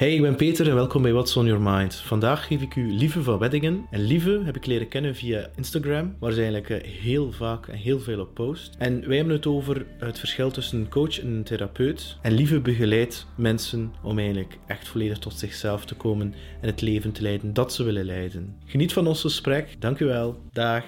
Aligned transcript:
Hey, 0.00 0.14
ik 0.14 0.20
ben 0.20 0.36
Peter 0.36 0.68
en 0.68 0.74
welkom 0.74 1.02
bij 1.02 1.12
What's 1.12 1.36
on 1.36 1.46
Your 1.46 1.62
Mind. 1.62 1.94
Vandaag 1.94 2.46
geef 2.46 2.62
ik 2.62 2.76
u 2.76 2.92
Lieve 2.92 3.22
van 3.22 3.38
Weddingen. 3.38 3.86
En 3.90 4.00
Lieve 4.00 4.42
heb 4.44 4.56
ik 4.56 4.66
leren 4.66 4.88
kennen 4.88 5.16
via 5.16 5.50
Instagram, 5.56 6.16
waar 6.18 6.32
ze 6.32 6.40
eigenlijk 6.40 6.70
eh, 6.70 6.90
heel 6.90 7.32
vaak 7.32 7.68
en 7.68 7.76
heel 7.76 8.00
veel 8.00 8.20
op 8.20 8.34
post. 8.34 8.74
En 8.78 9.06
wij 9.06 9.16
hebben 9.16 9.34
het 9.34 9.46
over 9.46 9.86
het 9.98 10.18
verschil 10.18 10.50
tussen 10.50 10.78
een 10.78 10.88
coach 10.88 11.20
en 11.20 11.26
een 11.26 11.44
therapeut. 11.44 12.16
En 12.22 12.32
Lieve 12.32 12.60
begeleidt 12.60 13.26
mensen 13.34 13.92
om 14.02 14.18
eigenlijk 14.18 14.58
echt 14.66 14.88
volledig 14.88 15.18
tot 15.18 15.38
zichzelf 15.38 15.84
te 15.84 15.94
komen 15.94 16.34
en 16.60 16.68
het 16.68 16.80
leven 16.80 17.12
te 17.12 17.22
leiden 17.22 17.52
dat 17.52 17.74
ze 17.74 17.82
willen 17.82 18.04
leiden. 18.04 18.56
Geniet 18.66 18.92
van 18.92 19.06
ons 19.06 19.20
gesprek. 19.20 19.76
Dank 19.78 19.98
u 19.98 20.04
wel. 20.04 20.38
Dag. 20.52 20.84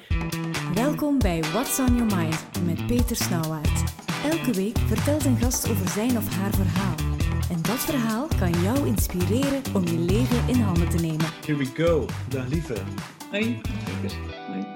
Welkom 0.74 1.18
bij 1.18 1.42
What's 1.52 1.78
on 1.78 1.96
Your 1.96 2.16
Mind 2.16 2.46
met 2.66 2.86
Peter 2.86 3.16
Snauwaard. 3.16 3.82
Elke 4.30 4.52
week 4.52 4.78
vertelt 4.78 5.24
een 5.24 5.36
gast 5.36 5.70
over 5.70 5.88
zijn 5.88 6.16
of 6.16 6.34
haar 6.34 6.52
verhaal. 6.52 7.11
Dat 7.62 7.78
verhaal 7.78 8.28
kan 8.28 8.50
jou 8.62 8.86
inspireren 8.86 9.74
om 9.74 9.84
je 9.86 9.98
leven 9.98 10.48
in 10.48 10.60
handen 10.60 10.88
te 10.88 10.96
nemen. 10.96 11.26
Here 11.26 11.56
we 11.56 11.64
go. 11.64 12.06
Dag 12.28 12.48
lieve. 12.48 12.74
Hoi. 13.30 13.60
Hoi. 14.46 14.66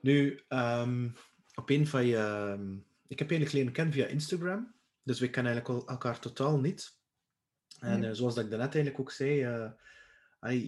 Nu, 0.00 0.40
ehm, 0.48 1.08
op 1.54 1.70
een 1.70 1.86
van 1.86 2.06
je... 2.06 2.16
ehm, 2.16 2.72
ik 3.06 3.18
heb 3.18 3.30
eigenlijk 3.30 3.52
leren 3.52 3.72
kennen 3.72 3.94
via 3.94 4.06
Instagram. 4.06 4.72
Dus 5.02 5.20
we 5.20 5.30
kennen 5.30 5.52
eigenlijk 5.52 5.82
al- 5.82 5.88
elkaar 5.88 6.18
totaal 6.18 6.60
niet. 6.60 6.96
En 7.80 8.00
Nee. 8.00 8.10
eh, 8.10 8.16
zoals 8.16 8.34
dat 8.34 8.44
ik 8.44 8.50
daarnet 8.50 8.74
eigenlijk 8.74 9.04
ook 9.04 9.12
zei... 9.12 9.42
eh, 9.42 9.70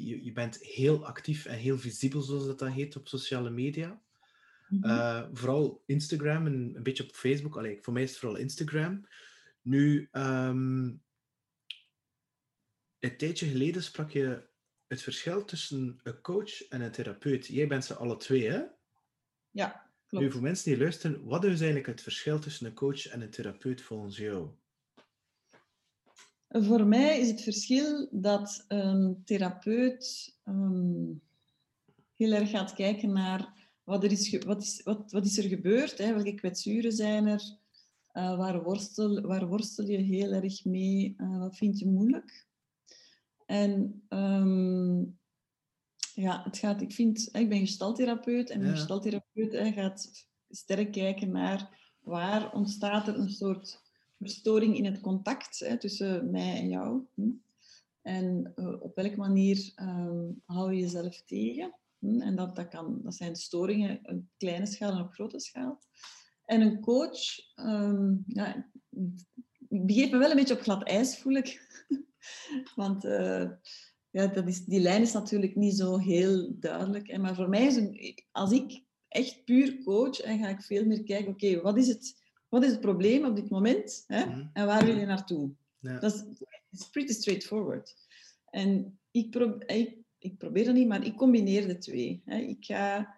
je, 0.09 0.25
je 0.25 0.33
bent 0.33 0.57
heel 0.61 1.07
actief 1.07 1.45
en 1.47 1.59
heel 1.59 1.79
visibel, 1.79 2.21
zoals 2.21 2.47
dat, 2.47 2.59
dat 2.59 2.73
heet, 2.73 2.97
op 2.97 3.09
sociale 3.09 3.51
media. 3.51 4.01
Mhm. 4.69 4.85
Eh, 4.91 5.23
vooral 5.33 5.83
Instagram 5.87 6.47
en 6.47 6.73
een 6.75 6.83
beetje 6.83 7.03
op 7.05 7.15
Facebook. 7.15 7.57
Allee, 7.57 7.79
voor 7.83 7.93
mij 7.93 8.03
is 8.03 8.11
het 8.11 8.19
vooral 8.19 8.39
Instagram. 8.39 9.07
Nu, 9.63 10.09
ehm, 10.13 10.91
een 13.05 13.17
tijdje 13.17 13.47
geleden 13.47 13.83
sprak 13.83 14.11
je 14.11 14.43
het 14.87 15.03
verschil 15.03 15.45
tussen 15.45 16.01
een 16.03 16.21
coach 16.21 16.69
en 16.69 16.81
een 16.81 16.91
therapeut. 16.91 17.47
Jij 17.47 17.67
bent 17.67 17.85
ze 17.85 17.95
alle 17.95 18.17
twee, 18.17 18.51
hè? 18.51 18.63
Ja, 19.51 19.91
Nu, 20.11 20.19
klopt. 20.19 20.33
voor 20.33 20.43
mensen 20.43 20.71
die 20.71 20.81
luisteren, 20.81 21.25
wat 21.25 21.45
is 21.45 21.51
eigenlijk 21.51 21.87
het 21.87 22.03
verschil 22.03 22.39
tussen 22.39 22.67
een 22.67 22.75
coach 22.75 23.07
en 23.07 23.21
een 23.21 23.31
therapeut 23.31 23.83
volgens 23.83 24.17
jou? 24.17 24.49
Voor 26.49 26.87
mij 26.87 27.21
is 27.21 27.29
het 27.29 27.43
verschil 27.43 28.09
dat 28.11 28.65
een 28.69 29.23
therapeut 29.25 30.37
ehm, 30.45 31.13
heel 32.15 32.33
erg 32.33 32.51
gaat 32.51 32.75
kijken 32.75 33.13
naar 33.13 33.69
wat 33.85 34.05
er 34.05 34.11
is, 34.11 34.39
wat 34.39 34.63
is, 34.63 34.83
wat, 34.83 35.13
wat 35.13 35.25
is 35.25 35.39
er 35.39 35.49
gebeurd, 35.49 35.99
hè? 35.99 36.15
welke 36.15 36.35
kwetsuren 36.35 36.93
zijn 36.93 37.27
er, 37.27 37.59
eh, 38.13 38.37
waar, 38.37 38.63
worstel, 38.63 39.21
waar 39.21 39.47
worstel 39.47 39.87
je 39.87 39.99
heel 39.99 40.33
erg 40.33 40.65
mee, 40.65 41.15
eh, 41.19 41.39
wat 41.39 41.57
vind 41.57 41.79
je 41.79 41.87
moeilijk. 41.87 42.47
En 43.47 44.05
ehm, 44.09 45.03
ja, 46.15 46.43
het 46.45 46.59
gaat, 46.59 46.81
ik, 46.81 46.93
vind, 46.93 47.29
ik 47.33 47.49
ben 47.49 47.59
gestaltherapeut 47.59 48.51
en 48.51 48.65
een 48.65 48.77
gestaltherapeut 48.77 49.53
hè, 49.53 49.73
gaat 49.73 50.29
sterk 50.49 50.93
kijken 50.93 51.31
naar 51.31 51.93
waar 52.01 52.53
ontstaat 52.53 53.09
er 53.09 53.19
een 53.19 53.31
soort 53.31 53.83
verstoring 54.19 54.77
in 54.77 54.85
het 54.85 55.01
contact 55.01 55.59
hè, 55.59 55.79
tussen 55.79 56.31
mij 56.31 56.57
en 56.57 56.69
jou. 56.69 57.03
hm. 57.15 57.31
En 58.03 58.53
eh, 58.55 58.83
op 58.83 58.95
welke 58.95 59.17
manier 59.17 59.73
ehm, 59.75 60.25
hou 60.45 60.73
je 60.73 60.81
jezelf 60.81 61.23
tegen? 61.23 61.75
hm. 61.99 62.21
En 62.21 62.37
dat, 62.37 62.57
dat, 62.57 62.69
kan, 62.69 63.01
dat 63.03 63.15
zijn 63.15 63.37
storingen 63.37 64.01
op 64.03 64.23
kleine 64.37 64.67
schaal 64.67 64.93
en 64.93 65.05
op 65.05 65.13
grote 65.13 65.41
schaal. 65.41 65.81
En 66.45 66.61
een 66.61 66.81
coach, 66.81 67.55
ehm, 67.55 68.15
ja, 68.27 68.71
ik 69.69 69.87
begeef 69.87 70.11
me 70.11 70.19
wel 70.19 70.31
een 70.31 70.37
beetje 70.37 70.55
op 70.55 70.61
glad 70.61 70.83
ijs, 70.83 71.19
voel 71.19 71.35
ik. 71.35 71.64
Want 72.75 73.05
eh, 73.05 73.51
ja, 74.11 74.27
dat 74.27 74.49
is, 74.49 74.65
die 74.65 74.81
lijn 74.81 75.03
is 75.03 75.13
natuurlijk 75.13 75.57
niet 75.57 75.77
zo 75.77 75.99
heel 75.99 76.55
duidelijk. 76.59 77.11
hè. 77.11 77.19
Maar 77.19 77.35
voor 77.35 77.49
mij 77.49 77.67
is 77.67 77.77
een, 77.77 78.15
als 78.33 78.53
ik 78.53 78.83
echt 79.09 79.45
puur 79.45 79.83
coach, 79.85 80.21
en 80.21 80.39
ga 80.39 80.49
ik 80.49 80.61
veel 80.63 80.85
meer 80.85 81.03
kijken, 81.03 81.33
oké, 81.33 81.61
wat 81.61 81.77
is 81.77 81.89
het 81.89 82.23
wat 82.49 82.65
is 82.65 82.71
het 82.71 82.81
probleem 82.81 83.25
op 83.25 83.37
dit 83.37 83.51
moment 83.51 84.05
hè? 84.07 84.25
Mhm. 84.27 84.47
en 84.53 84.67
waar 84.67 84.85
wil 84.85 84.97
je 84.99 85.07
naartoe? 85.07 85.51
Ja. 85.79 85.99
Dat 85.99 86.27
is 86.71 86.89
pretty 86.91 87.13
straightforward. 87.13 87.95
En 88.51 88.99
ik, 89.11 89.31
pro 89.31 89.57
ik, 89.67 89.97
ik 90.19 90.39
probeer 90.39 90.65
dat 90.65 90.75
niet, 90.75 90.89
maar 90.89 91.05
ik 91.05 91.17
combineer 91.17 91.67
de 91.67 91.79
twee. 91.79 92.23
Hè. 92.25 92.37
Ik, 92.39 92.65
ga, 92.65 93.15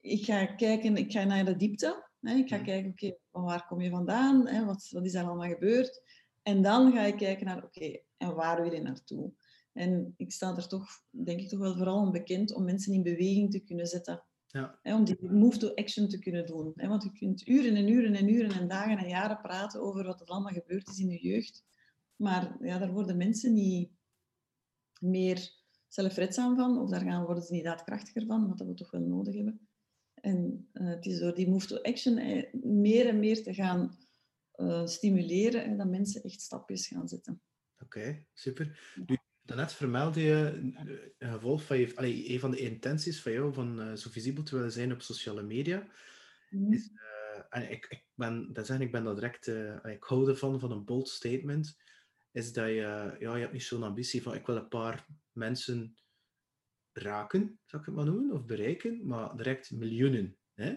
ik 0.00 0.24
ga 0.24 0.46
kijken, 0.46 0.96
ik 0.96 1.12
ga 1.12 1.24
naar 1.24 1.44
de 1.44 1.56
diepte. 1.56 2.04
Hè. 2.20 2.34
Ik 2.34 2.48
ga 2.48 2.56
Mhm. 2.56 2.64
kijken, 2.64 2.90
oké, 2.90 3.16
van 3.32 3.42
waar 3.42 3.66
kom 3.66 3.80
je 3.80 3.90
vandaan? 3.90 4.46
Hè? 4.48 4.64
Wat, 4.64 4.88
wat 4.90 5.04
is 5.04 5.14
er 5.14 5.24
allemaal 5.24 5.48
gebeurd? 5.48 6.02
En 6.42 6.62
dan 6.62 6.92
ga 6.92 7.02
ik 7.02 7.16
kijken 7.16 7.46
naar, 7.46 7.64
oké, 7.64 7.98
en 8.20 8.34
waar 8.34 8.62
wil 8.62 8.72
je 8.72 8.80
naartoe? 8.80 9.32
En 9.72 10.14
ik 10.16 10.32
sta 10.32 10.56
er 10.56 10.68
toch, 10.68 10.88
denk 11.10 11.40
ik, 11.40 11.48
toch 11.48 11.58
wel 11.58 11.76
vooral 11.76 12.00
om 12.00 12.12
bekend 12.12 12.54
om 12.54 12.64
mensen 12.64 12.92
in 12.92 13.02
beweging 13.02 13.50
te 13.50 13.60
kunnen 13.60 13.86
zetten. 13.86 14.24
Ja. 14.46 14.78
Hè, 14.82 14.94
om 14.94 15.04
die 15.04 15.16
move 15.20 15.58
to 15.58 15.74
action 15.74 16.08
te 16.08 16.18
kunnen 16.18 16.46
doen. 16.46 16.72
Hè, 16.74 16.88
want 16.88 17.02
je 17.02 17.12
kunt 17.12 17.48
uren 17.48 17.76
en 17.76 17.88
uren 17.88 18.14
en 18.14 18.28
uren 18.28 18.52
en 18.52 18.68
dagen 18.68 18.98
en 18.98 19.08
jaren 19.08 19.40
praten 19.40 19.80
over 19.80 20.04
wat 20.04 20.20
er 20.20 20.26
allemaal 20.26 20.52
gebeurd 20.52 20.88
is 20.88 20.98
in 20.98 21.08
je 21.08 21.22
jeugd. 21.22 21.64
Maar 22.16 22.56
ja, 22.60 22.78
daar 22.78 22.92
worden 22.92 23.16
mensen 23.16 23.52
niet 23.52 23.90
meer 25.00 25.52
zelfredzaam 25.88 26.56
van, 26.56 26.78
of 26.78 26.90
daar 26.90 27.00
gaan, 27.00 27.24
worden 27.24 27.42
ze 27.42 27.52
niet 27.52 27.64
daadkrachtiger 27.64 28.26
van, 28.26 28.48
wat 28.48 28.58
dat 28.58 28.66
we 28.66 28.74
toch 28.74 28.90
wel 28.90 29.00
nodig 29.00 29.34
hebben. 29.34 29.68
En 30.14 30.68
eh, 30.72 30.86
het 30.86 31.06
is 31.06 31.18
door 31.18 31.34
die 31.34 31.48
move 31.48 31.66
to 31.66 31.76
action 31.76 32.16
eh, 32.16 32.54
meer 32.62 33.08
en 33.08 33.18
meer 33.18 33.42
te 33.42 33.54
gaan 33.54 33.98
eh, 34.50 34.86
stimuleren 34.86 35.64
en 35.64 35.76
dat 35.76 35.88
mensen 35.88 36.22
echt 36.22 36.40
stapjes 36.40 36.86
gaan 36.86 37.08
zetten. 37.08 37.42
Oké, 37.84 38.26
super. 38.34 38.92
Nu, 39.06 39.18
daarnet 39.42 39.72
vermeldde 39.72 40.20
je 40.20 40.58
een 41.18 41.32
gevolg 41.32 41.64
van 41.64 41.78
je, 41.78 41.96
allee, 41.96 42.30
een 42.30 42.40
van 42.40 42.50
de 42.50 42.58
intenties 42.58 43.22
van 43.22 43.32
jou 43.32 43.52
van 43.54 43.80
eh, 43.80 43.92
zo 43.92 44.10
visibel 44.10 44.42
te 44.42 44.54
willen 44.56 44.72
zijn 44.72 44.92
op 44.92 45.02
sociale 45.02 45.42
media. 45.42 45.86
Is, 46.70 46.90
eh, 46.94 47.42
en 47.50 47.70
ik, 47.70 47.86
ik 47.88 48.04
ben, 48.14 48.52
dat 48.52 48.66
zeg, 48.66 48.78
ik 48.78 48.92
ben 48.92 49.04
dat 49.04 49.14
direct, 49.14 49.48
eh, 49.48 49.84
ik 49.84 50.04
hou 50.04 50.28
ervan, 50.28 50.60
van 50.60 50.70
een 50.70 50.84
bold 50.84 51.08
statement, 51.08 51.78
is 52.32 52.52
dat 52.52 52.66
je, 52.66 53.16
ja, 53.18 53.34
je 53.34 53.40
hebt 53.40 53.52
niet 53.52 53.62
zo'n 53.62 53.82
ambitie 53.82 54.22
van, 54.22 54.34
ik 54.34 54.46
wil 54.46 54.56
een 54.56 54.68
paar 54.68 55.06
mensen 55.32 55.96
raken, 56.92 57.58
zou 57.66 57.82
ik 57.82 57.88
het 57.88 57.96
maar 57.96 58.04
noemen, 58.04 58.32
of 58.32 58.44
bereiken, 58.44 59.06
maar 59.06 59.36
direct 59.36 59.70
miljoenen. 59.70 60.36
Hè? 60.54 60.70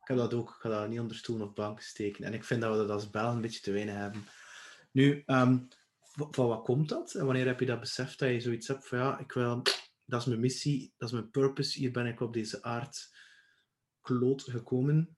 Ik 0.00 0.14
heb 0.14 0.16
dat 0.16 0.34
ook, 0.34 0.48
ik 0.48 0.54
ga 0.60 0.68
dat 0.68 0.88
niet 0.88 1.00
onder 1.00 1.16
stoel 1.16 1.40
of 1.40 1.52
bank 1.52 1.80
steken. 1.80 2.24
En 2.24 2.34
ik 2.34 2.44
vind 2.44 2.60
dat 2.60 2.72
we 2.72 2.76
dat 2.78 2.90
als 2.90 3.10
Bel 3.10 3.30
een 3.32 3.40
beetje 3.40 3.60
te 3.60 3.72
weinig 3.72 3.94
hebben. 3.94 4.22
Nu, 4.92 5.22
wa- 5.26 5.68
van 6.18 6.46
wat 6.48 6.64
komt 6.64 6.88
dat? 6.88 7.14
En 7.14 7.24
wanneer 7.24 7.46
heb 7.46 7.60
je 7.60 7.66
dat 7.66 7.80
beseft 7.80 8.18
dat 8.18 8.28
je 8.28 8.40
zoiets 8.40 8.68
hebt 8.68 8.88
van, 8.88 8.98
ja, 8.98 9.18
ik 9.18 9.32
wil, 9.32 9.62
dat 10.04 10.20
is 10.20 10.26
mijn 10.26 10.40
missie, 10.40 10.92
dat 10.96 11.08
is 11.08 11.14
mijn 11.14 11.30
purpose, 11.30 11.78
hier 11.78 11.92
ben 11.92 12.06
ik 12.06 12.20
op 12.20 12.32
deze 12.32 12.62
aard 12.62 13.16
kloot 14.00 14.42
gekomen. 14.42 15.16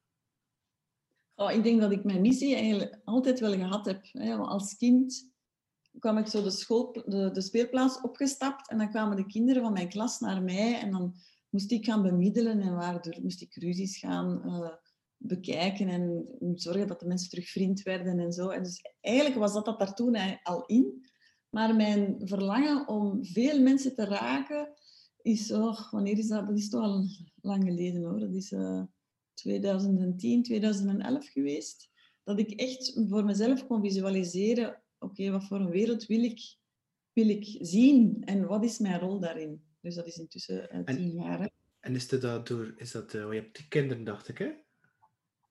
Oh, 1.35 1.53
ik 1.53 1.63
denk 1.63 1.81
dat 1.81 1.93
ik 1.93 2.05
mijn 2.05 2.21
missie 2.21 2.55
eigenlijk 2.55 3.01
altijd 3.05 3.41
wel 3.41 3.53
gehad 3.53 3.87
heb. 3.87 4.07
Als 4.39 4.77
kind 4.77 5.31
kwam 5.99 6.19
ik 6.19 6.27
zo 6.27 6.43
de, 6.43 6.51
school, 6.51 6.93
de, 6.93 7.31
de 7.31 7.41
speelplaats 7.41 8.01
opgestapt 8.01 8.71
en 8.71 8.79
dan 8.79 8.91
kwamen 8.91 9.17
de 9.17 9.27
kinderen 9.27 9.63
van 9.63 9.73
mijn 9.73 9.89
klas 9.89 10.19
naar 10.19 10.43
mij 10.43 10.81
en 10.81 10.91
dan 10.91 11.15
moest 11.51 11.71
ik 11.71 11.85
gaan 11.85 12.03
bemiddelen 12.03 12.61
en 12.61 12.75
waardoor 12.75 13.19
moest 13.23 13.41
ik 13.41 13.55
ruzies 13.55 13.99
gaan 13.99 14.43
eh, 14.45 14.73
bekijken 15.23 15.89
en 15.89 16.27
zorgen 16.55 16.87
dat 16.87 17.01
de 17.01 17.07
mensen 17.07 17.31
terug 17.31 17.49
vriend 17.51 17.83
werden 17.83 18.19
en 18.19 18.33
zo. 18.33 18.49
En 18.49 18.63
dus 18.63 18.81
eigenlijk 19.01 19.37
was 19.37 19.53
dat, 19.53 19.65
dat 19.65 19.79
daar 19.79 19.95
toen 19.95 20.17
al 20.43 20.67
in. 20.67 21.07
Maar 21.51 21.77
mijn 21.77 22.17
verlangen 22.25 22.89
om 22.89 23.25
veel 23.25 23.61
mensen 23.61 23.95
te 23.95 24.05
raken 24.05 24.73
is, 25.23 25.53
oh, 25.53 25.91
wanneer 25.91 26.19
is 26.19 26.29
dat? 26.29 26.47
Dat 26.47 26.59
is 26.59 26.69
toch 26.69 26.83
al 26.83 27.07
lang 27.41 27.65
geleden 27.65 28.03
hoor. 28.03 28.21
Dat 28.21 28.35
is 28.35 28.53
eh, 28.53 28.83
2010, 29.35 30.43
2011 30.43 31.29
geweest. 31.29 31.91
Dat 32.25 32.39
ik 32.39 32.51
echt 32.51 33.01
voor 33.09 33.25
mezelf 33.25 33.67
kon 33.67 33.83
visualiseren, 33.83 34.83
oké, 34.99 35.31
wat 35.31 35.45
voor 35.45 35.61
een 35.61 35.71
wereld 35.71 36.07
wil 36.07 36.23
ik, 36.23 36.41
wil 37.13 37.29
ik 37.29 37.59
zien 37.61 38.23
en 38.25 38.47
wat 38.47 38.65
is 38.65 38.79
mijn 38.79 39.01
rol 39.01 39.21
daarin? 39.21 39.63
Dus 39.81 39.95
dat 39.95 40.07
is 40.07 40.19
intussen 40.19 40.71
eh, 40.71 40.79
En- 40.79 40.97
tien 40.97 41.13
jaar. 41.13 41.41
Hè? 41.41 41.47
En 41.81 41.95
is 41.95 42.09
dat 42.09 42.47
door, 42.47 42.75
is 42.77 42.91
dat, 42.91 43.15
eh, 43.15 43.33
je 43.33 43.41
hebt 43.41 43.57
die 43.57 43.69
kinderen, 43.69 44.05
dacht 44.05 44.29
ik, 44.29 44.39
hè? 44.39 44.51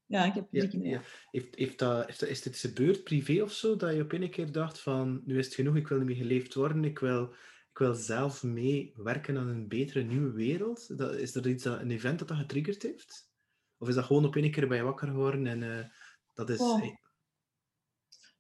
Ja, 0.10 0.26
ik 0.26 0.34
heb 0.34 0.48
Ja, 0.52 0.68
kinderen. 0.68 0.92
ja. 0.94 1.02
Heeft, 1.32 1.56
heeft 1.56 1.80
dat, 1.80 2.06
heeft 2.06 2.20
dat, 2.20 2.30
is 2.30 2.42
dit 2.42 2.58
gebeurd 2.58 3.04
privé 3.04 3.42
of 3.42 3.52
zo, 3.52 3.76
dat 3.76 3.96
je 3.96 4.02
op 4.02 4.12
een 4.12 4.30
keer 4.30 4.52
dacht 4.52 4.80
van, 4.80 5.22
nu 5.26 5.38
is 5.38 5.46
het 5.46 5.56
genoeg, 5.56 5.76
ik 5.76 5.88
wil 5.88 5.98
niet 5.98 6.08
meer 6.08 6.16
geleefd 6.16 6.54
worden, 6.54 6.84
ik 6.84 7.00
wil, 7.00 7.24
ik 7.72 7.78
wil 7.78 7.94
zelf 7.94 8.44
mee 8.44 8.94
werken 8.96 9.38
aan 9.38 9.48
een 9.48 9.68
betere 9.68 10.04
nieuwe 10.04 10.32
wereld? 10.32 10.98
Dat, 10.98 11.16
is 11.16 11.36
er 11.36 11.48
iets, 11.50 11.64
dat, 11.64 11.80
een 11.80 11.92
event 11.92 12.20
dat 12.20 12.28
dat 12.28 12.38
getriggerd 12.38 12.82
heeft? 12.82 13.30
Of 13.78 13.88
is 13.88 13.96
dat 13.96 14.06
gewoon 14.06 14.26
op 14.26 14.36
een 14.36 14.52
keer 14.52 14.68
bij 14.68 14.78
je 14.78 14.84
wakker 14.84 15.08
geworden 15.08 15.48
en 15.48 15.64
eh, 15.78 15.86
dat 16.34 16.50
is... 16.50 16.60
Oh. 16.60 16.84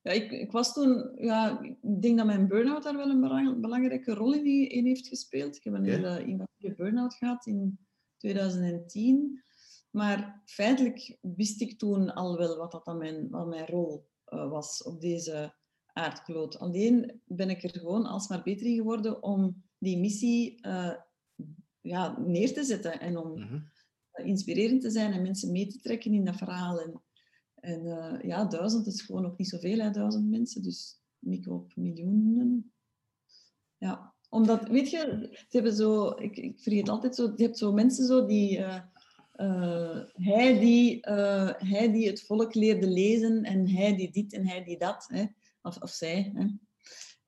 Ja, 0.01 0.11
ik, 0.11 0.31
ik 0.31 0.51
was 0.51 0.73
toen, 0.73 1.11
ja, 1.15 1.61
ik 1.61 2.01
denk 2.01 2.17
dat 2.17 2.25
mijn 2.25 2.47
burn-out 2.47 2.83
daar 2.83 2.95
wel 2.95 3.09
een 3.09 3.21
belang- 3.21 3.61
belangrijke 3.61 4.13
rol 4.13 4.33
in, 4.33 4.69
in 4.69 4.85
heeft 4.85 5.07
gespeeld. 5.07 5.55
Ik 5.55 5.63
heb 5.63 5.73
een 5.73 5.83
hele 5.83 6.25
invasieve 6.25 6.75
burn-out 6.75 7.15
gehad 7.15 7.45
in 7.45 7.79
2010. 8.17 9.43
Maar 9.89 10.41
feitelijk 10.45 11.17
wist 11.21 11.61
ik 11.61 11.77
toen 11.77 12.13
al 12.13 12.37
wel 12.37 12.57
wat, 12.57 12.71
dat 12.71 12.85
dan 12.85 12.97
mijn, 12.97 13.29
wat 13.29 13.47
mijn 13.47 13.65
rol 13.65 14.09
eh, 14.25 14.49
was 14.49 14.83
op 14.83 15.01
deze 15.01 15.55
aardkloot. 15.93 16.59
Alleen 16.59 17.21
ben 17.25 17.49
ik 17.49 17.63
er 17.63 17.69
gewoon 17.69 18.05
alsmaar 18.05 18.43
beter 18.43 18.65
in 18.65 18.75
geworden 18.75 19.23
om 19.23 19.63
die 19.77 19.97
missie 19.97 20.67
uh, 20.67 20.95
ja, 21.81 22.19
neer 22.19 22.53
te 22.53 22.63
zetten 22.63 22.99
en 22.99 23.17
om 23.17 23.39
mhm. 23.39 23.59
inspirerend 24.13 24.81
te 24.81 24.89
zijn 24.89 25.13
en 25.13 25.21
mensen 25.21 25.51
mee 25.51 25.67
te 25.67 25.79
trekken 25.79 26.13
in 26.13 26.25
dat 26.25 26.35
verhaal. 26.35 26.81
En, 26.81 27.01
en 27.55 27.83
ja, 28.27 28.45
duizend 28.45 28.87
is 28.87 29.01
gewoon 29.01 29.25
ook 29.25 29.37
niet 29.37 29.49
zoveel, 29.49 29.79
hè, 29.79 29.91
duizend 29.91 30.29
mensen. 30.29 30.63
Dus 30.63 31.01
ik 31.19 31.45
hoop 31.45 31.75
miljoenen. 31.75 32.73
Ja, 33.77 34.13
omdat, 34.29 34.67
weet 34.67 34.89
je, 34.89 35.29
ze 35.31 35.47
hebben 35.49 35.73
zo, 35.73 36.09
ik, 36.09 36.37
ik 36.37 36.59
vergeet 36.59 36.89
altijd 36.89 37.15
zo, 37.15 37.33
je 37.35 37.43
hebt 37.43 37.57
zo 37.57 37.71
mensen 37.71 38.05
zo 38.05 38.25
die, 38.25 38.57
uh, 38.57 38.81
uh, 39.41 39.99
hij, 40.13 40.59
die 40.59 41.07
uh, 41.07 41.51
hij 41.57 41.91
die 41.91 42.07
het 42.07 42.23
volk 42.23 42.53
leerde 42.53 42.87
lezen 42.87 43.43
en 43.43 43.69
hij 43.69 43.95
die 43.95 44.11
dit 44.11 44.33
en 44.33 44.47
hij 44.47 44.63
die 44.63 44.77
dat, 44.77 45.05
hè, 45.07 45.25
of, 45.61 45.81
of 45.81 45.89
zij. 45.89 46.31
Hè. 46.35 46.47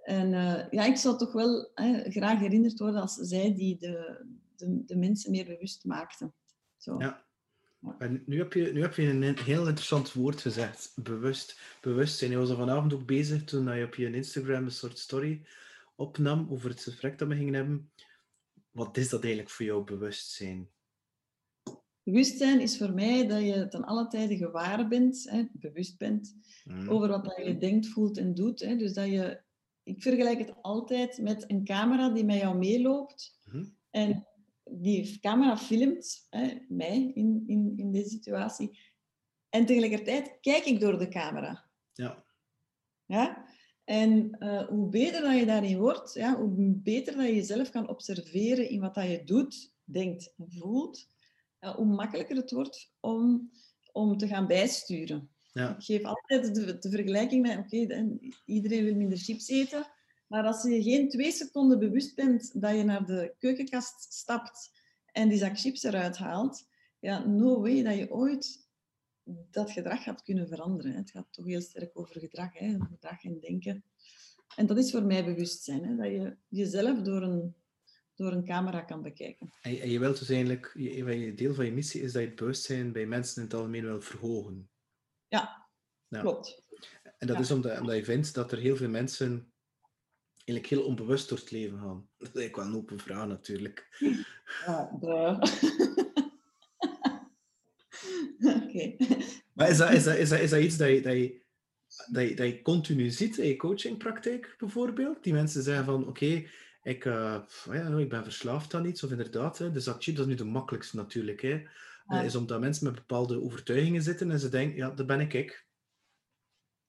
En 0.02 0.30
ja, 0.72 0.86
ik 0.86 0.96
zou 0.96 1.18
toch 1.18 1.32
wel 1.32 1.72
hè, 1.74 2.12
graag 2.12 2.40
herinnerd 2.40 2.80
worden 2.80 3.02
als 3.02 3.14
zij 3.14 3.56
die 3.56 3.78
de, 3.78 4.26
de, 4.56 4.84
de 4.86 4.96
mensen 4.96 5.32
meer 5.32 5.46
bewust 5.46 5.86
maakten. 5.86 6.34
Zo. 6.78 6.96
Ja. 7.00 7.26
En 7.98 8.24
nu 8.26 8.38
heb, 8.38 8.54
je, 8.54 8.74
nu 8.74 8.82
heb 8.82 8.96
je 8.96 9.08
een 9.08 9.38
heel 9.38 9.68
interessant 9.68 10.14
woord 10.14 10.42
gezegd, 10.42 10.92
bewust. 10.96 11.60
Bewustzijn. 11.82 12.32
Je 12.32 12.38
was 12.38 12.50
er 12.50 12.56
vanavond 12.56 12.94
ook 12.94 13.06
bezig 13.06 13.44
toen 13.44 13.76
je 13.76 13.86
op 13.86 13.96
je 13.96 14.14
Instagram 14.14 14.64
een 14.64 14.72
soort 14.72 15.00
story 15.00 15.42
opnam 15.96 16.48
over 16.50 16.70
het 16.70 16.84
gesprek 16.84 17.18
dat 17.18 17.28
we 17.28 17.36
gingen 17.36 17.54
hebben. 17.54 17.92
Wat 18.72 18.98
is 18.98 19.10
dat 19.10 19.22
eigenlijk 19.22 19.54
voor 19.54 19.66
jou, 19.66 19.84
bewustzijn? 19.84 20.70
Bewustzijn 22.04 22.62
is 22.62 22.78
voor 22.78 22.94
mij 22.94 23.28
dat 23.28 23.42
je 23.42 23.68
ten 23.68 23.84
alle 23.84 24.08
tijde 24.08 24.38
gewaar 24.38 24.88
bent, 24.88 25.30
hè, 25.30 25.44
bewust 25.52 25.98
bent, 25.98 26.36
mm. 26.64 26.90
over 26.90 27.08
wat 27.08 27.42
je 27.44 27.58
denkt, 27.58 27.88
voelt 27.88 28.18
en 28.18 28.34
doet. 28.34 28.60
Hè. 28.60 28.76
Dus 28.76 28.94
dat 28.94 29.08
je, 29.08 29.42
ik 29.84 30.02
vergelijk 30.02 30.40
het 30.40 30.54
altijd 30.62 31.22
met 31.22 31.44
een 31.48 31.64
camera 31.64 32.10
die 32.10 32.26
met 32.26 32.40
jou 32.40 32.58
meeloopt. 32.58 33.40
Mm. 33.52 33.76
En 33.90 34.28
die 34.64 35.20
camera 35.20 35.58
filmt 35.58 36.28
hè, 36.30 36.66
mij 36.68 37.12
in, 37.14 37.44
in, 37.46 37.74
in 37.76 37.92
deze 37.92 38.10
situatie. 38.10 38.80
En 39.50 39.66
tegelijkertijd 39.66 40.38
kijk 40.42 40.66
ik 40.66 40.80
door 40.80 41.00
de 41.00 41.08
camera. 41.08 41.70
Ja. 41.94 42.26
Ja? 43.06 43.46
En 43.84 44.36
uh, 44.40 44.68
hoe 44.68 44.90
beter 44.90 45.22
dat 45.22 45.38
je 45.38 45.46
daarin 45.46 45.78
wordt, 45.78 46.14
ja, 46.14 46.36
hoe 46.36 46.76
beter 46.76 47.16
dat 47.16 47.26
je 47.26 47.36
jezelf 47.36 47.70
kan 47.70 47.90
observeren 47.90 48.70
in 48.70 48.80
wat 48.80 48.94
dat 48.94 49.10
je 49.10 49.24
doet, 49.24 49.74
denkt 49.84 50.34
en 50.38 50.52
voelt, 50.52 51.08
uh, 51.62 51.76
hoe 51.76 51.86
makkelijker 51.86 52.36
het 52.36 52.52
wordt 52.52 52.92
om, 53.00 53.52
om 53.92 54.18
te 54.18 54.28
gaan 54.28 54.48
bijsturen. 54.48 55.30
Ja. 55.52 55.76
Ik 55.78 55.84
geef 55.84 56.04
altijd 56.04 56.56
de, 56.56 56.78
de 56.78 56.90
vergelijking 56.90 57.42
met, 57.42 57.58
oké, 57.58 58.18
iedereen 58.46 58.84
wil 58.84 58.96
minder 58.96 59.18
chips 59.18 59.48
eten, 59.48 59.88
maar 60.28 60.46
als 60.46 60.64
je 60.64 60.84
geen 60.84 61.10
twee 61.10 61.32
seconden 61.32 61.80
bewust 61.80 62.16
bent 62.16 62.62
dat 62.62 62.76
je 62.76 62.84
naar 62.84 63.06
de 63.06 63.36
keukenkast 63.40 64.14
stapt 64.14 64.72
en 65.06 65.30
die 65.30 65.38
zak 65.38 65.60
chips 65.60 65.84
eruit 65.84 66.18
haalt, 66.18 66.68
ja, 67.00 67.26
no 67.26 67.62
way 67.62 67.84
dat 67.84 67.98
je 67.98 68.12
ooit 68.12 68.70
dat 69.52 69.72
gedrag 69.72 70.04
gaat 70.04 70.24
kunnen 70.24 70.48
veranderen. 70.48 70.96
Het 70.96 71.12
gaat 71.12 71.28
toch 71.32 71.46
heel 71.46 71.62
sterk 71.62 72.00
over 72.00 72.20
gedrag, 72.20 72.54
hè? 72.54 72.78
gedrag 72.80 73.24
en 73.24 73.40
denken. 73.40 73.84
En 74.56 74.66
dat 74.66 74.78
is 74.78 74.92
voor 74.92 75.04
mij 75.04 75.26
bewustzijn, 75.26 75.86
hè? 75.86 75.96
dat 75.96 76.06
je 76.06 76.38
jezelf 76.48 77.02
door 77.02 77.22
een, 77.22 77.56
door 78.22 78.32
een 78.32 78.46
camera 78.46 78.82
kan 78.82 79.02
bekijken. 79.02 79.52
En, 79.62 79.80
en 79.80 79.90
je 79.90 80.00
wilt 80.00 80.20
dus 80.20 80.30
eigenlijk, 80.30 80.72
je, 80.74 81.34
deel 81.36 81.54
van 81.54 81.66
je 81.66 81.72
missie 81.72 82.02
is 82.02 82.12
dat 82.12 82.22
je 82.22 82.28
het 82.28 82.38
bewustzijn 82.38 82.92
bij 82.92 83.06
mensen 83.06 83.36
in 83.36 83.44
het 83.44 83.54
algemeen 83.54 83.84
wil 83.84 84.02
verhogen. 84.02 84.70
Ja, 85.28 85.68
klopt. 86.10 86.64
En 87.18 87.28
dat 87.28 87.40
is 87.40 87.52
omdat, 87.52 87.80
omdat 87.80 87.96
je 87.96 88.04
vindt 88.04 88.34
dat 88.34 88.52
er 88.52 88.58
heel 88.58 88.76
veel 88.76 88.90
mensen 88.90 89.54
eigenlijk 90.36 90.68
heel 90.68 90.84
onbewust 90.84 91.30
door 91.30 91.38
het 91.38 91.52
leven 91.52 91.80
gaan. 91.80 92.10
Dat 92.18 92.30
is 92.30 92.36
eigenlijk 92.36 92.56
wel 92.56 92.66
een 92.66 92.76
open 92.76 93.00
vraag 93.00 93.28
natuurlijk. 93.28 93.88
Ja, 94.66 94.90
Maar 99.54 99.70
is 99.70 99.78
dat, 99.78 99.92
is, 99.92 100.04
dat, 100.04 100.18
is, 100.18 100.30
dat, 100.30 100.40
is 100.40 100.50
dat 100.50 100.62
iets 100.62 100.78
dat 100.78 100.90
je, 100.90 101.02
dat, 101.02 101.14
je, 101.14 101.42
dat, 102.12 102.30
je, 102.30 102.36
dat 102.36 102.48
je 102.48 102.62
continu 102.62 103.10
ziet 103.10 103.38
in 103.38 103.48
je 103.48 103.56
coachingpraktijk 103.56 104.56
bijvoorbeeld? 104.58 105.24
Die 105.24 105.34
mensen 105.34 105.64
zeggen 105.64 105.86
van, 105.86 106.08
oké, 106.08 106.46
ik, 106.84 107.06
uh, 107.06 107.42
ja, 107.72 107.98
ik 107.98 108.10
ben 108.10 108.24
verslaafd 108.24 108.74
aan 108.74 108.86
iets, 108.86 109.04
of 109.04 109.12
inderdaad, 109.12 109.58
hè, 109.58 109.72
de 109.72 109.80
zakchip, 109.80 110.16
dat 110.16 110.26
is 110.26 110.32
nu 110.32 110.38
de 110.38 110.52
makkelijkste 110.52 110.96
natuurlijk. 110.96 111.42
Hè. 111.42 111.64
Ja. 112.08 112.22
is 112.22 112.36
omdat 112.36 112.60
mensen 112.60 112.86
met 112.86 112.96
bepaalde 112.96 113.44
overtuigingen 113.44 114.02
zitten 114.02 114.32
en 114.32 114.40
ze 114.40 114.50
denken, 114.50 114.78
ja, 114.78 114.90
dat 114.90 115.08
ben 115.08 115.20
ik 115.20 115.34
ik. 115.34 115.66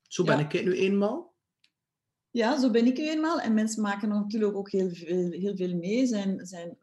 Zo 0.03 0.25
ben 0.25 0.39
ik 0.39 0.65
nu 0.65 0.77
eenmaal. 0.77 1.35
Ja, 2.31 2.61
zo 2.61 2.71
ben 2.71 2.87
ik 2.87 2.97
nu 2.97 3.09
eenmaal. 3.09 3.41
En 3.41 3.55
mensen 3.55 3.83
maken 3.83 4.09
natuurlijk 4.09 4.56
ook 4.56 4.71
heel 4.71 4.91
veel, 4.91 5.31
heel 5.31 5.56
veel 5.56 5.77
mee. 5.77 6.06
Zijn, 6.06 6.47
zijn 6.47 6.79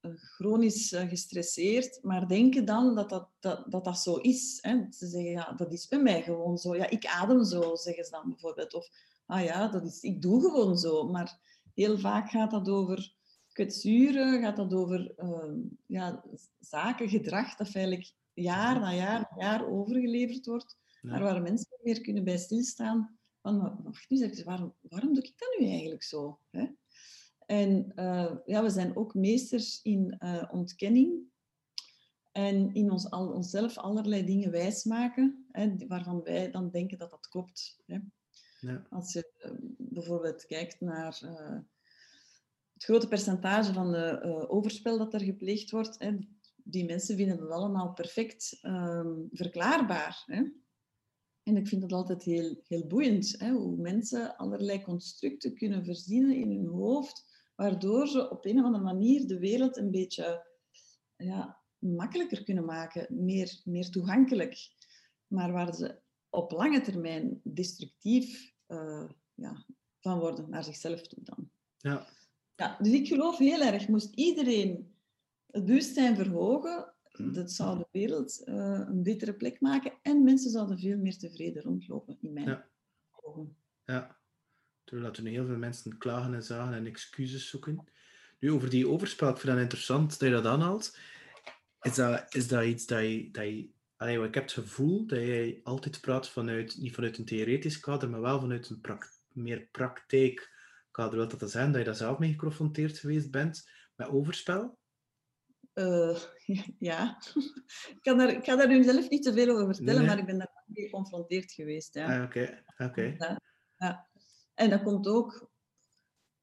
eh, 0.00 0.10
chronisch 0.14 0.92
eh, 0.92 1.08
gestresseerd, 1.08 1.98
maar 2.02 2.28
denken 2.28 2.64
dan 2.64 2.94
dat 2.94 3.10
dat, 3.10 3.28
dat, 3.40 3.70
dat, 3.70 3.84
dat 3.84 3.98
zo 3.98 4.16
is. 4.16 4.58
Hè? 4.60 4.86
Ze 4.90 5.06
zeggen, 5.06 5.30
ja, 5.30 5.52
dat 5.52 5.72
is 5.72 5.88
bij 5.88 6.02
mij 6.02 6.22
gewoon 6.22 6.58
zo. 6.58 6.76
Ja, 6.76 6.90
ik 6.90 7.06
adem 7.06 7.44
zo, 7.44 7.74
zeggen 7.74 8.04
ze 8.04 8.10
dan 8.10 8.28
bijvoorbeeld. 8.28 8.74
Of, 8.74 8.88
ah 9.26 9.44
ja, 9.44 9.68
dat 9.68 9.84
is, 9.84 10.00
ik 10.00 10.22
doe 10.22 10.40
gewoon 10.40 10.78
zo. 10.78 11.08
Maar 11.08 11.38
heel 11.78 11.98
vaak 11.98 12.30
gaat 12.30 12.50
dat 12.50 12.68
over 12.68 13.14
kwetsuren, 13.52 14.40
gaat 14.40 14.56
dat 14.56 14.74
over 14.74 15.12
uh, 15.16 15.54
ja, 15.86 16.24
zaken, 16.58 17.08
gedrag, 17.08 17.56
dat 17.56 17.68
feitelijk 17.68 18.12
jaar 18.32 18.80
na 18.80 18.94
jaar 18.94 19.20
na 19.20 19.42
jaar 19.42 19.68
overgeleverd 19.68 20.46
wordt. 20.46 20.76
Maar 21.00 21.22
waar 21.22 21.42
mensen 21.42 21.78
meer 21.82 22.00
kunnen 22.00 22.24
bij 22.24 22.38
stilstaan. 22.38 23.18
Van, 23.40 23.80
wacht 23.82 24.10
nu, 24.10 24.42
waarom, 24.44 24.74
waarom 24.80 25.14
doe 25.14 25.22
ik 25.22 25.32
dat 25.36 25.56
nu 25.58 25.66
eigenlijk 25.66 26.02
zo? 26.02 26.40
Hè? 26.50 26.66
En 27.46 27.92
uh, 27.94 28.36
ja, 28.44 28.62
we 28.62 28.70
zijn 28.70 28.96
ook 28.96 29.14
meesters 29.14 29.82
in 29.82 30.16
uh, 30.18 30.42
ontkenning 30.50 31.26
en 32.32 32.74
in 32.74 32.90
ons, 32.90 33.10
al, 33.10 33.32
onszelf 33.32 33.78
allerlei 33.78 34.24
dingen 34.24 34.50
wijsmaken, 34.50 35.46
hè, 35.50 35.76
waarvan 35.86 36.22
wij 36.22 36.50
dan 36.50 36.70
denken 36.70 36.98
dat 36.98 37.10
dat 37.10 37.28
klopt. 37.28 37.82
Hè. 37.86 37.98
Ja. 38.60 38.86
Als 38.90 39.12
je 39.12 39.32
uh, 39.44 39.52
bijvoorbeeld 39.78 40.46
kijkt 40.46 40.80
naar 40.80 41.18
het 42.72 42.84
grote 42.84 43.08
percentage 43.08 43.72
van 43.72 43.92
de 43.92 44.46
overspel 44.48 44.98
dat 44.98 45.14
er 45.14 45.20
gepleegd 45.20 45.70
wordt, 45.70 45.98
die 46.56 46.84
mensen 46.84 47.16
vinden 47.16 47.38
dat 47.38 47.50
allemaal 47.50 47.92
perfect 47.92 48.58
ehm, 48.62 49.14
verklaarbaar. 49.30 50.22
Hè. 50.26 50.42
En 51.42 51.56
ik 51.56 51.68
vind 51.68 51.80
dat 51.80 51.92
altijd 51.92 52.22
heel, 52.22 52.62
heel 52.66 52.86
boeiend, 52.86 53.34
hè, 53.38 53.50
hoe 53.50 53.76
mensen 53.76 54.36
allerlei 54.36 54.82
constructen 54.82 55.54
kunnen 55.54 55.84
verzinnen 55.84 56.36
in 56.36 56.50
hun 56.50 56.66
hoofd 56.66 57.36
waardoor 57.58 58.08
ze 58.08 58.30
op 58.30 58.44
een 58.44 58.58
of 58.58 58.64
andere 58.64 58.84
manier 58.84 59.26
de 59.26 59.38
wereld 59.38 59.76
een 59.76 59.90
beetje 59.90 60.46
ja, 61.16 61.60
makkelijker 61.78 62.44
kunnen 62.44 62.64
maken, 62.64 63.24
meer, 63.24 63.60
meer 63.64 63.90
toegankelijk, 63.90 64.70
maar 65.26 65.52
waar 65.52 65.74
ze 65.74 66.00
op 66.30 66.50
lange 66.50 66.80
termijn 66.80 67.40
destructief 67.44 68.54
uh, 68.68 69.08
ja, 69.34 69.64
van 70.00 70.18
worden 70.18 70.50
naar 70.50 70.64
zichzelf 70.64 71.06
toe 71.06 71.22
dan. 71.22 71.50
Ja. 71.76 72.06
Ja, 72.54 72.76
dus 72.82 72.92
ik 72.92 73.06
geloof 73.06 73.38
heel 73.38 73.60
erg, 73.60 73.88
moest 73.88 74.14
iedereen 74.14 74.94
het 75.46 75.64
bewustzijn 75.64 76.16
verhogen, 76.16 76.94
hm. 77.02 77.32
dat 77.32 77.52
zou 77.52 77.78
de 77.78 77.86
wereld 77.90 78.42
uh, 78.44 78.54
een 78.88 79.02
betere 79.02 79.34
plek 79.34 79.60
maken 79.60 79.92
en 80.02 80.24
mensen 80.24 80.50
zouden 80.50 80.78
veel 80.78 80.98
meer 80.98 81.18
tevreden 81.18 81.62
rondlopen, 81.62 82.18
in 82.20 82.32
mijn 82.32 82.46
ja. 82.46 82.68
ogen. 83.10 83.56
Ja. 83.84 84.16
Terwijl 84.84 85.12
er 85.12 85.22
nu 85.22 85.30
heel 85.30 85.46
veel 85.46 85.56
mensen 85.56 85.98
klagen 85.98 86.34
en 86.34 86.42
zagen 86.42 86.74
en 86.74 86.86
excuses 86.86 87.48
zoeken. 87.48 87.84
Nu, 88.38 88.52
over 88.52 88.70
die 88.70 88.88
overspel, 88.88 89.28
ik 89.28 89.36
vind 89.36 89.52
dat 89.52 89.62
interessant 89.62 90.10
dat 90.10 90.28
je 90.28 90.34
dat 90.34 90.46
aanhaalt. 90.46 90.98
Is 91.80 91.94
dat, 91.94 92.34
is 92.34 92.48
dat 92.48 92.64
iets 92.64 92.86
dat 92.86 93.00
je... 93.00 93.30
Dat 93.30 93.44
je 93.44 93.76
allee, 93.98 94.22
ik 94.22 94.34
heb 94.34 94.42
het 94.42 94.52
gevoel 94.52 95.06
dat 95.06 95.18
jij 95.18 95.60
altijd 95.62 96.00
praat 96.00 96.28
vanuit, 96.28 96.76
niet 96.78 96.94
vanuit 96.94 97.18
een 97.18 97.24
theoretisch 97.24 97.80
kader, 97.80 98.10
maar 98.10 98.20
wel 98.20 98.40
vanuit 98.40 98.70
een 98.70 98.98
meer 99.32 99.68
praktijkkader. 99.72 101.18
Wil 101.18 101.38
dat 101.38 101.50
zijn 101.50 101.70
dat 101.70 101.80
je 101.80 101.86
daar 101.86 101.94
zelf 101.94 102.18
mee 102.18 102.30
geconfronteerd 102.30 102.98
geweest 102.98 103.30
bent 103.30 103.70
met 103.96 104.08
overspel? 104.08 104.78
Uh, 105.74 106.18
ja, 106.90 107.18
ik 107.88 107.98
kan, 108.00 108.18
daar, 108.18 108.28
ik 108.28 108.42
kan 108.42 108.58
daar 108.58 108.68
nu 108.68 108.82
zelf 108.82 109.08
niet 109.08 109.22
te 109.22 109.32
veel 109.32 109.56
over 109.56 109.74
vertellen, 109.74 110.04
maar 110.04 110.18
ik 110.18 110.26
ben 110.26 110.38
daar 110.38 110.62
mee 110.66 110.84
geconfronteerd 110.84 111.52
geweest. 111.52 111.94
Ja. 111.94 112.18
Ah, 112.18 112.24
oké, 112.24 112.64
oké. 112.76 113.14
Ja, 113.18 113.40
ja. 113.76 114.08
En 114.54 114.70
dat 114.70 114.82
komt 114.82 115.06
ook 115.06 115.50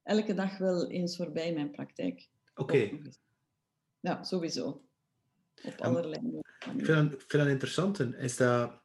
elke 0.03 0.33
dag 0.33 0.57
wel 0.57 0.89
eens 0.89 1.15
voorbij 1.15 1.47
in 1.47 1.53
mijn 1.53 1.71
praktijk. 1.71 2.29
Oké. 2.55 2.99
Ja, 3.99 4.23
sowieso. 4.23 4.85
Op 5.63 5.81
allerlei 5.81 6.21
manieren. 6.21 6.44
Ik 6.65 6.85
vind, 6.85 6.87
dat, 6.87 7.21
ik 7.21 7.25
vind 7.27 7.43
dat 7.43 7.47
interessant. 7.47 7.99
Is 7.99 8.37
dat... 8.37 8.83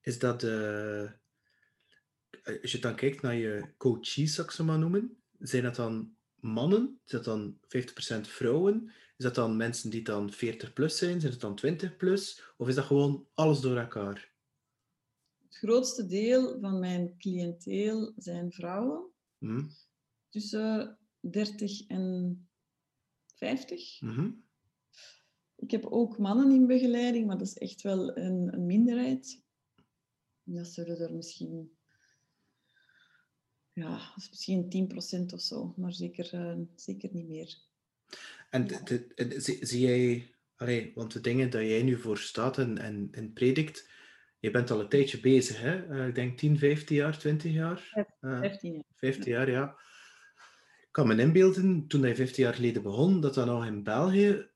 Is 0.00 0.18
dat 0.18 0.42
uh, 0.42 1.10
als 2.62 2.72
je 2.72 2.78
dan 2.78 2.94
kijkt 2.94 3.22
naar 3.22 3.34
je 3.34 3.74
coaches, 3.76 4.34
zou 4.34 4.46
ik 4.46 4.52
ze 4.52 4.64
maar 4.64 4.78
noemen, 4.78 5.16
zijn 5.38 5.62
dat 5.62 5.76
dan 5.76 6.16
mannen? 6.34 7.00
Is 7.04 7.10
dat 7.10 7.24
dan 7.24 7.58
50% 7.60 8.20
vrouwen? 8.20 8.86
Is 9.16 9.24
dat 9.24 9.34
dan 9.34 9.56
mensen 9.56 9.90
die 9.90 10.02
dan 10.02 10.32
40 10.32 10.72
plus 10.72 10.98
zijn? 10.98 11.20
Zijn 11.20 11.32
het 11.32 11.40
dan 11.40 11.54
20 11.54 11.96
plus? 11.96 12.42
Of 12.56 12.68
is 12.68 12.74
dat 12.74 12.84
gewoon 12.84 13.28
alles 13.34 13.60
door 13.60 13.76
elkaar? 13.76 14.34
het 15.42 15.56
grootste 15.56 16.06
deel 16.06 16.60
van 16.60 16.78
mijn 16.78 17.14
cliënteel 17.18 18.12
zijn 18.16 18.52
vrouwen 18.52 19.10
Mhm. 19.38 19.64
tussen 20.28 20.98
30 21.20 21.86
en 21.86 22.48
50. 23.34 24.00
Mhm. 24.00 24.30
Ik 25.56 25.70
heb 25.70 25.84
ook 25.86 26.18
mannen 26.18 26.50
in 26.50 26.66
begeleiding, 26.66 27.26
maar 27.26 27.38
dat 27.38 27.46
is 27.46 27.58
echt 27.58 27.82
wel 27.82 28.16
een, 28.16 28.54
een 28.54 28.66
minderheid. 28.66 29.42
Dat 30.42 30.66
zullen 30.66 30.98
er 30.98 31.14
misschien, 31.14 31.76
ja, 33.72 33.90
dat 33.90 34.16
is 34.16 34.28
misschien 34.30 34.88
10% 35.30 35.32
of 35.34 35.40
zo, 35.40 35.74
maar 35.76 35.92
zeker, 35.92 36.32
eh, 36.34 36.56
zeker 36.74 37.10
niet 37.12 37.28
meer. 37.28 37.56
En 38.50 38.66
de- 38.66 38.80
de- 39.14 39.26
de- 39.28 39.40
zie, 39.40 39.66
zie 39.66 39.80
jij, 39.86 40.34
allee, 40.56 40.92
want 40.94 41.12
de 41.12 41.20
dingen 41.20 41.50
dat 41.50 41.60
jij 41.62 41.82
nu 41.82 41.96
voor 41.98 42.18
staat 42.18 42.58
en, 42.58 42.78
en, 42.78 43.08
en 43.10 43.32
predikt, 43.32 43.88
je 44.38 44.50
bent 44.50 44.70
al 44.70 44.80
een 44.80 44.88
tijdje 44.88 45.20
bezig, 45.20 45.60
hè? 45.60 45.86
Eh, 45.86 46.08
ik 46.08 46.14
denk 46.14 46.38
10, 46.38 46.58
15 46.58 46.96
jaar, 46.96 47.18
20 47.18 47.52
jaar? 47.52 48.06
Eh, 48.20 48.38
15 48.40 48.72
jaar. 48.72 48.84
15 48.96 49.32
jaar, 49.32 49.50
ja. 49.50 49.78
Ik 50.80 51.02
kan 51.02 51.06
me 51.06 51.16
inbeelden, 51.22 51.86
toen 51.86 52.02
hij 52.02 52.16
15 52.16 52.44
jaar 52.44 52.54
geleden 52.54 52.82
begon, 52.82 53.20
dat 53.20 53.34
dat 53.34 53.46
nog 53.46 53.66
in 53.66 53.82
België, 53.82 54.48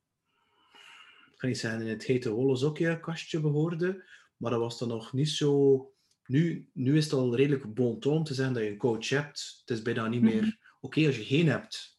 kan 1.40 1.48
niet 1.48 1.58
zeggen 1.58 1.80
in 1.80 1.88
het 1.88 2.04
hete 2.04 2.50
zokje 2.56 3.00
kastje 3.00 3.40
behoorde, 3.40 4.04
maar 4.36 4.50
dat 4.50 4.60
was 4.60 4.78
dan 4.78 4.88
nog 4.88 5.12
niet 5.12 5.28
zo... 5.28 5.84
Nu, 6.26 6.68
nu 6.72 6.96
is 6.96 7.04
het 7.04 7.12
al 7.12 7.36
redelijk 7.36 7.74
bon 7.74 8.00
ton 8.00 8.24
te 8.24 8.34
zeggen 8.34 8.54
dat 8.54 8.62
je 8.62 8.70
een 8.70 8.76
coach 8.76 9.08
hebt. 9.08 9.56
Het 9.60 9.76
is 9.76 9.82
bijna 9.82 10.08
niet 10.08 10.22
meer 10.22 10.42
Mhm. 10.42 10.50
oké 10.80 11.06
als 11.06 11.16
je 11.16 11.24
geen 11.24 11.48
hebt. 11.48 11.98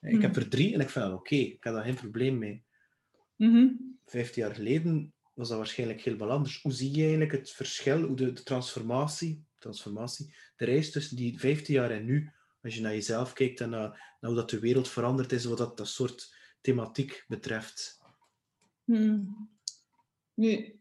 Ik 0.00 0.20
heb 0.20 0.30
Mhm. 0.30 0.40
er 0.40 0.48
drie 0.48 0.74
en 0.74 0.80
ik 0.80 0.90
vind 0.90 1.04
dat 1.04 1.14
oké. 1.14 1.34
Ik 1.34 1.64
heb 1.64 1.74
daar 1.74 1.84
geen 1.84 1.94
probleem 1.94 2.38
mee. 2.38 2.64
15 4.04 4.42
jaar 4.42 4.54
geleden 4.54 5.14
was 5.34 5.48
dat 5.48 5.56
waarschijnlijk 5.56 6.00
heel 6.00 6.30
anders. 6.30 6.62
Hoe 6.62 6.72
zie 6.72 6.90
je 6.94 7.02
eigenlijk 7.02 7.32
het 7.32 7.50
verschil, 7.50 8.02
hoe 8.02 8.16
de, 8.16 8.32
de 8.32 8.42
transformatie, 8.42 9.44
transformatie, 9.58 10.34
de 10.56 10.64
reis 10.64 10.90
tussen 10.90 11.16
die 11.16 11.38
15 11.38 11.74
jaar 11.74 11.90
en 11.90 12.04
nu, 12.04 12.30
als 12.62 12.74
je 12.74 12.80
naar 12.80 12.92
jezelf 12.92 13.32
kijkt 13.32 13.60
en 13.60 13.70
naar, 13.70 13.88
naar 14.20 14.30
hoe 14.30 14.34
dat 14.34 14.50
de 14.50 14.58
wereld 14.58 14.88
veranderd 14.88 15.32
is, 15.32 15.44
wat 15.44 15.58
dat, 15.58 15.76
dat 15.76 15.88
soort 15.88 16.34
thematiek 16.60 17.24
betreft? 17.28 17.95
Hmm. 18.86 19.48
Nu, 20.34 20.80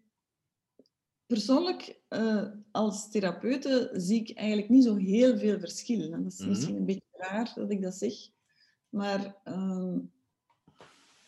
persoonlijk, 1.26 2.02
eh, 2.08 2.48
als 2.72 3.12
therapeute 3.12 3.90
zie 3.94 4.20
ik 4.22 4.38
eigenlijk 4.38 4.70
niet 4.70 4.84
zo 4.84 4.96
heel 4.96 5.38
veel 5.38 5.60
verschil. 5.60 6.12
En 6.14 6.24
dat 6.24 6.32
is 6.32 6.40
Mhm. 6.40 6.50
misschien 6.50 6.76
een 6.76 6.86
beetje 6.86 7.08
raar 7.12 7.52
dat 7.56 7.72
ik 7.72 7.82
dat 7.82 7.96
zeg. 7.96 8.14
Maar 8.90 9.36
ehm, 9.44 9.98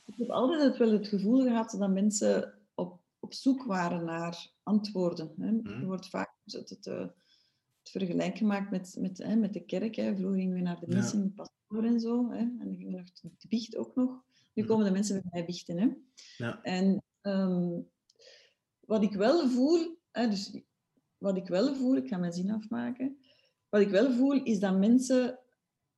ik 0.05 0.13
heb 0.17 0.29
altijd 0.29 0.77
wel 0.77 0.91
het 0.91 1.07
gevoel 1.07 1.41
gehad 1.41 1.75
dat 1.79 1.89
mensen 1.89 2.53
op, 2.75 2.99
op 3.19 3.33
zoek 3.33 3.63
waren 3.63 4.05
naar 4.05 4.51
antwoorden. 4.63 5.33
Hè. 5.37 5.51
Mhm. 5.51 5.67
Er 5.67 5.85
wordt 5.85 6.09
vaak 6.09 6.33
het, 6.45 6.69
het, 6.69 6.85
het 6.85 7.11
vergelijk 7.83 8.37
gemaakt 8.37 8.71
met, 8.71 8.95
met, 8.99 9.17
hè, 9.17 9.35
met 9.35 9.53
de 9.53 9.65
kerk. 9.65 9.95
Hè. 9.95 10.15
Vroeger 10.15 10.39
gingen 10.39 10.55
we 10.55 10.61
naar 10.61 10.79
de 10.79 10.85
Ja. 10.91 10.95
missen, 10.95 11.23
de 11.23 11.29
pastoor 11.29 11.83
en 11.83 11.99
zo. 11.99 12.29
Hè. 12.31 12.37
En 12.37 12.57
dan 12.57 12.75
gingen 12.77 12.91
we 12.93 12.97
nog 13.21 13.33
de 13.37 13.47
biecht 13.47 13.77
ook 13.77 13.95
nog. 13.95 14.23
Nu 14.57 14.63
Mhm. 14.63 14.71
komen 14.71 14.85
de 14.85 14.91
mensen 14.91 15.21
bij 15.21 15.31
mij 15.31 15.45
biechten. 15.45 15.77
Hè. 15.79 15.87
Ja. 16.37 16.61
En 16.61 17.03
ehm, 17.21 17.79
wat 18.79 19.03
ik 19.03 19.13
wel 19.13 19.47
voel, 19.49 19.97
hè, 20.11 20.27
dus 20.29 20.61
wat 21.17 21.37
ik 21.37 21.47
wel 21.47 21.75
voel, 21.75 21.95
ik 21.95 22.07
ga 22.07 22.17
mijn 22.17 22.33
zin 22.33 22.51
afmaken. 22.51 23.17
Wat 23.69 23.81
ik 23.81 23.89
wel 23.89 24.11
voel 24.11 24.43
is 24.43 24.59
dat 24.59 24.77
mensen 24.77 25.39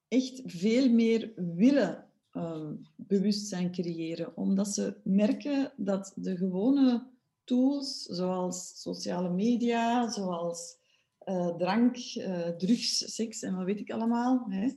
echt 0.08 0.42
veel 0.46 0.90
meer 0.90 1.34
willen 1.36 2.08
ehm, 2.32 2.76
bewustzijn 2.96 3.72
creëren, 3.72 4.38
omdat 4.38 4.68
ze 4.68 5.00
merken 5.04 5.74
dat 5.78 6.12
de 6.16 6.38
gewone 6.38 7.08
tools, 7.44 8.04
zoals 8.04 8.82
sociale 8.82 9.30
media, 9.30 10.10
zoals 10.12 10.78
eh, 11.20 11.56
drank, 11.56 11.98
eh, 11.98 12.50
drugs, 12.50 13.16
seks 13.16 13.42
en 13.42 13.56
wat 13.56 13.66
weet 13.66 13.80
ik 13.80 13.92
allemaal, 13.92 14.46
hè, 14.50 14.70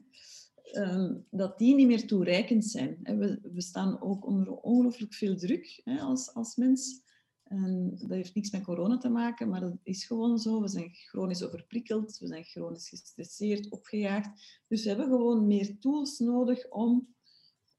ehm, 0.73 1.15
dat 1.31 1.59
die 1.59 1.75
niet 1.75 1.87
meer 1.87 2.07
toereikend 2.07 2.65
zijn. 2.65 2.99
We, 3.03 3.39
we 3.43 3.61
staan 3.63 4.01
ook 4.03 4.27
onder 4.27 4.53
ongelooflijk 4.53 5.15
veel 5.15 5.37
druk 5.37 5.81
hè, 5.85 5.99
als, 6.01 6.35
als 6.35 6.57
mens. 6.57 7.01
En 7.45 7.91
dat 7.99 8.11
heeft 8.11 8.35
niks 8.35 8.51
met 8.51 8.63
corona 8.63 8.99
te 8.99 9.09
maken, 9.09 9.49
maar 9.49 9.61
dat 9.61 9.77
is 9.83 10.05
gewoon 10.05 10.39
zo. 10.39 10.61
We 10.61 10.69
zijn 10.69 10.91
chronisch 10.95 11.43
overprikkeld, 11.43 12.19
we 12.19 12.27
zijn 12.27 12.45
chronisch 12.45 12.89
gestresseerd, 12.89 13.71
opgejaagd. 13.71 14.61
Dus 14.69 14.83
we 14.83 14.89
hebben 14.89 15.07
gewoon 15.07 15.47
meer 15.47 15.79
tools 15.79 16.19
nodig 16.19 16.69
om 16.71 17.15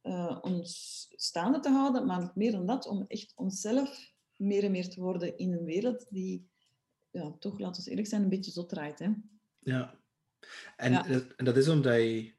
eh, 0.01 0.37
ons 0.41 1.05
staande 1.15 1.59
te 1.59 1.69
houden, 1.69 2.05
maar 2.05 2.31
meer 2.35 2.51
dan 2.51 2.65
dat, 2.65 2.87
om 2.87 3.05
echt 3.07 3.33
onszelf 3.35 4.11
meer 4.35 4.63
en 4.63 4.71
meer 4.71 4.89
te 4.89 5.01
worden 5.01 5.37
in 5.37 5.53
een 5.53 5.63
wereld 5.65 6.05
die, 6.09 6.47
ja, 7.11 7.35
toch, 7.39 7.59
laten 7.59 7.83
we 7.83 7.89
eerlijk 7.89 8.07
zijn, 8.07 8.21
een 8.23 8.29
beetje 8.29 8.51
zot 8.51 8.69
draait. 8.69 8.99
Hè? 8.99 9.09
Ja. 9.59 9.99
En, 10.75 10.91
Ja. 10.91 11.01
dat- 11.03 11.33
en 11.35 11.45
dat 11.45 11.57
is 11.57 11.67
omdat 11.67 11.95
je 11.95 12.33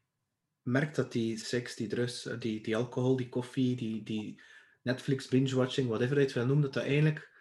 merkt 0.64 0.97
dat 0.97 1.12
die 1.12 1.38
seks, 1.38 1.76
die 1.76 1.88
drugs, 1.88 2.26
eh, 2.26 2.40
die, 2.40 2.62
die 2.62 2.76
alcohol, 2.76 3.16
die 3.16 3.28
koffie, 3.28 3.76
die, 3.76 4.02
die 4.02 4.40
Netflix 4.83 5.28
binge-watching, 5.28 5.88
whatever 5.88 6.16
je 6.16 6.23
het 6.23 6.33
wil 6.33 6.47
noemen, 6.47 6.64
dat 6.64 6.73
dat 6.73 6.83
eigenlijk 6.83 7.33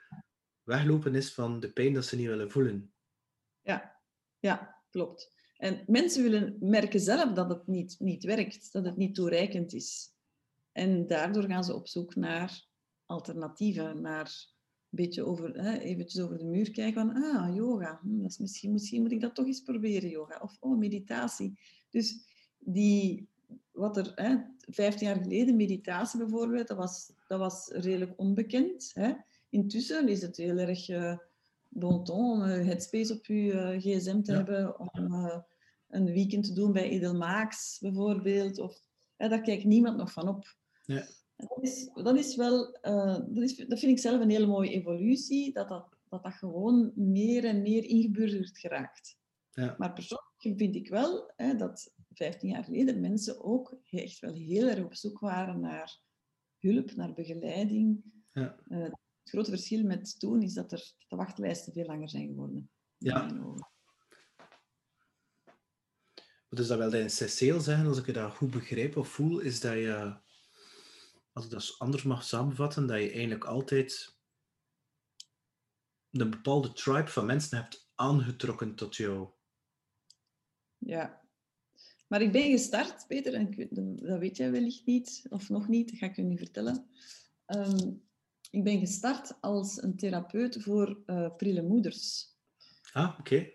weglopen 0.64 1.16
is 1.16 1.34
van 1.34 1.60
de 1.60 1.72
pijn 1.72 1.94
dat 1.94 2.06
ze 2.06 2.16
niet 2.16 2.28
willen 2.28 2.52
voelen. 2.52 2.94
Ja, 3.62 4.00
ja, 4.40 4.82
klopt. 4.90 5.34
En 5.58 5.84
mensen 5.88 6.24
willen 6.24 6.58
merken 6.60 7.00
zelf 7.00 7.34
dat 7.34 7.50
het 7.50 7.68
niet, 7.68 7.96
niet 8.00 8.24
werkt, 8.24 8.72
dat 8.72 8.86
het 8.86 8.98
niet 8.98 9.16
toereikend 9.16 9.74
is. 9.74 10.14
En 10.72 11.08
daardoor 11.08 11.44
gaan 11.44 11.64
ze 11.64 11.74
op 11.74 11.88
zoek 11.88 12.16
naar 12.16 12.68
alternatieven, 13.06 14.02
naar 14.02 14.26
een 14.26 15.04
beetje 15.04 15.26
over, 15.26 15.54
hè, 15.54 15.78
eventjes 15.78 16.24
over 16.24 16.38
de 16.38 16.46
muur 16.46 16.72
kijken 16.72 17.02
van, 17.02 17.24
ah, 17.24 17.56
yoga, 17.56 18.00
hm, 18.02 18.22
dat 18.22 18.32
is 18.32 18.38
misschien, 18.38 18.72
misschien 18.72 19.02
moet 19.02 19.12
ik 19.12 19.22
dat 19.22 19.36
toch 19.36 19.46
eens 19.46 19.62
proberen, 19.62 20.10
yoga. 20.10 20.40
Of, 20.42 20.58
oh, 20.60 20.78
meditatie. 20.78 21.60
Dus 21.90 22.33
die, 22.66 23.28
wat 23.72 23.98
er, 23.98 24.12
hè, 24.16 24.36
15 24.70 25.08
jaar 25.08 25.22
geleden, 25.22 25.56
meditatie 25.56 26.20
bijvoorbeeld, 26.20 26.68
dat 26.68 26.78
was, 26.78 27.12
dat 27.28 27.40
was 27.40 27.68
redelijk 27.68 28.14
onbekend. 28.16 28.92
Hè. 28.94 29.14
Intussen 29.50 30.08
is 30.08 30.22
het 30.22 30.38
heel 30.38 30.58
erg 30.58 30.90
eh, 30.90 31.18
bon 31.70 32.04
ton 32.04 32.32
om 32.32 32.44
eh, 32.44 32.66
headspace 32.66 33.14
op 33.14 33.26
je 33.26 33.52
eh, 33.52 33.80
gsm 33.80 34.22
te 34.22 34.32
Ja. 34.32 34.38
hebben, 34.38 34.80
om 34.80 35.16
een 35.90 36.06
weekend 36.06 36.44
te 36.46 36.54
doen 36.54 36.72
bij 36.72 36.90
Edelmaaks 36.90 37.80
bijvoorbeeld. 37.80 38.60
Of, 38.60 38.88
hè, 39.18 39.30
daar 39.30 39.42
kijkt 39.42 39.64
niemand 39.64 39.98
nog 39.98 40.12
van 40.12 40.28
op. 40.28 40.56
Ja. 40.86 41.06
Dat 41.36 41.58
is, 41.62 41.90
dat 41.94 42.18
is 42.18 42.36
wel, 42.36 42.78
dat, 42.82 43.44
is, 43.44 43.56
dat 43.56 43.80
vind 43.80 43.92
ik 43.92 44.00
zelf 44.00 44.22
een 44.22 44.30
hele 44.30 44.46
mooie 44.46 44.72
evolutie, 44.72 45.54
dat 45.54 45.70
dat, 45.70 45.88
dat, 46.10 46.24
dat 46.24 46.34
gewoon 46.34 46.92
meer 46.96 47.46
en 47.46 47.62
meer 47.62 47.84
ingeburgerd 47.84 48.58
geraakt. 48.58 49.18
Ja. 49.52 49.76
Maar 49.78 49.94
persoonlijk 49.94 50.58
vind 50.60 50.76
ik 50.76 50.90
wel 50.90 51.32
hè, 51.36 51.56
dat 51.56 51.94
15 52.14 52.50
jaar 52.50 52.64
geleden 52.64 53.02
mensen 53.02 53.44
ook 53.44 53.78
echt 53.90 54.20
wel 54.20 54.34
heel 54.34 54.68
erg 54.68 54.84
op 54.84 54.96
zoek 54.96 55.20
waren 55.20 55.60
naar 55.60 56.00
hulp, 56.58 56.96
naar 56.96 57.14
begeleiding. 57.14 58.04
Ja. 58.32 58.60
Eh, 58.68 58.82
het 58.82 59.30
grote 59.30 59.50
verschil 59.50 59.84
met 59.84 60.20
toen 60.20 60.42
is 60.42 60.54
dat 60.54 60.72
er 60.72 60.94
de 61.08 61.16
wachtlijsten 61.16 61.74
veel 61.74 61.86
langer 61.86 62.10
zijn 62.10 62.28
geworden. 62.28 62.70
Ja. 62.98 63.28
Dus 66.50 66.68
dat 66.68 66.80
dat 66.80 66.94
in 66.94 67.10
Cecile 67.10 67.60
zeggen, 67.60 67.88
als 67.88 67.98
ik 67.98 68.06
het 68.06 68.16
dat 68.16 68.36
goed 68.36 68.52
begrijp 68.52 68.98
of 68.98 69.08
voel, 69.08 69.40
is 69.40 69.60
dat 69.60 69.74
je, 69.74 70.18
als 71.32 71.46
ik 71.46 71.52
dat 71.52 71.76
anders 71.78 72.04
mag 72.04 72.24
samenvatten, 72.24 72.88
dat 72.88 73.00
je 73.00 73.12
eigenlijk 73.12 73.46
altijd 73.46 74.18
een 76.12 76.30
bepaalde 76.30 76.74
tribe 76.74 77.08
van 77.08 77.26
mensen 77.26 77.58
hebt 77.58 77.92
aangetrokken 77.96 78.76
tot 78.76 78.96
jou. 78.96 79.30
Ja. 80.78 81.23
Maar 82.14 82.22
ik 82.22 82.32
ben 82.32 82.52
gestart, 82.52 83.06
Peter, 83.08 83.34
en 83.34 83.52
ik 83.52 83.76
dat 84.02 84.20
weet 84.20 84.38
jij 84.38 84.52
wellicht 84.52 84.86
niet, 84.86 85.26
of 85.30 85.50
nog 85.50 85.68
niet, 85.68 85.90
dat 85.90 85.98
ga 85.98 86.06
ik 86.06 86.16
je 86.16 86.24
nu 86.24 86.38
vertellen. 86.38 86.86
Ehm, 87.46 87.92
ik 88.52 88.64
ben 88.64 88.80
gestart 88.80 89.38
als 89.42 89.82
een 89.82 89.96
therapeut 89.96 90.64
voor 90.64 91.02
eh 91.06 91.36
prille 91.38 91.62
moeders. 91.62 92.36
Ah, 92.92 93.16
oké. 93.20 93.50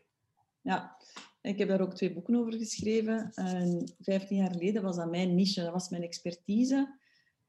Ja, 0.60 0.96
ik 1.40 1.58
heb 1.58 1.68
daar 1.68 1.80
ook 1.80 1.94
twee 1.94 2.12
boeken 2.12 2.34
over 2.34 2.52
geschreven. 2.52 3.32
En 3.34 3.92
15 4.00 4.36
jaar 4.36 4.50
geleden 4.50 4.82
was 4.82 4.96
dat 4.96 5.10
mijn 5.10 5.34
niche, 5.34 5.62
dat 5.62 5.72
was 5.72 5.88
mijn 5.88 6.02
expertise. 6.02 6.98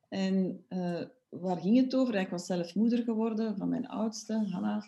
En 0.10 0.66
eh, 0.68 1.04
waar 1.30 1.58
ging 1.58 1.78
het 1.78 1.96
over? 1.96 2.16
Ik 2.16 2.30
was 2.30 2.46
zelf 2.46 2.76
moeder 2.76 3.04
geworden 3.04 3.58
van 3.58 3.70
mijn 3.70 3.88
oudste, 3.88 4.34
Hanna. 4.34 4.86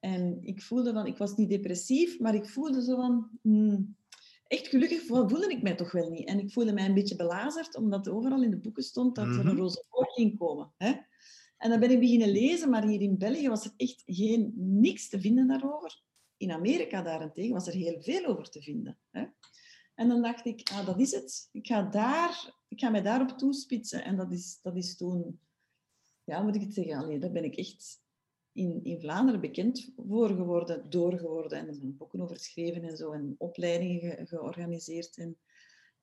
En 0.00 0.38
ik 0.42 0.62
voelde 0.62 0.92
van, 0.92 1.06
ik 1.06 1.16
was 1.16 1.36
niet 1.36 1.48
depressief, 1.48 2.18
maar 2.18 2.34
ik 2.34 2.48
voelde 2.48 2.82
zo 2.82 2.96
van, 2.96 3.38
hmm, 3.42 3.96
echt 4.46 4.66
gelukkig 4.68 5.02
voelde 5.02 5.48
ik 5.50 5.62
mij 5.62 5.74
toch 5.74 5.92
wel 5.92 6.10
niet. 6.10 6.28
En 6.28 6.38
ik 6.38 6.52
voelde 6.52 6.72
mij 6.72 6.84
een 6.86 6.94
beetje 6.94 7.16
belazerd, 7.16 7.76
omdat 7.76 8.08
overal 8.08 8.42
in 8.42 8.50
de 8.50 8.58
boeken 8.58 8.82
stond 8.82 9.14
dat 9.14 9.26
er 9.26 9.32
Mhm. 9.32 9.48
een 9.48 9.56
roze 9.56 9.84
oog 9.90 10.12
ging 10.14 10.38
komen. 10.38 10.72
Hè? 10.76 10.92
En 11.58 11.70
dan 11.70 11.80
ben 11.80 11.90
ik 11.90 12.00
beginnen 12.00 12.28
lezen, 12.30 12.70
maar 12.70 12.86
hier 12.86 13.00
in 13.00 13.18
België 13.18 13.48
was 13.48 13.64
er 13.64 13.72
echt 13.76 14.02
geen, 14.06 14.52
niks 14.56 15.08
te 15.08 15.20
vinden 15.20 15.46
daarover. 15.48 16.02
In 16.36 16.50
Amerika 16.50 17.02
daarentegen 17.02 17.52
was 17.52 17.66
er 17.66 17.74
heel 17.74 18.02
veel 18.02 18.24
over 18.26 18.50
te 18.50 18.62
vinden. 18.62 18.98
Hè? 19.10 19.24
En 19.94 20.08
dan 20.08 20.22
dacht 20.22 20.46
ik, 20.46 20.70
ah, 20.72 20.86
dat 20.86 21.00
is 21.00 21.10
het. 21.10 21.48
Ik 21.52 21.66
ga, 21.66 21.82
daar, 21.82 22.54
ik 22.68 22.80
ga 22.80 22.90
mij 22.90 23.02
daarop 23.02 23.28
toespitsen. 23.38 24.04
En 24.04 24.16
dat 24.16 24.32
is, 24.32 24.58
dat 24.62 24.76
is 24.76 24.96
toen, 24.96 25.40
ja, 26.24 26.42
moet 26.42 26.54
ik 26.54 26.60
het 26.60 26.74
zeggen? 26.74 26.94
Allee, 26.96 27.18
daar 27.18 27.32
ben 27.32 27.44
ik 27.44 27.56
echt 27.56 28.02
in, 28.54 28.84
in 28.84 29.00
Vlaanderen 29.00 29.40
bekend 29.40 29.92
voor 29.96 30.28
geworden, 30.28 30.90
door 30.90 31.18
geworden. 31.18 31.58
En 31.58 31.68
er 31.68 31.74
zijn 31.74 31.96
boeken 31.96 32.20
over 32.20 32.36
geschreven 32.36 32.82
en 32.82 32.96
zo, 32.96 33.12
en 33.12 33.34
opleidingen 33.38 34.26
georganiseerd. 34.26 35.16
En, 35.16 35.38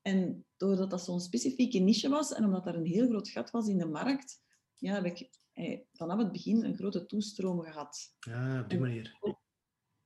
en 0.02 0.46
doordat 0.58 0.90
dat 0.90 1.04
zo'n 1.04 1.20
specifieke 1.20 1.80
niche 1.80 2.10
was 2.10 2.34
en 2.34 2.46
omdat 2.46 2.68
er 2.68 2.76
een 2.76 2.86
heel 2.86 3.08
groot 3.08 3.30
gat 3.30 3.52
was 3.52 3.68
in 3.68 3.78
de 3.78 3.86
markt, 3.86 4.42
ja, 4.76 4.94
heb 4.94 5.06
ik 5.06 5.30
eh, 5.54 5.80
vanaf 5.94 6.18
het 6.18 6.32
begin 6.32 6.64
een 6.64 6.76
grote 6.76 7.06
toestroom 7.06 7.62
gehad. 7.62 8.16
Ja, 8.20 8.62
op 8.62 8.70
die 8.70 8.80
manier. 8.80 9.20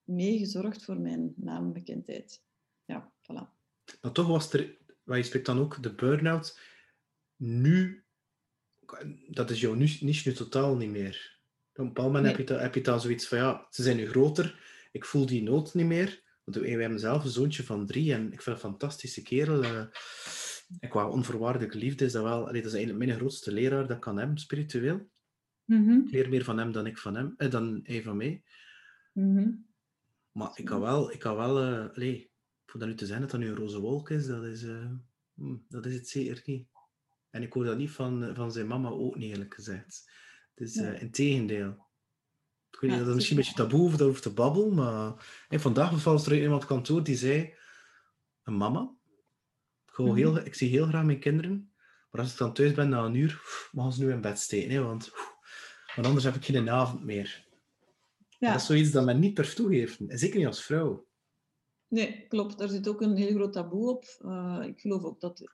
Meegezorgd 0.04 0.84
voor 0.84 1.00
mijn 1.00 1.34
naambekendheid. 1.36 2.44
Ja, 2.86 3.14
voilà. 3.22 3.54
Maar 4.02 4.12
toch 4.12 4.28
was 4.28 4.54
er, 4.54 4.78
waar 5.04 5.18
je 5.18 5.24
spreekt 5.24 5.46
dan 5.46 5.60
ook, 5.60 5.84
de 5.84 5.94
burn-out, 5.94 6.60
nu, 7.36 8.06
dat 9.28 9.50
is 9.50 9.62
jouw 9.62 9.74
niche 9.74 10.06
nu 10.06 10.34
totaal 10.34 10.76
niet 10.76 10.90
meer. 10.90 11.35
Op 11.76 11.82
een 11.82 11.94
bepaald 11.94 12.14
moment 12.14 12.38
heb, 12.38 12.48
je, 12.48 12.54
heb 12.54 12.76
je 12.76 12.82
dan 12.82 13.02
zoiets 13.02 13.28
van, 13.28 13.38
ja, 13.38 13.68
ze 13.70 13.84
zijn 13.84 13.98
nu 13.98 14.08
groter, 14.08 14.60
ik 14.92 15.06
voel 15.06 15.26
die 15.26 15.44
nood 15.44 15.74
niet 15.74 15.86
meer. 15.86 16.24
Want 16.44 16.58
wij 16.58 16.70
hebben 16.70 17.00
zelf 17.00 17.24
een 17.24 17.30
zoontje 17.30 17.64
van 17.64 17.86
drie 17.86 18.14
en 18.14 18.34
ik 18.34 18.42
vind 18.42 18.56
een 18.56 18.62
fantastische 18.62 19.22
kerel. 19.22 19.64
Uh, 19.64 19.86
qua 20.90 21.10
onvoorwaardelijke 21.10 21.78
liefde 21.78 22.06
is 22.06 22.12
dat 22.12 22.24
wel, 22.24 22.48
allee, 22.48 22.62
dat 22.62 22.72
is 22.72 22.78
eigenlijk 22.78 23.06
mijn 23.06 23.18
grootste 23.18 23.52
leraar 23.52 23.88
dat 23.88 24.00
kan 24.00 24.18
hem, 24.18 24.38
spiritueel. 24.38 25.10
Mhm. 25.66 25.92
Ik 25.92 26.12
leer 26.12 26.30
meer 26.30 26.44
van 26.44 26.58
hem 26.58 26.72
dan 26.72 26.86
ik 26.86 26.98
van 26.98 27.16
hem, 27.16 27.34
eh, 27.38 27.52
dan 27.52 27.80
hij 27.84 28.04
van 28.04 28.18
mij. 28.18 28.44
Mhm. 29.14 29.52
Maar 30.32 30.52
ik 30.56 30.66
kan 30.66 30.82
wel, 30.82 31.12
ik 31.12 31.20
kan 31.20 31.36
wel 31.36 31.64
uh, 31.64 31.90
allee, 31.94 32.32
voor 32.66 32.80
dat 32.80 32.90
nu 32.90 32.96
te 32.96 33.06
zijn 33.06 33.22
dat 33.22 33.32
dat 33.32 33.40
nu 33.40 33.48
een 33.48 33.56
roze 33.56 33.80
wolk 33.80 34.10
is, 34.10 34.26
dat 34.26 34.44
is, 34.44 34.64
uh, 34.64 34.92
dat 35.68 35.86
is 35.86 35.94
het 35.94 36.08
zeker 36.08 36.42
niet. 36.46 36.68
En 37.30 37.42
ik 37.42 37.54
hoor 37.54 37.64
dat 37.64 37.78
niet 37.78 37.92
van, 37.92 38.36
van 38.36 38.52
zijn 38.52 38.68
mama 38.68 38.90
ook 38.90 39.16
niet, 39.16 39.32
eerlijk 39.32 39.54
gezegd. 39.54 40.10
Dus 40.56 40.76
uh, 40.76 41.02
in 41.02 41.12
tegendeel. 41.12 41.84
Ik 42.72 42.80
weet 42.80 42.90
niet, 42.92 43.00
dat 43.00 43.08
is 43.08 43.16
misschien 43.16 43.38
een 43.38 43.44
beetje 43.44 43.58
taboe 43.58 43.86
of 43.86 44.00
hoeft 44.00 44.22
te 44.22 44.34
babbelen, 44.34 44.74
maar 44.74 45.14
vandaag 45.50 46.04
was 46.04 46.26
er 46.26 46.42
iemand 46.42 46.62
op 46.62 46.68
kantoor 46.68 47.04
die 47.04 47.16
zei, 47.16 47.54
een 48.44 48.58
mama, 48.58 48.96
ik, 49.88 49.98
mm 49.98 50.06
-hmm. 50.06 50.16
heel, 50.16 50.38
ik 50.38 50.56
zie 50.56 50.70
heel 50.70 50.88
graag 50.88 51.04
mijn 51.04 51.20
kinderen, 51.20 51.74
maar 52.12 52.22
als 52.22 52.32
ik 52.32 52.38
dan 52.38 52.54
thuis 52.54 52.74
ben 52.74 52.90
na 52.90 53.04
een 53.04 53.16
uur, 53.16 53.42
mag 53.72 53.94
ze 53.94 54.04
nu 54.04 54.12
in 54.12 54.22
bed 54.22 54.40
steken, 54.40 54.72
hè, 54.72 54.82
want, 54.82 55.12
want 55.96 56.08
anders 56.08 56.26
heb 56.26 56.36
ik 56.36 56.46
geen 56.46 56.70
avond 56.70 57.04
meer. 57.04 57.48
Ja. 58.30 58.52
Dat 58.52 58.62
is 58.62 58.66
zoiets 58.66 58.92
dat 58.92 59.06
men 59.06 59.20
niet 59.20 59.34
per 59.34 59.54
toegeeft, 59.54 60.00
en 60.00 60.18
zeker 60.18 60.38
niet 60.38 60.48
als 60.48 60.64
vrouw. 60.64 61.08
Nee, 61.88 62.26
klopt. 62.28 62.58
Daar 62.58 62.70
zit 62.70 62.88
ook 62.88 63.02
een 63.02 63.16
heel 63.16 63.34
groot 63.34 63.54
taboe 63.54 63.90
op. 63.90 64.06
Uh, 64.22 64.64
ik 64.64 64.80
geloof 64.80 65.04
ook 65.04 65.20
dat 65.20 65.52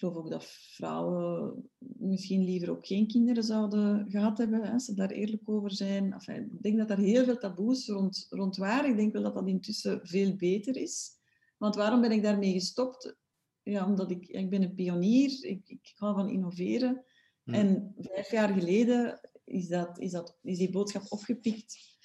geloof 0.00 0.16
ook 0.16 0.30
dat 0.30 0.44
vrouwen 0.44 1.70
misschien 1.98 2.44
liever 2.44 2.70
ook 2.70 2.86
geen 2.86 3.06
kinderen 3.06 3.44
zouden 3.44 4.10
gehad 4.10 4.38
hebben, 4.38 4.62
als 4.62 4.84
ze 4.84 4.94
daar 4.94 5.10
eerlijk 5.10 5.48
over 5.48 5.72
zijn. 5.72 6.12
Enfin, 6.12 6.50
ik 6.52 6.62
denk 6.62 6.78
dat 6.78 6.90
er 6.90 6.98
heel 6.98 7.24
veel 7.24 7.38
taboes 7.38 7.88
rond, 7.88 8.26
rond 8.30 8.56
waren. 8.56 8.90
Ik 8.90 8.96
denk 8.96 9.12
wel 9.12 9.22
dat 9.22 9.34
dat 9.34 9.48
intussen 9.48 10.00
veel 10.02 10.36
beter 10.36 10.76
is. 10.76 11.10
Want 11.56 11.74
waarom 11.74 12.00
ben 12.00 12.12
ik 12.12 12.22
daarmee 12.22 12.52
gestopt? 12.52 13.16
Ja, 13.62 13.86
omdat 13.86 14.10
ik, 14.10 14.26
ik 14.26 14.50
ben 14.50 14.62
een 14.62 14.74
pionier, 14.74 15.44
ik, 15.44 15.68
ik 15.68 15.92
hou 15.94 16.14
van 16.14 16.30
innoveren. 16.30 17.04
Hmm. 17.42 17.54
En 17.54 17.94
vijf 17.96 18.30
jaar 18.30 18.48
geleden 18.48 19.20
is, 19.44 19.68
dat, 19.68 19.98
is, 19.98 20.10
dat, 20.10 20.38
is 20.42 20.58
die 20.58 20.70
boodschap 20.70 21.02
opgepikt 21.08 21.98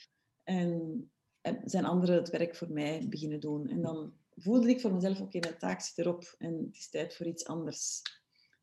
en, 0.44 1.12
en 1.42 1.62
zijn 1.64 1.86
anderen 1.86 2.16
het 2.16 2.30
werk 2.30 2.56
voor 2.56 2.72
mij 2.72 3.08
beginnen 3.10 3.40
doen. 3.40 3.68
En 3.68 3.82
dan 3.82 4.14
voelde 4.36 4.70
ik 4.70 4.82
voor 4.82 4.94
mezelf, 4.94 5.22
oké, 5.22 5.40
mijn 5.40 5.58
taak 5.58 5.82
zit 5.82 5.98
erop 5.98 6.36
en 6.38 6.58
het 6.58 6.76
is 6.76 6.90
tijd 6.90 7.16
voor 7.16 7.26
iets 7.26 7.46
anders. 7.46 8.02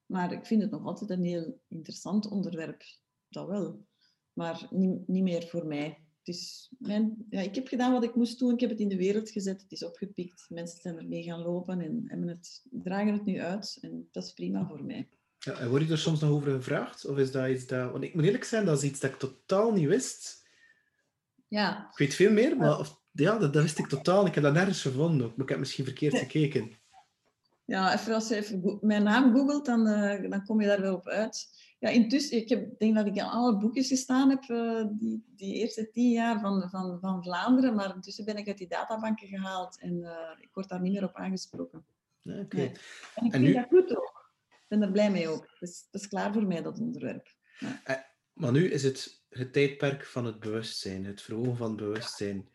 Maar 0.06 0.32
ik 0.32 0.46
vind 0.46 0.62
het 0.62 0.70
nog 0.70 0.84
altijd 0.84 1.10
een 1.10 1.24
heel 1.24 1.60
interessant 1.68 2.30
onderwerp, 2.30 2.82
dat 3.28 3.46
wel. 3.46 3.86
Maar 4.32 4.66
niet, 4.70 5.08
niet 5.08 5.22
meer 5.22 5.46
voor 5.48 5.66
mij. 5.66 5.98
Is 6.22 6.70
mijn, 6.78 7.26
ja, 7.30 7.40
ik 7.40 7.54
heb 7.54 7.68
gedaan 7.68 7.92
wat 7.92 8.04
ik 8.04 8.14
moest 8.14 8.38
doen, 8.38 8.52
ik 8.52 8.60
heb 8.60 8.70
het 8.70 8.80
in 8.80 8.88
de 8.88 8.96
wereld 8.96 9.30
gezet, 9.30 9.62
het 9.62 9.72
is 9.72 9.84
opgepikt. 9.84 10.46
Mensen 10.48 10.80
zijn 10.80 10.98
ermee 10.98 11.22
gaan 11.22 11.42
lopen 11.42 11.80
en 11.80 12.04
hebben 12.06 12.28
het, 12.28 12.64
dragen 12.70 13.12
het 13.12 13.24
nu 13.24 13.40
uit 13.40 13.78
en 13.80 14.08
dat 14.12 14.24
is 14.24 14.32
prima 14.32 14.66
voor 14.66 14.84
mij. 14.84 15.08
Ja, 15.38 15.58
en 15.58 15.68
word 15.68 15.82
je 15.82 15.90
er 15.90 15.98
soms 15.98 16.20
nog 16.20 16.30
over 16.30 16.52
gevraagd? 16.52 17.06
Of 17.06 17.18
is 17.18 17.32
dat 17.32 17.48
iets 17.48 17.66
dat... 17.66 17.90
Want 17.90 18.04
ik 18.04 18.14
moet 18.14 18.24
eerlijk 18.24 18.44
zijn, 18.44 18.64
dat 18.64 18.82
is 18.82 18.90
iets 18.90 19.00
dat 19.00 19.10
ik 19.10 19.18
totaal 19.18 19.72
niet 19.72 19.88
wist. 19.88 20.46
Ja. 21.48 21.88
Ik 21.90 21.98
weet 21.98 22.14
veel 22.14 22.32
meer, 22.32 22.56
maar 22.56 22.78
of, 22.78 23.01
ja, 23.12 23.38
dat, 23.38 23.52
dat, 23.52 23.62
wist 23.62 23.78
ik 23.78 23.86
totaal. 23.86 24.26
Ik 24.26 24.34
heb 24.34 24.44
dat 24.44 24.52
nergens 24.52 24.82
gevonden. 24.82 25.26
Maar 25.26 25.44
ik 25.44 25.48
heb 25.48 25.58
misschien 25.58 25.84
verkeerd 25.84 26.18
gekeken. 26.18 26.72
Ja, 27.64 27.94
even 27.94 28.14
als 28.14 28.28
je 28.28 28.36
even 28.36 28.78
mijn 28.80 29.02
naam 29.02 29.34
googelt, 29.34 29.66
dan, 29.66 29.88
uh, 29.88 30.30
dan 30.30 30.44
kom 30.44 30.60
je 30.60 30.66
daar 30.66 30.80
wel 30.80 30.94
op 30.94 31.06
uit. 31.06 31.60
Ja, 31.78 31.88
intussen, 31.88 32.36
ik 32.36 32.48
heb, 32.48 32.78
denk 32.78 32.94
dat 32.94 33.06
ik 33.06 33.14
in 33.14 33.22
alle 33.22 33.56
boekjes 33.56 33.88
gestaan 33.88 34.30
heb, 34.30 34.44
uh, 34.48 34.84
die, 34.90 35.24
die 35.36 35.54
eerste 35.54 35.90
tien 35.90 36.10
jaar 36.10 36.40
van, 36.40 36.68
van, 36.70 36.98
van 37.00 37.22
Vlaanderen. 37.22 37.74
Maar 37.74 37.94
intussen 37.94 38.24
ben 38.24 38.36
ik 38.36 38.48
uit 38.48 38.58
die 38.58 38.68
databanken 38.68 39.28
gehaald 39.28 39.80
en 39.80 39.94
uh, 39.98 40.10
ik 40.40 40.48
word 40.52 40.68
daar 40.68 40.80
niet 40.80 40.92
meer 40.92 41.04
op 41.04 41.14
aangesproken. 41.14 41.84
Oké. 42.24 42.38
Okay. 42.38 42.60
Nee. 42.60 42.72
En 43.14 43.26
ik 43.26 43.32
en 43.32 43.40
vind 43.40 43.42
nu... 43.42 43.52
dat 43.52 43.66
goed 43.68 43.96
ook. 43.96 44.30
Ik 44.50 44.68
ben 44.68 44.82
er 44.82 44.92
blij 44.92 45.10
mee 45.10 45.28
ook. 45.28 45.56
Dat 45.60 45.86
is 45.90 46.08
klaar 46.08 46.32
voor 46.32 46.46
mij, 46.46 46.62
dat 46.62 46.78
onderwerp. 46.78 47.34
Ja. 47.58 48.06
Maar 48.32 48.52
nu 48.52 48.70
is 48.70 48.82
het 48.82 49.22
het 49.32 49.52
tijdperk 49.52 50.06
van 50.06 50.24
het 50.24 50.40
bewustzijn, 50.40 51.04
het 51.04 51.22
verhogen 51.22 51.56
van 51.56 51.68
het 51.68 51.76
bewustzijn. 51.76 52.48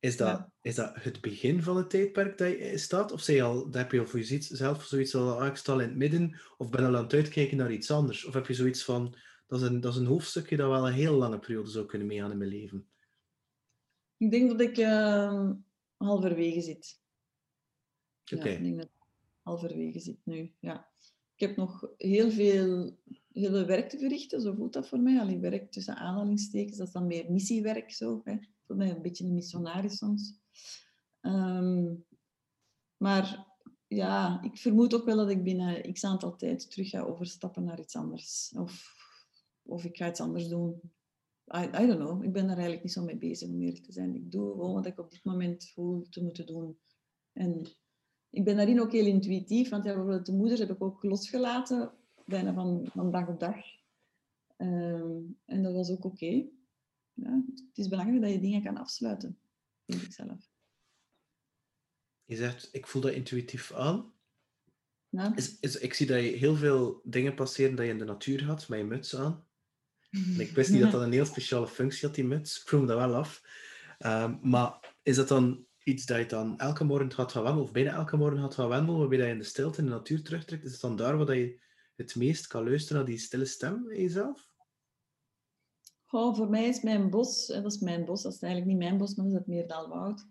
Is 0.00 0.16
dat, 0.16 0.28
ja. 0.28 0.52
is 0.60 0.74
dat 0.74 0.94
het 0.94 1.20
begin 1.20 1.62
van 1.62 1.76
het 1.76 1.90
tijdperk 1.90 2.38
dat 2.38 2.48
je 2.48 2.78
staat? 2.78 3.12
Of 3.12 3.26
je 3.26 3.42
al, 3.42 3.68
heb 3.70 3.92
je, 3.92 4.00
of 4.00 4.12
je 4.12 4.24
ziet 4.24 4.44
zelf 4.44 4.84
zoiets 4.84 5.14
al, 5.14 5.40
ah, 5.40 5.46
ik 5.46 5.56
sta 5.56 5.72
in 5.72 5.78
het 5.78 5.96
midden, 5.96 6.40
of 6.56 6.70
ben 6.70 6.84
al 6.84 6.96
aan 6.96 7.02
het 7.02 7.12
uitkijken 7.12 7.56
naar 7.56 7.72
iets 7.72 7.90
anders? 7.90 8.24
Of 8.24 8.34
heb 8.34 8.46
je 8.46 8.54
zoiets 8.54 8.84
van, 8.84 9.14
dat 9.46 9.60
is 9.60 9.66
een, 9.66 9.80
dat 9.80 9.92
is 9.92 9.98
een 9.98 10.06
hoofdstukje 10.06 10.56
dat 10.56 10.70
wel 10.70 10.86
een 10.86 10.92
heel 10.92 11.14
lange 11.14 11.38
periode 11.38 11.70
zou 11.70 11.86
kunnen 11.86 12.06
meegaan 12.06 12.30
in 12.30 12.38
mijn 12.38 12.50
leven? 12.50 12.88
Ik 14.16 14.30
denk 14.30 14.50
dat 14.50 14.60
ik 14.60 14.78
uh, 14.78 15.50
halverwege 15.96 16.60
zit. 16.60 17.00
Oké. 18.24 18.34
Okay. 18.34 18.52
Ja, 18.52 18.58
ik 18.58 18.64
denk 18.64 18.76
dat 18.76 18.84
ik 18.84 19.06
halverwege 19.42 20.00
zit 20.00 20.18
nu, 20.24 20.52
ja. 20.58 20.88
Ik 21.34 21.46
heb 21.46 21.56
nog 21.56 21.90
heel 21.96 22.30
veel, 22.30 22.98
heel 23.38 23.50
veel 23.50 23.66
werk 23.66 23.88
te 23.88 23.98
verrichten, 23.98 24.40
zo 24.40 24.54
voelt 24.54 24.72
dat 24.72 24.88
voor 24.88 25.00
mij. 25.00 25.20
Alleen 25.20 25.40
werk 25.40 25.72
tussen 25.72 25.96
aanhalingstekens, 25.96 26.76
dat 26.76 26.86
is 26.86 26.92
dan 26.92 27.06
meer 27.06 27.30
missiewerk 27.30 27.92
zo, 27.92 28.20
hè 28.24 28.36
voor 28.68 28.76
mij 28.76 28.90
een 28.90 29.02
beetje 29.02 29.24
een 29.24 29.34
missionaris 29.34 29.96
soms. 29.96 30.34
Um, 31.20 32.04
maar 32.96 33.46
ja, 33.86 34.42
ik 34.42 34.58
vermoed 34.58 34.94
ook 34.94 35.04
wel 35.04 35.16
dat 35.16 35.30
ik 35.30 35.42
binnen 35.42 35.92
x 35.92 36.04
aantal 36.04 36.36
tijd 36.36 36.70
terug 36.70 36.88
ga 36.88 37.00
overstappen 37.00 37.64
naar 37.64 37.80
iets 37.80 37.96
anders. 37.96 38.52
Of, 38.56 38.94
of 39.62 39.84
ik 39.84 39.96
ga 39.96 40.08
iets 40.08 40.20
anders 40.20 40.48
doen. 40.48 40.80
I, 41.56 41.62
I 41.82 41.86
don't 41.86 41.98
know. 41.98 42.24
Ik 42.24 42.32
ben 42.32 42.46
daar 42.46 42.56
eigenlijk 42.56 42.82
niet 42.82 42.92
zo 42.92 43.04
mee 43.04 43.18
bezig 43.18 43.48
om 43.48 43.62
eerlijk 43.62 43.84
te 43.84 43.92
zijn. 43.92 44.14
Ik 44.14 44.32
doe 44.32 44.50
gewoon 44.50 44.74
wat 44.74 44.86
ik 44.86 44.98
op 44.98 45.10
dit 45.10 45.24
moment 45.24 45.70
voel 45.74 46.06
te 46.08 46.22
moeten 46.22 46.46
doen. 46.46 46.78
En 47.32 47.66
ik 48.30 48.44
ben 48.44 48.56
daarin 48.56 48.80
ook 48.80 48.92
heel 48.92 49.06
intuïtief, 49.06 49.68
want 49.68 49.84
ja, 49.84 50.18
de 50.18 50.32
moeder 50.32 50.58
heb 50.58 50.70
ik 50.70 50.82
ook 50.82 51.02
losgelaten, 51.02 51.92
bijna 52.28 52.52
van, 52.52 52.88
van 52.92 53.10
dag 53.10 53.28
op 53.28 53.40
dag. 53.40 53.56
Um, 54.56 55.36
en 55.44 55.62
dat 55.62 55.74
was 55.74 55.90
ook 55.90 56.04
oké. 56.04 56.06
Okay 56.06 56.56
ja, 57.22 57.42
het 57.46 57.78
is 57.78 57.88
belangrijk 57.88 58.22
dat 58.22 58.30
je 58.30 58.40
dingen 58.40 58.62
kan 58.62 58.76
afsluiten, 58.76 59.38
vind 59.86 60.02
ik 60.02 60.12
zelf. 60.12 60.50
Je 62.24 62.36
zegt, 62.36 62.68
ik 62.72 62.86
voel 62.86 63.02
dat 63.02 63.12
intuïtief 63.12 63.72
aan. 63.72 64.12
Ja. 65.08 65.36
Is, 65.36 65.58
is, 65.60 65.78
ik 65.78 65.94
zie 65.94 66.06
dat 66.06 66.22
je 66.22 66.28
heel 66.28 66.56
veel 66.56 67.00
dingen 67.04 67.34
passeren 67.34 67.74
dat 67.74 67.84
je 67.84 67.90
in 67.90 67.98
de 67.98 68.04
natuur 68.04 68.44
had, 68.44 68.68
met 68.68 68.78
je 68.78 68.84
muts 68.84 69.16
aan. 69.16 69.46
En 70.10 70.40
ik 70.40 70.50
wist 70.50 70.70
niet 70.70 70.80
dat 70.80 70.92
dat 70.92 71.02
een 71.02 71.12
heel 71.12 71.24
speciale 71.24 71.68
functie 71.68 72.06
had, 72.06 72.14
die 72.14 72.24
muts. 72.24 72.60
Ik 72.60 72.68
vroeg 72.68 72.80
me 72.80 72.86
dat 72.86 72.96
wel 72.96 73.14
af. 73.14 73.42
Um, 73.98 74.38
maar 74.42 74.96
is 75.02 75.16
dat 75.16 75.28
dan 75.28 75.66
iets 75.82 76.06
dat 76.06 76.18
je 76.18 76.26
dan 76.26 76.58
elke 76.58 76.84
morgen 76.84 77.12
gaat 77.12 77.32
gaan 77.32 77.42
wandelen, 77.42 77.66
of 77.66 77.72
bijna 77.72 77.92
elke 77.92 78.16
morgen 78.16 78.40
gaat 78.40 78.54
gaan 78.54 78.68
wandelen, 78.68 79.00
waarbij 79.00 79.18
je 79.18 79.32
in 79.32 79.38
de 79.38 79.44
stilte 79.44 79.78
in 79.78 79.84
de 79.84 79.90
natuur 79.90 80.22
terugtrekt? 80.22 80.64
Is 80.64 80.72
het 80.72 80.80
dan 80.80 80.96
daar 80.96 81.16
waar 81.16 81.36
je 81.36 81.60
het 81.98 82.16
meest 82.16 82.46
kan 82.46 82.64
luisteren 82.64 82.96
naar 82.96 83.10
die 83.10 83.18
stille 83.18 83.44
stem 83.44 83.90
in 83.90 84.00
jezelf? 84.00 84.50
Oh, 86.10 86.36
voor 86.36 86.48
mij 86.48 86.68
is 86.68 86.82
mijn 86.82 87.10
bos, 87.10 87.46
dat 87.46 87.64
is 87.64 87.78
mijn 87.78 88.04
bos, 88.04 88.22
dat 88.22 88.32
is 88.32 88.42
eigenlijk 88.42 88.72
niet 88.72 88.82
mijn 88.88 88.98
bos, 88.98 89.14
maar 89.14 89.24
dat 89.24 89.34
is 89.34 89.38
het 89.38 89.48
Meerdaalwoud. 89.48 90.26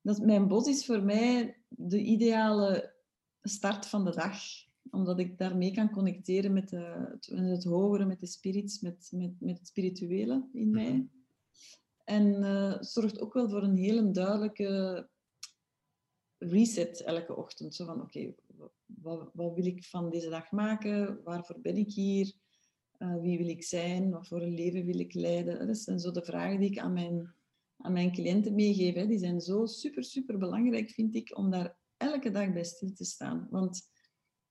Dat 0.00 0.18
is, 0.18 0.24
mijn 0.24 0.48
bos 0.48 0.66
is 0.66 0.86
voor 0.86 1.02
mij 1.02 1.62
de 1.68 2.00
ideale 2.00 2.94
start 3.42 3.86
van 3.86 4.04
de 4.04 4.14
dag, 4.14 4.38
omdat 4.90 5.18
ik 5.18 5.38
daarmee 5.38 5.72
kan 5.72 5.90
connecteren 5.90 6.52
met, 6.52 6.68
de, 6.68 7.08
het, 7.10 7.26
het 7.26 7.64
hogere, 7.64 8.04
met 8.04 8.20
de 8.20 8.26
spirits, 8.26 8.80
met, 8.80 9.08
met, 9.12 9.40
met 9.40 9.58
het 9.58 9.66
spirituele 9.66 10.48
in 10.52 10.70
mij. 10.70 10.92
Mhm. 10.92 11.06
En 12.04 12.42
uh, 12.42 12.76
zorgt 12.80 13.20
ook 13.20 13.32
wel 13.32 13.48
voor 13.48 13.62
een 13.62 13.76
hele 13.76 14.10
duidelijke 14.10 15.08
reset 16.38 17.00
elke 17.00 17.36
ochtend. 17.36 17.74
Zo 17.74 17.84
van, 17.84 18.00
oké, 18.00 18.34
wat, 18.86 19.30
wat 19.32 19.54
wil 19.54 19.66
ik 19.66 19.84
van 19.84 20.10
deze 20.10 20.28
dag 20.28 20.50
maken? 20.50 21.22
Waarvoor 21.24 21.60
ben 21.60 21.76
ik 21.76 21.92
hier? 21.92 22.32
Uh, 22.98 23.20
wie 23.20 23.38
wil 23.38 23.48
ik 23.48 23.62
zijn? 23.62 24.10
Wat 24.10 24.28
voor 24.28 24.42
een 24.42 24.54
leven 24.54 24.84
wil 24.84 24.98
ik 24.98 25.14
leiden? 25.14 25.66
Dat 25.66 25.78
zijn 25.78 25.98
zo 25.98 26.10
de 26.10 26.24
vragen 26.24 26.60
die 26.60 26.70
ik 26.70 26.78
aan 26.78 26.92
mijn, 26.92 27.34
aan 27.76 27.92
mijn 27.92 28.12
cliënten 28.12 28.54
meegeef. 28.54 28.94
Hè. 28.94 29.06
Die 29.06 29.18
zijn 29.18 29.40
zo 29.40 29.66
super, 29.66 30.04
super 30.04 30.38
belangrijk, 30.38 30.90
vind 30.90 31.14
ik, 31.14 31.36
om 31.36 31.50
daar 31.50 31.76
elke 31.96 32.30
dag 32.30 32.52
bij 32.52 32.64
stil 32.64 32.92
te 32.92 33.04
staan. 33.04 33.46
Want 33.50 33.88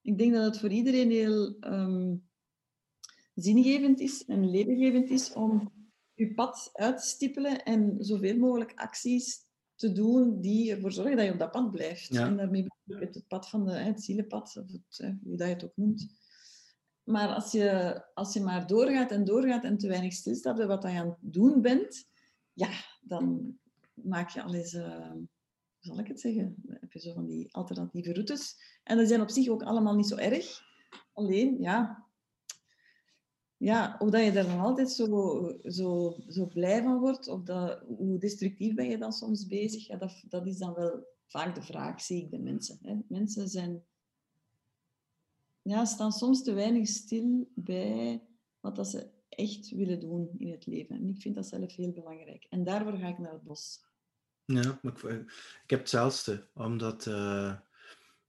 ik 0.02 0.18
denk 0.18 0.34
dat 0.34 0.46
het 0.46 0.60
voor 0.60 0.72
iedereen 0.72 1.12
heel 1.12 1.56
um, 1.60 2.30
zingevend 3.34 4.00
is 4.00 4.26
en 4.26 4.50
lebengevend 4.50 5.10
is 5.10 5.34
om 5.34 5.72
je 6.14 6.34
pad 6.34 6.70
uitstippelen 6.74 7.64
en 7.64 7.96
zoveel 8.00 8.38
mogelijk 8.38 8.74
acties 8.76 9.43
te 9.84 9.92
doen 9.92 10.42
die 10.42 10.72
ervoor 10.72 10.92
zorgen 10.92 11.16
dat 11.16 11.26
je 11.26 11.32
op 11.32 11.40
dat 11.40 11.52
pad 11.52 11.72
blijft. 11.72 12.10
En 12.10 12.38
daarmee 12.38 12.68
bedoel 12.84 13.02
ik 13.02 13.14
het, 13.14 13.28
pad 13.28 13.50
van 13.50 13.66
de, 13.66 13.72
het 13.72 14.04
zielenpad, 14.04 14.58
of 14.58 14.72
het, 14.72 15.16
hoe 15.24 15.38
dat 15.38 15.48
je 15.48 15.54
het 15.54 15.64
ook 15.64 15.76
noemt. 15.76 16.08
Maar 17.04 17.28
als 17.28 17.52
je, 17.52 18.02
als 18.14 18.34
je 18.34 18.42
maar 18.42 18.68
doorgaat 18.68 19.12
en 19.12 19.26
doorgaat 19.26 19.64
en 19.64 19.78
te 19.78 19.88
weinig 19.88 20.14
stilstaat 20.14 20.56
bij 20.56 20.68
wat 20.68 20.84
je 20.84 20.90
aan 20.90 21.08
het 21.08 21.18
doen 21.20 21.62
bent, 21.62 22.08
ja, 22.54 22.70
dan 23.02 23.58
maak 23.94 24.30
je 24.30 24.44
al 24.44 24.54
eens, 24.54 24.74
uh, 24.74 25.12
hoe 25.12 25.28
zal 25.80 26.00
ik 26.00 26.08
het 26.08 26.20
zeggen, 26.20 26.56
dan 26.58 26.78
heb 26.80 26.92
je 26.92 27.00
zo 27.00 27.14
van 27.14 27.26
die 27.26 27.54
alternatieve 27.54 28.14
routes. 28.14 28.56
En 28.84 28.98
die 28.98 29.08
zijn 29.08 29.22
op 29.22 29.30
zich 29.30 29.48
ook 29.48 29.64
allemaal 29.64 29.96
niet 29.96 30.08
zo 30.08 30.16
erg. 30.16 30.62
Alleen, 31.14 31.62
ja, 31.62 32.03
ja, 33.64 33.96
of 34.00 34.10
dat 34.10 34.24
je 34.24 34.32
daar 34.32 34.46
dan 34.46 34.60
altijd 34.60 34.92
zo, 34.92 35.60
zo, 35.64 36.16
zo 36.30 36.46
blij 36.48 36.82
van 36.82 37.00
wordt, 37.00 37.28
of 37.28 37.44
dat, 37.44 37.84
hoe 37.88 38.20
destructief 38.20 38.74
ben 38.74 38.90
je 38.90 38.98
dan 38.98 39.14
soms 39.14 39.48
bezig, 39.48 39.88
ja, 39.88 39.98
dat, 39.98 40.24
dat 40.30 40.48
is 40.48 40.58
dan 40.58 40.74
wel 40.74 41.08
vaak 41.28 41.56
de 41.56 41.62
vraag, 41.62 42.02
zie 42.02 42.24
ik 42.24 42.32
de 42.32 42.40
mensen. 42.40 42.78
Hè. 42.82 42.96
Mensen 43.08 43.50
zijn, 43.50 43.84
ja, 45.62 45.86
staan 45.86 46.12
soms 46.12 46.44
te 46.44 46.54
weinig 46.54 46.88
stil 46.88 47.52
bij 47.56 48.22
wat 48.60 48.76
dat 48.76 48.88
ze 48.88 49.10
echt 49.30 49.70
willen 49.70 50.00
doen 50.00 50.30
in 50.38 50.52
het 50.52 50.66
leven. 50.66 50.96
En 50.96 51.10
ik 51.10 51.22
vind 51.22 51.36
dat 51.36 51.48
zelf 51.48 51.76
heel 51.76 51.92
belangrijk. 51.92 52.46
En 52.50 52.64
daarvoor 52.64 52.98
ga 52.98 53.08
ik 53.08 53.18
naar 53.18 53.34
het 53.34 53.44
bos. 53.44 53.86
Ja, 54.46 54.80
maar 54.82 54.94
ik, 54.94 55.04
ik 55.64 55.70
heb 55.70 55.80
hetzelfde, 55.80 56.48
omdat 56.54 57.06
uh, 57.06 57.54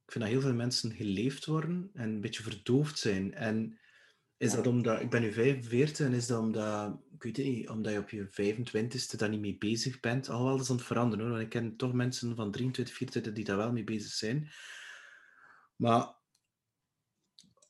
ik 0.05 0.13
vind 0.13 0.25
dat 0.25 0.33
heel 0.33 0.43
veel 0.43 0.55
mensen 0.55 0.93
geleefd 0.93 1.47
worden 1.47 1.91
en 1.93 2.09
een 2.09 2.21
beetje 2.21 2.43
verdoofd 2.43 2.99
zijn. 2.99 3.35
En 3.35 3.79
is 4.37 4.53
dat 4.53 4.67
omdat, 4.67 5.01
ik 5.01 5.11
ben 5.11 5.23
nu 5.23 5.33
45 5.33 6.07
en 6.07 6.13
is 6.13 6.27
dat 6.27 6.41
omdat, 6.41 6.99
ik 7.15 7.23
weet 7.23 7.37
het 7.37 7.47
niet, 7.47 7.69
omdat 7.69 7.93
je 7.93 7.99
op 7.99 8.11
je 8.11 8.27
25ste 8.27 9.17
daar 9.17 9.29
niet 9.29 9.41
mee 9.41 9.59
bezig 9.59 10.01
bent? 10.01 10.29
Alhoewel, 10.29 10.57
dat 10.57 10.65
is 10.65 10.71
aan 10.71 10.77
het 10.77 10.87
veranderen 10.87 11.25
hoor, 11.25 11.35
want 11.35 11.45
ik 11.45 11.51
ken 11.51 11.77
toch 11.77 11.93
mensen 11.93 12.37
van 12.37 12.51
23, 12.51 12.95
24 12.95 13.33
die 13.33 13.45
daar 13.45 13.57
wel 13.57 13.73
mee 13.73 13.85
bezig 13.85 14.13
zijn. 14.13 14.51
Maar 15.77 16.15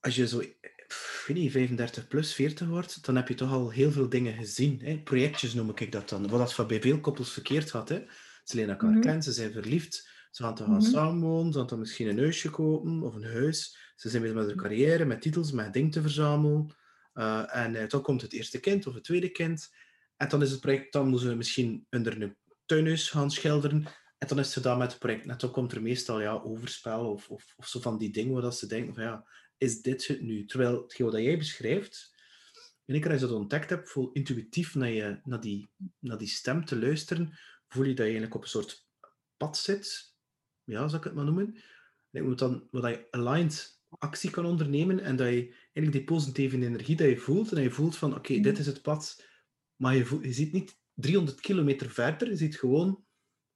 als 0.00 0.16
je 0.16 0.28
zo, 0.28 0.40
ik 0.40 1.24
weet 1.26 1.36
niet, 1.36 1.52
35 1.52 2.08
plus 2.08 2.34
40 2.34 2.68
wordt, 2.68 3.04
dan 3.04 3.16
heb 3.16 3.28
je 3.28 3.34
toch 3.34 3.50
al 3.50 3.70
heel 3.70 3.92
veel 3.92 4.08
dingen 4.08 4.34
gezien. 4.34 4.80
Hè? 4.82 4.98
Projectjes 4.98 5.54
noem 5.54 5.70
ik 5.74 5.92
dat 5.92 6.08
dan. 6.08 6.28
Wat 6.28 6.54
dat 6.56 6.66
bij 6.66 6.80
veel 6.80 7.00
koppels 7.00 7.32
verkeerd 7.32 7.70
gaat. 7.70 7.88
Hè? 7.88 8.04
Ze 8.44 8.56
leren 8.56 8.70
elkaar 8.70 8.90
mm 8.90 9.00
kennen, 9.00 9.22
ze 9.22 9.32
zijn 9.32 9.52
verliefd, 9.52 10.08
ze 10.30 10.42
gaan 10.42 10.54
toch 10.54 10.66
gaan 10.66 10.74
mm 10.74 10.82
-hmm. 10.82 10.90
samenwonen, 10.90 11.52
ze 11.52 11.58
gaan 11.58 11.66
toch 11.66 11.78
misschien 11.78 12.08
een 12.08 12.18
huisje 12.18 12.50
kopen 12.50 13.02
of 13.02 13.14
een 13.14 13.24
huis. 13.24 13.83
Ze 13.94 14.08
zijn 14.08 14.22
bezig 14.22 14.36
met 14.36 14.46
hun 14.46 14.56
carrière, 14.56 15.04
met 15.04 15.22
titels, 15.22 15.52
met 15.52 15.72
dingen 15.72 15.90
te 15.90 16.00
verzamelen. 16.00 16.74
Uh, 17.14 17.56
en 17.56 17.74
uh, 17.74 17.88
dan 17.88 18.02
komt 18.02 18.22
het 18.22 18.32
eerste 18.32 18.60
kind 18.60 18.86
of 18.86 18.94
het 18.94 19.04
tweede 19.04 19.28
kind. 19.28 19.74
En 20.16 20.28
dan 20.28 20.42
is 20.42 20.50
het 20.50 20.60
project, 20.60 20.92
dan 20.92 21.08
moeten 21.08 21.28
ze 21.28 21.34
misschien 21.34 21.86
onder 21.90 22.22
een 22.22 22.36
tuinhuis 22.66 23.10
gaan 23.10 23.30
schilderen. 23.30 23.86
En 24.18 24.28
dan 24.28 24.38
is 24.38 24.52
ze 24.52 24.60
dan 24.60 24.78
met 24.78 24.90
het 24.90 25.00
project. 25.00 25.26
En 25.26 25.38
dan 25.38 25.50
komt 25.50 25.72
er 25.72 25.82
meestal 25.82 26.20
ja, 26.20 26.32
overspel 26.32 27.10
of, 27.10 27.30
of, 27.30 27.54
of 27.56 27.66
zo 27.68 27.80
van 27.80 27.98
die 27.98 28.12
dingen 28.12 28.42
waar 28.42 28.52
ze 28.52 28.66
denken 28.66 28.94
van 28.94 29.02
ja, 29.02 29.28
is 29.56 29.82
dit 29.82 30.06
het 30.06 30.20
nu? 30.20 30.44
Terwijl 30.44 30.82
hetgeen 30.82 31.06
wat 31.06 31.14
jij 31.14 31.38
beschrijft, 31.38 32.14
en 32.84 32.94
ik 32.94 33.06
als 33.06 33.20
je 33.20 33.26
dat 33.26 33.36
ontdekt 33.36 33.70
hebt, 33.70 33.90
voel 33.90 34.12
intuïtief 34.12 34.74
naar, 34.74 34.90
je, 34.90 35.20
naar, 35.24 35.40
die, 35.40 35.70
naar 35.98 36.18
die 36.18 36.28
stem 36.28 36.64
te 36.64 36.78
luisteren, 36.78 37.38
voel 37.68 37.84
je 37.84 37.94
dat 37.94 37.98
je 37.98 38.02
eigenlijk 38.02 38.34
op 38.34 38.42
een 38.42 38.48
soort 38.48 38.86
pad 39.36 39.56
zit. 39.56 40.14
Ja, 40.64 40.88
zou 40.88 40.96
ik 40.96 41.04
het 41.04 41.14
maar 41.14 41.24
noemen. 41.24 41.62
En 42.10 42.36
dan, 42.36 42.68
wat 42.70 42.90
je 42.90 43.06
aligned 43.10 43.82
actie 43.98 44.30
kan 44.30 44.46
ondernemen 44.46 45.00
en 45.00 45.16
dat 45.16 45.28
je 45.28 45.48
eigenlijk 45.52 45.92
die 45.92 46.04
positieve 46.04 46.56
energie 46.56 46.96
dat 46.96 47.08
je 47.08 47.16
voelt 47.16 47.48
en 47.48 47.54
dat 47.54 47.64
je 47.64 47.70
voelt 47.70 47.96
van 47.96 48.14
oké, 48.14 48.40
dit 48.40 48.58
is 48.58 48.66
het 48.66 48.82
pad, 48.82 49.24
maar 49.76 49.96
je, 49.96 50.04
voelt, 50.04 50.24
je 50.24 50.32
ziet 50.32 50.52
niet 50.52 50.78
300 50.94 51.40
kilometer 51.40 51.90
verder, 51.90 52.28
je 52.28 52.36
ziet 52.36 52.58
gewoon, 52.58 53.04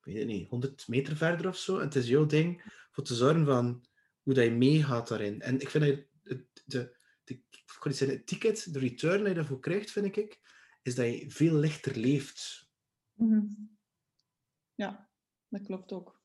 weet 0.00 0.18
het 0.18 0.26
niet, 0.26 0.48
100 0.48 0.88
meter 0.88 1.16
verder 1.16 1.48
of 1.48 1.56
zo. 1.56 1.76
En 1.78 1.84
het 1.84 1.94
is 1.94 2.08
jouw 2.08 2.26
ding 2.26 2.62
voor 2.90 3.04
te 3.04 3.14
zorgen 3.14 3.44
van 3.44 3.84
hoe 4.22 4.34
dat 4.34 4.44
je 4.44 4.50
meegaat 4.50 5.08
daarin. 5.08 5.40
En 5.40 5.60
ik 5.60 5.70
vind 5.70 5.84
dat 5.84 5.94
je, 5.94 6.08
de, 6.22 6.46
de, 6.64 6.96
zeggen, 7.82 8.16
het 8.16 8.26
ticket, 8.26 8.72
de 8.72 8.78
return 8.78 9.18
dat 9.18 9.28
je 9.28 9.34
daarvoor 9.34 9.60
krijgt, 9.60 9.90
vind 9.90 10.16
ik, 10.16 10.40
is 10.82 10.94
dat 10.94 11.06
je 11.06 11.30
veel 11.30 11.54
lichter 11.54 11.96
leeft. 11.96 12.70
Mm 13.14 13.76
Ja, 14.74 15.10
dat 15.48 15.62
klopt 15.62 15.92
ook. 15.92 16.17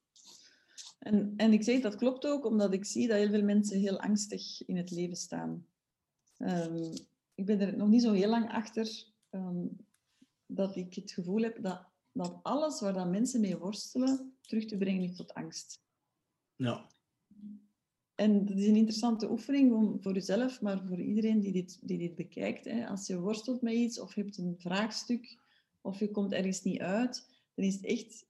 En, 1.04 1.34
en 1.38 1.54
ik 1.54 1.63
zeg 1.63 1.82
dat 1.82 1.96
klopt 1.96 2.26
ook 2.26 2.46
omdat 2.46 2.74
ik 2.74 2.86
zie 2.86 3.08
dat 3.08 3.18
heel 3.18 3.30
veel 3.30 3.44
mensen 3.44 3.80
heel 3.80 4.00
angstig 4.00 4.66
in 4.66 4.78
het 4.78 4.92
leven 4.92 5.16
staan. 5.16 5.66
Um, 6.38 6.94
ik 7.36 7.46
ben 7.46 7.60
er 7.60 7.78
nog 7.78 7.88
niet 7.88 8.02
zo 8.02 8.12
heel 8.12 8.30
lang 8.30 8.52
achter 8.52 9.06
um, 9.32 9.78
dat 10.46 10.76
ik 10.76 10.94
het 10.94 11.12
gevoel 11.12 11.42
heb 11.42 11.62
dat, 11.62 11.86
dat 12.12 12.39
alles 12.42 12.80
waar 12.80 12.94
dat 12.94 13.10
mensen 13.10 13.42
mee 13.42 13.58
worstelen 13.58 14.38
terug 14.42 14.66
te 14.66 14.78
brengen 14.78 15.04
is 15.04 15.16
tot 15.16 15.34
angst. 15.34 15.82
Ja. 16.56 16.92
En 18.16 18.46
dat 18.46 18.58
is 18.58 18.68
een 18.68 18.76
interessante 18.76 19.32
oefening 19.32 19.98
voor 20.04 20.13
jezelf, 20.13 20.62
maar 20.62 20.86
voor 20.88 21.02
iedereen 21.02 21.39
die 21.39 21.52
dit, 21.52 21.80
die 21.82 21.98
dit 21.98 22.16
bekijkt. 22.16 22.66
Hè. 22.66 22.88
Als 22.88 23.08
je 23.08 23.20
worstelt 23.20 23.62
met 23.62 23.74
iets 23.74 24.00
of 24.00 24.16
je 24.16 24.22
hebt 24.22 24.38
een 24.38 24.56
vraagstuk 24.58 25.38
of 25.82 26.00
je 26.00 26.12
komt 26.12 26.32
ergens 26.32 26.63
niet 26.63 26.80
uit, 26.80 27.28
dan 27.54 27.66
is 27.66 27.74
het 27.74 27.86
echt 27.86 28.26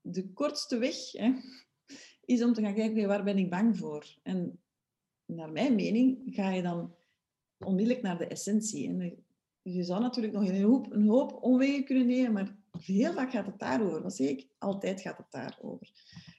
de 0.00 0.32
kortste 0.32 0.78
weg 0.78 1.12
hè, 1.12 1.32
is 2.28 2.42
om 2.42 2.52
te 2.52 2.62
gaan 2.62 2.74
kijken, 2.74 3.08
waar 3.08 3.24
ben 3.24 3.38
ik 3.38 3.50
bang 3.50 3.78
voor? 3.78 4.06
En 4.22 4.60
naar 5.24 5.52
mijn 5.52 5.74
mening 5.74 6.18
ga 6.26 6.50
je 6.50 6.62
dan 6.62 6.94
onmiddellijk 7.58 8.02
naar 8.02 8.18
de 8.18 8.26
essentie. 8.26 8.88
En 8.88 9.24
je 9.62 9.82
zou 9.82 10.00
natuurlijk 10.00 10.34
nog 10.34 10.48
een 10.48 10.62
hoop, 10.62 10.92
een 10.92 11.08
hoop 11.08 11.42
omwegen 11.42 11.84
kunnen 11.84 12.06
nemen, 12.06 12.32
maar 12.32 12.56
heel 12.80 13.12
vaak 13.12 13.30
gaat 13.30 13.46
het 13.46 13.58
daarover. 13.58 14.02
Wat 14.02 14.16
zeg 14.16 14.28
ik? 14.28 14.48
Altijd 14.58 15.00
gaat 15.00 15.18
het 15.18 15.30
daarover. 15.30 15.90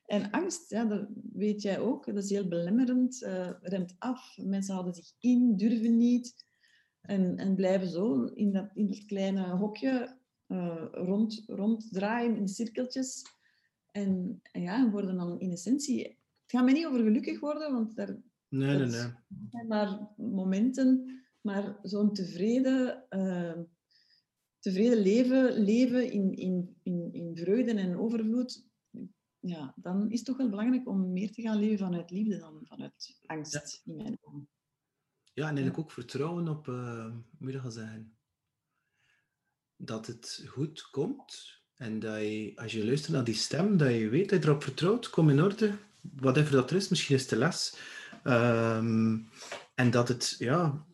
En 0.06 0.32
angst, 0.32 0.70
ja, 0.70 0.86
dat 0.86 1.08
weet 1.34 1.62
jij 1.62 1.80
ook, 1.80 2.06
dat 2.06 2.24
is 2.24 2.30
heel 2.30 2.48
belemmerend, 2.48 3.22
uh, 3.22 3.52
remt 3.62 3.96
af. 3.98 4.38
Mensen 4.38 4.74
houden 4.74 4.94
zich 4.94 5.14
in, 5.20 5.58
durven 5.58 5.98
niet 5.98 6.46
en, 7.02 7.38
en 7.38 7.56
blijven 7.56 7.90
zo 7.90 8.24
in 8.24 8.52
dat, 8.52 8.70
in 8.74 8.88
dat 8.88 9.06
kleine 9.06 9.50
hokje 9.50 10.18
uh, 10.48 10.86
rond, 10.92 11.44
ronddraaien 11.48 12.36
in 12.36 12.48
cirkeltjes. 12.48 13.24
En, 13.92 14.42
ja, 14.52 14.90
worden 14.90 15.16
dan 15.16 15.40
in 15.40 15.52
essentie... 15.52 16.08
Het 16.42 16.58
gaat 16.58 16.64
mij 16.64 16.74
niet 16.74 16.86
over 16.86 17.04
gelukkig 17.04 17.40
worden, 17.40 17.74
want 17.74 17.96
daar... 17.96 18.18
Nee, 18.48 18.78
nee, 18.78 18.88
nee. 18.88 19.12
zijn 19.50 19.68
maar 19.68 20.08
momenten, 20.18 21.22
maar 21.42 21.80
zo'n 21.82 22.14
tevreden, 22.14 23.06
uh, 23.10 23.60
tevreden 24.60 24.98
leven, 24.98 25.54
leven 25.54 26.12
in, 26.12 26.34
in, 26.36 26.78
in, 26.84 27.14
in 27.14 27.36
vreugde 27.36 27.74
en 27.74 27.98
overvloed, 27.98 28.68
ja, 29.40 29.74
dan 29.76 30.10
is 30.10 30.18
het 30.18 30.28
toch 30.28 30.38
wel 30.38 30.50
belangrijk 30.50 30.88
om 30.88 31.12
meer 31.12 31.32
te 31.32 31.42
gaan 31.42 31.60
leven 31.60 31.78
vanuit 31.78 32.12
liefde 32.12 32.38
dan 32.38 32.66
vanuit 32.66 33.20
angst 33.26 33.82
ja. 33.84 33.92
in 33.92 33.98
mijn 33.98 34.18
ogen. 34.22 34.50
Ja, 35.34 35.48
en 35.48 35.56
eigenlijk 35.56 35.80
ook 35.80 35.92
vertrouwen 35.92 36.48
op, 36.48 36.68
uh, 36.68 37.16
moet 37.38 37.54
je 37.54 37.72
zeggen, 37.72 38.18
dat 39.76 40.08
het 40.08 40.46
goed 40.48 40.90
komt 40.90 41.59
en 41.80 42.00
dat 42.00 42.20
je, 42.20 42.52
als 42.56 42.72
je 42.72 42.86
luistert 42.86 43.14
naar 43.14 43.24
die 43.24 43.36
stem, 43.36 43.78
dat 43.78 43.94
je 43.94 44.10
weet 44.10 44.30
dat 44.30 44.44
je 44.44 44.50
erop 44.50 44.64
vertrouwt, 44.64 45.10
kom 45.10 45.30
in 45.30 45.44
orde, 45.44 45.78
whatever 46.02 46.52
dat 46.52 46.70
er 46.70 46.76
is, 46.76 46.90
misschien 46.90 47.16
is 47.16 47.22
het 47.22 47.30
de 47.30 47.36
les. 47.36 47.78
Um, 48.24 49.30
en 49.76 49.92
dat 49.92 50.08
het, 50.08 50.36
ja, 50.40 50.86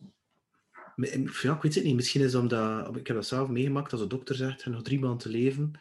ja, 1.42 1.54
ik 1.54 1.62
weet 1.62 1.74
het 1.74 1.84
niet, 1.84 1.94
misschien 1.94 2.20
is 2.20 2.32
het 2.32 2.42
omdat, 2.42 2.96
ik 2.96 3.06
heb 3.06 3.16
dat 3.16 3.26
zelf 3.26 3.48
meegemaakt, 3.48 3.92
als 3.92 4.00
de 4.00 4.06
dokter 4.06 4.34
zegt, 4.34 4.62
er 4.62 4.70
nog 4.70 4.82
drie 4.82 5.00
maanden 5.00 5.18
te 5.18 5.28
leven, 5.28 5.80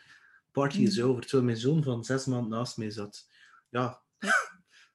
party 0.51 0.81
is 0.81 1.01
over. 1.01 1.21
Terwijl 1.21 1.43
mijn 1.43 1.57
zoon 1.57 1.83
van 1.83 2.03
zes 2.03 2.25
maanden 2.25 2.49
naast 2.49 2.77
mij 2.77 2.89
zat. 2.89 3.29
Ja, 3.69 4.01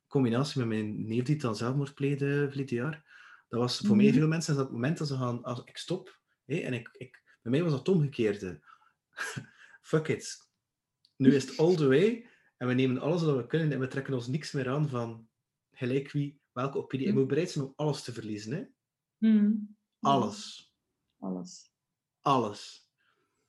combinatie 0.06 0.58
met 0.58 0.68
mijn 0.68 1.06
neef 1.06 1.24
die 1.24 1.36
dan 1.36 1.56
zelfmoord 1.56 1.94
pleegde 1.94 2.46
verleden 2.48 2.76
jaar. 2.76 3.04
Dat 3.48 3.60
was 3.60 3.78
voor 3.78 3.96
mij 3.96 4.06
mhm. 4.06 4.14
veel 4.14 4.28
mensen 4.28 4.56
dat 4.56 4.72
moment 4.72 4.98
dat 4.98 5.08
ze 5.08 5.16
gaan, 5.16 5.42
als 5.42 5.62
ik 5.64 5.76
stop, 5.76 6.18
hé, 6.44 6.56
en 6.56 6.72
ik, 6.72 6.88
ik, 6.92 7.22
bij 7.42 7.52
mij 7.52 7.62
was 7.62 7.70
dat 7.70 7.78
het 7.78 7.96
omgekeerde 7.96 8.60
fuck 9.80 10.08
it. 10.08 10.48
Nu 11.16 11.34
is 11.34 11.46
het 11.48 11.58
all 11.58 11.74
the 11.74 11.88
way 11.88 12.26
en 12.56 12.66
we 12.66 12.74
nemen 12.74 13.00
alles 13.00 13.22
wat 13.22 13.36
we 13.36 13.46
kunnen 13.46 13.72
en 13.72 13.80
we 13.80 13.86
trekken 13.86 14.14
ons 14.14 14.26
niks 14.26 14.52
meer 14.52 14.68
aan 14.68 14.88
van 14.88 15.28
gelijk 15.72 16.10
wie, 16.10 16.40
welke 16.52 16.78
opinie. 16.78 17.08
En 17.08 17.14
we 17.14 17.26
bereid 17.26 17.50
zijn 17.50 17.64
om 17.64 17.72
alles 17.76 18.02
te 18.02 18.12
verliezen. 18.12 18.52
Hè? 18.52 18.64
Mm. 19.28 19.76
Alles. 20.00 20.72
Alles. 21.18 21.72
Alles. 22.20 22.88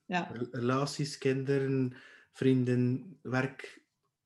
Ja. 0.05 0.31
Relaties, 0.51 1.17
kinderen, 1.17 1.93
vrienden, 2.31 3.17
werk, 3.21 3.83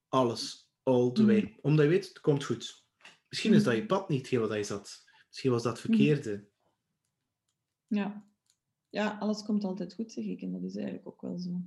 alles. 0.07 0.71
All 0.83 1.11
the 1.11 1.25
way. 1.25 1.41
Mm. 1.41 1.57
Omdat 1.61 1.85
je 1.85 1.91
weet, 1.91 2.07
het 2.07 2.19
komt 2.19 2.43
goed. 2.43 2.85
Misschien 3.29 3.53
is 3.53 3.63
dat 3.63 3.75
je 3.75 3.85
pad 3.85 4.09
niet, 4.09 4.27
heel 4.27 4.47
wat 4.47 4.57
je 4.57 4.63
zat. 4.63 5.05
Misschien 5.27 5.51
was 5.51 5.63
dat 5.63 5.79
verkeerde. 5.79 6.47
Ja. 7.87 8.25
Ja, 8.89 9.17
alles 9.19 9.43
komt 9.43 9.63
altijd 9.63 9.93
goed, 9.93 10.11
zeg 10.11 10.25
ik. 10.25 10.41
En 10.41 10.51
dat 10.51 10.63
is 10.63 10.75
eigenlijk 10.75 11.07
ook 11.07 11.21
wel 11.21 11.37
zo 11.37 11.61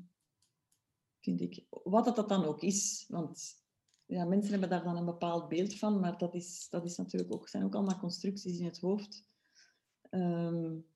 vind 1.29 1.41
ik. 1.41 1.65
Wat 1.71 2.05
dat, 2.05 2.17
dat 2.17 2.29
dan 2.29 2.45
ook 2.45 2.63
is. 2.63 3.05
Want 3.09 3.55
ja, 4.07 4.25
mensen 4.25 4.51
hebben 4.51 4.69
daar 4.69 4.85
dan 4.85 4.97
een 4.97 5.05
bepaald 5.05 5.49
beeld 5.49 5.75
van, 5.75 6.01
maar 6.01 6.19
dat, 6.19 6.35
is, 6.35 6.67
dat 6.71 6.85
is 6.85 6.97
natuurlijk 6.97 7.33
ook, 7.33 7.49
zijn 7.49 7.65
ook 7.65 7.75
allemaal 7.75 7.99
constructies 7.99 8.59
in 8.59 8.65
het 8.65 8.79
hoofd. 8.79 9.27
Um, 10.11 10.87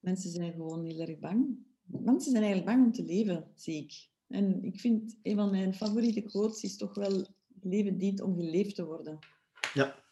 mensen 0.00 0.30
zijn 0.30 0.52
gewoon 0.52 0.84
heel 0.84 0.98
erg 0.98 1.18
bang. 1.18 1.58
mensen 1.82 2.30
zijn 2.30 2.42
eigenlijk 2.44 2.74
bang 2.74 2.86
om 2.86 2.92
te 2.92 3.04
leven, 3.04 3.52
zie 3.54 3.82
ik. 3.82 4.08
En 4.26 4.64
ik 4.64 4.80
vind 4.80 5.18
een 5.22 5.36
van 5.36 5.50
mijn 5.50 5.74
favoriete 5.74 6.22
quotes 6.22 6.62
is 6.62 6.76
toch 6.76 6.94
wel: 6.94 7.18
het 7.54 7.64
leven 7.64 7.98
dient 7.98 8.20
om 8.20 8.36
geleefd 8.36 8.74
te 8.74 8.84
worden. 8.84 9.18
Ja. 9.74 10.04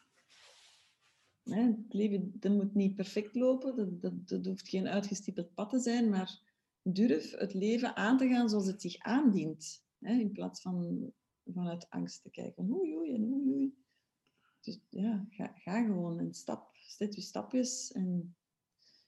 Hè, 1.43 1.63
het 1.63 1.95
leven 1.95 2.33
dat 2.35 2.53
moet 2.53 2.75
niet 2.75 2.95
perfect 2.95 3.35
lopen, 3.35 3.77
dat, 3.77 4.01
dat, 4.01 4.29
dat 4.29 4.47
hoeft 4.47 4.69
geen 4.69 4.89
uitgestippeld 4.89 5.55
pad 5.55 5.71
te 5.71 5.79
zijn, 5.79 6.09
maar 6.09 6.48
durf 6.93 7.37
het 7.37 7.55
leven 7.55 7.97
aan 7.97 8.19
te 8.19 8.29
gaan 8.29 8.49
zoals 8.49 8.67
het 8.67 8.81
zich 8.81 8.99
aandient. 8.99 9.85
Hè, 9.99 10.13
in 10.13 10.33
plaats 10.33 10.61
van 10.61 11.13
vanuit 11.45 11.91
angst 11.91 12.23
te 12.23 12.31
kijken. 12.31 12.71
Oei, 12.71 12.97
oei 12.97 13.15
en 13.15 13.25
oei, 13.25 13.53
oei. 13.53 13.75
Dus 14.61 14.81
ja, 14.89 15.27
ga, 15.31 15.53
ga 15.55 15.85
gewoon 15.85 16.19
en 16.19 16.35
stap, 16.35 16.71
zet 16.75 17.15
je 17.15 17.21
stapjes. 17.21 17.93
En 17.93 18.37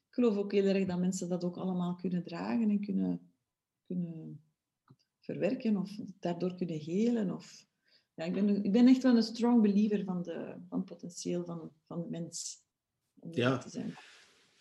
ik 0.08 0.14
geloof 0.14 0.36
ook 0.36 0.52
heel 0.52 0.64
erg 0.64 0.86
dat 0.86 0.98
mensen 0.98 1.28
dat 1.28 1.44
ook 1.44 1.56
allemaal 1.56 1.94
kunnen 1.94 2.22
dragen 2.22 2.70
en 2.70 2.80
kunnen, 2.80 3.32
kunnen 3.86 4.40
verwerken 5.18 5.76
of 5.76 5.90
daardoor 6.18 6.54
kunnen 6.54 6.78
helen. 6.78 7.30
Of, 7.34 7.66
ja, 8.14 8.24
ik, 8.24 8.32
ben, 8.32 8.64
ik 8.64 8.72
ben 8.72 8.86
echt 8.86 9.02
wel 9.02 9.16
een 9.16 9.22
strong 9.22 9.62
believer 9.62 10.04
van, 10.04 10.22
de, 10.22 10.56
van 10.68 10.78
het 10.78 10.88
potentieel 10.88 11.44
van, 11.44 11.72
van 11.86 12.02
de 12.02 12.08
mens. 12.08 12.64
Om 13.14 13.34
Ja. 13.34 13.58
te 13.58 13.68
zijn. 13.68 13.94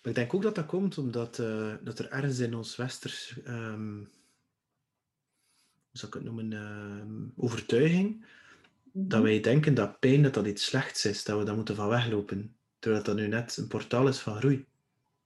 Maar 0.01 0.12
ik 0.12 0.15
denk 0.15 0.33
ook 0.33 0.41
dat 0.41 0.55
dat 0.55 0.65
komt 0.65 0.97
omdat 0.97 1.39
eh, 1.39 1.73
dat 1.83 1.99
er 1.99 2.12
ergens 2.12 2.39
in 2.39 2.55
ons 2.55 2.75
westers, 2.75 3.41
ehm, 3.43 3.97
hoe 3.97 4.07
zou 5.91 6.07
ik 6.07 6.13
het 6.13 6.23
noemen, 6.23 6.53
ehm, 6.53 7.45
overtuiging, 7.45 8.25
dat 8.91 9.21
wij 9.21 9.39
denken 9.39 9.73
dat 9.73 9.99
pijn 9.99 10.23
dat 10.23 10.33
dat 10.33 10.45
iets 10.47 10.65
slechts 10.65 11.05
is, 11.05 11.23
dat 11.23 11.39
we 11.39 11.45
daar 11.45 11.55
moeten 11.55 11.75
van 11.75 11.88
weglopen. 11.88 12.55
Terwijl 12.79 13.03
dat 13.03 13.15
nu 13.15 13.27
net 13.27 13.57
een 13.57 13.67
portaal 13.67 14.07
is 14.07 14.19
van 14.19 14.35
groei. 14.35 14.65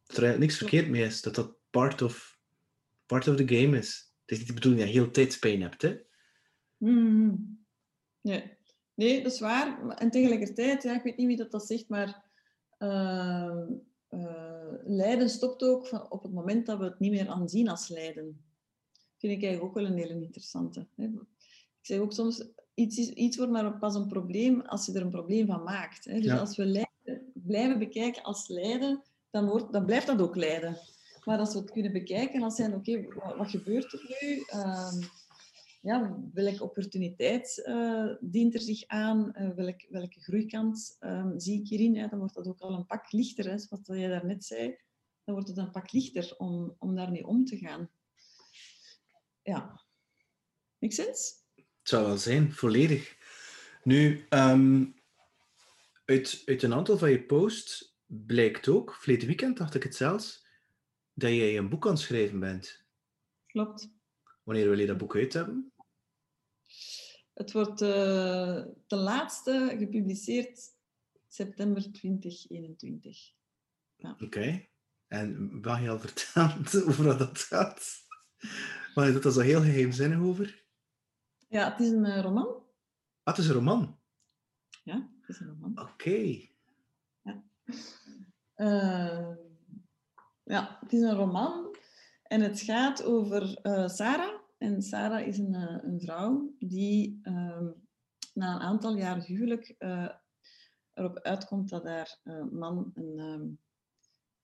Dat 0.06 0.18
er 0.18 0.24
eigenlijk 0.24 0.40
niks 0.40 0.58
verkeerd 0.58 0.90
mee 0.90 1.04
is, 1.04 1.22
dat 1.22 1.36
dat 1.36 1.56
part 1.70 2.02
of, 2.02 2.40
part 3.06 3.28
of 3.28 3.36
the 3.36 3.48
game 3.48 3.78
is. 3.78 4.14
Het 4.22 4.32
is 4.32 4.38
niet 4.38 4.48
de 4.48 4.54
bedoeling 4.54 4.82
dat 4.84 4.94
je 4.94 5.00
heel 5.00 5.12
tijd 5.12 5.40
pijn 5.40 5.62
hebt, 5.62 5.82
hè? 5.82 6.00
Mhm. 6.78 7.36
Nee. 8.22 8.58
nee, 8.94 9.24
dat 9.24 9.32
is 9.32 9.40
waar. 9.40 9.88
En 9.90 10.10
tegelijkertijd, 10.10 10.84
ja, 10.84 10.96
ik 10.96 11.04
weet 11.04 11.18
niet 11.18 11.28
wie 11.28 11.38
dat, 11.38 11.52
dat 11.52 11.66
zegt, 11.66 11.90
maar 11.90 12.24
ehm, 12.78 13.66
eh, 14.14 14.74
lijden 14.86 15.30
stopt 15.30 15.64
ook 15.64 15.88
van, 15.88 16.12
op 16.12 16.24
het 16.24 16.34
moment 16.34 16.66
dat 16.66 16.78
we 16.78 16.84
het 16.84 17.00
niet 17.00 17.12
meer 17.12 17.28
aanzien 17.28 17.70
als 17.70 17.88
lijden. 17.88 18.42
Vind 19.18 19.34
ik 19.34 19.44
eigenlijk 19.44 19.64
ook 19.64 19.74
wel 19.74 19.86
een 19.92 19.98
hele 19.98 20.22
interessante. 20.22 20.88
Hè. 20.96 21.04
Ik 21.04 21.90
zeg 21.90 22.00
ook 22.00 22.14
soms, 22.14 22.44
iets, 22.74 22.98
is, 22.98 23.10
iets 23.10 23.38
wordt 23.38 23.52
maar 23.52 23.78
pas 23.78 23.96
een 23.96 24.08
probleem 24.08 24.62
als 24.62 24.86
je 24.86 24.94
er 24.94 25.02
een 25.02 25.10
probleem 25.10 25.48
van 25.48 25.64
maakt. 25.64 26.06
Hè. 26.06 26.14
Dus 26.14 26.26
Ja. 26.26 26.38
als 26.38 26.58
we 26.58 26.66
lijden 26.66 27.32
blijven 27.34 27.80
bekijken 27.80 28.24
als 28.24 28.48
lijden, 28.48 29.02
dan, 29.30 29.46
wordt, 29.46 29.74
dan 29.74 29.86
blijft 29.86 30.08
dat 30.08 30.22
ook 30.22 30.36
lijden. 30.36 30.78
Maar 31.24 31.40
als 31.40 31.54
we 31.54 31.60
het 31.60 31.72
kunnen 31.72 31.92
bekijken 31.92 32.44
als 32.44 32.56
zijn, 32.56 32.74
oké, 32.74 33.04
wat, 33.14 33.36
wat 33.38 33.50
gebeurt 33.50 33.94
er 33.94 34.18
nu? 34.22 34.44
Ehm, 34.46 35.02
ja, 35.84 36.20
welke 36.34 36.64
opportuniteit 36.64 37.64
eh, 37.64 38.10
dient 38.20 38.54
er 38.54 38.60
zich 38.60 38.88
aan? 38.88 39.34
Eh, 39.34 39.50
welk, 39.50 39.86
welke 39.90 40.20
groeikant 40.22 40.96
ehm, 41.00 41.40
zie 41.40 41.60
ik 41.60 41.68
hierin? 41.68 41.94
Ja, 41.94 42.08
dan 42.08 42.20
wordt 42.20 42.34
dat 42.34 42.48
ook 42.48 42.60
al 42.60 42.74
een 42.74 42.86
pak 42.86 43.12
lichter, 43.12 43.46
hè, 43.46 43.56
wat 43.70 43.80
jij 43.86 44.08
daarnet 44.08 44.46
zei. 44.46 44.78
Dan 45.24 45.34
wordt 45.34 45.50
het 45.50 45.58
een 45.58 45.72
pak 45.72 45.92
lichter 45.92 46.36
om, 46.38 46.76
om 46.80 46.96
daarmee 46.96 47.28
om 47.28 47.46
te 47.46 47.58
gaan. 47.58 47.90
Ja. 49.42 49.82
Make 50.80 50.94
sense? 50.94 51.34
Het 51.56 51.90
zou 51.90 52.06
wel 52.06 52.18
zijn, 52.18 52.54
volledig. 52.54 53.18
Nu, 53.84 54.26
ehm, 54.30 54.86
uit, 56.06 56.42
uit 56.46 56.64
een 56.64 56.74
aantal 56.74 56.98
van 56.98 57.12
je 57.12 57.24
posts 57.24 57.98
blijkt 58.06 58.68
ook, 58.68 58.94
verleden 58.94 59.28
weekend 59.28 59.58
dacht 59.58 59.76
ik 59.76 59.84
het 59.84 59.96
zelfs, 59.96 60.46
dat 61.14 61.30
jij 61.30 61.58
een 61.58 61.70
boek 61.70 61.86
aan 61.86 61.92
het 61.92 62.02
schrijven 62.02 62.40
bent. 62.40 62.86
Klopt. 63.46 63.92
Wanneer 64.44 64.70
wil 64.70 64.80
je 64.80 64.88
dat 64.88 64.98
boek 64.98 65.16
uit 65.16 65.34
hebben? 65.34 65.73
Het 67.34 67.52
wordt 67.52 67.82
eh 67.82 68.64
de 68.88 68.96
laatste 68.96 69.76
gepubliceerd 69.80 70.60
september 71.28 71.92
2021. 71.92 73.32
Oké. 74.20 74.66
En 75.08 75.62
wat 75.62 75.80
je 75.80 75.90
al 75.90 76.00
verteld 76.00 76.84
over 76.88 77.06
wat 77.06 77.20
dat 77.20 77.38
gaat? 77.38 78.02
Maar 78.96 79.06
je 79.06 79.14
doet 79.14 79.24
dat 79.24 79.34
zo 79.34 79.40
heel 79.40 79.62
geheimzinnig 79.62 80.20
over. 80.20 80.66
Ja, 81.48 81.72
het 81.72 81.80
is 81.80 81.90
een 81.90 82.06
eh, 82.06 82.22
roman. 82.22 82.48
Ah, 83.24 83.36
het 83.36 83.38
is 83.38 83.48
een 83.48 83.54
roman. 83.54 84.00
Ja, 84.84 85.10
het 85.20 85.30
is 85.30 85.40
een 85.40 85.48
roman. 85.48 85.80
Oké. 85.80 86.48
Eh, 88.54 89.36
ja, 90.44 90.78
het 90.80 90.94
is 90.94 91.02
een 91.02 91.16
roman 91.16 91.76
en 92.24 92.42
het 92.42 92.62
gaat 92.62 93.04
over 93.04 93.48
Sarah. 93.90 94.43
En 94.64 94.82
Sarah 94.82 95.28
is 95.28 95.38
een, 95.38 95.56
eh, 95.56 95.78
een 95.82 96.02
vrouw 96.02 96.56
die 96.60 97.20
ehm, 97.22 97.72
na 98.34 98.56
een 98.56 98.62
aantal 98.62 98.98
jaar 98.98 99.24
huwelijk 99.26 99.76
eh, 99.78 100.10
erop 100.94 101.20
uitkomt 101.20 101.70
dat 101.70 101.84
haar 101.84 102.20
eh, 102.24 102.46
man 102.52 102.92
een 102.94 103.20
ehm, 103.20 103.48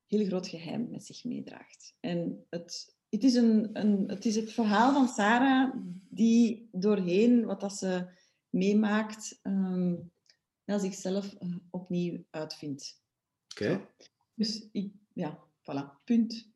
heel 0.07 0.25
groot 0.25 0.47
geheim 0.47 0.89
met 0.89 1.05
zich 1.05 1.23
meedraagt. 1.23 1.95
En 1.99 2.45
het, 2.49 2.95
het, 3.09 3.23
is 3.23 3.33
een, 3.35 3.69
een, 3.73 4.09
het 4.09 4.25
is 4.25 4.35
het 4.35 4.51
verhaal 4.51 4.93
van 4.93 5.07
Sarah 5.07 5.73
die 6.09 6.69
doorheen 6.71 7.45
wat 7.45 7.61
dat 7.61 7.73
ze 7.73 8.07
meemaakt, 8.49 9.39
ehm, 9.41 9.95
ja, 10.63 10.77
zichzelf 10.77 11.35
opnieuw 11.69 12.23
uitvindt. 12.29 13.03
Oké. 13.49 13.87
Dus 14.33 14.69
ik, 14.71 14.93
ja, 15.13 15.39
voilà, 15.61 16.03
punt. 16.03 16.51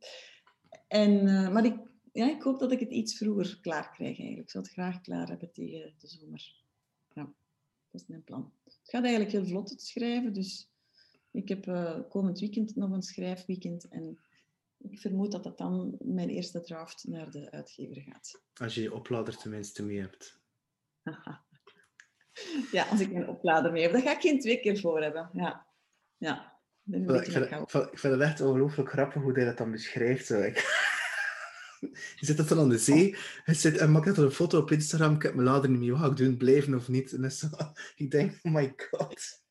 En, 0.87 1.23
maar 1.53 1.65
ik, 1.65 1.91
ja, 2.13 2.29
ik 2.29 2.41
hoop 2.41 2.59
dat 2.59 2.71
ik 2.71 2.79
het 2.79 2.91
iets 2.91 3.17
vroeger 3.17 3.59
klaar 3.61 3.91
krijg 3.91 4.17
eigenlijk. 4.17 4.39
Ik 4.39 4.49
zou 4.49 4.63
het 4.63 4.73
graag 4.73 5.01
klaar 5.01 5.27
hebben 5.27 5.51
tegen 5.51 5.93
de 5.97 6.07
zomer. 6.07 6.55
Ja, 7.13 7.33
dat 7.91 8.01
is 8.01 8.07
mijn 8.07 8.23
plan. 8.23 8.53
Het 8.63 8.79
gaat 8.83 9.03
eigenlijk 9.03 9.31
heel 9.31 9.45
vlot 9.45 9.67
te 9.67 9.85
schrijven, 9.85 10.33
dus 10.33 10.69
ik 11.31 11.49
heb 11.49 11.67
eh, 11.67 11.99
komend 12.09 12.39
weekend 12.39 12.75
nog 12.75 12.91
een 12.91 13.01
schrijfweekend 13.01 13.87
en 13.87 14.19
ik 14.77 14.99
vermoed 14.99 15.31
dat 15.31 15.43
dat 15.43 15.57
dan 15.57 15.97
mijn 15.99 16.29
eerste 16.29 16.61
draft 16.61 17.03
naar 17.07 17.31
de 17.31 17.51
uitgever 17.51 18.01
gaat. 18.01 18.41
Als 18.53 18.75
je 18.75 18.81
je 18.81 18.93
oplader 18.93 19.37
tenminste 19.37 19.83
mee 19.83 19.99
hebt. 19.99 20.41
ja, 22.71 22.83
als 22.89 22.99
ik 22.99 23.11
een 23.11 23.27
oplader 23.27 23.71
mee 23.71 23.81
heb. 23.83 23.91
Daar 23.91 24.01
ga 24.01 24.11
ik 24.11 24.21
geen 24.21 24.39
twee 24.39 24.59
keer 24.59 24.79
voor 24.79 25.01
hebben. 25.01 25.29
Ja, 25.33 25.67
ja. 26.17 26.51
Vind- 26.85 27.09
ik 27.91 27.99
vind 27.99 28.13
het 28.13 28.21
echt 28.21 28.41
ongelooflijk 28.41 28.89
grappig 28.89 29.21
hoe 29.21 29.33
hij 29.33 29.45
dat 29.45 29.57
dan 29.57 29.71
beschrijft. 29.71 30.25
Zo. 30.25 30.51
Je 32.15 32.25
zit 32.25 32.37
dat 32.37 32.47
dan 32.47 32.59
aan 32.59 32.69
de 32.69 32.77
zee, 32.77 33.15
hij 33.43 33.53
zit 33.53 33.77
en 33.77 33.91
maakt 33.91 34.05
net 34.05 34.17
een 34.17 34.31
foto 34.31 34.59
op 34.59 34.71
Instagram. 34.71 35.15
Ik 35.15 35.21
heb 35.21 35.33
mijn 35.33 35.47
lader 35.47 35.69
niet 35.69 35.79
meer. 35.79 35.91
Wat 35.91 35.99
ga 35.99 36.07
ik 36.09 36.15
doen? 36.17 36.37
Blijven 36.37 36.75
of 36.75 36.87
niet? 36.87 37.13
En 37.13 37.21
dat 37.21 37.31
is 37.31 37.39
zo, 37.39 37.47
ik 38.03 38.11
denk, 38.11 38.39
oh 38.41 38.53
my 38.53 38.73
god. 38.77 39.41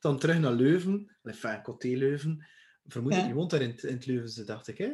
Dan 0.00 0.18
terug 0.18 0.38
naar 0.38 0.52
Leuven, 0.52 1.16
enfin, 1.22 1.62
Coté 1.62 1.88
Leuven. 1.88 2.46
Vermoed 2.86 3.12
ik, 3.12 3.18
Ja. 3.18 3.26
je 3.26 3.34
woont 3.34 3.50
daar 3.50 3.60
in, 3.62 3.70
het- 3.70 3.82
in 3.82 3.94
het 3.94 4.06
Leuvense, 4.06 4.44
dacht 4.44 4.68
ik, 4.68 4.78
hè? 4.78 4.84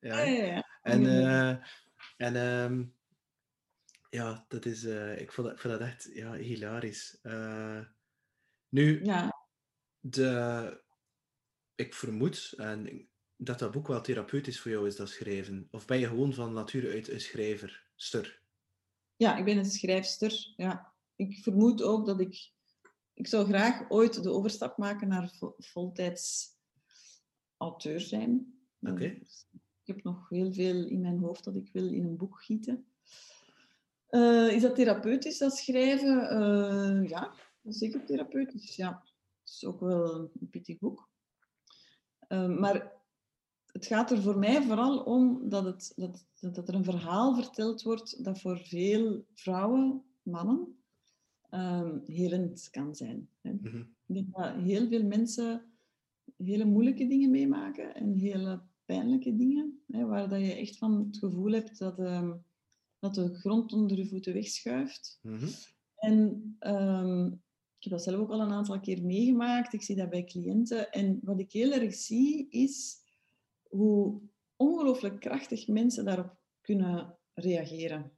Ja. 0.00 0.18
Ja, 0.20 0.44
ja. 0.44 0.66
En, 0.82 1.02
Ja. 1.02 1.50
eh, 1.50 2.26
en 2.26 2.36
ehm, 2.36 2.84
ja, 4.10 4.44
dat 4.48 4.64
is, 4.64 4.84
eh, 4.84 5.20
ik, 5.20 5.32
vond 5.32 5.46
dat, 5.48 5.56
ik 5.56 5.62
dat 5.62 5.80
echt 5.80 6.10
ja, 6.12 6.32
hilarisch. 6.32 7.18
Eh, 7.22 7.80
nu, 8.68 9.04
ja. 9.04 9.36
de, 10.00 10.80
ik 11.74 11.94
vermoed 11.94 12.52
en 12.56 13.08
dat 13.40 13.58
dat 13.58 13.70
boek 13.70 13.86
wel 13.86 14.00
therapeutisch 14.00 14.60
voor 14.60 14.70
jou 14.70 14.86
is, 14.86 14.96
dat 14.96 15.08
schrijven. 15.08 15.68
Of 15.70 15.86
ben 15.86 15.98
je 15.98 16.06
gewoon 16.06 16.32
van 16.32 16.52
nature 16.52 16.92
uit 16.92 17.08
een 17.08 17.20
schrijver, 17.20 17.86
ster? 17.96 18.42
Ja, 19.16 19.36
ik 19.36 19.44
ben 19.44 19.56
een 19.56 19.64
schrijfster. 19.64 20.52
Ja. 20.56 20.92
Ik 21.16 21.38
vermoed 21.38 21.82
ook 21.82 22.06
dat 22.06 22.20
ik... 22.20 22.50
Ik 23.14 23.26
zou 23.26 23.46
graag 23.46 23.90
ooit 23.90 24.22
de 24.22 24.30
overstap 24.30 24.76
maken 24.76 25.08
naar 25.08 25.30
vo- 25.38 25.54
voltijds 25.58 26.56
auteur 27.56 28.00
zijn. 28.00 28.58
Oké. 28.80 29.04
Ik 29.04 29.94
heb 29.94 30.02
nog 30.02 30.28
heel 30.28 30.52
veel 30.52 30.84
in 30.84 31.00
mijn 31.00 31.18
hoofd 31.18 31.44
dat 31.44 31.56
ik 31.56 31.68
wil 31.72 31.92
in 31.92 32.04
een 32.04 32.16
boek 32.16 32.42
gieten. 32.42 32.86
Eh, 34.08 34.52
is 34.52 34.62
dat 34.62 34.74
therapeutisch, 34.74 35.38
dat 35.38 35.56
schrijven? 35.56 36.28
Eh, 36.28 37.08
ja, 37.08 37.20
dat 37.62 37.72
is 37.72 37.78
zeker 37.78 38.04
therapeutisch. 38.04 38.76
Ja. 38.76 39.02
Het 39.44 39.54
is 39.54 39.64
ook 39.64 39.80
wel 39.80 40.30
een 40.40 40.50
pittig 40.50 40.78
boek. 40.78 41.08
Eh, 42.18 42.58
maar 42.58 42.97
het 43.78 43.86
gaat 43.86 44.10
er 44.10 44.22
voor 44.22 44.38
mij 44.38 44.62
vooral 44.62 44.98
om 44.98 45.48
dat, 45.48 45.64
het, 45.64 45.92
dat, 45.96 46.54
dat 46.54 46.68
er 46.68 46.74
een 46.74 46.84
verhaal 46.84 47.34
verteld 47.34 47.82
wordt 47.82 48.24
dat 48.24 48.40
voor 48.40 48.58
veel 48.58 49.24
vrouwen, 49.32 50.02
mannen, 50.22 50.78
ehm 51.50 51.98
helend 52.04 52.68
kan 52.70 52.94
zijn. 52.94 53.28
Hè. 53.40 53.52
Mhm. 53.52 53.76
Ik 54.06 54.14
denk 54.14 54.34
dat 54.34 54.54
heel 54.54 54.88
veel 54.88 55.04
mensen 55.04 55.62
hele 56.36 56.64
moeilijke 56.64 57.06
dingen 57.06 57.30
meemaken 57.30 57.94
en 57.94 58.14
hele 58.14 58.60
pijnlijke 58.84 59.36
dingen, 59.36 59.80
hè, 59.86 60.06
waar 60.06 60.28
dat 60.28 60.40
je 60.40 60.54
echt 60.54 60.78
van 60.78 61.06
het 61.06 61.18
gevoel 61.18 61.52
hebt 61.52 61.78
dat, 61.78 61.98
ehm, 61.98 62.32
dat 62.98 63.14
de 63.14 63.34
grond 63.34 63.72
onder 63.72 63.96
je 63.96 64.06
voeten 64.06 64.32
wegschuift. 64.32 65.18
Mhm. 65.22 65.48
En 65.96 66.56
ehm, 66.58 67.26
ik 67.76 67.84
heb 67.84 67.92
dat 67.92 68.02
zelf 68.02 68.20
ook 68.20 68.30
al 68.30 68.40
een 68.40 68.52
aantal 68.52 68.80
keer 68.80 69.02
meegemaakt. 69.02 69.72
Ik 69.72 69.82
zie 69.82 69.96
dat 69.96 70.10
bij 70.10 70.24
cliënten. 70.24 70.90
En 70.90 71.18
wat 71.22 71.40
ik 71.40 71.52
heel 71.52 71.72
erg 71.72 71.94
zie, 71.94 72.46
is 72.50 73.06
hoe 73.68 74.20
ongelooflijk 74.56 75.20
krachtig 75.20 75.68
mensen 75.68 76.04
daarop 76.04 76.36
kunnen 76.60 77.18
reageren. 77.34 78.12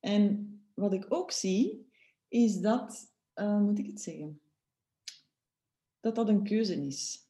En 0.00 0.54
wat 0.74 0.92
ik 0.92 1.06
ook 1.08 1.30
zie, 1.30 1.90
is 2.28 2.60
dat, 2.60 3.12
uh, 3.34 3.60
moet 3.60 3.78
ik 3.78 3.86
het 3.86 4.00
zeggen, 4.00 4.40
dat 6.00 6.14
dat 6.14 6.28
een 6.28 6.42
keuze 6.42 6.86
is. 6.86 7.28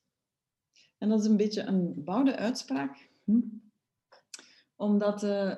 En 0.98 1.08
dat 1.08 1.20
is 1.20 1.26
een 1.26 1.36
beetje 1.36 1.62
een 1.62 2.04
bouwde 2.04 2.36
uitspraak. 2.36 3.10
Hm? 3.24 3.40
Omdat, 4.76 5.22
uh, 5.22 5.56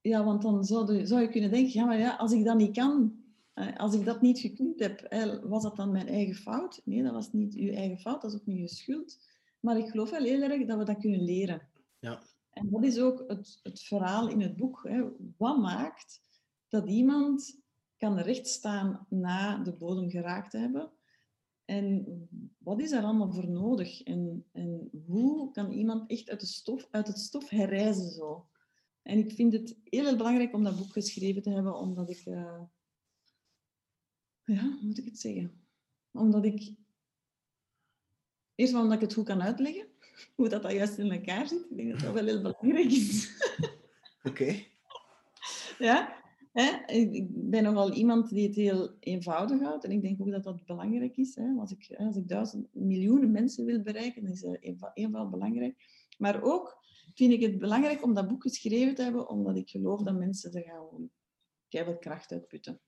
ja, 0.00 0.24
want 0.24 0.42
dan 0.42 0.64
zou, 0.64 1.06
zou 1.06 1.20
je 1.20 1.28
kunnen 1.28 1.50
denken, 1.50 1.72
ja, 1.72 1.84
maar 1.84 1.98
ja, 1.98 2.16
als 2.16 2.32
ik 2.32 2.44
dat 2.44 2.56
niet 2.56 2.76
kan, 2.76 3.22
eh, 3.52 3.76
als 3.76 3.94
ik 3.94 4.04
dat 4.04 4.20
niet 4.20 4.38
gekund 4.38 4.80
heb, 4.80 5.06
was 5.42 5.62
dat 5.62 5.76
dan 5.76 5.92
mijn 5.92 6.08
eigen 6.08 6.34
fout? 6.34 6.80
Nee, 6.84 7.02
dat 7.02 7.12
was 7.12 7.32
niet 7.32 7.54
uw 7.54 7.72
eigen 7.72 7.98
fout, 7.98 8.22
dat 8.22 8.32
is 8.32 8.40
ook 8.40 8.46
niet 8.46 8.58
je 8.58 8.68
schuld. 8.68 9.18
Maar 9.60 9.78
ik 9.78 9.88
geloof 9.88 10.10
wel 10.10 10.24
heel 10.24 10.42
erg 10.42 10.66
dat 10.66 10.78
we 10.78 10.84
dat 10.84 10.98
kunnen 10.98 11.24
leren. 11.24 11.68
Ja. 11.98 12.22
En 12.50 12.70
dat 12.70 12.84
is 12.84 12.98
ook 12.98 13.24
het, 13.26 13.60
het 13.62 13.82
verhaal 13.82 14.28
in 14.28 14.40
het 14.40 14.56
boek. 14.56 14.82
Hè. 14.88 15.08
Wat 15.36 15.58
maakt 15.58 16.20
dat 16.68 16.88
iemand 16.88 17.60
kan 17.96 18.18
rechtstaan 18.18 19.06
na 19.08 19.58
de 19.58 19.72
bodem 19.72 20.10
geraakt 20.10 20.50
te 20.50 20.58
hebben? 20.58 20.92
En 21.64 22.28
wat 22.58 22.80
is 22.80 22.92
er 22.92 23.02
allemaal 23.02 23.32
voor 23.32 23.50
nodig? 23.50 24.02
En, 24.02 24.44
en 24.52 24.90
hoe 25.06 25.50
kan 25.50 25.72
iemand 25.72 26.10
echt 26.10 26.30
uit, 26.30 26.40
de 26.40 26.46
stof, 26.46 26.88
uit 26.90 27.06
het 27.06 27.18
stof 27.18 27.48
herrijzen 27.48 28.10
zo? 28.10 28.48
En 29.02 29.18
ik 29.18 29.32
vind 29.32 29.52
het 29.52 29.78
heel, 29.84 30.04
heel 30.04 30.16
belangrijk 30.16 30.54
om 30.54 30.64
dat 30.64 30.76
boek 30.76 30.92
geschreven 30.92 31.42
te 31.42 31.50
hebben, 31.50 31.74
omdat 31.74 32.10
ik... 32.10 32.26
Uh, 32.26 32.60
ja, 34.44 34.62
hoe 34.62 34.82
moet 34.82 34.98
ik 34.98 35.04
het 35.04 35.18
zeggen? 35.18 35.66
Omdat 36.10 36.44
ik... 36.44 36.74
Eerst 38.58 38.74
omdat 38.74 38.92
ik 38.92 39.00
het 39.00 39.14
goed 39.14 39.24
kan 39.24 39.42
uitleggen, 39.42 39.86
hoe 40.36 40.48
dat, 40.48 40.62
dat 40.62 40.72
juist 40.72 40.98
in 40.98 41.10
elkaar 41.12 41.48
zit. 41.48 41.66
Ik 41.70 41.76
denk 41.76 41.90
dat 41.90 42.00
dat 42.00 42.12
wel 42.12 42.24
heel 42.24 42.42
belangrijk 42.42 42.90
is. 42.90 43.30
Oké. 44.28 44.62
Ja, 45.78 46.18
Hè? 46.52 46.92
Ik 46.92 47.26
ben 47.30 47.62
nogal 47.62 47.92
iemand 47.92 48.28
die 48.28 48.46
het 48.46 48.56
heel 48.56 48.96
eenvoudig 49.00 49.60
houdt. 49.60 49.84
En 49.84 49.90
ik 49.90 50.02
denk 50.02 50.20
ook 50.20 50.30
dat 50.30 50.44
dat 50.44 50.64
belangrijk 50.64 51.16
is. 51.16 51.34
Hè? 51.34 51.54
Als, 51.58 51.70
ik, 51.70 51.94
als 51.96 52.16
ik 52.16 52.28
duizend 52.28 52.74
miljoenen 52.74 53.30
mensen 53.30 53.64
wil 53.64 53.82
bereiken, 53.82 54.22
dan 54.22 54.32
is 54.32 54.44
eenvoud 54.94 55.30
belangrijk. 55.30 55.76
Maar 56.18 56.42
ook 56.42 56.78
vind 57.14 57.32
ik 57.32 57.40
het 57.40 57.58
belangrijk 57.58 58.02
om 58.02 58.14
dat 58.14 58.28
boek 58.28 58.42
geschreven 58.42 58.94
te 58.94 59.02
hebben, 59.02 59.28
omdat 59.28 59.56
ik 59.56 59.70
geloof 59.70 60.02
dat 60.02 60.18
mensen 60.18 60.52
er 60.52 60.62
gaan 60.62 61.10
keihard 61.68 61.98
kracht 61.98 62.32
uitputten. 62.32 62.80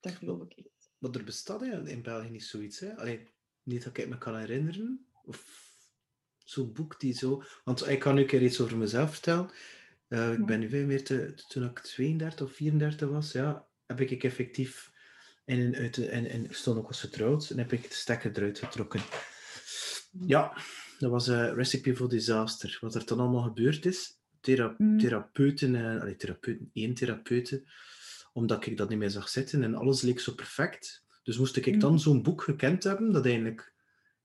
Dat 0.00 0.12
geloof 0.12 0.42
ik 0.42 0.52
echt. 0.52 0.90
Maar 0.98 1.10
er 1.10 1.24
bestaat 1.24 1.62
in 1.62 2.02
België 2.02 2.30
niet 2.30 2.44
zoiets. 2.44 2.80
Hè? 2.80 2.94
Niet 3.66 3.84
dat 3.84 3.96
ik 3.96 4.08
me 4.08 4.18
kan 4.18 4.36
herinneren. 4.36 5.06
Of 5.24 5.64
zo'n 6.44 6.72
boek 6.72 7.00
die 7.00 7.14
zo... 7.14 7.42
Want 7.64 7.88
ik 7.88 7.98
kan 7.98 8.14
nu 8.14 8.20
een 8.20 8.26
keer 8.26 8.42
iets 8.42 8.60
over 8.60 8.76
mezelf 8.76 9.10
vertellen. 9.10 9.50
Uh, 10.08 10.32
ik 10.32 10.46
ben 10.46 10.60
nu 10.60 10.68
veel 10.68 10.86
meer 10.86 11.04
te, 11.04 11.34
toen 11.48 11.64
ik 11.64 11.78
32 11.78 12.46
of 12.46 12.52
34 12.52 13.08
was, 13.08 13.32
ja, 13.32 13.66
heb 13.86 14.00
ik 14.00 14.24
effectief 14.24 14.92
en, 15.44 15.74
uit 15.74 15.98
en, 15.98 16.30
en 16.30 16.46
stond 16.50 16.78
ook 16.78 16.88
was 16.88 17.00
getrouwd 17.00 17.50
en 17.50 17.58
heb 17.58 17.72
ik 17.72 17.82
de 17.82 17.94
stekker 17.94 18.30
eruit 18.36 18.58
getrokken. 18.58 19.00
Ja, 20.26 20.56
dat 20.98 21.10
was 21.10 21.26
een 21.26 21.54
recipe 21.54 21.96
for 21.96 22.08
disaster. 22.08 22.78
Wat 22.80 22.94
er 22.94 23.06
dan 23.06 23.20
allemaal 23.20 23.42
gebeurd 23.42 23.86
is, 23.86 24.18
Thera 24.40 24.74
mm. 24.78 24.98
therapeuten, 24.98 25.74
uh, 25.74 26.00
allee, 26.00 26.16
therapeuten, 26.16 26.70
één 26.72 26.94
therapeute, 26.94 27.64
omdat 28.32 28.66
ik 28.66 28.76
dat 28.76 28.88
niet 28.88 28.98
meer 28.98 29.10
zag 29.10 29.28
zitten 29.28 29.62
en 29.62 29.74
alles 29.74 30.02
leek 30.02 30.20
zo 30.20 30.32
perfect. 30.32 31.04
Dus 31.26 31.38
moest 31.38 31.56
ik 31.56 31.80
dan 31.80 31.92
mm. 31.92 31.98
zo'n 31.98 32.22
boek 32.22 32.42
gekend 32.42 32.82
hebben, 32.82 33.12
dat 33.12 33.24
eigenlijk, 33.24 33.72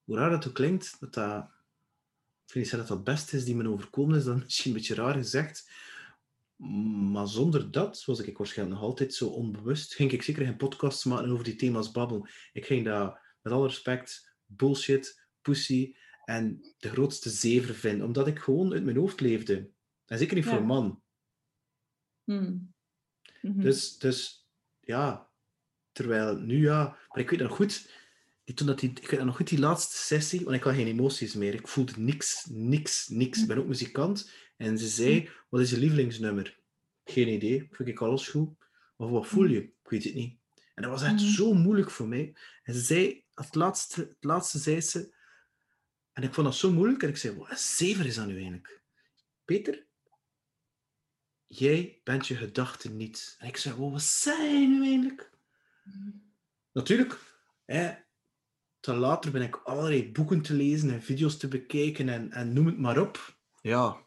hoe 0.04 0.16
raar 0.16 0.30
dat 0.30 0.48
ook 0.48 0.54
klinkt, 0.54 1.00
dat 1.00 1.14
dat 1.14 1.50
ik 2.46 2.52
vind 2.52 2.64
niet 2.64 2.72
dat 2.72 2.88
dat 2.88 2.98
het 2.98 3.06
beste 3.06 3.38
is 3.38 3.46
die 3.46 3.56
me 3.56 3.70
overkomen 3.70 4.18
is, 4.18 4.24
dan 4.24 4.40
misschien 4.40 4.72
een 4.72 4.78
beetje 4.78 4.96
raar 4.96 5.14
gezegd. 5.14 5.70
Maar 7.12 7.28
zonder 7.28 7.72
dat 7.72 8.06
was 8.06 8.20
ik 8.20 8.38
waarschijnlijk 8.38 8.80
nog 8.80 8.90
altijd 8.90 9.14
zo 9.14 9.28
onbewust. 9.28 9.94
Ging 9.94 10.12
ik 10.12 10.22
zeker 10.22 10.46
geen 10.46 10.58
podcasts 10.58 11.04
maken 11.04 11.32
over 11.32 11.44
die 11.44 11.56
thema's 11.56 11.92
babbel. 11.92 12.28
Ik 12.54 12.66
ging 12.66 12.86
dat, 12.86 13.20
met 13.42 13.54
alle 13.54 13.68
respect, 13.68 14.36
bullshit, 14.46 15.26
pussy 15.42 15.96
en 16.26 16.74
de 16.78 16.90
grootste 16.90 17.30
zever 17.30 17.76
vinden. 17.76 18.06
Omdat 18.06 18.28
ik 18.28 18.40
gewoon 18.40 18.74
uit 18.74 18.84
mijn 18.84 18.98
hoofd 18.98 19.20
leefde. 19.20 19.70
En 20.06 20.18
zeker 20.18 20.36
niet 20.36 20.46
voor 20.46 20.58
een 20.58 20.66
man. 20.66 21.02
Hmm. 22.24 22.74
Mhm. 23.42 23.62
Dus, 23.62 23.98
dus 23.98 24.48
ja, 24.80 25.31
terwijl 26.02 26.38
nu 26.38 26.62
ja, 26.62 26.98
maar 27.10 27.20
ik 27.20 27.30
weet 27.30 27.40
nog 27.40 27.56
goed, 27.56 27.90
toen 28.54 28.68
dat 28.68 28.80
die, 28.80 28.90
ik 28.90 29.10
weet 29.10 29.24
nog 29.24 29.36
goed 29.36 29.48
die 29.48 29.60
laatste 29.60 29.98
sessie, 29.98 30.44
want 30.44 30.56
ik 30.56 30.64
had 30.64 30.74
geen 30.74 30.88
emoties 30.88 31.34
meer. 31.34 31.54
Ik 31.54 31.68
voelde 31.68 31.94
niks, 31.96 32.46
niks, 32.50 33.08
niks. 33.08 33.42
Ik 33.42 33.48
ben 33.48 33.58
ook 33.58 33.68
muzikant. 33.68 34.32
En 34.58 34.78
ze 34.78 34.88
zei, 34.88 35.30
wat 35.50 35.62
is 35.62 35.70
je 35.70 35.78
lievelingsnummer? 35.78 36.60
Geen 37.04 37.28
idee. 37.28 37.68
Vind 37.72 37.90
ik 37.90 38.02
alles 38.02 38.28
goed. 38.28 38.50
Maar 38.98 39.10
wat 39.10 39.28
voel 39.28 39.46
je? 39.46 39.64
Ik 39.64 39.90
weet 39.90 40.04
het 40.04 40.14
niet. 40.14 40.38
En 40.76 40.84
dat 40.84 40.92
was 40.92 41.04
echt 41.04 41.22
zo 41.22 41.54
moeilijk 41.54 41.92
voor 41.92 42.08
mij. 42.08 42.36
En 42.64 42.74
ze 42.74 42.80
zei, 42.80 43.24
het 43.34 43.56
laatste, 43.56 44.02
het 44.02 44.24
laatste 44.24 44.58
zei 44.58 44.82
ze, 44.82 45.14
en 46.14 46.24
ik 46.24 46.34
vond 46.34 46.48
dat 46.48 46.56
zo 46.56 46.72
moeilijk. 46.72 47.04
En 47.04 47.10
ik 47.10 47.18
zei, 47.18 47.38
wat 47.38 47.60
zever 47.60 48.06
is 48.06 48.16
dat 48.16 48.28
nu 48.28 48.36
eigenlijk? 48.36 48.82
Peter, 49.46 49.86
jij 51.48 52.00
bent 52.04 52.28
je 52.28 52.36
gedachten 52.36 52.98
niet. 52.98 53.36
En 53.40 53.48
ik 53.48 53.58
zei, 53.58 53.76
wat 53.76 54.02
zijn 54.02 54.70
nu 54.70 54.86
eigenlijk? 54.86 55.31
Natuurlijk, 56.72 57.20
hè, 57.66 57.94
dan 58.80 58.98
later 58.98 59.32
ben 59.32 59.42
ik 59.42 59.56
allerlei 59.56 60.12
boeken 60.12 60.42
te 60.42 60.54
lezen 60.54 60.90
en 60.90 61.02
video's 61.02 61.38
te 61.38 61.48
bekijken 61.48 62.10
en, 62.10 62.32
en 62.32 62.54
noem 62.54 62.66
het 62.66 62.78
maar 62.78 63.00
op. 63.02 63.38
Ja, 63.62 64.06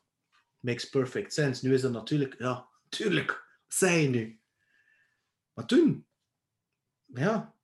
makes 0.61 0.89
perfect 0.89 1.33
sense. 1.33 1.67
Nu 1.67 1.75
is 1.75 1.81
dat 1.81 1.93
natuurlijk, 1.93 2.39
ja, 2.39 2.69
tuurlijk, 2.89 3.31
wat 3.65 3.75
zei 3.75 4.03
je 4.03 4.09
nu? 4.09 4.41
Maar 5.53 5.67
toen, 5.67 6.07
ja, 7.07 7.55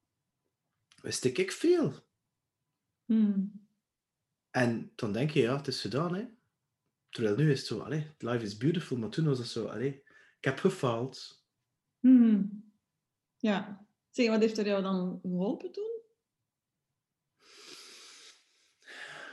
wist 1.03 1.25
ik 1.25 1.53
veel. 1.53 1.95
Hmm. 3.05 3.69
En 4.51 4.93
dan 4.95 5.13
denk 5.13 5.31
je, 5.31 5.41
ja, 5.41 5.57
het 5.57 5.67
is 5.67 5.81
gedaan, 5.81 6.15
hè. 6.15 6.29
Terwijl 7.09 7.37
nu 7.37 7.51
is 7.51 7.59
het 7.59 7.67
zo, 7.67 7.81
allee, 7.81 8.11
life 8.19 8.45
is 8.45 8.57
beautiful, 8.57 8.97
maar 8.97 9.09
toen 9.09 9.25
was 9.25 9.39
het 9.39 9.49
zo, 9.49 9.67
allee, 9.67 10.03
ik 10.39 10.45
heb 10.45 10.59
gefaald. 10.59 11.45
Hmm. 12.01 12.73
Ja. 13.39 13.87
Zeg, 14.11 14.29
wat 14.29 14.41
heeft 14.41 14.59
er 14.59 14.67
jou 14.67 14.83
dan 14.83 15.19
geholpen 15.23 15.73
toen? 15.73 15.91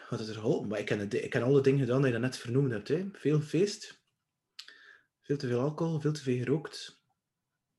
wat 0.09 0.19
is 0.19 0.27
er 0.27 0.35
geholpen? 0.35 0.67
Maar 0.67 0.79
ik 0.79 0.89
heb, 0.89 1.13
ik 1.13 1.33
heb 1.33 1.43
alle 1.43 1.61
dingen 1.61 1.79
gedaan 1.79 2.01
die 2.01 2.11
je 2.11 2.17
net 2.17 2.37
vernoemd 2.37 2.71
hebt. 2.71 2.87
Hè. 2.87 3.07
Veel 3.13 3.41
feest, 3.41 4.01
veel 5.21 5.37
te 5.37 5.47
veel 5.47 5.59
alcohol, 5.59 5.99
veel 5.99 6.11
te 6.11 6.21
veel 6.21 6.37
gerookt, 6.37 7.01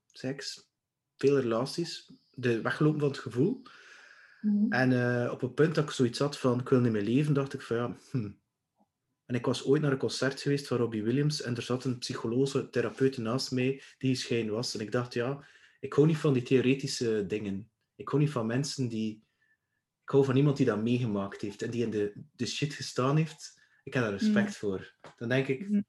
seks, 0.06 0.70
veel 1.16 1.40
relaties, 1.40 2.12
de 2.30 2.61
weglopen 2.61 3.00
van 3.00 3.08
het 3.08 3.18
gevoel. 3.18 3.62
Mhm. 4.40 4.72
En 4.72 4.90
uh, 4.90 5.32
op 5.32 5.42
een 5.42 5.54
punt 5.54 5.74
dat 5.74 5.84
ik 5.84 5.90
zoiets 5.90 6.18
had 6.18 6.38
van, 6.38 6.61
ik 6.61 6.68
wil 6.68 6.80
niet 6.80 6.92
meer 6.92 7.02
leven, 7.02 7.34
dacht 7.34 7.54
ik 7.54 7.62
van 7.62 7.76
ja, 7.76 7.96
hm. 8.11 8.30
En 9.24 9.34
ik 9.34 9.46
was 9.46 9.64
ooit 9.64 9.82
naar 9.82 9.92
een 9.92 9.98
concert 9.98 10.40
geweest 10.40 10.66
van 10.66 10.76
Robbie 10.76 11.02
Williams 11.02 11.42
en 11.42 11.56
er 11.56 11.62
zat 11.62 11.84
een 11.84 11.98
psychologe 11.98 12.70
therapeut 12.70 13.18
naast 13.18 13.50
mij 13.50 13.82
die 13.98 14.14
schijn 14.14 14.50
was. 14.50 14.74
En 14.74 14.80
ik 14.80 14.92
dacht, 14.92 15.14
ja, 15.14 15.44
ik 15.78 15.92
hou 15.92 16.06
niet 16.06 16.16
van 16.16 16.32
die 16.32 16.42
theoretische 16.42 17.26
dingen. 17.26 17.70
Ik 17.94 18.08
hou 18.08 18.22
niet 18.22 18.30
van 18.30 18.46
mensen 18.46 18.88
die 18.88 19.26
ik 20.08 20.14
hou 20.14 20.26
van 20.26 20.36
iemand 20.36 20.56
die 20.56 20.66
dat 20.66 20.82
meegemaakt 20.82 21.40
heeft 21.40 21.62
en 21.62 21.70
die 21.70 21.84
in 21.84 21.90
de, 21.90 22.12
de 22.36 22.46
shit 22.46 22.74
gestaan 22.74 23.16
heeft. 23.16 23.60
Ik 23.84 23.94
heb 23.94 24.02
daar 24.02 24.12
respect 24.12 24.46
mm. 24.46 24.52
voor. 24.52 24.94
Dan 25.16 25.28
denk 25.28 25.46
ik, 25.46 25.68
mm. 25.68 25.84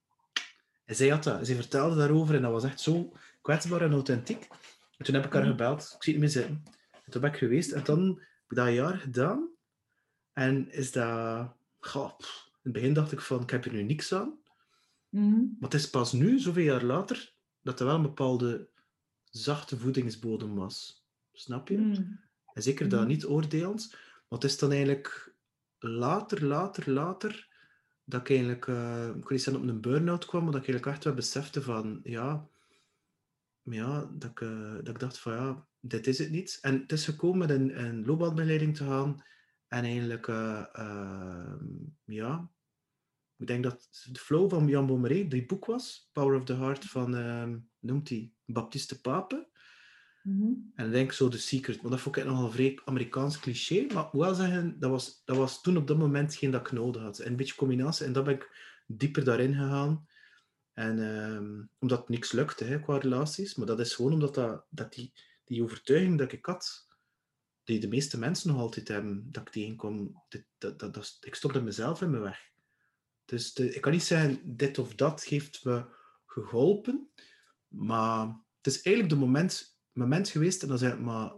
en 0.86 0.96
zij 0.96 1.10
had 1.10 1.24
dat, 1.24 1.46
zij 1.46 1.56
vertelde 1.56 1.96
daarover 1.96 2.36
en 2.36 2.42
dat 2.42 2.52
was 2.52 2.64
echt 2.64 2.80
zo 2.80 3.14
kwetsbaar 3.42 3.82
en 3.82 3.92
authentiek. 3.92 4.48
En 4.98 5.06
toen 5.06 5.16
heb 5.16 5.26
ik 5.26 5.34
haar 5.34 5.44
mm. 5.44 5.50
gebeld, 5.50 5.82
ik 5.96 6.04
zie 6.04 6.14
het 6.14 6.22
niet 6.24 6.34
meer 6.34 6.44
zitten. 6.44 6.64
En 7.06 7.12
toen 7.12 7.22
ben 7.22 7.32
ik 7.32 7.38
geweest 7.38 7.72
en 7.72 7.84
dan 7.84 8.08
heb 8.08 8.50
ik 8.50 8.56
dat 8.56 8.74
jaar 8.74 8.98
gedaan. 8.98 9.50
En 10.34 10.72
is 10.72 10.92
dat, 10.92 11.56
goh, 11.80 12.20
in 12.20 12.60
het 12.64 12.74
begin 12.74 12.94
dacht 12.94 13.12
ik 13.12 13.22
van, 13.22 13.42
ik 13.42 13.50
heb 13.50 13.66
er 13.66 13.72
nu 13.72 13.84
niks 13.84 14.14
aan. 14.14 14.40
Mm. 15.10 15.56
Maar 15.60 15.70
het 15.70 15.80
is 15.80 15.90
pas 15.90 16.12
nu, 16.12 16.40
zoveel 16.40 16.64
jaar 16.64 16.84
later, 16.84 17.34
dat 17.62 17.80
er 17.80 17.86
wel 17.86 17.96
een 17.96 18.02
bepaalde 18.02 18.69
zachte 19.30 19.78
voedingsbodem 19.78 20.56
was. 20.56 21.06
Snap 21.32 21.68
je? 21.68 21.76
En 22.54 22.64
zeker 22.64 22.90
dat 22.90 23.08
niet 23.08 23.26
oordelend. 23.26 23.96
Wat 24.28 24.44
is 24.44 24.58
dan 24.58 24.72
eigenlijk 24.72 25.36
later, 25.80 26.46
later, 26.46 26.92
later, 26.92 27.48
dat 28.04 28.22
ik 28.22 28.30
eigenlijk, 28.30 28.68
uh, 28.68 29.10
ik 29.16 29.30
niet 29.30 29.48
op 29.48 29.62
een 29.62 29.82
burn-out 29.82 30.26
kwam, 30.26 30.44
maar 30.44 30.52
dat 30.52 30.62
ik 30.62 30.68
eigenlijk 30.68 30.96
echt 30.96 31.06
wel 31.06 31.14
besefte 31.14 31.62
van, 31.62 32.00
ja, 32.04 32.48
ja 33.62 34.10
dat, 34.14 34.30
ik, 34.30 34.40
uh, 34.40 34.74
dat 34.74 34.88
ik 34.88 35.00
dacht 35.00 35.20
van, 35.20 35.34
ja, 35.34 35.68
dit 35.80 36.08
is 36.08 36.20
het 36.20 36.30
niet. 36.30 36.58
En 36.62 36.82
het 36.82 36.92
is 36.92 37.06
gekomen 37.06 37.38
met 37.38 37.50
een, 37.50 37.84
een 37.84 38.06
loopbaanbegeleiding 38.06 38.76
te 38.76 38.84
gaan 38.84 39.24
en 39.68 39.84
eigenlijk, 39.84 40.28
uh, 40.28 41.54
ja, 42.06 42.50
ik 43.40 43.48
denk 43.48 43.64
dat 43.64 43.90
de 44.12 44.20
flow 44.20 44.50
van 44.50 44.68
Jan 44.68 44.86
Bommeré, 44.86 45.28
die 45.28 45.46
boek 45.46 45.66
was, 45.66 46.10
Power 46.12 46.38
of 46.38 46.44
the 46.44 46.54
Heart 46.54 46.86
van, 46.86 47.70
noemt 47.80 48.10
hij, 48.10 48.32
Baptiste 48.46 49.02
Pape. 49.02 49.50
Mhm. 50.24 50.54
En 50.76 50.86
ik 50.86 50.92
denk 50.92 51.12
zo 51.12 51.28
The 51.28 51.40
Secret, 51.40 51.78
want 51.78 51.90
dat 51.90 52.00
vond 52.00 52.18
ik 52.18 52.26
nogal 52.26 52.46
een 52.46 52.52
vrij 52.52 52.80
Amerikaans 52.86 53.40
cliché. 53.40 53.94
Maar 53.94 54.06
ik 54.06 54.12
wel 54.12 54.34
zeggen, 54.34 54.80
dat 54.80 54.90
was, 54.90 55.22
dat 55.26 55.38
was 55.38 55.62
toen 55.62 55.78
op 55.78 55.88
dat 55.88 55.98
moment 55.98 56.36
geen 56.36 56.52
dat 56.52 56.62
ik 56.62 56.72
nodig 56.72 57.02
had. 57.02 57.20
En 57.20 57.28
een 57.28 57.36
beetje 57.36 57.56
combinatie. 57.56 58.06
En 58.06 58.14
dat 58.14 58.24
ben 58.24 58.34
ik 58.34 58.56
dieper 58.88 59.24
daarin 59.24 59.54
gegaan. 59.54 60.08
En 60.74 61.00
ehm, 61.00 61.64
omdat 61.80 62.10
niks 62.10 62.32
lukte 62.32 62.64
hè, 62.64 62.80
qua 62.80 62.98
relaties. 62.98 63.56
Maar 63.56 63.68
dat 63.68 63.80
is 63.80 63.96
gewoon 63.96 64.14
omdat 64.14 64.36
dat, 64.36 64.66
dat 64.70 64.94
die, 64.94 65.14
die 65.44 65.64
overtuiging 65.64 66.18
dat 66.18 66.32
ik 66.32 66.46
had, 66.46 66.88
die 67.64 67.80
de 67.80 67.88
meeste 67.88 68.20
mensen 68.20 68.50
nog 68.50 68.60
altijd 68.60 68.88
hebben, 68.88 69.32
dat 69.32 69.48
ik 69.48 69.54
tegenkom, 69.54 70.24
dit, 70.28 70.46
dat, 70.58 70.80
dat, 70.80 70.94
dat, 70.94 71.18
ik 71.22 71.36
stopte 71.36 71.62
mezelf 71.62 72.02
in 72.02 72.10
mijn 72.10 72.24
weg. 72.24 72.49
Dus 73.30 73.54
ik 73.54 73.82
kan 73.82 73.92
niet 73.92 74.04
zeggen, 74.04 74.58
dit 74.58 74.78
of 74.78 74.96
dat 74.96 75.24
heeft 75.24 75.66
me 75.66 75.86
geholpen. 76.26 77.10
Maar 77.68 78.28
het 78.58 78.68
is 78.68 78.82
eigenlijk 78.82 79.10
de 79.16 79.26
moment, 79.26 79.80
moment 79.92 80.30
geweest, 80.30 80.64
en 80.64 80.68
dat 80.68 80.82
is 80.82 80.96
maar 80.98 81.34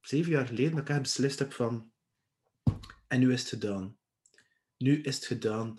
zeven 0.00 0.30
jaar 0.30 0.46
geleden, 0.46 0.76
dat 0.76 0.88
ik 0.88 1.02
beslist 1.02 1.38
heb 1.38 1.52
van, 1.52 1.92
en 3.06 3.20
nu 3.20 3.32
is 3.32 3.40
het 3.40 3.48
gedaan. 3.48 3.96
Nu 4.76 5.00
is 5.00 5.14
het 5.14 5.26
gedaan. 5.26 5.78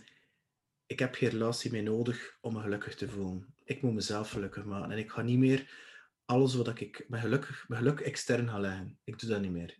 Ik 0.85 0.99
heb 0.99 1.15
geen 1.15 1.29
relatie 1.29 1.71
meer 1.71 1.83
nodig 1.83 2.37
om 2.41 2.53
me 2.53 2.61
gelukkig 2.61 2.95
te 2.95 3.09
voelen. 3.09 3.55
Ik 3.63 3.81
moet 3.81 3.93
mezelf 3.93 4.29
gelukkig 4.29 4.65
maken. 4.65 4.91
En 4.91 4.97
ik 4.97 5.11
ga 5.11 5.21
niet 5.21 5.39
meer 5.39 5.83
alles 6.25 6.55
wat 6.55 6.79
ik 6.79 7.05
mijn 7.07 7.21
geluk, 7.21 7.65
mijn 7.67 7.81
geluk 7.81 7.99
extern 7.99 8.49
ga 8.49 8.59
leggen. 8.59 8.99
Ik 9.03 9.19
doe 9.19 9.29
dat 9.29 9.41
niet 9.41 9.51
meer. 9.51 9.77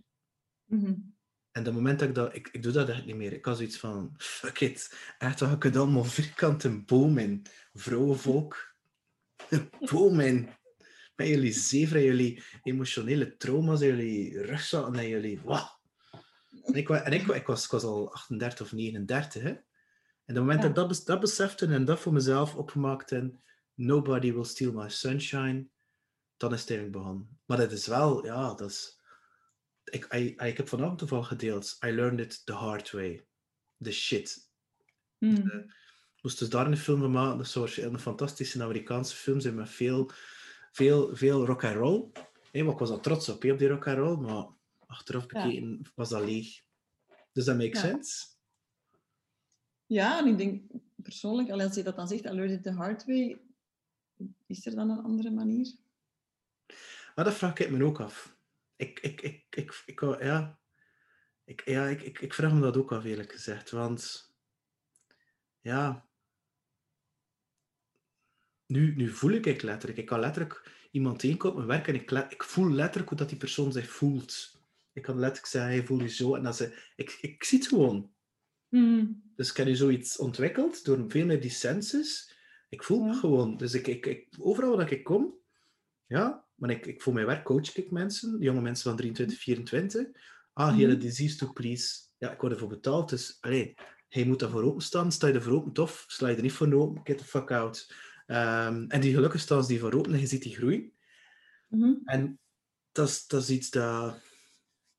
Mhm. 0.66 0.94
En 1.56 1.66
het 1.66 1.74
moment 1.74 2.00
dat 2.00 2.08
ik 2.10 2.16
dat... 2.16 2.36
Ik, 2.36 2.50
ik 2.52 2.64
doe 2.64 2.72
dat 2.72 2.90
echt 2.90 3.06
niet 3.06 3.16
meer. 3.16 3.34
Ik 3.34 3.46
had 3.46 3.58
zoiets 3.58 3.78
van... 3.78 4.14
Fuck 4.18 4.60
it. 4.60 4.96
Echt, 5.18 5.40
wat 5.40 5.52
ik 5.52 5.64
het 5.64 5.76
allemaal 5.76 6.04
vierkante 6.04 6.84
boom 6.84 7.18
in. 7.18 7.46
Vrouwenvolk. 7.74 8.76
boom 9.92 10.20
in. 10.20 10.50
Met 11.16 11.28
jullie 11.28 11.52
zeven, 11.52 12.04
jullie 12.04 12.44
emotionele 12.64 13.38
trauma's, 13.38 13.80
jullie 13.80 14.42
rugzakken 14.42 14.96
en 14.96 15.08
jullie... 15.08 15.40
Wow. 15.40 15.68
En, 16.64 16.74
ik, 16.74 16.90
en 16.90 17.12
ik, 17.14 17.28
ik, 17.28 17.48
was, 17.48 17.66
ik 17.66 17.72
was 17.72 17.84
al 17.84 18.14
38 18.14 18.66
of 18.66 18.72
39, 18.72 19.42
hè. 19.42 19.50
En 19.50 19.64
het 20.26 20.38
moment 20.38 20.64
Ja. 20.64 20.70
dat 20.70 20.84
ik 20.84 20.98
dat, 20.98 21.06
dat 21.06 21.20
besefte 21.20 21.66
en 21.66 21.86
dat 21.86 22.00
voor 22.00 22.14
mezelf 22.14 22.56
opgemaakt 22.56 23.12
en 23.12 23.44
nobody 23.74 24.34
will 24.34 24.44
steal 24.44 24.72
my 24.72 24.90
sunshine, 24.90 25.68
dan 26.38 26.54
is 26.54 26.62
het 26.62 26.70
eigenlijk 26.70 26.98
begonnen. 26.98 27.40
Maar 27.46 27.58
dat 27.58 27.72
is 27.72 27.88
wel, 27.88 28.26
ja, 28.26 28.54
dat 28.54 28.70
is... 28.70 29.04
Ik, 29.86 30.14
I, 30.14 30.18
I- 30.18 30.36
ik 30.48 30.58
heb 30.58 30.68
vanavond 30.68 31.26
gedeeld, 31.26 31.78
I 31.86 31.92
learned 31.92 32.20
it 32.20 32.46
the 32.46 32.54
hard 32.54 32.92
way. 32.92 33.26
The 33.82 33.92
shit. 33.92 34.50
Mhm. 35.18 35.62
Moest 36.22 36.40
dus 36.40 36.50
daar 36.50 36.68
een 36.68 36.78
film 36.78 37.00
van 37.00 37.12
maken, 37.12 37.38
dat 37.38 37.48
zou 37.48 37.82
een 37.82 38.00
fantastische 38.00 38.64
Amerikaanse 38.64 39.16
film 39.16 39.40
zijn 39.40 39.56
met 39.56 39.70
veel, 39.70 40.10
veel, 40.72 41.16
veel 41.16 41.46
rock 41.46 41.64
and 41.64 41.76
roll. 41.76 42.10
Maar 42.54 42.74
ik 42.74 42.78
was 42.80 42.90
al 42.90 43.00
trots 43.00 43.30
op, 43.30 43.42
hè, 43.42 43.52
op 43.52 43.58
die 43.60 43.68
rock 43.68 43.88
and 43.88 43.98
roll, 43.98 44.18
maar 44.18 44.46
achteraf 44.86 45.26
Ja. 45.32 45.78
was 45.96 46.10
dat 46.10 46.24
leeg. 46.24 46.62
Dus 47.32 47.46
dat 47.46 47.58
makes 47.58 47.82
Ja. 47.82 47.88
sense. 47.88 48.26
Ja, 49.86 50.20
en 50.20 50.28
ik 50.28 50.38
denk 50.38 50.72
persoonlijk, 50.96 51.50
al 51.50 51.62
als 51.62 51.76
je 51.76 51.84
dat 51.84 51.96
dan 51.96 52.08
zegt, 52.08 52.26
I 52.26 52.30
learned 52.30 52.58
it 52.58 52.64
the 52.64 52.72
hard 52.72 53.06
way, 53.06 53.42
is 54.48 54.66
er 54.66 54.76
dan 54.76 54.90
een 54.90 55.04
andere 55.04 55.32
manier? 55.32 55.74
Maar 57.16 57.26
dat 57.26 57.34
vraag 57.34 57.58
ik 57.58 57.70
me 57.72 57.84
ook 57.84 58.00
af. 58.00 58.35
Ik, 58.76 59.00
ik, 59.00 59.22
ik, 59.22 59.46
ik, 59.50 59.84
ik, 59.86 60.00
ja, 60.02 60.60
ik, 61.44 61.62
ja 61.66 61.88
ik, 61.88 62.02
ik, 62.02 62.20
ik 62.20 62.34
vraag 62.34 62.54
me 62.54 62.60
dat 62.62 62.78
ook 62.78 62.92
af, 62.92 63.04
eerlijk 63.04 63.32
gezegd. 63.32 63.72
Want, 63.72 64.34
ja, 65.60 66.08
nu, 68.66 68.96
nu 68.96 69.10
voel 69.10 69.32
ik 69.32 69.46
het 69.46 69.64
letterlijk. 69.64 70.00
Ik 70.00 70.06
kan 70.06 70.20
letterlijk 70.20 70.88
iemand 70.92 71.20
tegenkomen 71.20 71.62
op 71.62 71.68
mijn 71.68 71.84
werk 71.84 71.88
en 71.88 72.02
ik, 72.02 72.32
ik 72.32 72.44
voel 72.44 72.72
letterlijk 72.72 73.10
hoe 73.10 73.18
dat 73.18 73.30
die 73.30 73.38
persoon 73.38 73.72
zich 73.72 73.90
voelt. 73.90 74.60
Ik 74.94 75.02
kan 75.02 75.20
letterlijk 75.20 75.52
zeggen, 75.52 75.72
hij 75.72 75.86
voelt 75.86 76.02
je 76.02 76.08
zo. 76.08 76.36
En 76.36 76.44
dat 76.44 76.56
ze, 76.56 76.92
ik, 76.96 77.18
ik 77.22 77.44
zie 77.44 77.60
het 77.60 77.68
gewoon. 77.68 78.14
Mhm. 78.70 79.06
Dus 79.36 79.50
ik 79.50 79.58
heb 79.58 79.66
nu 79.66 79.76
zoiets 79.76 80.18
ontwikkeld 80.18 80.86
door 80.86 81.06
veel 81.08 81.26
meer 81.26 81.42
die 81.42 81.50
senses. 81.50 82.34
Ik 82.70 82.84
voel 82.84 83.08
het 83.08 83.18
gewoon. 83.18 83.58
Dus 83.58 83.74
ik, 83.74 83.88
ik, 83.88 84.06
ik, 84.06 84.28
overal 84.40 84.78
waar 84.78 84.92
ik 84.92 85.04
kom, 85.04 85.34
ja, 86.06 86.45
maar 86.56 86.70
ik, 86.70 86.86
ik 86.86 87.02
voor 87.02 87.14
mijn 87.14 87.26
werk 87.26 87.44
coach 87.44 87.76
ik 87.76 87.92
mensen, 87.92 88.40
jonge 88.40 88.62
mensen 88.62 88.84
van 88.84 88.96
23, 88.98 89.40
24. 89.40 90.08
Ah, 90.54 90.74
hier 90.74 90.88
Mhm. 90.88 90.96
een 90.96 91.02
disease 91.02 91.38
to 91.38 91.52
please. 91.54 92.00
Ja, 92.18 92.32
ik 92.32 92.42
word 92.42 92.54
ervoor 92.54 92.68
betaald, 92.70 93.10
dus 93.10 93.38
allee, 93.42 93.74
hij 94.10 94.26
moet 94.26 94.40
daarvoor 94.40 94.64
openstaan. 94.64 95.12
Sta 95.12 95.28
je 95.28 95.34
ervoor 95.34 95.54
open, 95.54 95.74
tof. 95.74 96.06
Sla 96.08 96.28
je 96.28 96.36
er 96.36 96.42
niet 96.42 96.54
voor 96.54 96.74
open, 96.74 97.02
get 97.04 97.18
the 97.18 97.24
fuck 97.24 97.52
out. 97.52 97.94
Ehm, 98.26 98.86
en 98.88 99.02
die 99.02 99.14
gelukkig 99.14 99.42
staan 99.42 99.66
die 99.66 99.80
voor 99.80 99.94
open 99.94 100.14
en 100.14 100.20
je 100.20 100.28
ziet 100.28 100.44
die 100.44 100.56
groei. 100.56 100.94
Mhm. 101.68 101.94
En 102.06 102.40
dat 102.92 103.08
is, 103.08 103.28
dat 103.28 103.42
is 103.42 103.50
iets 103.50 103.70
dat... 103.70 104.20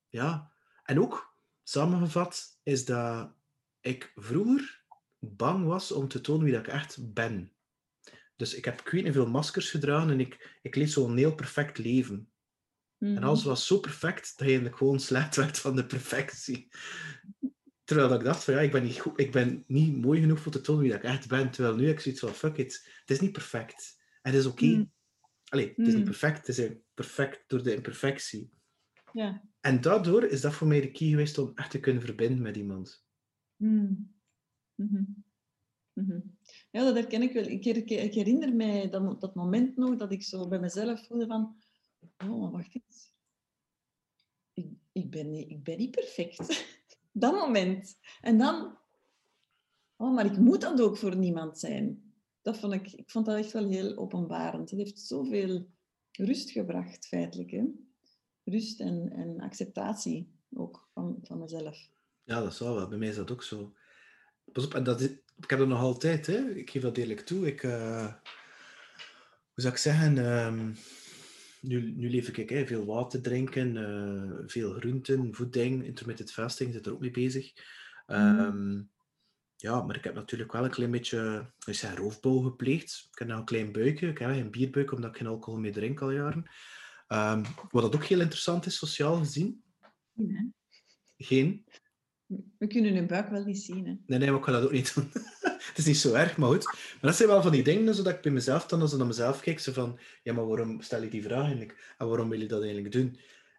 Ja. 0.09 0.53
En 0.85 1.01
ook, 1.01 1.37
samengevat, 1.63 2.59
is 2.63 2.85
dat 2.85 3.33
ik 3.81 4.13
vroeger 4.15 4.85
bang 5.19 5.67
was 5.67 5.93
om 5.93 6.09
te 6.09 6.21
tonen 6.21 6.45
wie 6.45 6.53
dat 6.53 6.67
ik 6.67 6.73
echt 6.73 7.13
ben. 7.15 7.56
Dus 8.37 8.55
ik 8.55 8.65
heb 8.65 8.81
ik 8.81 8.89
weet 8.89 9.05
niet 9.05 9.13
veel 9.13 9.29
maskers 9.29 9.71
gedragen 9.71 10.11
en 10.11 10.21
ik, 10.21 10.59
ik 10.63 10.75
leed 10.75 10.91
zo'n 10.91 11.17
heel 11.17 11.35
perfect 11.35 11.79
leven. 11.79 12.31
En 12.99 13.13
Mhm. 13.13 13.23
alles 13.25 13.45
was 13.45 13.67
zo 13.67 13.79
perfect 13.79 14.23
dat 14.29 14.39
je 14.39 14.45
eigenlijk 14.45 14.77
gewoon 14.77 15.01
slecht 15.01 15.37
werd 15.37 15.59
van 15.59 15.77
de 15.77 15.87
perfectie. 15.87 16.69
Terwijl 17.85 18.09
dat 18.09 18.19
ik 18.19 18.25
dacht 18.25 18.45
van 18.45 18.55
ja, 18.55 18.61
ik 18.61 18.73
ben 18.73 18.83
niet, 18.83 18.99
goed, 18.99 19.21
ik 19.21 19.33
ben 19.33 19.65
niet 19.67 19.97
mooi 19.97 20.21
genoeg 20.21 20.41
voor 20.41 20.53
te 20.53 20.61
tonen 20.61 20.83
wie 20.83 20.95
ik 20.95 21.03
echt 21.03 21.29
ben. 21.29 21.51
Terwijl 21.51 21.77
nu 21.77 21.89
ik 21.89 22.01
zoiets 22.01 22.21
van 22.21 22.35
fuck 22.35 22.57
it, 22.57 22.91
het 23.01 23.11
is 23.11 23.21
niet 23.21 23.33
perfect. 23.33 24.03
En 24.23 24.33
het 24.33 24.41
is 24.41 24.47
oké. 24.47 24.65
Mm. 24.65 24.93
Allee, 25.49 25.69
het 25.69 25.87
is 25.87 25.95
niet 25.95 25.97
Mm. 25.97 26.05
perfect, 26.05 26.47
het 26.47 26.59
is 26.59 26.71
perfect 26.95 27.45
door 27.47 27.63
de 27.63 27.75
imperfectie. 27.75 28.51
Ja. 29.13 29.43
En 29.61 29.81
daardoor 29.81 30.25
is 30.25 30.41
dat 30.41 30.55
voor 30.55 30.67
mij 30.67 30.81
de 30.81 30.91
key 30.91 31.09
geweest 31.09 31.39
om 31.39 31.53
echt 31.55 31.71
te 31.71 31.81
kunnen 31.81 32.03
verbinden 32.03 32.43
met 32.43 32.57
iemand. 32.57 33.05
Mhm. 33.57 33.93
Mhm. 34.75 35.03
Mhm. 35.97 36.21
Ja, 36.71 36.85
dat 36.85 36.95
herken 36.95 37.23
ik 37.23 37.33
wel. 37.33 37.45
Ik, 37.45 37.65
her- 37.65 37.91
ik 37.91 38.15
herinner 38.15 38.55
mij 38.55 38.91
dat, 38.91 39.21
dat 39.21 39.35
moment 39.35 39.77
nog 39.77 39.97
dat 39.97 40.13
ik 40.13 40.23
zo 40.23 40.49
bij 40.49 40.59
mezelf 40.59 41.07
voelde 41.07 41.27
van... 41.27 41.57
Oh, 42.19 42.53
wacht 42.53 42.75
eens. 42.75 43.11
Ik, 44.53 44.69
ik, 44.93 45.11
ben, 45.11 45.31
niet, 45.31 45.51
ik 45.51 45.63
ben 45.63 45.79
niet 45.79 45.91
perfect. 45.91 46.67
dat 47.13 47.33
moment. 47.33 47.99
En 48.21 48.39
dan... 48.39 48.79
Oh, 49.97 50.15
maar 50.15 50.27
ik 50.27 50.39
moet 50.39 50.61
dat 50.61 50.81
ook 50.81 50.97
voor 50.97 51.17
niemand 51.17 51.59
zijn. 51.59 52.15
Dat 52.43 52.59
vond 52.59 52.73
ik, 52.73 52.93
ik 52.93 53.11
vond 53.11 53.27
dat 53.27 53.37
echt 53.37 53.53
wel 53.53 53.69
heel 53.69 53.97
openbarend. 53.97 54.71
Het 54.71 54.79
heeft 54.79 55.01
zoveel 55.01 55.71
rust 56.13 56.51
gebracht, 56.51 57.07
feitelijk. 57.07 57.51
Hè? 57.51 57.65
Rust 58.45 58.81
en, 58.81 59.13
en 59.13 59.41
acceptatie 59.41 60.33
ook 60.53 60.89
van, 60.93 61.19
van 61.23 61.39
mezelf. 61.39 61.91
Ja, 62.23 62.41
dat 62.41 62.55
zal 62.55 62.75
wel. 62.75 62.89
Bij 62.89 62.99
mij 62.99 63.09
is 63.09 63.17
dat 63.17 63.31
ook 63.31 63.43
zo. 63.43 63.75
Pas 64.53 64.65
op, 64.65 64.75
en 64.75 64.85
dat 64.85 65.01
is, 65.01 65.17
ik 65.41 65.51
heb 65.51 65.59
dat 65.59 65.69
nog 65.69 65.81
altijd, 65.81 66.27
hè. 66.27 66.51
ik 66.51 66.71
geef 66.71 66.83
dat 66.83 66.97
eerlijk 66.97 67.21
toe. 67.21 67.47
Ik, 67.47 67.63
eh, 67.63 68.07
hoe 68.07 69.63
zou 69.63 69.73
ik 69.73 69.79
zeggen, 69.81 70.19
ehm, 70.19 70.73
nu, 71.61 71.93
nu 71.97 72.11
leef 72.11 72.29
ik 72.29 72.49
hè, 72.49 72.67
veel 72.67 72.85
water 72.85 73.23
drinken, 73.23 73.77
eh, 73.77 74.45
veel 74.47 74.73
groenten, 74.73 75.35
voeding, 75.35 75.85
intermittent 75.85 76.33
fasting, 76.33 76.73
zit 76.73 76.87
er 76.87 76.93
ook 76.93 77.01
mee 77.01 77.11
bezig. 77.11 77.53
Ehm, 78.07 78.83
Ja, 79.59 79.83
maar 79.83 79.97
ik 79.97 80.05
heb 80.05 80.15
natuurlijk 80.15 80.53
wel 80.53 80.65
een 80.65 80.71
klein 80.71 80.91
beetje, 80.91 81.51
zeg, 81.59 81.95
roofbouw 81.95 82.39
gepleegd. 82.39 83.09
Ik 83.13 83.19
heb 83.19 83.29
nou 83.29 83.41
een 83.41 83.47
klein 83.47 83.73
buikje, 83.73 84.09
ik 84.09 84.19
heb 84.19 84.31
een 84.31 84.51
bierbuik 84.51 84.93
omdat 84.93 85.11
ik 85.11 85.17
geen 85.17 85.27
alcohol 85.27 85.61
meer 85.61 85.73
drink 85.73 86.01
al 86.01 86.11
jaren. 86.11 86.47
Ehm, 87.07 87.45
wat 87.71 87.83
dat 87.83 87.95
ook 87.95 88.05
heel 88.05 88.21
interessant 88.21 88.67
is, 88.67 88.77
sociaal 88.77 89.17
gezien. 89.17 89.63
Geen 91.17 91.65
We 92.59 92.67
kunnen 92.67 92.95
hun 92.95 93.07
buik 93.07 93.29
wel 93.29 93.45
niet 93.45 93.59
zien. 93.63 93.87
Hè? 93.87 93.95
Nee, 94.07 94.19
nee, 94.19 94.31
maar 94.31 94.39
ik 94.39 94.45
ga 94.45 94.53
dat 94.53 94.65
ook 94.65 94.73
niet 94.73 94.95
doen. 94.95 95.11
het 95.69 95.73
is 95.79 95.85
niet 95.85 95.97
zo 95.97 96.13
erg, 96.15 96.37
maar 96.37 96.49
goed. 96.49 96.65
Maar 96.65 96.99
dat 97.01 97.15
zijn 97.17 97.29
wel 97.29 97.43
van 97.43 97.53
die 97.53 97.63
dingen, 97.63 97.95
zodat 97.95 98.13
ik 98.15 98.21
bij 98.21 98.33
mezelf 98.33 98.67
dan, 98.67 98.81
als 98.81 98.93
ik 98.93 98.99
naar 98.99 99.07
mezelf 99.07 99.41
kijk, 99.41 99.59
zo 99.61 99.73
van, 99.73 99.99
ja, 100.23 100.33
maar 100.33 100.47
waarom 100.47 100.81
stel 100.83 101.03
je 101.03 101.09
die 101.09 101.23
vraag 101.23 101.43
eigenlijk? 101.45 101.95
En 101.99 102.09
waarom 102.09 102.29
wil 102.29 102.41
je 102.41 102.47
dat 102.47 102.63
eigenlijk 102.63 102.93
doen? 102.93 103.09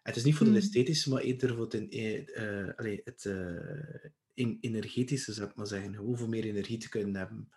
En 0.02 0.14
het 0.14 0.16
is 0.16 0.24
niet 0.24 0.34
voor 0.34 0.46
de 0.46 0.52
Hmm. 0.52 0.60
esthetische, 0.60 1.10
maar 1.10 1.22
eerder 1.22 1.54
voor 1.54 1.64
het, 1.64 1.88
eh, 1.88 2.36
eh, 2.66 2.74
allee, 2.76 3.00
het 3.04 3.24
eh, 3.24 4.10
in- 4.34 4.58
energetische, 4.60 5.32
zou 5.32 5.48
ik 5.48 5.56
maar 5.56 5.66
zeggen. 5.66 5.94
Gewoon 5.94 6.18
voor 6.18 6.28
meer 6.28 6.44
energie 6.44 6.78
te 6.78 6.88
kunnen 6.88 7.14
hebben. 7.16 7.48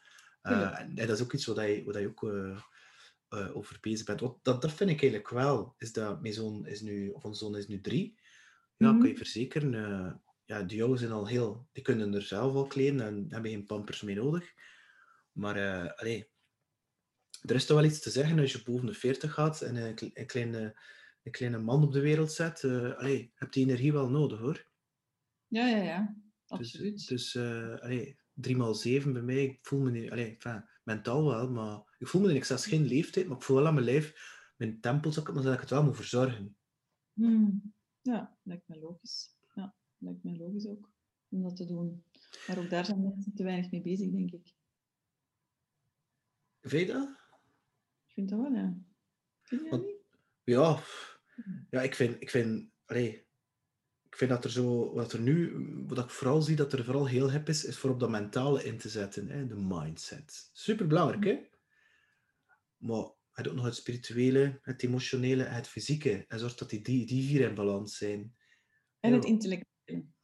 En, 0.41 0.73
en 0.73 0.95
dat 0.95 1.09
is 1.09 1.21
ook 1.23 1.33
iets 1.33 1.45
waar 1.45 1.69
je, 1.69 1.83
waar 1.83 2.01
je 2.01 2.07
ook 2.07 2.23
over 3.53 3.77
bezig 3.81 4.05
bent. 4.05 4.19
Dat, 4.19 4.43
dat 4.43 4.71
vind 4.73 4.89
ik 4.89 5.01
eigenlijk 5.01 5.29
wel, 5.29 5.75
is 5.77 5.93
dat 5.93 6.21
mijn 6.21 6.33
zoon 6.33 6.65
is 6.67 6.81
nu, 6.81 7.09
of 7.09 7.23
onze 7.25 7.43
zoon 7.45 7.57
is 7.57 7.67
nu 7.67 7.81
drie. 7.81 8.19
Mhm. 8.77 8.99
kan 8.99 9.07
je 9.07 9.17
verzekeren. 9.17 10.21
Ja, 10.51 10.63
die 10.63 10.77
jongens 10.77 10.99
zijn 10.99 11.11
al 11.11 11.27
heel... 11.27 11.67
Die 11.71 11.83
kunnen 11.83 12.13
er 12.13 12.21
zelf 12.21 12.53
al 12.53 12.67
kleden 12.67 13.01
en 13.01 13.25
hebben 13.29 13.51
geen 13.51 13.65
pampers 13.65 14.01
meer 14.01 14.15
nodig. 14.15 14.53
Maar, 15.31 15.93
allee, 15.93 16.29
er 17.41 17.55
is 17.55 17.65
toch 17.65 17.77
wel 17.77 17.85
iets 17.85 17.99
te 17.99 18.09
zeggen 18.09 18.39
als 18.39 18.51
je 18.51 18.63
boven 18.63 18.85
de 18.85 18.93
40 18.93 19.33
gaat 19.33 19.61
en 19.61 19.75
een, 19.75 20.11
een, 20.13 20.25
kleine, 20.25 20.81
een 21.23 21.31
kleine 21.31 21.57
man 21.57 21.83
op 21.83 21.91
de 21.91 21.99
wereld 21.99 22.31
zet. 22.31 22.63
eh 22.63 22.97
allee, 22.97 23.17
je 23.17 23.31
hebt 23.35 23.53
die 23.53 23.65
energie 23.65 23.93
wel 23.93 24.09
nodig, 24.09 24.39
hoor. 24.39 24.67
Ja, 25.47 25.67
ja, 25.67 25.83
ja. 25.83 26.15
Dus, 26.45 26.57
Absoluut. 26.59 27.07
dus 27.07 27.35
eh 27.35 27.75
allee, 27.79 28.19
3 28.33 28.71
x 28.71 28.81
7 28.81 29.13
bij 29.13 29.21
mij, 29.21 29.43
ik 29.43 29.59
voel 29.61 29.79
me 29.79 29.91
niet... 29.91 30.11
Allee, 30.11 30.29
enfin, 30.29 30.69
mentaal 30.83 31.25
wel, 31.27 31.49
maar... 31.49 31.95
Ik 31.97 32.07
voel 32.07 32.21
me, 32.21 32.33
ik 32.33 32.43
zelfs 32.43 32.65
geen 32.65 32.85
leeftijd, 32.85 33.27
maar 33.27 33.37
ik 33.37 33.43
voel 33.43 33.57
wel 33.57 33.67
aan 33.67 33.73
mijn 33.73 33.85
lijf, 33.85 34.13
mijn 34.57 34.79
tempels, 34.79 35.15
dat 35.15 35.27
ik 35.53 35.59
het 35.59 35.69
wel 35.69 35.83
moet 35.83 35.95
verzorgen. 35.95 36.57
Hmm. 37.13 37.73
Ja, 38.01 38.37
lijkt 38.43 38.67
me 38.67 38.79
logisch. 38.79 39.39
Lijkt 40.01 40.23
me 40.23 40.37
logisch 40.37 40.67
ook 40.67 40.91
om 41.29 41.41
dat 41.41 41.55
te 41.55 41.65
doen. 41.65 42.03
Maar 42.47 42.57
ook 42.57 42.69
daar 42.69 42.85
zijn 42.85 43.01
mensen 43.01 43.33
te 43.33 43.43
weinig 43.43 43.71
mee 43.71 43.81
bezig, 43.81 44.11
denk 44.11 44.31
ik. 44.31 44.53
Dat? 46.87 47.09
Ik 48.07 48.13
vind 48.13 48.29
dat 48.29 48.39
wel, 48.39 48.51
ja. 48.51 48.77
Vind 49.41 49.61
je 49.61 49.69
dat 49.69 49.85
niet? 49.85 49.99
Ja, 51.69 51.81
ik 51.81 51.95
vind, 51.95 52.21
ik 52.21 52.29
vind, 52.29 52.71
allee, 52.85 53.27
ik 54.03 54.15
vind 54.15 54.29
dat 54.29 54.43
er 54.43 54.51
zo, 54.51 54.93
wat 54.93 55.13
er 55.13 55.21
nu, 55.21 55.65
wat 55.87 55.97
ik 55.97 56.09
vooral 56.09 56.41
zie 56.41 56.55
dat 56.55 56.73
er 56.73 56.83
vooral 56.83 57.07
heel 57.07 57.31
hip 57.31 57.47
is, 57.49 57.65
is 57.65 57.77
voor 57.77 57.89
op 57.89 57.99
dat 57.99 58.09
mentale 58.09 58.63
in 58.63 58.77
te 58.77 58.89
zetten, 58.89 59.29
hè, 59.29 59.47
de 59.47 59.55
mindset. 59.55 60.49
Super 60.53 60.87
belangrijk, 60.87 61.23
hè? 61.23 61.49
Maar 62.77 63.11
het 63.31 63.47
ook 63.47 63.55
nog 63.55 63.65
het 63.65 63.75
spirituele, 63.75 64.59
het 64.61 64.83
emotionele 64.83 65.43
en 65.43 65.55
het 65.55 65.67
fysieke. 65.67 66.25
En 66.27 66.39
zorg 66.39 66.55
dat 66.55 66.69
die, 66.69 66.81
die, 66.81 67.05
die 67.05 67.27
vier 67.27 67.49
in 67.49 67.55
balans 67.55 67.97
zijn. 67.97 68.35
En 68.99 69.13
het 69.13 69.23
Ja. 69.23 69.29
intellectuele. 69.29 69.69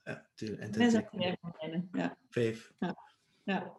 Ja, 0.03 0.29
tuurlijk. 0.35 0.75
En 0.75 1.89
Ja, 1.91 2.17
Vijf. 2.29 2.73
ja. 3.43 3.73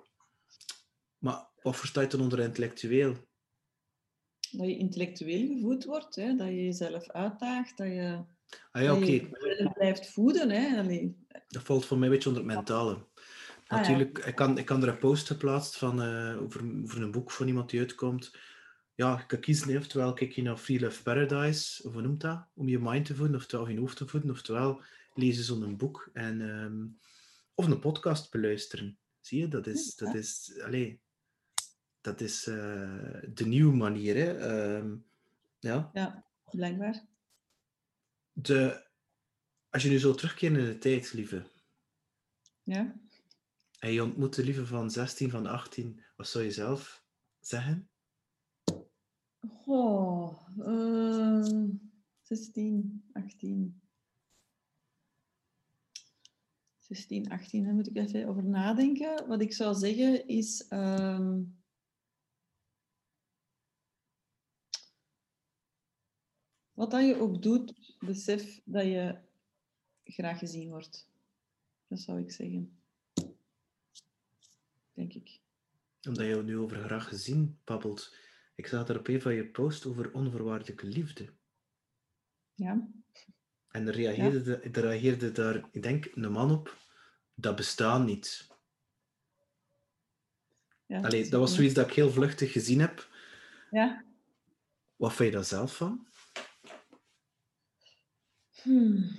Maar 1.18 1.46
wat 1.62 1.76
versta 1.76 2.00
je 2.00 2.06
dan 2.06 2.20
onder 2.20 2.38
intellectueel? 2.38 3.12
Dat 4.50 4.66
je 4.66 4.76
intellectueel 4.76 5.46
gevoed 5.46 5.84
wordt, 5.84 6.14
hè? 6.14 6.34
dat 6.34 6.46
je 6.46 6.64
jezelf 6.64 7.08
uitdaagt, 7.10 7.76
dat 7.76 7.86
je, 7.86 8.24
Ah 8.70 8.82
ja, 8.82 8.94
dat 8.94 9.06
je 9.08 9.70
blijft 9.74 10.10
voeden. 10.10 10.50
Hè? 10.50 10.78
Allee, 10.78 11.16
Dat 11.48 11.62
valt 11.62 11.86
voor 11.86 11.98
mij 11.98 12.08
een 12.08 12.14
beetje 12.14 12.28
onder 12.28 12.44
het 12.44 12.54
mentale. 12.54 12.92
Ah, 12.94 13.00
ja. 13.64 13.76
Natuurlijk, 13.76 14.18
ik, 14.18 14.34
kan, 14.34 14.58
ik 14.58 14.64
kan 14.64 14.82
er 14.82 14.88
een 14.88 14.98
post 14.98 15.26
geplaatst 15.26 15.76
van, 15.78 16.02
eh, 16.02 16.42
over, 16.42 16.60
over 16.82 17.02
een 17.02 17.10
boek 17.10 17.30
van 17.30 17.46
iemand 17.46 17.70
die 17.70 17.80
uitkomt. 17.80 18.36
Ja, 18.94 19.18
je 19.18 19.26
kan 19.26 19.40
kiezen, 19.40 19.76
oftewel 19.76 20.12
kijk 20.12 20.32
je 20.32 20.42
naar 20.42 20.56
Free 20.56 20.80
Love 20.80 21.02
Paradise, 21.02 21.86
of 21.86 21.92
hoe 21.92 22.02
noemt 22.02 22.20
dat? 22.20 22.46
Om 22.54 22.68
je 22.68 22.78
mind 22.78 23.06
te 23.06 23.14
voeden, 23.14 23.36
oftewel 23.36 23.64
of 23.64 23.70
je 23.70 23.78
hoofd 23.78 23.96
te 23.96 24.08
voeden, 24.08 24.30
oftewel 24.30 24.82
lezen 25.18 25.44
zo'n 25.44 25.76
boek 25.76 26.10
en, 26.12 26.40
ehm, 26.40 26.86
of 27.54 27.66
een 27.66 27.78
podcast 27.80 28.30
beluisteren. 28.30 28.98
Zie 29.20 29.40
je, 29.40 29.48
dat 29.48 29.66
is, 29.66 29.94
dat 29.94 30.14
is, 30.14 30.60
allee, 30.60 31.00
dat 32.00 32.20
is 32.20 32.46
eh, 32.46 33.22
de 33.34 33.46
nieuwe 33.46 33.76
manier. 33.76 34.14
Hè? 34.16 34.38
Ehm, 34.38 34.96
ja. 35.58 35.90
ja, 35.92 36.26
blijkbaar. 36.50 37.06
de, 38.32 38.86
als 39.68 39.82
je 39.82 39.88
nu 39.88 39.98
zo 39.98 40.14
terugkeert 40.14 40.56
in 40.56 40.64
de 40.64 40.78
tijd, 40.78 41.12
lieve, 41.12 41.46
Ja. 42.62 43.00
en 43.78 43.92
je 43.92 44.02
ontmoet 44.02 44.34
de 44.34 44.44
lieve 44.44 44.66
van 44.66 44.90
16, 44.90 45.30
van 45.30 45.46
18, 45.46 46.04
wat 46.16 46.28
zou 46.28 46.44
je 46.44 46.50
zelf 46.52 47.04
zeggen? 47.40 47.90
Oh, 49.66 50.48
eh, 50.58 51.64
16, 52.22 53.04
18. 53.12 53.80
16, 56.88 57.30
18, 57.30 57.64
daar 57.64 57.74
moet 57.74 57.88
ik 57.88 57.96
even 57.96 58.28
over 58.28 58.44
nadenken. 58.44 59.26
Wat 59.26 59.40
ik 59.40 59.52
zou 59.52 59.74
zeggen 59.74 60.26
is. 60.28 60.66
ehm, 60.68 61.42
wat 66.72 66.90
dat 66.90 67.06
je 67.06 67.20
ook 67.20 67.42
doet, 67.42 67.96
besef 67.98 68.60
dat 68.64 68.84
je 68.84 69.18
graag 70.04 70.38
gezien 70.38 70.68
wordt. 70.68 71.08
Dat 71.86 72.00
zou 72.00 72.20
ik 72.20 72.30
zeggen. 72.30 72.80
Denk 74.92 75.12
ik. 75.12 75.40
Omdat 76.08 76.26
je 76.26 76.42
nu 76.42 76.58
over 76.58 76.76
graag 76.76 77.08
gezien 77.08 77.58
babbelt. 77.64 78.16
Ik 78.54 78.66
zag 78.66 78.88
er 78.88 78.98
op 78.98 79.08
een 79.08 79.20
van 79.20 79.34
je 79.34 79.46
post 79.46 79.86
over 79.86 80.12
onvoorwaardelijke 80.12 80.86
liefde. 80.86 81.32
Ja. 82.54 82.88
En 83.70 83.86
er 83.86 83.94
reageerde, 83.94 84.42
de- 84.42 84.56
er 84.60 84.80
reageerde 84.80 85.32
daar, 85.32 85.68
ik 85.72 85.82
denk, 85.82 86.10
een 86.14 86.32
man 86.32 86.50
op. 86.50 86.76
Dat 87.34 87.56
bestaat 87.56 88.04
niet. 88.04 88.46
ja 90.86 91.00
Allee, 91.00 91.28
dat 91.28 91.40
was 91.40 91.54
zoiets 91.54 91.74
dat 91.74 91.86
ik 91.86 91.92
heel 91.94 92.10
vluchtig 92.10 92.52
gezien 92.52 92.80
heb. 92.80 93.08
Ja. 93.70 94.04
Wat 94.96 95.12
vind 95.14 95.28
je 95.28 95.34
daar 95.34 95.44
zelf 95.44 95.76
van? 95.76 96.06
Hmm. 98.62 99.10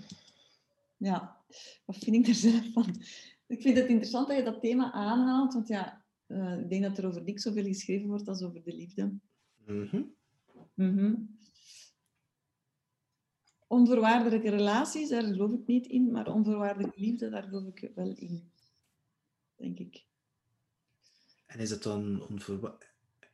Ja, 0.98 1.38
wat 1.86 1.98
vind 1.98 2.16
ik 2.16 2.28
er 2.28 2.34
zelf 2.34 2.72
van? 2.74 3.02
Ik 3.48 3.62
vind 3.62 3.78
het 3.78 3.88
interessant 3.88 4.28
dat 4.28 4.38
je 4.38 4.44
dat 4.44 4.62
thema 4.62 4.92
aanhaalt, 4.92 5.54
want 5.54 5.68
ja, 5.68 6.06
eh, 6.28 6.60
ik 6.60 6.70
denk 6.70 6.84
dat 6.84 6.98
er 6.98 7.06
over 7.08 7.22
niks 7.24 7.44
zoveel 7.44 7.64
geschreven 7.64 8.08
wordt 8.08 8.28
als 8.28 8.42
over 8.44 8.64
de 8.64 8.74
liefde. 8.76 9.14
Mhm. 9.66 10.02
Mhm. 10.74 11.14
Onvoorwaardelijke 13.70 14.50
relaties, 14.50 15.10
daar 15.10 15.24
geloof 15.24 15.52
ik 15.52 15.68
niet 15.68 15.88
in, 15.88 16.12
maar 16.12 16.28
onvoorwaardelijke 16.34 17.00
liefde, 17.00 17.30
daar 17.30 17.44
geloof 17.44 17.66
ik 17.76 17.92
wel 17.96 18.10
in. 18.16 18.52
Denk 19.56 19.80
ik. 19.80 20.04
En 21.46 21.60
is 21.60 21.70
dat 21.70 21.84
dan, 21.84 22.28
onvoorwa- 22.30 22.78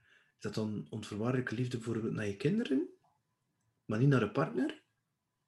is 0.08 0.40
dat 0.40 0.54
dan 0.54 0.88
onvoorwaardelijke 0.90 1.56
liefde 1.56 1.78
bijvoorbeeld 1.78 2.14
naar 2.14 2.28
je 2.28 2.36
kinderen, 2.38 2.88
maar 3.86 4.00
niet 4.00 4.08
naar 4.08 4.22
een 4.22 4.32
partner? 4.32 4.84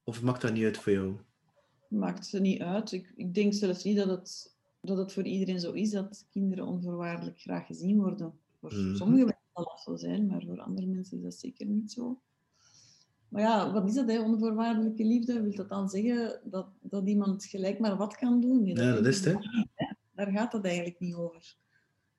Of 0.03 0.21
maakt 0.21 0.41
dat 0.41 0.53
niet 0.53 0.63
uit 0.63 0.77
voor 0.77 0.91
jou? 0.91 1.15
Maakt 1.89 2.25
ze 2.25 2.39
niet 2.39 2.61
uit. 2.61 2.91
Ik, 2.91 3.11
ik 3.15 3.33
denk 3.33 3.53
zelfs 3.53 3.83
niet 3.83 3.97
dat 3.97 4.07
het, 4.09 4.57
dat 4.81 4.97
het 4.97 5.13
voor 5.13 5.23
iedereen 5.23 5.59
zo 5.59 5.71
is 5.71 5.89
dat 5.91 6.27
kinderen 6.29 6.65
onvoorwaardelijk 6.65 7.39
graag 7.39 7.65
gezien 7.65 7.97
worden. 7.97 8.39
Voor 8.59 8.73
Mhm. 8.73 8.95
sommige 8.95 9.23
mensen 9.25 9.45
zal 9.53 9.63
dat 9.63 9.79
zo 9.79 9.95
zijn, 9.95 10.27
maar 10.27 10.43
voor 10.45 10.59
andere 10.61 10.87
mensen 10.87 11.17
is 11.17 11.23
dat 11.23 11.33
zeker 11.39 11.65
niet 11.65 11.91
zo. 11.91 12.21
Maar 13.29 13.41
ja, 13.41 13.71
wat 13.71 13.87
is 13.87 13.93
dat, 13.93 14.07
hè? 14.09 14.19
onvoorwaardelijke 14.19 15.05
liefde? 15.05 15.41
Wil 15.41 15.55
dat 15.55 15.69
dan 15.69 15.89
zeggen 15.89 16.39
dat, 16.43 16.67
dat 16.81 17.07
iemand 17.07 17.45
gelijk 17.45 17.79
maar 17.79 17.97
wat 17.97 18.15
kan 18.15 18.41
doen? 18.41 18.63
Nee, 18.63 18.75
Ja, 18.75 18.91
dat 18.93 19.05
is 19.05 19.25
het, 19.25 19.25
hè. 19.25 19.39
Daar 20.11 20.31
gaat 20.31 20.53
het 20.53 20.65
eigenlijk 20.65 20.99
niet 20.99 21.13
over. 21.15 21.55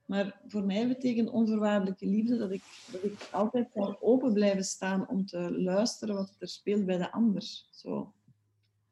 Maar 0.04 0.40
voor 0.46 0.64
mij 0.64 0.88
betekent 0.88 1.30
onvoorwaardelijke 1.30 2.06
liefde 2.06 2.36
dat 2.36 2.50
ik, 2.50 2.62
dat 2.92 3.02
ik 3.04 3.28
altijd 3.32 3.68
zal 3.74 3.96
open 4.00 4.32
blijven 4.32 4.64
staan 4.64 5.08
om 5.08 5.26
te 5.26 5.60
luisteren 5.60 6.14
wat 6.14 6.36
er 6.38 6.48
speelt 6.48 6.86
bij 6.86 6.96
de 6.98 7.12
ander. 7.12 7.42
Zo. 7.70 8.12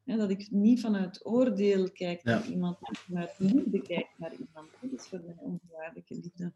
Ja, 0.03 0.17
dat 0.17 0.31
ik 0.31 0.51
niet 0.51 0.81
vanuit 0.81 1.27
oordeel 1.27 1.91
kijk 1.91 2.25
naar 2.25 2.45
Ja. 2.45 2.51
iemand, 2.53 2.81
maar 2.81 2.97
vanuit 2.99 3.35
liefde 3.39 3.83
kijk 3.83 4.09
naar 4.19 4.33
iemand. 4.33 4.69
Dat 4.81 4.91
is 5.01 5.07
voor 5.07 5.21
mij 5.25 5.35
onvoorwaardelijke 5.39 6.15
liefde. 6.15 6.53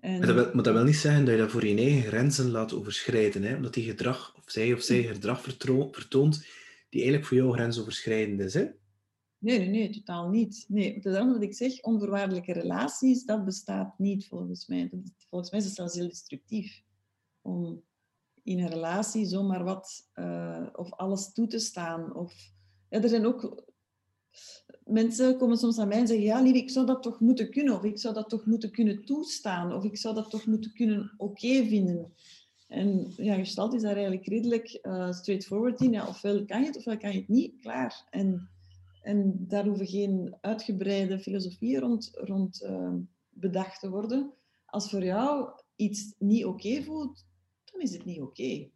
En, 0.00 0.18
Maar 0.18 0.26
dat, 0.26 0.36
wil, 0.36 0.54
maar 0.54 0.64
dat 0.64 0.74
wil 0.74 0.84
niet 0.84 0.96
zeggen 0.96 1.24
dat 1.24 1.34
je 1.34 1.40
dat 1.40 1.50
voor 1.50 1.66
je 1.66 1.76
eigen 1.76 2.02
grenzen 2.02 2.50
laat 2.50 2.72
overschrijden. 2.72 3.42
Hè? 3.42 3.56
Omdat 3.56 3.74
die 3.74 3.84
gedrag, 3.84 4.36
of 4.36 4.50
zij 4.50 4.72
of 4.72 4.82
zij 4.82 5.02
gedrag 5.02 5.42
vertoont, 5.42 6.46
die 6.88 7.00
eigenlijk 7.00 7.24
voor 7.24 7.36
jou 7.36 7.52
grensoverschrijdend 7.52 8.40
is. 8.40 8.54
Hè? 8.54 8.66
Nee, 9.38 9.58
nee, 9.58 9.68
nee, 9.68 9.90
totaal 9.90 10.28
niet. 10.28 10.64
Nee, 10.68 10.94
het 10.94 11.04
is 11.04 11.12
daarom 11.12 11.32
dat 11.32 11.42
ik 11.42 11.54
zeg, 11.54 11.82
onvoorwaardelijke 11.82 12.52
relaties, 12.52 13.24
dat 13.24 13.44
bestaat 13.44 13.98
niet 13.98 14.26
volgens 14.28 14.66
mij. 14.66 14.88
Dat, 14.90 15.00
volgens 15.28 15.50
mij 15.50 15.60
is 15.60 15.66
het 15.66 15.74
zelfs 15.74 15.94
heel 15.94 16.08
destructief. 16.08 16.82
Om 17.42 17.82
in 18.42 18.58
een 18.58 18.68
relatie 18.68 19.26
zomaar 19.26 19.64
wat 19.64 20.08
eh, 20.12 20.66
of 20.72 20.92
alles 20.92 21.32
toe 21.32 21.46
te 21.46 21.58
staan. 21.58 22.14
Of, 22.14 22.34
ja, 22.88 23.02
er 23.02 23.08
zijn 23.08 23.26
ook... 23.26 23.64
Mensen 24.84 25.36
komen 25.36 25.56
soms 25.56 25.78
aan 25.78 25.88
mij 25.88 25.98
en 25.98 26.06
zeggen, 26.06 26.26
ja 26.26 26.42
lief, 26.42 26.54
ik 26.54 26.70
zou 26.70 26.86
dat 26.86 27.02
toch 27.02 27.20
moeten 27.20 27.50
kunnen. 27.50 27.74
Of 27.74 27.84
ik 27.84 27.98
zou 27.98 28.14
dat 28.14 28.28
toch 28.28 28.46
moeten 28.46 28.70
kunnen 28.70 29.04
toestaan. 29.04 29.74
Of 29.74 29.84
ik 29.84 29.96
zou 29.96 30.14
dat 30.14 30.30
toch 30.30 30.46
moeten 30.46 30.72
kunnen 30.72 31.14
oké 31.16 31.64
vinden. 31.64 32.12
En 32.68 33.12
ja, 33.16 33.34
gestalt 33.34 33.74
is 33.74 33.82
daar 33.82 33.94
eigenlijk 33.94 34.26
redelijk 34.26 34.68
eh, 34.68 35.12
straightforward 35.12 35.80
in. 35.80 35.92
Ja, 35.92 36.08
ofwel 36.08 36.44
kan 36.44 36.60
je 36.60 36.66
het, 36.66 36.76
ofwel 36.76 36.96
kan 36.96 37.12
je 37.12 37.18
het 37.18 37.28
niet. 37.28 37.60
Klaar. 37.60 38.06
En 38.10 38.48
en 39.00 39.46
daar 39.48 39.64
hoeven 39.64 39.86
geen 39.86 40.36
uitgebreide 40.40 41.18
filosofieën 41.18 41.80
rond, 41.80 42.10
rond 42.14 42.62
eh, 42.62 42.94
bedacht 43.28 43.80
te 43.80 43.90
worden. 43.90 44.32
Als 44.66 44.90
voor 44.90 45.04
jou 45.04 45.50
iets 45.76 46.14
niet 46.18 46.44
oké 46.44 46.82
voelt, 46.82 47.26
dan 47.64 47.80
is 47.80 47.92
het 47.92 48.04
niet 48.04 48.20
oké. 48.20 48.68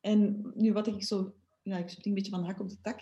en 0.00 0.52
nu 0.54 0.72
wat 0.72 0.86
ik 0.86 1.04
zo... 1.04 1.34
Ja, 1.66 1.76
ik 1.76 1.88
spring 1.88 2.06
een 2.06 2.14
beetje 2.14 2.30
van 2.30 2.44
hak 2.44 2.60
op 2.60 2.68
de 2.68 2.80
tak. 2.80 3.00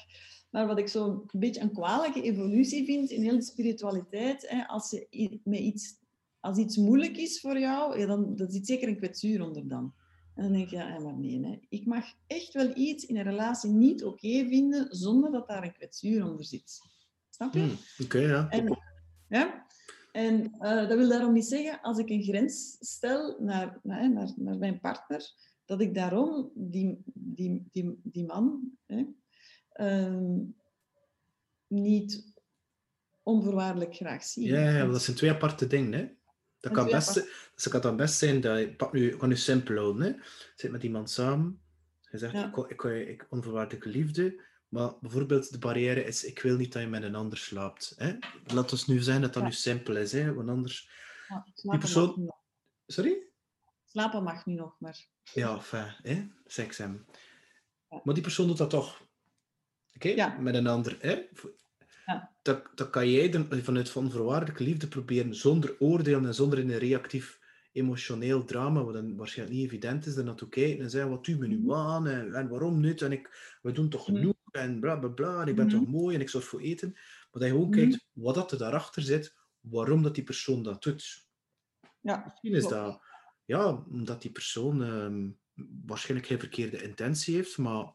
Maar 0.51 0.67
wat 0.67 0.79
ik 0.79 0.89
zo 0.89 1.25
een 1.27 1.41
beetje 1.41 1.61
een 1.61 1.73
kwalijke 1.73 2.23
evolutie 2.23 2.85
vind 2.85 3.11
in 3.11 3.23
heel 3.23 3.37
de 3.37 3.43
spiritualiteit, 3.43 4.49
hè, 4.49 4.67
als, 4.67 4.91
je 4.91 5.41
met 5.45 5.59
iets, 5.59 5.99
als 6.41 6.59
iets 6.59 6.77
moeilijk 6.77 7.17
is 7.17 7.41
voor 7.41 7.59
jou, 7.59 7.99
ja, 7.99 8.07
dan 8.07 8.37
dat 8.37 8.53
zit 8.53 8.67
zeker 8.67 8.89
een 8.89 8.97
kwetsuur 8.97 9.43
onder 9.43 9.69
dan. 9.69 9.95
En 10.35 10.43
dan 10.43 10.53
denk 10.53 10.69
je, 10.69 10.77
ja, 10.77 10.99
maar 10.99 11.19
nee, 11.19 11.47
hè. 11.47 11.59
ik 11.69 11.87
mag 11.87 12.05
echt 12.27 12.53
wel 12.53 12.77
iets 12.77 13.07
in 13.07 13.17
een 13.17 13.23
relatie 13.23 13.71
niet 13.71 14.05
oké 14.05 14.47
vinden 14.49 14.97
zonder 14.97 15.31
dat 15.31 15.49
daar 15.49 15.63
een 15.63 15.73
kwetsuur 15.73 16.25
onder 16.25 16.45
zit. 16.45 16.81
Snap 17.31 17.55
je? 17.55 17.61
Hmm, 17.61 17.77
Oké, 18.03 18.19
ja. 18.19 18.49
En, 18.49 18.79
ja? 19.29 19.67
en 20.13 20.53
eh, 20.59 20.89
dat 20.89 20.99
wil 20.99 21.09
daarom 21.09 21.33
niet 21.33 21.47
zeggen, 21.47 21.81
als 21.81 21.99
ik 21.99 22.09
een 22.09 22.23
grens 22.23 22.77
stel 22.81 23.37
naar, 23.41 23.81
naar, 23.83 24.13
naar, 24.13 24.33
naar 24.37 24.59
mijn 24.59 24.81
partner, 24.81 25.33
dat 25.65 25.81
ik 25.81 25.95
daarom 25.95 26.51
die, 26.55 27.03
die, 27.05 27.69
die, 27.71 28.01
die 28.03 28.25
man 28.25 28.73
hè, 28.87 29.05
ehm, 29.73 30.41
niet 31.67 32.33
onvoorwaardelijk 33.23 33.95
graag 33.95 34.25
zie. 34.25 34.47
Ja, 34.47 34.71
ja, 34.71 34.79
want 34.79 34.93
dat 34.93 35.03
zijn 35.03 35.17
twee 35.17 35.31
aparte 35.31 35.67
dingen. 35.67 35.93
Hè? 35.93 36.09
Dat 36.61 36.73
kan, 36.73 36.87
best, 36.87 37.15
dat 37.55 37.69
kan 37.69 37.81
dan 37.81 37.97
best 37.97 38.19
zijn 38.19 38.41
dat 38.41 38.59
je, 38.59 38.75
pak 38.75 38.93
nu, 38.93 39.19
ga 39.19 39.27
nu 39.27 39.37
simpel 39.37 39.77
houden. 39.77 40.03
Hè? 40.03 40.13
Zit 40.55 40.71
met 40.71 40.83
iemand 40.83 41.11
samen, 41.11 41.61
je 42.11 42.19
zegt 42.19 42.33
Ja. 42.33 42.53
ik, 42.55 42.71
ik, 42.71 42.83
ik, 43.09 43.27
onvoorwaardelijke 43.31 43.89
liefde, 43.89 44.43
maar 44.69 44.93
bijvoorbeeld 45.01 45.53
de 45.53 45.59
barrière 45.59 46.05
is 46.05 46.25
ik 46.25 46.39
wil 46.41 46.57
niet 46.57 46.73
dat 46.73 46.83
je 46.83 46.89
met 46.89 47.03
een 47.03 47.15
ander 47.15 47.39
slaapt. 47.39 47.95
Hè? 47.97 48.17
Laat 48.45 48.73
ons 48.73 48.87
nu 48.87 49.01
zijn 49.01 49.21
dat 49.21 49.33
dat 49.33 49.43
Ja. 49.43 49.49
nu 49.49 49.55
simpel 49.55 49.97
is, 49.97 50.13
hè? 50.13 50.35
want 50.35 50.49
anders... 50.49 50.91
Ja, 51.29 51.47
slapen 51.55 51.81
persoon-. 51.81 52.35
Sorry? 52.87 53.23
Slapen 53.85 54.23
mag 54.23 54.47
nu 54.47 54.55
nog, 54.55 54.77
maar... 54.79 55.13
Ja, 55.33 55.61
fijn, 55.61 55.95
hè? 56.03 56.27
seks 56.47 56.79
hebben. 56.79 57.07
Maar 58.05 58.15
die 58.15 58.23
persoon 58.23 58.47
doet 58.47 58.59
dat 58.59 58.71
toch. 58.71 59.03
Oké? 59.95 60.09
Ja. 60.09 60.39
Met 60.39 60.55
een 60.55 60.67
ander. 60.67 60.97
Hè? 61.01 61.23
Ja. 62.07 62.33
Dat, 62.43 62.63
dat 62.75 62.91
kan 62.91 63.11
jij 63.11 63.29
dan 63.31 63.47
vanuit 63.63 63.91
van 63.91 64.11
voorwaardelijke 64.11 64.65
liefde 64.65 64.89
proberen 64.89 65.35
zonder 65.35 65.77
oordeel 65.79 66.25
en 66.25 66.35
zonder 66.35 66.59
in 66.59 66.71
een 66.71 66.79
reactief 66.79 67.41
emotioneel 67.73 68.45
drama, 68.45 68.85
wat 68.85 68.95
dan 68.95 69.17
waarschijnlijk 69.17 69.59
niet 69.59 69.67
evident 69.67 70.07
is, 70.07 70.17
er 70.17 70.25
naartoe 70.25 70.49
kijken 70.49 70.85
en 70.85 70.91
zeggen, 70.91 71.11
wat 71.11 71.25
doe 71.25 71.37
me 71.37 71.47
nu 71.47 71.59
Mhm. 71.59 71.73
aan 71.73 72.07
en, 72.07 72.35
en 72.35 72.49
waarom 72.49 72.81
niet? 72.81 73.03
En 73.03 73.13
ik, 73.13 73.57
we 73.63 73.73
doen 73.73 73.89
toch 73.89 74.09
Mhm. 74.09 74.17
genoeg 74.17 74.35
en 74.51 74.81
bla 74.81 74.97
bla 74.97 75.09
bla, 75.09 75.41
en 75.41 75.49
ik 75.49 75.57
ben 75.57 75.67
Mhm. 75.67 75.77
toch 75.79 75.87
mooi 75.87 76.15
en 76.15 76.21
ik 76.21 76.29
zorg 76.29 76.45
voor 76.45 76.61
eten. 76.61 76.91
Maar 76.93 77.03
dat 77.31 77.43
je 77.43 77.49
gewoon 77.49 77.69
Mhm. 77.69 77.79
kijkt 77.79 78.05
wat 78.13 78.35
dat 78.35 78.53
er 78.53 78.59
daarachter 78.59 79.03
zit, 79.03 79.35
waarom 79.61 80.03
dat 80.03 80.15
die 80.15 80.25
persoon 80.25 80.63
dat 80.63 80.83
doet. 80.83 81.27
Ja, 82.01 82.23
Misschien 82.25 82.53
is 82.55 82.67
dat, 82.69 83.01
ja, 83.45 83.85
omdat 83.91 84.23
die 84.23 84.31
persoon 84.31 84.83
ehm, 84.83 85.31
waarschijnlijk 85.87 86.29
geen 86.29 86.39
verkeerde 86.39 86.83
intentie 86.83 87.35
heeft, 87.35 87.59
maar 87.59 87.95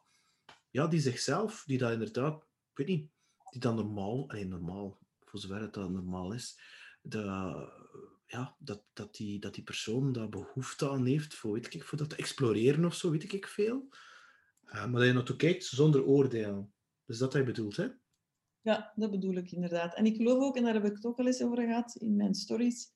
ja, 0.69 0.87
die 0.87 0.99
zichzelf, 0.99 1.63
die 1.65 1.77
dat 1.77 1.91
inderdaad, 1.91 2.43
ik 2.43 2.77
weet 2.77 2.87
niet, 2.87 3.09
die 3.51 3.61
dat 3.61 3.75
normaal, 3.75 4.29
alleen 4.29 4.49
normaal, 4.49 4.97
voor 5.23 5.39
zover 5.39 5.61
het 5.61 5.73
dat 5.73 5.89
normaal 5.89 6.33
is, 6.33 6.59
dat, 7.01 7.25
ja, 8.25 8.55
dat, 8.59 8.83
dat, 8.93 9.15
die, 9.15 9.39
dat 9.39 9.53
die 9.53 9.63
persoon 9.63 10.11
daar 10.11 10.29
behoefte 10.29 10.89
aan 10.89 11.05
heeft 11.05 11.33
voor, 11.35 11.53
weet 11.53 11.73
ik, 11.73 11.83
voor 11.83 11.97
dat 11.97 12.09
te 12.09 12.15
exploreren 12.15 12.85
of 12.85 12.95
zo, 12.95 13.11
weet 13.11 13.33
ik 13.33 13.47
veel. 13.47 13.89
Eh, 14.65 14.85
maar 14.85 14.99
dat 14.99 15.07
je 15.07 15.13
naartoe 15.13 15.35
kijkt 15.35 15.65
zonder 15.65 16.05
oordeel. 16.05 16.71
Dus 17.05 17.17
dat 17.17 17.33
hij 17.33 17.43
bedoelt, 17.43 17.75
hè? 17.75 17.87
Ja, 18.61 18.93
dat 18.95 19.11
bedoel 19.11 19.35
ik 19.35 19.51
inderdaad. 19.51 19.95
En 19.95 20.05
ik 20.05 20.15
geloof 20.15 20.43
ook, 20.43 20.55
en 20.55 20.63
daar 20.63 20.73
heb 20.73 20.85
ik 20.85 20.95
het 20.95 21.05
ook 21.05 21.19
al 21.19 21.25
eens 21.25 21.41
over 21.41 21.57
gehad 21.57 21.95
in 21.95 22.15
mijn 22.15 22.33
stories, 22.33 22.93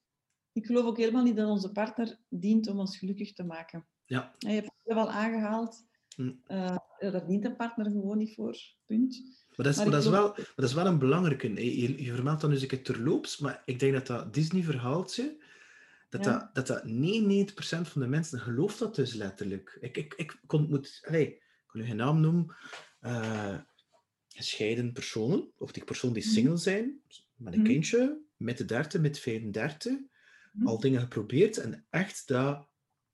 ik 0.53 0.65
geloof 0.65 0.85
ook 0.85 0.97
helemaal 0.97 1.23
niet 1.23 1.35
dat 1.35 1.49
onze 1.49 1.71
partner 1.71 2.19
dient 2.29 2.67
om 2.67 2.79
ons 2.79 2.97
gelukkig 2.97 3.33
te 3.33 3.43
maken. 3.43 3.85
Ja. 4.05 4.31
Je 4.37 4.47
hebt 4.49 4.65
het 4.83 4.93
wel 4.95 5.11
aangehaald. 5.11 5.85
Hm. 6.15 6.31
Eh, 6.45 6.75
ja, 6.99 7.09
daar 7.09 7.27
dient 7.27 7.45
een 7.45 7.55
partner 7.55 7.85
gewoon 7.85 8.17
niet 8.17 8.35
voor. 8.35 8.57
Punt. 8.85 9.21
Maar 9.55 9.65
dat 9.65 9.75
is, 9.75 9.77
Maar 9.83 9.91
dat 9.91 10.03
is, 10.03 10.09
wel, 10.09 10.27
maar 10.27 10.51
dat 10.55 10.65
is 10.65 10.73
wel 10.73 10.85
een 10.85 10.99
belangrijke. 10.99 11.53
Je, 11.53 11.79
je, 11.81 12.03
je 12.03 12.13
vermeldt 12.13 12.41
dan 12.41 12.49
dus 12.49 12.63
ik 12.63 12.71
het 12.71 12.85
terloops, 12.85 13.37
maar 13.37 13.61
ik 13.65 13.79
denk 13.79 13.93
dat 13.93 14.07
dat 14.07 14.33
Disney-verhaaltje, 14.33 15.43
dat, 16.09 16.23
Ja. 16.23 16.31
dat, 16.53 16.67
dat 16.67 16.67
dat 16.67 16.83
99% 16.83 17.87
van 17.87 18.01
de 18.01 18.07
mensen 18.07 18.39
gelooft 18.39 18.79
dat 18.79 18.95
dus 18.95 19.13
letterlijk. 19.13 19.77
Ik, 19.79 19.97
ik, 19.97 20.13
ik 20.13 20.41
kon, 20.45 20.69
moet, 20.69 21.03
allez, 21.07 21.27
ik 21.27 21.73
nu 21.73 21.85
geen 21.85 21.95
naam 21.95 22.19
noemen, 22.19 22.55
eh, 22.99 23.57
gescheiden 24.27 24.91
personen, 24.93 25.51
of 25.57 25.71
die 25.71 25.83
personen 25.83 26.15
die 26.15 26.23
Mhm. 26.25 26.33
single 26.33 26.57
zijn, 26.57 27.01
met 27.35 27.53
een 27.53 27.59
Mhm. 27.59 27.69
kindje, 27.69 28.21
met 28.37 28.57
de 28.57 28.65
30, 28.65 29.01
met 29.01 29.19
35, 29.19 29.91
Mhm. 29.91 30.01
Al 30.63 30.79
dingen 30.79 31.01
geprobeerd 31.01 31.57
en 31.57 31.85
echt 31.89 32.27
dat 32.27 32.67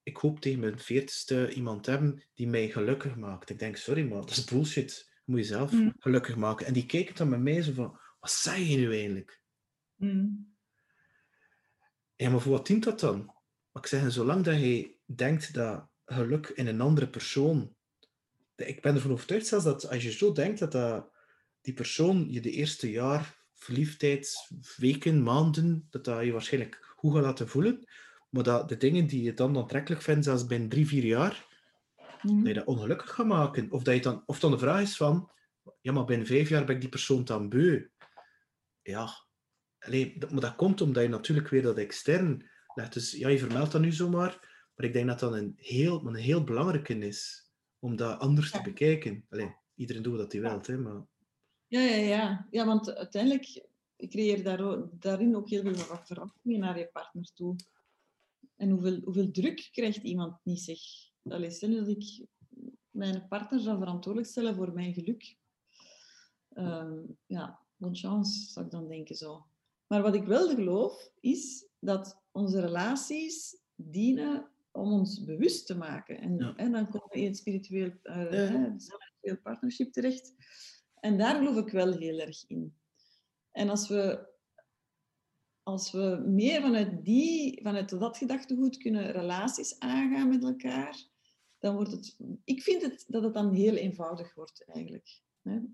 ik 0.03 0.17
hoop 0.17 0.39
tegen 0.39 0.59
mijn 0.59 0.79
40ste 0.79 1.53
iemand 1.53 1.83
te 1.83 1.89
hebben 1.89 2.23
die 2.33 2.47
mij 2.47 2.69
gelukkig 2.69 3.15
maakt. 3.15 3.49
Ik 3.49 3.59
denk, 3.59 3.75
sorry, 3.77 4.07
maar 4.07 4.19
dat 4.19 4.29
is 4.29 4.43
bullshit. 4.43 5.07
Je 5.25 5.31
moet 5.31 5.39
jezelf 5.39 5.71
Mhm. 5.71 5.89
gelukkig 5.97 6.35
maken. 6.35 6.65
En 6.65 6.73
die 6.73 6.85
kijken 6.85 7.15
dan 7.15 7.29
met 7.29 7.39
mij 7.39 7.61
zo 7.61 7.71
van, 7.71 7.99
wat 8.19 8.31
zeg 8.31 8.57
je 8.57 8.77
nu 8.77 8.93
eigenlijk? 8.93 9.41
Hm. 9.95 10.27
Ja, 12.15 12.29
maar 12.29 12.41
voor 12.41 12.51
wat 12.51 12.67
dient 12.67 12.83
dat 12.83 12.99
dan? 12.99 13.25
Maar 13.71 13.83
ik 13.83 13.87
zeg, 13.87 14.11
zolang 14.11 14.43
dat 14.43 14.59
je 14.59 14.97
denkt 15.05 15.53
dat 15.53 15.87
geluk 16.05 16.47
in 16.47 16.67
een 16.67 16.81
andere 16.81 17.09
persoon... 17.09 17.75
Ik 18.55 18.81
ben 18.81 18.95
ervan 18.95 19.11
overtuigd 19.11 19.47
zelfs 19.47 19.65
dat 19.65 19.89
als 19.89 20.03
je 20.03 20.11
zo 20.11 20.31
denkt 20.31 20.59
dat, 20.59 20.71
dat 20.71 21.11
die 21.61 21.73
persoon 21.73 22.31
je 22.31 22.41
de 22.41 22.51
eerste 22.51 22.91
jaar, 22.91 23.37
verliefdheid, 23.53 24.47
weken, 24.77 25.23
maanden, 25.23 25.87
dat 25.89 26.05
dat 26.05 26.25
je 26.25 26.31
waarschijnlijk 26.31 26.88
goed 26.99 27.13
gaat 27.13 27.23
laten 27.23 27.47
voelen, 27.47 27.87
maar 28.29 28.43
dat 28.43 28.69
de 28.69 28.77
dingen 28.77 29.07
die 29.07 29.23
je 29.23 29.33
dan 29.33 29.57
aantrekkelijk 29.57 30.01
vindt, 30.01 30.25
zelfs 30.25 30.45
binnen 30.45 30.69
drie, 30.69 30.87
vier 30.87 31.03
jaar, 31.05 31.47
Hm. 32.21 32.37
dat 32.37 32.47
je 32.47 32.53
dat 32.53 32.65
ongelukkig 32.65 33.09
gaat 33.11 33.25
maken. 33.25 33.71
Of, 33.71 33.83
dat 33.83 33.95
je 33.95 34.01
dan, 34.01 34.23
of 34.25 34.39
dan 34.39 34.51
de 34.51 34.57
vraag 34.57 34.81
is 34.81 34.97
van, 34.97 35.31
ja, 35.81 35.91
maar 35.91 36.05
binnen 36.05 36.27
vijf 36.27 36.49
jaar 36.49 36.65
ben 36.65 36.75
ik 36.75 36.81
die 36.81 36.89
persoon 36.89 37.23
dan 37.25 37.49
beu. 37.49 37.87
Ja, 38.81 39.09
Allee, 39.79 40.17
dat- 40.19 40.31
maar 40.31 40.41
dat 40.41 40.55
komt 40.55 40.81
omdat 40.81 41.03
je 41.03 41.09
natuurlijk 41.09 41.47
weer 41.49 41.61
dat 41.61 41.77
extern 41.77 42.49
legt. 42.75 42.93
Dus 42.93 43.11
ja, 43.11 43.27
je 43.27 43.39
vermeldt 43.39 43.71
dat 43.71 43.81
nu 43.81 43.91
zomaar, 43.91 44.39
maar 44.75 44.85
ik 44.85 44.93
denk 44.93 45.07
dat 45.07 45.19
dat 45.19 45.33
een 45.33 45.53
heel, 45.57 46.05
een 46.07 46.15
heel 46.15 46.43
belangrijke 46.43 46.97
is, 46.97 47.49
om 47.79 47.95
dat 47.95 48.19
anders 48.19 48.51
te 48.51 48.57
Ja. 48.57 48.63
bekijken. 48.63 49.27
Iedereen 49.75 50.01
doet 50.01 50.17
wat 50.17 50.31
hij 50.31 50.41
wil, 50.41 50.59
hè, 50.61 50.77
maar... 50.77 51.01
Ja, 51.67 51.79
ja, 51.81 51.95
ja. 51.95 52.47
ja, 52.49 52.65
want 52.65 52.95
uiteindelijk 52.95 53.67
creëer 54.07 54.43
daar 54.43 54.89
daarin 54.99 55.35
ook 55.35 55.49
heel 55.49 55.61
veel 55.61 55.75
ver- 55.75 56.05
verwachtingen 56.05 56.59
naar 56.59 56.79
je 56.79 56.89
partner 56.93 57.31
toe. 57.33 57.55
En 58.55 58.69
hoeveel, 58.69 58.99
hoeveel 59.03 59.31
druk 59.31 59.69
krijgt 59.71 60.03
iemand 60.03 60.37
niet 60.43 60.59
zich? 60.59 60.81
Allee, 61.23 61.51
stel 61.51 61.71
dat 61.75 61.87
ik 61.87 62.25
mijn 62.89 63.27
partner 63.27 63.59
zou 63.59 63.77
verantwoordelijk 63.77 64.31
stellen 64.31 64.55
voor 64.55 64.73
mijn 64.73 64.93
geluk. 64.93 65.37
Ehm, 66.53 66.99
ja, 67.25 67.59
bonne 67.75 67.95
chance, 67.97 68.51
zou 68.51 68.65
ik 68.65 68.71
dan 68.71 68.87
denken 68.87 69.15
zo. 69.15 69.45
Maar 69.87 70.01
wat 70.01 70.15
ik 70.15 70.23
wel 70.23 70.49
geloof, 70.55 71.11
is 71.19 71.67
dat 71.79 72.21
onze 72.31 72.59
relaties 72.59 73.57
dienen 73.75 74.51
om 74.71 74.91
ons 74.91 75.23
bewust 75.23 75.65
te 75.65 75.75
maken. 75.77 76.19
En, 76.21 76.37
Ja. 76.37 76.55
en 76.55 76.71
dan 76.71 76.89
komen 76.89 77.07
we 77.11 77.19
in 77.19 77.25
het 77.25 77.37
spiritueel, 77.37 77.91
eh, 78.03 78.31
Ja. 78.31 78.71
het 78.71 78.83
spiritueel 78.83 79.41
partnership 79.43 79.91
terecht. 79.91 80.33
En 80.99 81.17
daar 81.17 81.35
geloof 81.37 81.57
ik 81.65 81.69
wel 81.71 81.91
heel 81.97 82.19
erg 82.19 82.47
in. 82.47 82.73
En 83.51 83.69
als 83.69 83.87
we, 83.87 84.27
als 85.63 85.91
we 85.91 86.23
meer 86.27 86.61
vanuit, 86.61 87.05
die, 87.05 87.59
vanuit 87.63 87.89
dat 87.99 88.17
gedachtegoed 88.17 88.77
kunnen 88.77 89.11
relaties 89.11 89.79
aangaan 89.79 90.29
met 90.29 90.43
elkaar, 90.43 91.07
dan 91.57 91.75
wordt 91.75 91.91
het... 91.91 92.17
Ik 92.43 92.61
vind 92.63 92.81
het, 92.81 93.05
dat 93.07 93.23
het 93.23 93.33
dan 93.33 93.53
heel 93.53 93.75
eenvoudig 93.75 94.33
wordt, 94.35 94.63
eigenlijk. 94.67 95.21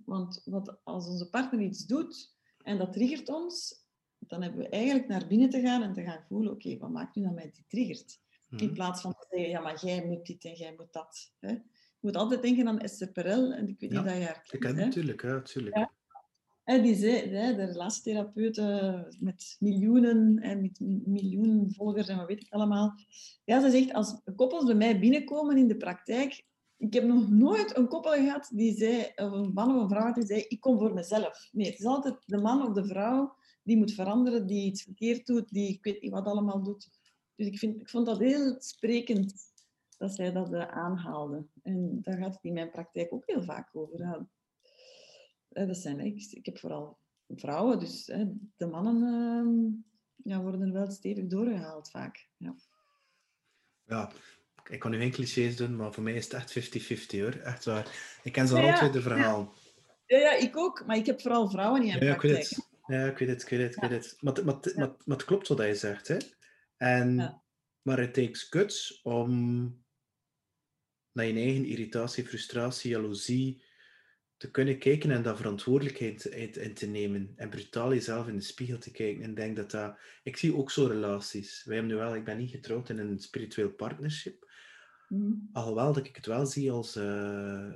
Want 0.06 0.42
wat, 0.46 0.80
als 0.84 1.08
onze 1.08 1.30
partner 1.30 1.62
iets 1.62 1.86
doet 1.86 2.36
en 2.64 2.78
dat 2.78 2.94
triggert 2.94 3.30
ons, 3.30 3.84
dan 4.20 4.42
hebben 4.42 4.60
we 4.62 4.70
eigenlijk 4.70 5.08
naar 5.08 5.28
binnen 5.28 5.50
te 5.50 5.62
gaan 5.62 5.84
en 5.84 5.94
te 5.94 6.04
gaan 6.04 6.24
voelen, 6.28 6.52
oké, 6.52 6.78
wat 6.78 6.90
maakt 6.92 7.16
nu 7.16 7.24
dat 7.24 7.34
mij 7.34 7.44
dit 7.52 7.64
triggert? 7.70 8.24
In 8.50 8.66
Mhm. 8.66 8.74
plaats 8.74 9.02
van 9.02 9.12
te 9.14 9.26
zeggen, 9.30 9.50
ja, 9.50 9.62
maar 9.62 9.86
jij 9.86 10.06
moet 10.06 10.26
dit 10.26 10.46
en 10.46 10.54
jij 10.54 10.74
moet 10.78 10.94
dat. 10.94 11.34
Hè? 11.40 11.50
Je 11.50 12.12
moet 12.12 12.16
altijd 12.16 12.42
denken 12.42 12.68
aan 12.68 12.80
Esther 12.80 13.12
Perel, 13.12 13.52
en 13.52 13.68
ik 13.68 13.80
weet 13.80 13.92
Ja, 13.92 13.98
niet 14.02 14.10
dat 14.10 14.18
je 14.18 14.24
haar 14.26 14.36
Ik 14.52 14.60
kent. 14.60 14.64
ken 14.64 14.76
hè. 14.78 14.86
natuurlijk, 14.86 15.22
hè, 15.22 15.32
natuurlijk. 15.34 15.76
Ja. 15.78 15.94
Die 16.66 16.96
zei, 16.96 17.30
de 17.30 17.66
relatietherapeut 17.66 18.58
eh, 18.58 19.02
met 19.20 19.56
miljoenen 19.60 20.40
en 20.40 20.62
met 20.62 20.80
mi- 20.80 21.02
miljoenen 21.06 21.74
volgers 21.74 22.08
en 22.08 22.18
wat 22.18 22.28
weet 22.28 22.42
ik 22.42 22.54
allemaal. 22.54 22.94
Ja, 23.44 23.62
ze 23.62 23.70
zegt, 23.70 23.94
als 23.94 24.22
koppels 24.36 24.66
bij 24.66 24.76
mij 24.76 25.00
binnenkomen 25.00 25.58
in 25.58 25.68
de 25.68 25.78
praktijk, 25.78 26.46
ik 26.78 26.94
heb 26.94 27.04
nog 27.04 27.30
nooit 27.30 27.78
een 27.78 27.88
koppel 27.88 28.12
gehad 28.12 28.50
die 28.54 28.78
zei, 28.78 29.12
een 29.16 29.54
man 29.54 29.76
of 29.76 29.82
een 29.82 29.90
vrouw 29.90 30.14
die 30.14 30.26
zei, 30.26 30.46
ik 30.48 30.60
kom 30.60 30.78
voor 30.78 30.94
mezelf. 30.94 31.50
Nee, 31.52 31.70
het 31.70 31.80
is 31.80 31.86
altijd 31.86 32.16
de 32.26 32.38
man 32.38 32.68
of 32.68 32.74
de 32.74 32.86
vrouw 32.86 33.36
die 33.64 33.78
moet 33.78 33.94
veranderen, 33.94 34.48
die 34.48 34.66
iets 34.66 34.84
verkeerd 34.84 35.26
doet, 35.26 35.50
die 35.50 35.70
ik 35.70 35.84
weet 35.84 36.02
niet 36.02 36.12
wat 36.12 36.26
allemaal 36.26 36.64
doet. 36.64 36.90
Dus 37.36 37.48
ik, 37.48 37.58
vind, 37.58 37.82
ik 37.82 37.90
vond 37.90 38.06
dat 38.06 38.20
heel 38.20 38.56
sprekend 38.60 39.34
dat 39.98 40.16
zij 40.16 40.32
dat 40.32 40.54
eh, 40.54 40.68
aanhaalde. 40.68 41.46
En 41.62 42.00
daar 42.02 42.18
gaat 42.18 42.34
het 42.34 42.44
in 42.44 42.54
mijn 42.54 42.72
praktijk 42.72 43.14
ook 43.14 43.24
heel 43.26 43.44
vaak 43.44 43.70
over. 43.76 44.28
Eh, 45.56 45.68
dat 45.68 45.78
zijn, 45.78 46.00
ik, 46.00 46.28
ik 46.32 46.46
heb 46.46 46.58
vooral 46.60 46.98
vrouwen, 47.28 47.80
dus 47.80 48.08
hè, 48.08 48.26
de 48.56 48.66
mannen 48.66 49.04
ehm, 49.04 50.30
ja, 50.30 50.42
worden 50.42 50.62
er 50.62 50.72
wel 50.74 50.92
stevig 50.92 51.28
doorgehaald 51.28 51.90
vaak. 51.90 52.30
Ja. 52.38 52.56
Ja, 53.86 54.12
ik 54.70 54.80
kan 54.80 54.92
nu 54.92 54.98
geen 54.98 55.12
clichés 55.12 55.56
doen, 55.56 55.76
maar 55.76 55.94
voor 55.94 56.04
mij 56.04 56.14
is 56.14 56.24
het 56.32 56.34
echt 56.34 56.76
50-50 57.16 57.20
hoor. 57.20 57.34
Echt 57.34 57.66
waar. 57.66 58.18
Ik 58.24 58.32
ken 58.32 58.48
ze 58.48 58.56
Ja, 58.56 58.62
al 58.62 58.68
ja, 58.68 58.76
twee 58.76 58.90
de 58.90 59.02
verhaal. 59.02 59.54
Ja, 60.06 60.18
ja, 60.18 60.34
ik 60.36 60.58
ook, 60.58 60.86
maar 60.86 60.98
ik 60.98 61.06
heb 61.06 61.22
vooral 61.22 61.50
vrouwen 61.50 61.82
in 61.82 61.88
mijn 61.88 62.04
Ja, 62.06 62.14
ik 62.14 62.22
weet 62.22 62.32
praktijk. 62.32 62.56
het. 62.56 62.70
Ja, 62.88 63.06
ik 63.06 63.18
weet 63.18 63.30
het, 63.30 63.42
ik 63.42 63.50
weet 63.50 63.62
het, 63.62 63.76
ik 63.76 63.82
weet 63.82 63.92
het. 64.04 64.18
Maar, 64.22 64.34
maar, 64.34 64.54
maar, 64.54 64.62
het- 64.62 65.06
maar 65.06 65.18
het 65.18 65.26
klopt 65.26 65.48
wat 65.48 65.58
hij 65.58 65.74
zegt, 65.74 66.08
hè. 66.08 66.18
En. 66.78 67.16
Maar 67.82 68.00
het 68.00 68.14
takes 68.14 68.44
guts 68.44 69.02
om 69.02 69.30
naar 71.12 71.26
je 71.26 71.34
eigen 71.34 71.66
irritatie, 71.66 72.26
frustratie, 72.26 72.90
jaloezie 72.92 73.64
te 74.38 74.52
kunnen 74.52 74.78
kijken 74.80 75.12
en 75.12 75.22
daar 75.24 75.38
verantwoordelijkheid 75.38 76.26
in- 76.26 76.74
te 76.74 76.86
nemen. 76.88 77.34
En 77.36 77.50
brutaal 77.50 77.94
jezelf 77.94 78.28
in 78.28 78.36
de 78.36 78.42
spiegel 78.42 78.78
te 78.78 78.92
kijken. 78.92 79.24
En 79.24 79.34
denk 79.34 79.56
dat 79.56 79.72
dat... 79.72 79.98
Ik 80.24 80.38
zie 80.38 80.56
ook 80.56 80.72
zo 80.72 80.86
relaties. 80.86 81.64
Wij 81.64 81.76
hebben 81.78 81.94
nu 81.96 82.00
wel... 82.02 82.16
Ik 82.16 82.24
ben 82.26 82.38
niet 82.38 82.50
getrouwd 82.52 82.90
in 82.90 82.98
een 82.98 83.20
spiritueel 83.20 83.70
partnership. 83.72 84.52
Mhm. 85.10 85.32
Alhoewel 85.52 85.94
dat 85.94 86.06
ik 86.06 86.16
het 86.16 86.26
wel 86.26 86.46
zie 86.46 86.72
als... 86.72 86.96
eh, 86.96 87.66
eh, 87.66 87.74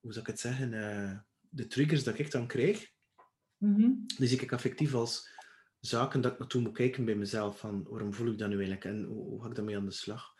hoe 0.00 0.12
zou 0.12 0.20
ik 0.20 0.26
het 0.26 0.40
zeggen? 0.40 0.72
eh, 0.74 1.18
de 1.50 1.66
triggers 1.66 2.04
dat 2.04 2.18
ik 2.18 2.30
dan 2.30 2.46
krijg, 2.46 2.96
Mhm. 3.58 3.90
die 4.18 4.28
zie 4.28 4.40
ik 4.40 4.52
effectief 4.52 4.94
als 4.94 5.28
zaken 5.80 6.20
dat 6.20 6.32
ik 6.32 6.38
naartoe 6.38 6.60
moet 6.62 6.72
kijken 6.74 7.04
bij 7.04 7.14
mezelf. 7.14 7.58
Van 7.58 7.82
waarom 7.88 8.12
voel 8.14 8.30
ik 8.32 8.38
dat 8.38 8.48
nu 8.48 8.54
eigenlijk 8.54 8.84
en 8.84 9.04
hoe, 9.04 9.24
hoe 9.24 9.42
ga 9.42 9.48
ik 9.48 9.54
daarmee 9.54 9.76
aan 9.76 9.84
de 9.84 9.90
slag? 9.90 10.34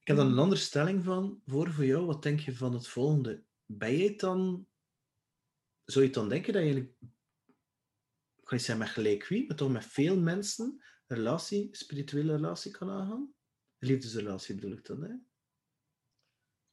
Ik 0.00 0.06
heb 0.06 0.16
dan 0.16 0.26
een 0.32 0.38
andere 0.38 0.60
stelling 0.60 1.04
van 1.04 1.40
voor 1.46 1.72
voor 1.72 1.84
jou. 1.84 2.06
Wat 2.06 2.22
denk 2.22 2.40
je 2.40 2.54
van 2.56 2.72
het 2.72 2.88
volgende? 2.88 3.42
Ben 3.66 3.96
je 3.96 4.08
het 4.08 4.20
dan... 4.20 4.66
Zou 5.84 6.00
je 6.00 6.10
het 6.10 6.20
dan 6.20 6.28
denken 6.28 6.52
dat 6.52 6.62
je 6.62 6.94
ga 8.44 8.54
niet 8.54 8.64
zeggen 8.64 8.84
met 8.84 8.94
gelijk 8.94 9.26
wie, 9.26 9.46
maar 9.46 9.56
toch 9.56 9.72
met 9.72 9.84
veel 9.84 10.20
mensen 10.20 10.82
een 11.06 11.16
relatie, 11.16 11.68
spirituele 11.72 12.34
relatie 12.34 12.70
kan 12.70 12.90
aangaan? 12.90 13.34
Is 13.78 13.88
liefdesrelatie 13.88 14.54
bedoel 14.54 14.72
ik 14.72 14.84
dan, 14.84 15.02
hè? 15.02 15.14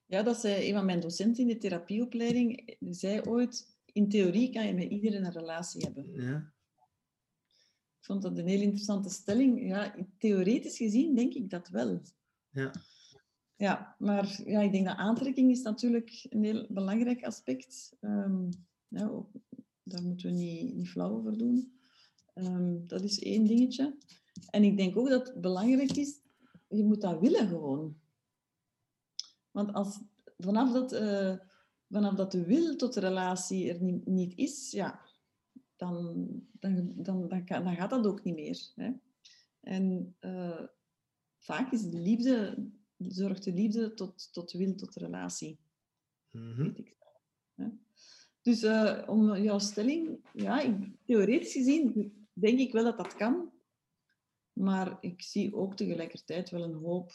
Ja, 0.05 0.23
dat 0.23 0.39
zei 0.39 0.67
een 0.67 0.73
van 0.73 0.85
mijn 0.85 0.99
docenten 0.99 1.43
in 1.43 1.47
de 1.47 1.57
therapieopleiding. 1.57 2.75
Die 2.79 2.93
zei 2.93 3.21
ooit, 3.21 3.77
in 3.85 4.09
theorie 4.09 4.53
kan 4.53 4.67
je 4.67 4.73
met 4.73 4.89
iedereen 4.89 5.25
een 5.25 5.31
relatie 5.31 5.81
hebben. 5.81 6.13
Ja. 6.13 6.53
Ik 7.99 8.07
vond 8.07 8.21
dat 8.21 8.37
een 8.37 8.47
heel 8.47 8.61
interessante 8.61 9.09
stelling. 9.09 9.67
Ja, 9.67 9.95
theoretisch 10.17 10.77
gezien 10.77 11.15
denk 11.15 11.33
ik 11.33 11.49
dat 11.49 11.69
wel. 11.69 12.01
Ja. 12.49 12.71
Ja, 13.61 13.95
maar 13.99 14.41
ja, 14.45 14.61
ik 14.61 14.71
denk 14.71 14.85
dat 14.85 14.97
aantrekking 14.97 15.51
is 15.51 15.61
natuurlijk 15.61 16.25
een 16.29 16.43
heel 16.43 16.65
belangrijk 16.69 17.25
aspect. 17.25 17.97
Ook, 18.91 19.29
daar 19.83 20.03
moeten 20.03 20.29
we 20.29 20.35
niet, 20.35 20.89
flauw 20.89 21.17
over 21.17 21.37
doen. 21.37 21.79
Um, 22.35 22.87
dat 22.87 23.01
is 23.01 23.19
één 23.19 23.45
dingetje. 23.45 23.97
En 24.49 24.63
ik 24.63 24.77
denk 24.77 24.97
ook 24.97 25.09
dat 25.09 25.27
het 25.27 25.41
belangrijk 25.41 25.91
is, 25.91 26.19
je 26.67 26.83
moet 26.83 27.01
dat 27.01 27.19
willen 27.19 27.47
gewoon. 27.47 27.97
Want 29.51 29.73
als, 29.73 29.99
vanaf, 30.37 30.71
dat, 30.71 30.93
uh, 30.93 31.35
vanaf 31.89 32.15
dat 32.15 32.31
de 32.31 32.45
wil 32.45 32.75
tot 32.75 32.93
de 32.93 32.99
relatie 32.99 33.73
er 33.73 33.83
niet, 33.83 34.05
niet 34.05 34.37
is, 34.37 34.71
ja, 34.71 34.99
dan, 35.75 36.25
dan, 36.51 36.93
dan, 36.95 37.27
dan, 37.27 37.43
dan, 37.45 37.75
gaat 37.75 37.89
dat 37.89 38.05
ook 38.05 38.23
niet 38.23 38.35
meer. 38.35 38.71
Hè? 38.75 38.91
En 39.59 40.15
uh, 40.21 40.63
vaak 41.37 41.71
is 41.71 41.81
de 41.81 41.99
liefde, 41.99 42.69
zorgt 43.07 43.43
de 43.43 43.53
liefde 43.53 43.93
tot, 43.93 44.33
tot 44.33 44.51
wil, 44.51 44.75
tot 44.75 44.95
relatie. 44.95 45.59
Mm 46.31 46.53
-hmm. 46.53 46.75
Dus 48.41 48.63
uh, 48.63 49.03
om 49.07 49.35
jouw 49.35 49.59
stelling, 49.59 50.19
ja, 50.33 50.61
ik, 50.61 50.75
theoretisch 51.05 51.53
gezien 51.53 52.13
denk 52.33 52.59
ik 52.59 52.71
wel 52.71 52.83
dat 52.83 52.97
dat 52.97 53.15
kan. 53.15 53.51
Maar 54.53 54.97
ik 55.01 55.21
zie 55.21 55.55
ook 55.55 55.75
tegelijkertijd 55.75 56.49
wel 56.49 56.63
een 56.63 56.73
hoop 56.73 57.11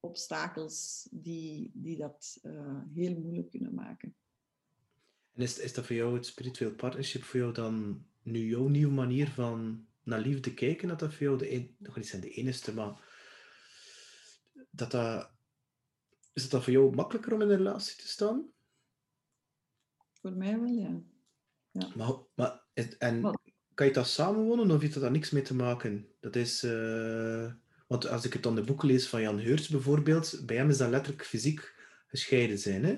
obstakels 0.00 1.08
die, 1.10 1.70
die 1.74 1.96
dat 1.96 2.38
uh, 2.42 2.80
heel 2.94 3.18
moeilijk 3.18 3.50
kunnen 3.50 3.74
maken. 3.74 4.14
En 5.32 5.42
is, 5.42 5.58
is 5.58 5.74
dat 5.74 5.86
voor 5.86 5.96
jou 5.96 6.14
het 6.14 6.26
spiritueel 6.26 6.74
partnership 6.74 7.22
voor 7.22 7.40
jou 7.40 7.52
dan 7.52 8.04
nu 8.22 8.48
jouw 8.48 8.68
nieuwe 8.68 8.92
manier 8.92 9.28
van 9.28 9.86
naar 10.02 10.20
liefde 10.20 10.54
kijken? 10.54 10.88
Dat 10.88 10.98
dat 10.98 11.14
voor 11.14 11.22
jou 11.22 11.38
de, 11.38 11.68
nog 11.78 11.96
niet 11.96 12.06
zijn 12.06 12.22
de 12.22 12.30
enige, 12.30 12.74
maar 12.74 13.07
dat 14.78 14.90
dat, 14.90 15.30
is 16.32 16.42
het 16.42 16.50
dan 16.50 16.62
voor 16.62 16.72
jou 16.72 16.94
makkelijker 16.94 17.32
om 17.32 17.42
in 17.42 17.50
een 17.50 17.56
relatie 17.56 17.96
te 17.96 18.08
staan? 18.08 18.52
Voor 20.20 20.32
mij 20.32 20.60
wel, 20.60 20.68
ja. 20.68 21.00
ja. 21.70 21.92
Maar, 21.96 22.12
maar 22.34 22.64
en 22.98 23.20
Wat? 23.20 23.40
kan 23.74 23.86
je 23.86 23.92
dat 23.92 24.08
samenwonen 24.08 24.70
of 24.70 24.80
heeft 24.80 24.92
dat 24.94 25.02
daar 25.02 25.12
niks 25.12 25.30
mee 25.30 25.42
te 25.42 25.54
maken? 25.54 26.08
Dat 26.20 26.36
is... 26.36 26.64
Uh, 26.64 27.52
want 27.86 28.08
als 28.08 28.24
ik 28.24 28.32
het 28.32 28.42
dan 28.42 28.54
de 28.54 28.62
boeken 28.62 28.88
lees 28.88 29.08
van 29.08 29.20
Jan 29.20 29.40
Heurts 29.40 29.68
bijvoorbeeld, 29.68 30.42
bij 30.46 30.56
hem 30.56 30.70
is 30.70 30.76
dat 30.76 30.90
letterlijk 30.90 31.24
fysiek 31.24 31.74
gescheiden 32.06 32.58
zijn. 32.58 32.84
Hè? 32.84 32.90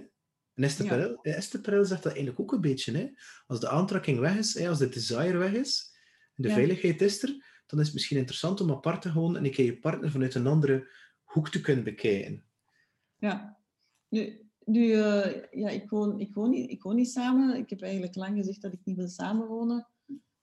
En 0.54 0.64
Esther, 0.64 0.84
ja. 0.84 0.90
Perel, 0.90 1.18
Esther 1.22 1.60
Perel 1.60 1.84
zegt 1.84 2.02
dat 2.02 2.12
eigenlijk 2.12 2.40
ook 2.40 2.52
een 2.52 2.60
beetje. 2.60 2.92
Hè? 2.92 3.08
Als 3.46 3.60
de 3.60 3.68
aantrekking 3.68 4.18
weg 4.18 4.36
is, 4.36 4.54
hè, 4.54 4.68
als 4.68 4.78
de 4.78 4.88
desire 4.88 5.36
weg 5.36 5.52
is, 5.52 5.90
en 6.36 6.42
de 6.42 6.48
ja. 6.48 6.54
veiligheid 6.54 7.02
is 7.02 7.22
er, 7.22 7.62
dan 7.66 7.78
is 7.78 7.84
het 7.84 7.94
misschien 7.94 8.16
interessant 8.16 8.60
om 8.60 8.70
apart 8.70 9.02
te 9.02 9.10
gaan 9.10 9.36
en 9.36 9.44
ik 9.44 9.56
je 9.56 9.78
partner 9.78 10.10
vanuit 10.10 10.34
een 10.34 10.46
andere 10.46 10.88
hoek 11.32 11.48
te 11.48 11.60
kunnen 11.60 11.84
bekijken. 11.84 12.44
Ja, 13.18 13.58
nu, 14.08 14.50
nu 14.64 14.80
uh, 14.80 15.42
ja, 15.50 15.68
ik, 15.68 15.90
woon, 15.90 16.20
ik, 16.20 16.34
woon 16.34 16.50
niet, 16.50 16.70
ik 16.70 16.82
woon 16.82 16.96
niet 16.96 17.10
samen. 17.10 17.56
Ik 17.56 17.70
heb 17.70 17.82
eigenlijk 17.82 18.14
lang 18.14 18.36
gezegd 18.36 18.62
dat 18.62 18.72
ik 18.72 18.80
niet 18.84 18.96
wil 18.96 19.08
samenwonen. 19.08 19.88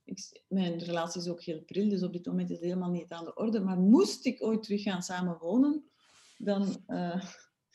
Ik, 0.04 0.42
mijn 0.48 0.80
relatie 0.80 1.22
is 1.22 1.28
ook 1.28 1.44
heel 1.44 1.62
pril, 1.62 1.90
dus 1.90 2.04
op 2.04 2.14
dit 2.14 2.26
moment 2.26 2.50
is 2.50 2.56
het 2.56 2.66
helemaal 2.66 2.92
niet 2.92 3.12
aan 3.12 3.26
de 3.26 3.36
orde. 3.36 3.60
Maar 3.60 3.78
moest 3.78 4.26
ik 4.26 4.44
ooit 4.44 4.64
terug 4.64 4.82
gaan 4.82 5.04
samenwonen, 5.04 5.84
dan, 6.38 6.84
uh, 6.88 7.24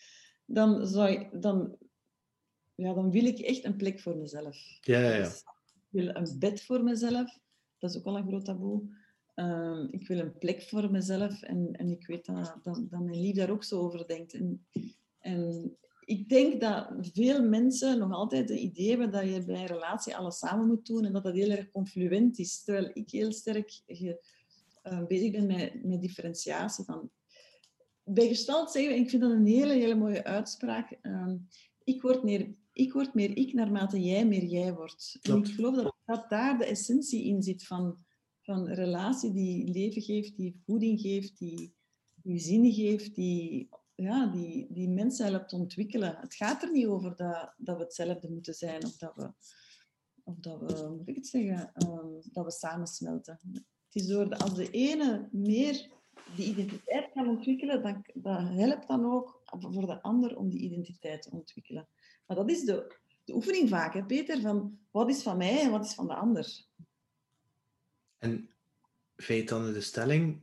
dan, 0.58 0.86
zou 0.86 1.10
ik, 1.10 1.42
dan, 1.42 1.76
ja, 2.74 2.92
dan 2.92 3.10
wil 3.10 3.24
ik 3.24 3.38
echt 3.38 3.64
een 3.64 3.76
plek 3.76 4.00
voor 4.00 4.16
mezelf. 4.16 4.56
Ja, 4.80 5.00
ja, 5.00 5.10
ja. 5.10 5.18
Dus 5.18 5.38
ik 5.74 5.88
wil 5.90 6.08
een 6.08 6.38
bed 6.38 6.62
voor 6.62 6.82
mezelf. 6.82 7.38
Dat 7.78 7.90
is 7.90 7.96
ook 7.96 8.06
al 8.06 8.16
een 8.16 8.26
groot 8.26 8.44
taboe. 8.44 9.01
Um, 9.34 9.88
ik 9.90 10.06
wil 10.06 10.18
een 10.18 10.38
plek 10.38 10.62
voor 10.62 10.90
mezelf 10.90 11.42
en, 11.42 11.72
en 11.72 11.88
ik 11.88 12.06
weet 12.06 12.26
dat, 12.26 12.56
dat, 12.62 12.86
dat 12.90 13.00
mijn 13.00 13.20
lief 13.20 13.34
daar 13.34 13.50
ook 13.50 13.64
zo 13.64 13.80
over 13.80 14.06
denkt. 14.06 14.34
En, 14.34 14.66
en 15.18 15.76
ik 16.04 16.28
denk 16.28 16.60
dat 16.60 16.88
veel 17.12 17.48
mensen 17.48 17.98
nog 17.98 18.12
altijd 18.12 18.48
het 18.48 18.58
idee 18.58 18.88
hebben 18.88 19.10
dat 19.10 19.24
je 19.24 19.44
bij 19.44 19.60
een 19.60 19.66
relatie 19.66 20.16
alles 20.16 20.38
samen 20.38 20.66
moet 20.66 20.86
doen 20.86 21.04
en 21.04 21.12
dat 21.12 21.22
dat 21.22 21.34
heel 21.34 21.50
erg 21.50 21.70
confluent 21.70 22.38
is. 22.38 22.64
Terwijl 22.64 22.90
ik 22.92 23.10
heel 23.10 23.32
sterk 23.32 23.80
ge, 23.86 24.20
uh, 24.84 25.06
bezig 25.06 25.30
ben 25.30 25.46
met, 25.46 25.84
met 25.84 26.00
differentiatie. 26.00 26.84
Van, 26.84 27.10
bij 28.04 28.28
gestalt 28.28 28.70
zeggen 28.70 28.92
we, 28.92 28.98
ik 28.98 29.10
vind 29.10 29.22
dat 29.22 29.30
een 29.30 29.46
hele, 29.46 29.72
hele 29.72 29.94
mooie 29.94 30.24
uitspraak. 30.24 30.98
Uh, 31.02 31.34
ik, 31.84 32.02
word 32.02 32.22
meer, 32.22 32.54
ik 32.72 32.92
word 32.92 33.14
meer 33.14 33.36
ik 33.36 33.52
naarmate 33.52 34.00
jij 34.00 34.26
meer 34.26 34.44
jij 34.44 34.74
wordt. 34.74 35.18
En 35.22 35.36
ik 35.36 35.46
geloof 35.46 35.76
dat, 35.76 35.96
dat 36.04 36.30
daar 36.30 36.58
de 36.58 36.64
essentie 36.64 37.24
in 37.24 37.42
zit 37.42 37.66
van, 37.66 38.04
van 38.42 38.68
een 38.68 38.74
relatie 38.74 39.32
die 39.32 39.72
leven 39.72 40.02
geeft, 40.02 40.36
die 40.36 40.60
voeding 40.64 41.00
geeft, 41.00 41.38
die, 41.38 41.74
die 42.14 42.38
zin 42.38 42.72
geeft, 42.72 43.14
die 43.14 43.68
ja, 43.94 44.26
die, 44.26 44.66
die 44.70 44.88
mensen 44.88 45.26
helpt 45.26 45.52
ontwikkelen. 45.52 46.16
Het 46.20 46.34
gaat 46.34 46.62
er 46.62 46.70
niet 46.70 46.86
over 46.86 47.16
dat, 47.16 47.54
dat 47.56 47.76
we 47.76 47.82
hetzelfde 47.82 48.30
moeten 48.30 48.54
zijn 48.54 48.84
of 48.84 48.96
dat 48.96 49.12
we, 49.16 49.32
of 50.24 50.38
dat 50.38 50.60
we 50.60 50.94
moet 50.96 51.08
ik 51.08 51.16
het 51.16 51.26
zeggen, 51.26 51.72
um, 51.88 52.20
dat 52.32 52.44
we 52.44 52.50
samensmelten. 52.50 53.38
Het 53.52 54.02
is 54.02 54.06
door 54.06 54.36
als 54.36 54.54
de 54.54 54.70
ene 54.70 55.28
meer 55.32 55.90
die 56.36 56.46
identiteit 56.46 57.10
kan 57.12 57.28
ontwikkelen, 57.28 57.82
dan, 57.82 58.04
dat 58.14 58.40
helpt 58.40 58.88
dan 58.88 59.04
ook 59.04 59.42
voor 59.44 59.86
de 59.86 60.02
ander 60.02 60.36
om 60.36 60.48
die 60.48 60.60
identiteit 60.60 61.22
te 61.22 61.30
ontwikkelen. 61.30 61.88
Maar 62.26 62.36
dat 62.36 62.50
is 62.50 62.64
de, 62.64 62.96
de 63.24 63.34
oefening 63.34 63.68
vaak, 63.68 63.94
hè, 63.94 64.04
Peter, 64.04 64.40
van 64.40 64.78
wat 64.90 65.08
is 65.08 65.22
van 65.22 65.36
mij 65.36 65.60
en 65.60 65.70
wat 65.70 65.84
is 65.84 65.94
van 65.94 66.06
de 66.06 66.14
ander. 66.14 66.66
En 68.22 68.50
feit 69.16 69.48
dan 69.48 69.72
de 69.72 69.80
stelling, 69.80 70.42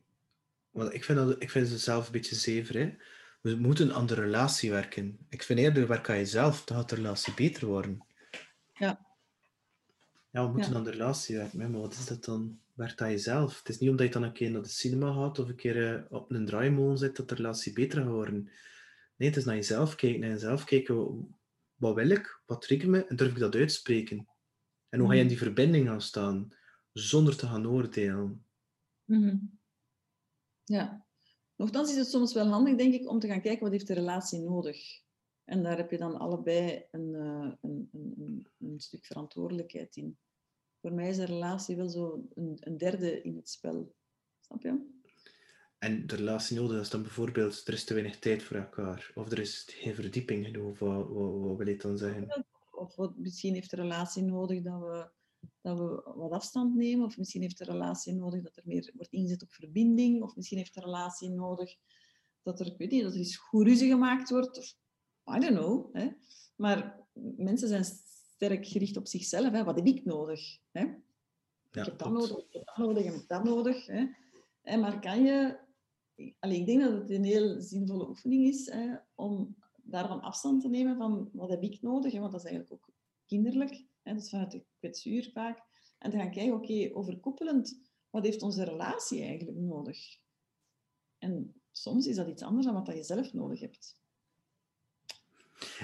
want 0.70 0.94
ik 0.94 1.04
vind, 1.04 1.18
dat, 1.18 1.42
ik 1.42 1.52
vind 1.52 1.68
ze 1.68 1.78
zelf 1.78 2.06
een 2.06 2.12
beetje 2.12 2.36
zever, 2.36 2.78
hè? 2.78 2.96
we 3.42 3.56
moeten 3.56 3.94
aan 3.94 4.06
de 4.06 4.14
relatie 4.14 4.72
werken. 4.72 5.18
Ik 5.30 5.44
vind 5.44 5.60
eerder 5.60 5.88
werk 5.88 6.10
aan 6.10 6.18
jezelf, 6.18 6.64
dan 6.64 6.78
gaat 6.78 6.90
de 6.90 6.96
relatie 6.96 7.34
beter 7.34 7.68
worden. 7.68 8.06
Ja. 8.74 9.06
Ja, 10.32 10.46
we 10.46 10.52
moeten 10.52 10.72
ja. 10.72 10.78
aan 10.78 10.84
de 10.84 10.92
relatie 10.92 11.38
werken, 11.38 11.72
maar 11.72 11.82
wat 11.82 11.94
is 11.94 12.06
dat 12.06 12.26
dan? 12.26 12.60
Werk 12.74 13.02
aan 13.02 13.12
jezelf. 13.12 13.58
Het 13.58 13.70
is 13.70 13.80
niet 13.80 13.90
omdat 13.90 14.06
je 14.06 14.14
dan 14.14 14.24
een 14.24 14.34
keer 14.34 14.52
naar 14.52 14.62
de 14.62 14.70
cinema 14.70 15.14
gaat 15.14 15.40
of 15.40 15.48
een 15.48 15.56
keer 15.56 15.94
uh, 15.94 16.02
op 16.10 16.32
een 16.32 16.46
draaimolen 16.46 16.98
zit 16.98 17.16
dat 17.16 17.30
de 17.30 17.36
relatie 17.36 17.74
beter 17.74 18.02
gaat 18.02 18.12
worden. 18.12 18.50
Nee, 19.16 19.30
het 19.30 19.38
is 19.38 19.46
naar 19.46 19.56
jezelf 19.56 19.96
kijken. 19.96 20.20
Naar 20.20 20.30
jezelf 20.30 20.64
kijken, 20.64 21.28
wat 21.76 21.96
wil 21.96 22.10
ik? 22.10 22.42
Wat 22.46 22.62
triggert 22.62 22.92
me? 22.92 23.06
En 23.06 23.16
durf 23.16 23.32
ik 23.32 23.40
dat 23.40 23.56
uitspreken? 23.56 24.28
En 24.90 25.00
hoe 25.00 25.10
ga 25.10 25.16
je 25.16 25.22
in 25.22 25.28
die 25.28 25.38
verbinding 25.38 25.88
gaan 25.88 26.02
staan? 26.02 26.54
Zonder 26.94 27.38
te 27.38 27.48
gaan 27.48 27.68
oordelen. 27.68 28.46
Mm 29.06 29.24
-hmm. 29.24 29.60
Ja. 30.64 31.08
Nochtans 31.56 31.92
is 31.92 31.98
het 31.98 32.08
soms 32.08 32.34
wel 32.34 32.48
handig, 32.48 32.76
denk 32.76 32.94
ik, 32.94 33.10
om 33.10 33.20
te 33.20 33.28
gaan 33.28 33.42
kijken 33.42 33.64
wat 33.64 33.72
heeft 33.72 33.88
de 33.88 33.94
relatie 33.94 34.40
nodig. 34.40 35.02
En 35.44 35.64
daar 35.64 35.78
heb 35.78 35.92
je 35.92 35.98
dan 35.98 36.18
allebei 36.18 36.86
een, 36.92 37.14
uh, 37.14 37.54
een, 37.62 37.90
een, 37.92 38.48
een, 38.60 38.80
stuk 38.80 39.06
verantwoordelijkheid 39.06 39.96
in. 39.96 40.18
Voor 40.82 40.94
mij 40.94 41.10
is 41.10 41.18
een 41.18 41.26
relatie 41.26 41.76
wel 41.76 41.90
zo 41.90 42.28
een, 42.34 42.58
een 42.60 42.78
derde 42.78 43.22
in 43.22 43.36
het 43.36 43.50
spel. 43.50 43.96
Snap 44.40 44.62
je? 44.62 44.98
En 45.78 46.08
de 46.08 46.16
relatie 46.16 46.58
nodig 46.58 46.82
is 46.82 46.90
dan 46.90 47.02
bijvoorbeeld, 47.02 47.68
er 47.68 47.74
is 47.74 47.84
te 47.84 47.94
weinig 47.94 48.20
tijd 48.20 48.44
voor 48.44 48.58
elkaar. 48.58 49.12
Of 49.16 49.32
er 49.32 49.40
is 49.40 49.66
geen 49.68 49.96
verdieping 49.96 50.46
genoeg. 50.46 50.80
Wat, 50.80 51.08
wat, 51.08 51.40
wat 51.40 51.58
wil 51.58 51.68
je 51.68 51.78
dan 51.78 51.98
zeggen? 51.98 52.46
Of 52.72 52.96
wat, 52.96 53.18
misschien 53.18 53.54
heeft 53.54 53.70
de 53.70 53.76
relatie 53.76 54.24
nodig 54.24 54.62
dat 54.62 54.80
we 54.80 55.10
dat 55.62 55.78
we 55.78 56.12
wat 56.16 56.32
afstand 56.32 56.76
nemen. 56.76 57.06
Of 57.06 57.18
misschien 57.18 57.42
heeft 57.42 57.58
de 57.58 57.64
relatie 57.64 58.14
nodig 58.14 58.44
dat 58.44 58.58
er 58.58 58.64
meer 58.66 58.92
wordt 58.96 59.12
ingezet 59.12 59.42
op 59.42 59.52
verbinding. 59.52 60.22
Of 60.24 60.36
misschien 60.36 60.58
heeft 60.58 60.74
de 60.74 60.82
relatie 60.82 61.30
nodig 61.30 61.76
dat 62.42 62.60
er, 62.60 62.66
ik 62.66 62.78
weet 62.78 62.92
niet, 62.92 63.04
dat 63.04 63.12
er 63.14 63.18
eens 63.18 63.38
goed 63.38 63.68
ruzie 63.68 63.90
gemaakt 63.90 64.30
wordt. 64.30 64.58
Of, 64.58 64.76
I 65.36 65.40
don't 65.40 65.58
know. 65.58 65.96
Hè. 65.96 66.10
Maar 66.56 67.08
mensen 67.36 67.68
zijn 67.68 67.86
sterk 67.86 68.68
gericht 68.68 68.98
op 68.98 69.08
zichzelf. 69.08 69.52
Hè. 69.52 69.64
Wat 69.64 69.76
heb 69.76 69.86
ik 69.86 70.06
nodig? 70.06 70.58
Hè? 70.72 70.82
Ja, 71.72 71.82
ik 71.82 71.86
heb 71.86 71.98
dat 71.98 72.12
nodig, 72.12 72.38
ik 72.38 72.54
heb 72.54 72.66
dat 72.66 72.78
nodig, 72.78 73.06
ik 73.06 73.12
heb 73.12 73.28
dat 73.28 73.44
nodig. 73.44 73.86
Hè. 73.86 74.06
En 74.62 74.80
maar 74.80 75.00
kan 75.00 75.24
je... 75.24 75.68
Allee, 76.40 76.60
ik 76.60 76.66
denk 76.66 76.82
dat 76.82 76.92
het 76.92 77.10
een 77.10 77.24
heel 77.24 77.62
zinvolle 77.62 78.08
oefening 78.08 78.48
is 78.48 78.70
hè, 78.72 78.96
om 79.16 79.56
daarvan 79.76 80.22
afstand 80.22 80.62
te 80.62 80.70
nemen 80.70 80.98
van 80.98 81.30
wat 81.34 81.50
heb 81.50 81.64
ik 81.64 81.82
nodig, 81.82 82.12
hè, 82.12 82.20
want 82.20 82.32
dat 82.32 82.44
is 82.44 82.50
eigenlijk 82.50 82.74
ook 82.74 82.94
kinderlijk. 83.26 83.86
Hè, 84.02 84.14
dus 84.14 84.30
vanuit 84.30 84.52
de 84.52 84.66
kwetsuur 84.80 85.30
vaak. 85.34 85.60
En 85.98 86.12
te 86.12 86.18
gaan 86.18 86.32
kijken, 86.32 86.54
oké, 86.54 86.90
overkoepelend, 86.94 87.82
wat 88.10 88.24
heeft 88.24 88.42
onze 88.42 88.64
relatie 88.64 89.24
eigenlijk 89.24 89.58
nodig? 89.58 90.18
En 91.18 91.54
soms 91.72 92.08
is 92.08 92.16
dat 92.16 92.28
iets 92.28 92.44
anders 92.44 92.66
dan 92.66 92.86
wat 92.86 92.96
je 92.96 93.04
zelf 93.04 93.34
nodig 93.34 93.60
hebt. 93.60 93.98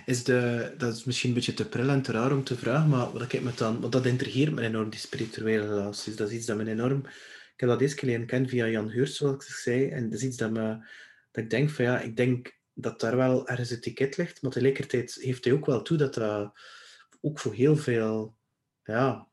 Is 0.06 0.24
de, 0.24 0.74
dat 0.78 0.96
is 0.96 1.04
misschien 1.04 1.30
een 1.30 1.36
beetje 1.36 1.54
te 1.54 1.70
pril 1.70 1.89
en 1.89 2.02
te 2.02 2.12
raar 2.12 2.32
om 2.32 2.43
te 2.43 2.56
vragen, 2.56 2.89
maar 2.89 3.12
wat 3.12 3.34
ik 3.34 3.41
me 3.41 3.54
dan, 3.56 3.80
want 3.80 3.93
dat 3.93 4.06
intrigeert 4.06 4.54
me 4.54 4.62
enorm, 4.62 4.89
die 4.89 5.00
spirituele 5.00 5.68
relaties. 5.68 6.16
Dat 6.16 6.30
is 6.30 6.36
iets 6.36 6.46
dat 6.46 6.58
me 6.58 6.70
enorm, 6.70 7.06
ik 7.54 7.62
heb 7.62 7.70
dat 7.70 7.82
eerst 7.82 8.02
leren 8.02 8.26
kennen 8.26 8.50
via 8.50 8.68
Jan 8.68 8.91
Heurs, 8.91 9.16
zoals 9.16 9.36
ik 9.36 9.54
zei, 9.54 9.89
en 9.89 10.10
dat 10.10 10.20
is 10.20 10.26
iets 10.26 10.38
dat 10.38 10.52
me, 10.52 10.88
dat 11.32 11.43
ik 11.43 11.50
denk 11.50 11.70
van 11.70 11.86
ja, 11.86 12.00
ik 12.00 12.18
denk 12.18 12.60
dat 12.74 13.00
daar 13.00 13.16
wel 13.16 13.48
ergens 13.48 13.70
het 13.70 13.82
ticket 13.82 14.18
ligt, 14.18 14.41
maar 14.41 14.52
tegelijkertijd 14.52 15.14
heeft 15.14 15.43
hij 15.43 15.54
ook 15.54 15.66
wel 15.66 15.82
toe 15.82 15.98
dat 15.98 16.14
dat 16.14 16.54
ook 17.22 17.39
voor 17.39 17.54
heel 17.54 17.78
veel, 17.78 18.36
ja, 18.86 19.28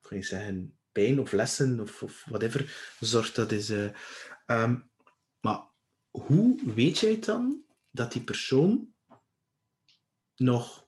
kan 0.00 0.16
je 0.16 0.22
zeggen, 0.22 0.78
pijn 0.92 1.20
of 1.20 1.32
lessen 1.32 1.80
of, 1.80 2.02
of 2.02 2.24
whatever 2.24 2.94
zorgt. 3.00 3.34
Dat 3.34 3.52
is, 3.52 3.70
uh, 3.70 3.90
um, 4.46 4.90
maar 5.40 5.62
hoe 6.10 6.74
weet 6.74 6.98
jij 6.98 7.18
dan 7.18 7.62
dat 7.90 8.12
die 8.12 8.22
persoon 8.22 8.92
nog 10.36 10.86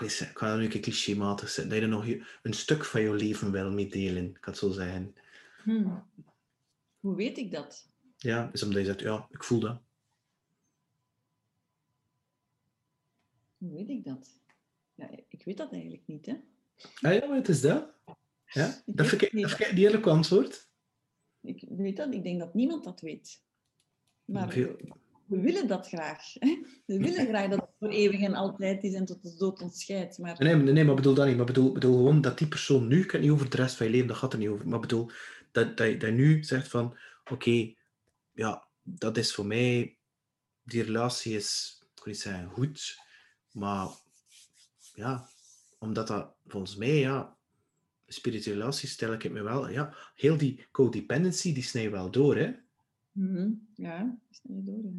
ik 0.00 0.38
ga 0.38 0.48
dat 0.48 0.58
nu 0.58 0.64
een 0.64 0.70
keer 0.70 0.80
clichématig 0.80 1.48
zijn, 1.48 1.68
dat 1.68 1.78
je 1.78 1.86
nog 1.86 2.06
een 2.42 2.52
stuk 2.52 2.84
van 2.84 3.00
je 3.00 3.12
leven 3.12 3.50
wil 3.50 3.70
meedelen, 3.70 4.32
kan 4.32 4.52
het 4.52 4.56
zo 4.56 4.70
zeggen. 4.70 5.14
Hmm. 5.62 6.04
Hoe 7.00 7.16
weet 7.16 7.38
ik 7.38 7.50
dat? 7.50 7.88
Ja, 8.16 8.50
is 8.52 8.62
omdat 8.62 8.78
je 8.78 8.86
zegt, 8.86 9.00
ja, 9.00 9.26
ik 9.30 9.44
voel 9.44 9.60
dat. 9.60 9.82
Hoe 13.58 13.72
weet 13.72 13.88
ik 13.88 14.04
dat? 14.04 14.40
Ja, 14.96 15.10
ik 15.28 15.44
weet 15.44 15.56
dat 15.56 15.72
eigenlijk 15.72 16.02
niet, 16.06 16.26
hè? 16.26 16.34
Ah 17.00 17.14
ja, 17.14 17.28
wat 17.28 17.48
is 17.48 17.60
dat? 17.60 17.94
Ja? 18.46 18.82
dat 18.86 19.06
vind 19.06 19.22
ik, 19.22 19.48
vind 19.48 19.78
eerlijk 19.78 20.06
antwoord. 20.06 20.68
Ik 21.42 21.64
weet 21.68 21.96
dat, 21.96 22.14
ik 22.14 22.22
denk 22.22 22.38
dat 22.38 22.54
niemand 22.54 22.84
dat 22.84 23.00
weet. 23.00 23.42
Maar 24.24 24.48
we 25.26 25.40
willen 25.40 25.68
dat 25.68 25.88
graag. 25.88 26.32
Hè? 26.32 26.58
We 26.86 26.98
willen 26.98 27.26
graag 27.26 27.50
dat 27.50 27.60
het 27.60 27.70
voor 27.78 27.88
eeuwig 27.88 28.20
en 28.20 28.34
altijd 28.34 28.82
is 28.82 28.94
en 28.94 29.04
tot 29.04 29.22
de 29.22 29.36
dood 29.36 29.62
ons 29.62 29.80
scheidt. 29.80 30.18
Maar... 30.18 30.36
Nee, 30.38 30.54
nee, 30.54 30.84
maar 30.84 30.94
bedoel 30.94 31.14
dat 31.14 31.26
niet. 31.26 31.36
Maar 31.36 31.46
bedoel, 31.46 31.72
bedoel 31.72 31.96
gewoon 31.96 32.20
dat 32.20 32.38
die 32.38 32.48
persoon 32.48 32.86
nu, 32.86 33.00
ik 33.00 33.06
kan 33.06 33.20
niet 33.20 33.30
over 33.30 33.50
de 33.50 33.56
rest 33.56 33.76
van 33.76 33.86
je 33.86 33.92
leven, 33.92 34.08
dat 34.08 34.16
gaat 34.16 34.32
er 34.32 34.38
niet 34.38 34.48
over. 34.48 34.68
Maar 34.68 34.80
bedoel, 34.80 35.10
dat, 35.52 35.76
dat, 35.76 36.00
dat 36.00 36.12
nu 36.12 36.44
zegt 36.44 36.68
van, 36.68 36.96
oké, 37.30 37.74
ja, 38.32 38.66
dat 38.82 39.16
is 39.16 39.34
voor 39.34 39.46
mij, 39.46 39.98
die 40.62 40.82
relatie 40.82 41.36
is, 41.36 41.78
ik 41.80 42.04
wil 42.04 42.12
niet 42.12 42.22
zeggen 42.22 42.48
goed, 42.50 42.98
maar 43.52 43.88
ja, 44.96 45.28
omdat 45.78 46.06
dat 46.06 46.34
volgens 46.46 46.76
mij, 46.76 46.98
ja, 46.98 47.36
spirituele 48.06 48.58
relatie 48.58 48.88
stel 48.88 49.12
ik 49.12 49.22
het 49.22 49.32
me 49.32 49.42
wel, 49.42 49.68
ja, 49.68 49.94
heel 50.14 50.36
die 50.36 50.66
codependency, 50.70 51.54
die 51.54 51.62
snijdt 51.62 51.92
wel 51.92 52.10
door, 52.10 52.36
hè. 52.36 52.52
Mm 53.12 53.34
-hmm. 53.34 53.68
Ja, 53.74 54.18
snijdt 54.30 54.66
door, 54.66 54.82
ja. 54.82 54.90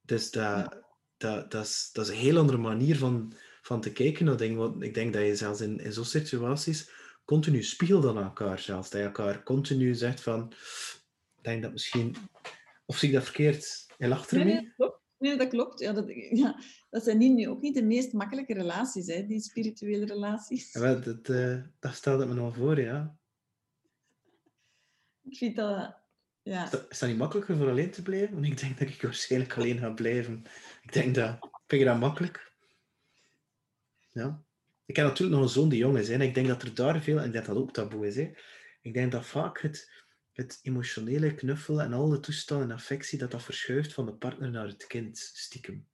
Dus 0.00 0.30
dat, 0.30 0.82
dat, 1.16 1.50
dat, 1.50 1.64
is, 1.64 1.90
dat 1.92 2.06
is 2.06 2.12
een 2.12 2.18
heel 2.18 2.38
andere 2.38 2.58
manier 2.58 2.98
van, 2.98 3.32
van 3.62 3.80
te 3.80 3.92
kijken 3.92 4.24
naar 4.24 4.36
dingen. 4.36 4.56
Want 4.56 4.82
ik 4.82 4.94
denk 4.94 5.12
dat 5.12 5.22
je 5.22 5.36
zelfs 5.36 5.60
in, 5.60 5.78
in 5.78 5.92
zo'n 5.92 6.04
situaties 6.04 6.90
continu 7.24 7.62
spiegelt 7.62 8.04
aan 8.04 8.22
elkaar 8.22 8.58
zelfs. 8.58 8.90
Dat 8.90 9.00
je 9.00 9.06
elkaar 9.06 9.42
continu 9.42 9.94
zegt 9.94 10.20
van... 10.20 10.52
Ik 11.36 11.42
denk 11.42 11.62
dat 11.62 11.72
misschien... 11.72 12.16
Of 12.84 12.98
zie 12.98 13.08
ik 13.08 13.14
dat 13.14 13.24
verkeerd? 13.24 13.86
Je 13.98 14.08
lacht 14.08 14.30
er 14.30 14.44
nee, 14.44 14.74
nee, 15.28 15.36
dat 15.36 15.48
klopt. 15.48 15.80
Ja, 15.80 15.92
dat, 15.92 16.04
ja, 16.42 16.60
dat 16.90 17.04
zijn 17.04 17.18
niet, 17.18 17.46
ook 17.46 17.60
niet 17.60 17.74
de 17.74 17.84
meest 17.84 18.12
makkelijke 18.12 18.54
relaties, 18.54 19.06
hè, 19.06 19.26
die 19.26 19.40
spirituele 19.40 20.06
relaties. 20.06 20.72
Ja, 20.72 20.94
dat, 20.94 21.28
uh, 21.28 21.62
dat 21.78 21.94
stelde 21.94 22.26
me 22.26 22.34
nog 22.34 22.56
voor, 22.56 22.80
ja. 22.80 23.16
Ik 25.22 25.36
vind 25.36 25.56
dat 25.56 26.04
ja. 26.46 26.64
Is 26.88 26.98
dat 26.98 27.08
niet 27.08 27.18
makkelijker 27.18 27.56
voor 27.56 27.68
alleen 27.68 27.90
te 27.90 28.02
blijven? 28.02 28.34
Want 28.34 28.46
ik 28.46 28.60
denk 28.60 28.78
dat 28.78 28.88
ik 28.88 29.02
waarschijnlijk 29.02 29.56
alleen 29.56 29.78
ga 29.78 29.90
blijven. 29.90 30.44
Ik 30.82 30.92
denk 30.92 31.14
dat... 31.14 31.38
Vind 31.66 31.82
je 31.82 31.88
dat 31.88 31.98
makkelijk? 31.98 32.52
Ja. 34.12 34.44
Ik 34.84 34.96
heb 34.96 35.06
natuurlijk 35.06 35.36
nog 35.36 35.46
een 35.46 35.54
zoon 35.54 35.68
die 35.68 35.78
jong 35.78 35.98
is. 35.98 36.08
Hè, 36.08 36.14
en 36.14 36.20
ik 36.20 36.34
denk 36.34 36.46
dat 36.46 36.62
er 36.62 36.74
daar 36.74 37.02
veel... 37.02 37.20
En 37.20 37.32
dat 37.32 37.44
dat 37.44 37.56
ook 37.56 37.72
taboe 37.72 38.06
is. 38.06 38.16
Hè. 38.16 38.30
Ik 38.82 38.94
denk 38.94 39.12
dat 39.12 39.26
vaak 39.26 39.60
het, 39.60 39.90
het 40.36 40.58
emotionele 40.62 41.34
knuffelen 41.34 41.84
en 41.84 41.92
al 41.92 42.08
de 42.08 42.20
toestanden 42.20 42.68
en 42.68 42.74
affectie, 42.74 43.18
dat 43.18 43.30
dat 43.30 43.42
verschuift 43.42 43.92
van 43.92 44.06
de 44.06 44.14
partner 44.14 44.50
naar 44.50 44.66
het 44.66 44.86
kind, 44.86 45.18
stiekem. 45.18 45.86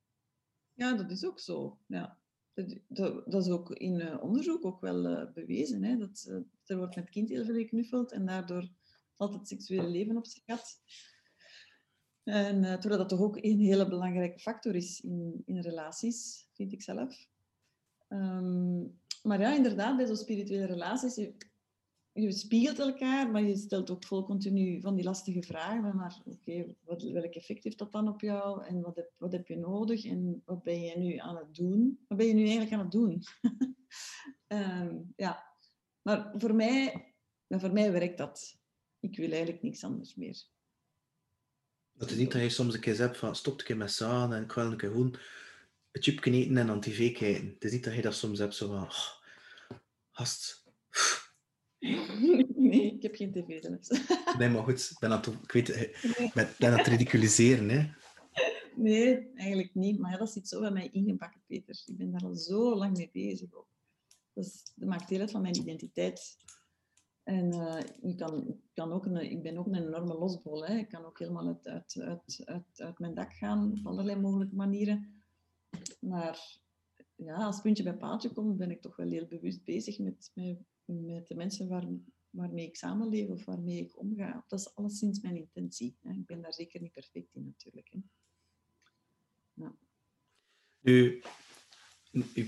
Ja, 0.72 0.95
dat 0.95 1.11
is 1.11 1.24
ook 1.24 1.40
zo. 1.40 1.78
Ja. 1.86 2.18
Dat, 2.55 2.78
dat, 2.88 3.30
dat 3.30 3.47
is 3.47 3.51
ook 3.51 3.70
in 3.70 4.01
uh, 4.01 4.22
onderzoek 4.22 4.64
ook 4.64 4.80
wel 4.80 5.11
uh, 5.11 5.32
bewezen. 5.32 5.82
Hè? 5.82 5.97
Dat, 5.97 6.26
uh, 6.28 6.36
er 6.64 6.76
wordt 6.76 6.97
met 6.97 7.11
kind 7.11 7.28
heel 7.28 7.45
veel 7.45 7.55
geknuffeld 7.55 8.12
en 8.12 8.26
daardoor 8.26 8.68
valt 9.16 9.34
het 9.34 9.49
seksuele 9.49 9.88
leven 9.88 10.16
op 10.16 10.26
zijn 10.26 10.43
gat. 10.47 10.80
En 12.22 12.62
uh, 12.62 12.72
terwijl 12.72 13.01
dat 13.01 13.09
toch 13.09 13.20
ook 13.20 13.36
een 13.36 13.61
hele 13.61 13.88
belangrijke 13.88 14.38
factor 14.38 14.74
is 14.74 15.01
in, 15.01 15.43
in 15.45 15.61
relaties, 15.61 16.49
vind 16.53 16.72
ik 16.72 16.82
zelf. 16.82 17.28
Um, 18.09 19.01
maar 19.22 19.40
ja, 19.40 19.55
inderdaad, 19.55 19.97
bij 19.97 20.07
zo'n 20.07 20.16
spirituele 20.16 20.66
relaties, 20.66 21.28
je, 22.13 22.33
spiegelt 22.33 22.79
elkaar, 22.79 23.31
maar 23.31 23.43
je 23.43 23.57
stelt 23.57 23.91
ook 23.91 24.05
vol 24.05 24.25
continu 24.25 24.81
van 24.81 24.95
die 24.95 25.05
lastige 25.05 25.43
vragen. 25.43 25.97
Maar 25.97 26.21
oké, 26.25 26.75
welk 27.13 27.35
effect 27.35 27.65
heeft 27.65 27.79
dat 27.79 27.93
dan 27.93 28.09
op 28.09 28.21
jou? 28.21 28.65
En 28.65 28.81
wat 28.81 28.97
heb, 28.97 29.11
wat 29.17 29.33
heb 29.33 29.49
je 29.49 29.57
nodig? 29.57 30.05
En 30.05 30.43
wat 30.45 30.63
ben 30.63 30.81
je 30.81 30.99
nu 30.99 31.17
aan 31.17 31.37
het 31.37 31.55
doen? 31.55 32.05
Wat 32.09 32.19
ben 32.19 32.27
je 32.27 32.35
nu 32.35 32.43
eigenlijk 32.43 32.73
aan 32.73 32.81
het 32.81 32.91
doen? 32.91 33.23
um, 34.49 35.13
ja, 35.17 35.45
maar 36.03 36.33
voor 36.37 36.55
mij, 36.55 37.07
voor 37.49 37.73
mij 37.73 37.93
werkt 37.93 38.19
dat 38.19 38.61
ik 39.01 39.17
wil 39.17 39.31
eigenlijk 39.31 39.63
niks 39.63 39.85
anders 39.85 40.15
meer. 40.15 40.43
Dat 41.93 42.11
is 42.11 42.17
niet 42.17 42.33
dat 42.33 42.43
je 42.43 42.49
soms 42.49 42.75
een 42.75 42.81
keer 42.81 42.99
hebt 42.99 43.19
van 43.19 43.37
stop 43.37 43.59
een 43.59 43.65
keer 43.65 43.77
met 43.77 43.93
saan 43.93 44.33
en 44.33 44.43
ik 44.43 44.57
een 44.57 44.77
keer 44.77 44.91
gewoon 44.91 45.17
het 45.91 46.05
chipje 46.05 46.31
eten 46.31 46.57
en 46.57 46.71
aan 46.71 46.81
tv 46.81 47.13
kijken. 47.13 47.49
Het 47.49 47.65
is 47.65 47.73
niet 47.73 47.85
dat 47.85 47.95
je 47.95 48.03
dat 48.03 48.15
soms 48.15 48.39
hebt 48.39 48.55
zo 48.55 48.67
van 48.67 48.89
hast. 50.11 50.62
Nee, 52.57 52.95
ik 52.95 53.03
heb 53.03 53.14
geen 53.14 53.33
tv 53.33 53.62
zelfs. 53.62 53.89
Nee, 54.39 54.49
maar 54.49 54.62
goed, 54.62 54.97
ben 55.01 55.11
het, 55.11 55.26
ik 55.26 55.53
weet, 55.53 55.68
ik 55.68 56.57
ben, 56.59 56.78
het 56.78 56.87
ridiculiseren. 56.87 57.68
Hè? 57.68 57.91
Nee, 58.76 59.33
eigenlijk 59.35 59.74
niet. 59.74 59.99
Maar 59.99 60.18
dat 60.18 60.33
zit 60.33 60.49
zo 60.49 60.61
bij 60.61 60.70
mij 60.70 60.89
ingebakken, 60.93 61.43
Peter. 61.47 61.83
Ik 61.87 61.97
ben 61.97 62.11
daar 62.11 62.24
al 62.24 62.35
zo 62.35 62.76
lang 62.76 62.97
mee 62.97 63.11
bezig. 63.12 63.51
Dat, 63.51 63.66
is, 64.35 64.72
dat 64.74 64.89
maakt 64.89 65.09
deel 65.09 65.20
uit 65.20 65.30
van 65.30 65.43
mijn 65.43 65.57
identiteit. 65.57 66.37
En 67.22 67.55
uh, 67.55 67.80
ik, 68.11 68.16
kan, 68.16 68.61
kan 68.74 68.93
ook 68.93 69.07
een, 69.07 69.30
ik 69.30 69.43
ben 69.43 69.59
ook 69.59 69.66
een 69.66 69.87
enorme 69.87 70.14
losbol. 70.14 70.66
Hè. 70.66 70.74
Ik 70.74 70.89
kan 70.89 71.05
ook 71.05 71.18
helemaal 71.18 71.47
uit, 71.47 71.66
uit, 71.66 71.97
uit, 72.01 72.43
uit, 72.45 72.80
uit 72.80 72.99
mijn 72.99 73.14
dak 73.14 73.33
gaan 73.33 73.72
op 73.78 73.87
allerlei 73.87 74.20
mogelijke 74.20 74.55
manieren. 74.55 75.22
Maar 76.01 76.61
ja, 77.16 77.35
als 77.35 77.61
puntje 77.61 77.83
bij 77.83 77.97
paaltje 77.97 78.33
komt, 78.33 78.57
ben 78.57 78.70
ik 78.70 78.83
toch 78.83 78.97
wel 78.97 79.11
heel 79.11 79.26
bewust 79.26 79.64
bezig 79.64 79.99
met, 79.99 80.30
met, 80.35 80.59
met 80.85 81.26
de 81.26 81.35
mensen 81.35 81.68
waar, 81.68 81.87
waarmee 82.30 82.66
ik 82.66 82.76
samenleef 82.76 83.28
of 83.28 83.45
waarmee 83.45 83.80
ik 83.80 83.99
omga. 83.99 84.45
Dat 84.49 84.59
is 84.59 84.74
alleszins 84.74 85.20
mijn 85.20 85.37
intentie. 85.37 85.97
Hè. 86.01 86.11
Ik 86.11 86.26
ben 86.26 86.41
daar 86.41 86.53
zeker 86.53 86.80
niet 86.80 86.93
perfect 86.93 87.35
in 87.35 87.45
natuurlijk. 87.45 87.89
Hè. 87.91 87.99
Ja. 89.55 89.74
U, 90.83 91.22
je 92.12 92.45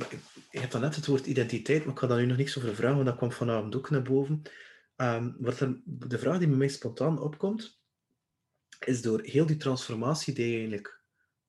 hebt 0.50 0.72
dan 0.72 0.80
net 0.80 0.96
het 0.96 1.06
woord 1.06 1.26
identiteit, 1.26 1.84
maar 1.84 1.92
ik 1.92 1.98
ga 1.98 2.06
daar 2.06 2.18
nu 2.18 2.26
nog 2.26 2.36
niks 2.36 2.58
over 2.58 2.74
vragen, 2.74 2.94
want 2.94 3.08
dat 3.08 3.16
kwam 3.16 3.32
vanavond 3.32 3.76
ook 3.76 3.90
naar 3.90 4.02
boven. 4.02 4.42
Um, 4.96 5.36
wat 5.38 5.60
er, 5.60 5.80
de 5.84 6.18
vraag 6.18 6.38
die 6.38 6.48
bij 6.48 6.56
mij 6.56 6.68
spontaan 6.68 7.20
opkomt, 7.20 7.80
is 8.84 9.02
door 9.02 9.22
heel 9.22 9.46
die 9.46 9.56
transformatie 9.56 10.34
die 10.34 10.46
je 10.46 10.56
eigenlijk 10.56 11.02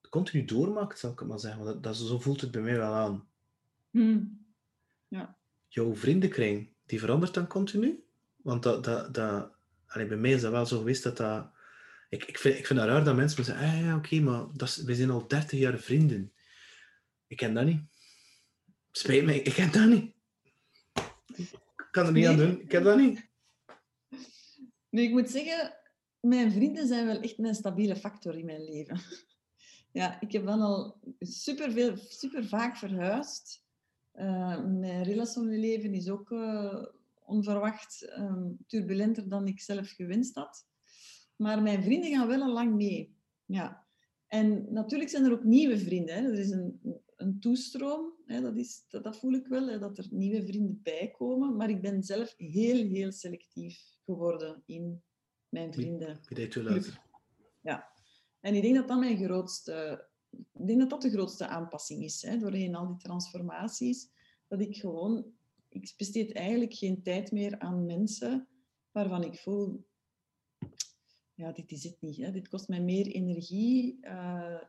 continu 0.10 0.46
doormaakt, 0.46 1.00
zal 1.00 1.12
ik 1.12 1.20
het 1.20 1.28
maar 1.28 1.40
zeggen. 1.40 1.64
Want 1.64 1.74
dat, 1.74 1.84
dat, 1.84 2.08
zo 2.08 2.20
voelt 2.20 2.42
het 2.42 2.52
bij 2.52 2.62
mij 2.62 2.78
wel 2.78 2.94
aan. 2.94 3.28
Hmm. 3.90 4.46
Ja. 5.08 5.38
Jouw 5.68 5.96
vriendenkring, 5.96 6.75
die 6.86 7.00
verandert 7.00 7.34
dan 7.34 7.48
continu? 7.48 8.04
Want 8.36 8.64
dat, 8.64 8.84
dat, 8.84 9.14
dat, 9.14 9.52
allee, 9.88 10.08
bij 10.08 10.18
mij 10.18 10.32
is 10.32 10.42
dat 10.42 10.52
wel 10.52 10.66
zo 10.66 10.78
geweest 10.78 11.04
dat 11.04 11.18
dat... 11.18 11.54
Ik, 12.10 12.24
ik, 12.24 12.38
vind, 12.38 12.58
ik 12.58 12.66
vind 12.66 12.80
het 12.80 12.90
raar 12.90 13.04
dat 13.04 13.16
mensen 13.16 13.44
zeggen, 13.44 13.68
ah, 13.68 13.80
ja, 13.80 13.96
oké, 13.96 14.20
maar 14.20 14.46
dat 14.54 14.68
is, 14.68 14.78
we 14.78 14.96
zijn 14.96 15.10
al 15.10 15.28
30 15.28 15.60
jaar 15.60 15.80
vrienden. 15.80 16.34
Ik 17.28 17.38
ken 17.38 17.54
dat 17.54 17.66
niet. 17.66 17.82
Spijt 18.92 19.26
me, 19.26 19.42
ik 19.42 19.54
ken 19.54 19.72
dat 19.72 19.88
niet. 19.88 20.14
Ik 21.34 21.88
kan 21.92 22.06
er 22.06 22.12
niet 22.12 22.26
aan 22.26 22.38
doen. 22.38 22.60
Ik 22.62 22.68
ken 22.68 22.84
dat 22.84 22.98
niet. 22.98 23.28
Nu, 24.90 25.02
ik 25.02 25.12
moet 25.12 25.30
zeggen, 25.30 25.74
mijn 26.20 26.52
vrienden 26.52 26.88
zijn 26.88 27.06
wel 27.06 27.22
echt 27.22 27.40
een 27.40 27.56
stabiele 27.56 27.96
factor 27.96 28.38
in 28.38 28.46
mijn 28.46 28.64
leven. 28.64 29.00
Ja, 29.92 30.22
ik 30.22 30.32
heb 30.32 30.44
wel 30.44 30.62
al 30.62 31.00
super, 31.20 31.72
veel, 31.72 31.98
super 31.98 32.46
vaak 32.46 32.78
verhuisd. 32.78 33.65
Uh, 34.18 34.66
mijn 34.66 35.04
relationele 35.04 35.58
leven 35.58 35.94
is 35.94 36.10
ook 36.10 36.30
uh, 36.30 36.86
onverwacht 37.26 38.14
um, 38.18 38.58
turbulenter 38.68 39.30
dan 39.30 39.48
ik 39.48 39.62
zelf 39.62 39.90
gewenst 39.90 40.36
had. 40.36 40.68
Maar 41.36 41.62
mijn 41.62 41.84
vrienden 41.84 42.12
gaan 42.12 42.28
wel 42.28 42.42
al 42.42 42.54
lang 42.54 42.76
mee. 42.76 43.16
Ja. 43.46 43.86
En 44.28 44.74
natuurlijk 44.74 45.10
zijn 45.10 45.26
er 45.26 45.32
ook 45.32 45.44
nieuwe 45.44 45.80
vrienden. 45.80 46.16
Hè. 46.16 46.32
Er 46.32 46.40
is 46.40 46.50
een, 46.50 46.80
een 47.16 47.40
toestroom, 47.40 48.14
hè. 48.26 48.42
Dat, 48.42 48.56
is, 48.58 48.86
dat, 48.90 49.04
dat 49.04 49.18
voel 49.18 49.34
ik 49.34 49.48
wel, 49.48 49.68
hè, 49.68 49.80
dat 49.80 49.98
er 49.98 50.08
nieuwe 50.10 50.46
vrienden 50.46 50.80
bijkomen. 50.84 51.56
Maar 51.56 51.70
ik 51.70 51.82
ben 51.82 52.04
zelf 52.04 52.34
heel, 52.38 52.88
heel 52.88 53.12
selectief 53.12 53.80
geworden 54.06 54.64
in 54.66 55.04
mijn 55.50 55.74
vrienden. 55.74 56.20
Wie 56.28 56.38
deed 56.38 56.54
Ja. 57.62 57.90
En 58.40 58.56
ik 58.56 58.62
denk 58.62 58.76
dat 58.76 58.88
dat 58.88 59.00
mijn 59.00 59.18
grootste... 59.18 60.08
Ik 60.54 60.68
denk 60.68 60.80
dat 60.80 60.90
dat 60.90 61.02
de 61.02 61.10
grootste 61.10 61.48
aanpassing 61.48 62.04
is, 62.04 62.22
hè, 62.22 62.38
doorheen 62.38 62.76
al 62.76 62.88
die 62.88 62.98
transformaties. 62.98 64.10
Dat 64.48 64.62
ik 64.62 64.76
gewoon... 64.76 65.26
Ik 65.70 65.94
besteed 65.98 66.32
eigenlijk 66.34 66.74
geen 66.74 67.04
tijd 67.04 67.32
meer 67.32 67.60
aan 67.60 67.86
mensen 67.86 68.48
waarvan 68.92 69.24
ik 69.24 69.40
voel... 69.40 69.86
ja, 71.34 71.52
dit 71.52 71.72
is 71.72 71.84
het 71.84 71.98
niet. 72.00 72.18
Hè. 72.18 72.32
Dit 72.32 72.48
kost 72.48 72.68
mij 72.68 72.82
meer 72.82 73.08
energie. 73.08 74.00
Uh, 74.02 74.62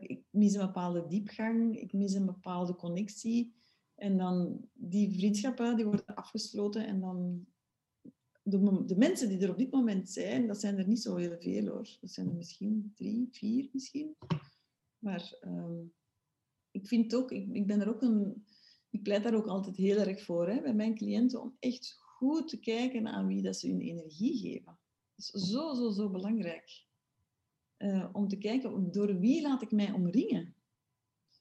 ik 0.00 0.22
mis 0.30 0.54
een 0.54 0.66
bepaalde 0.66 1.06
diepgang, 1.06 1.80
ik 1.80 1.92
mis 1.92 2.12
een 2.12 2.26
bepaalde 2.26 2.74
connectie. 2.74 3.54
En 3.94 4.16
dan 4.16 4.68
die 4.72 5.12
vriendschappen 5.12 5.76
die 5.76 5.84
worden 5.84 6.14
afgesloten 6.14 6.86
en 6.86 7.00
dan 7.00 7.46
de, 8.42 8.84
de, 8.84 8.96
mensen 8.96 9.28
die 9.28 9.38
er 9.38 9.50
op 9.50 9.58
dit 9.58 9.70
moment 9.70 10.10
zijn, 10.10 10.46
dat 10.46 10.60
zijn 10.60 10.78
er 10.78 10.86
niet 10.86 11.02
zo 11.02 11.16
heel 11.16 11.36
veel 11.38 11.66
hoor. 11.66 11.96
Dat 12.00 12.10
zijn 12.10 12.28
er 12.28 12.34
misschien 12.34 12.92
drie, 12.94 13.28
vier 13.30 13.68
misschien. 13.72 14.16
Maar 14.98 15.36
ehm, 15.40 15.80
ik 16.70 16.86
vind 16.86 17.14
ook, 17.14 17.30
ik, 17.30 17.48
ik, 17.52 17.66
ben 17.66 17.80
er 17.80 17.88
ook 17.88 18.02
een, 18.02 18.46
ik 18.90 19.02
pleit 19.02 19.22
daar 19.22 19.34
ook 19.34 19.46
altijd 19.46 19.76
heel 19.76 19.98
erg 19.98 20.22
voor 20.22 20.48
hè, 20.48 20.60
bij 20.60 20.74
mijn 20.74 20.94
cliënten 20.94 21.42
om 21.42 21.56
echt 21.58 21.96
goed 21.98 22.48
te 22.48 22.60
kijken 22.60 23.06
aan 23.06 23.26
wie 23.26 23.42
dat 23.42 23.56
ze 23.56 23.68
hun 23.68 23.80
energie 23.80 24.38
geven. 24.38 24.78
Dat 25.14 25.34
is 25.34 25.50
zo, 25.50 25.74
zo, 25.74 25.90
zo 25.90 26.10
belangrijk. 26.10 26.86
Uh, 27.78 28.08
om 28.12 28.28
te 28.28 28.38
kijken 28.38 28.92
door 28.92 29.18
wie 29.18 29.42
laat 29.42 29.62
ik 29.62 29.70
mij 29.70 29.90
omringen. 29.90 30.54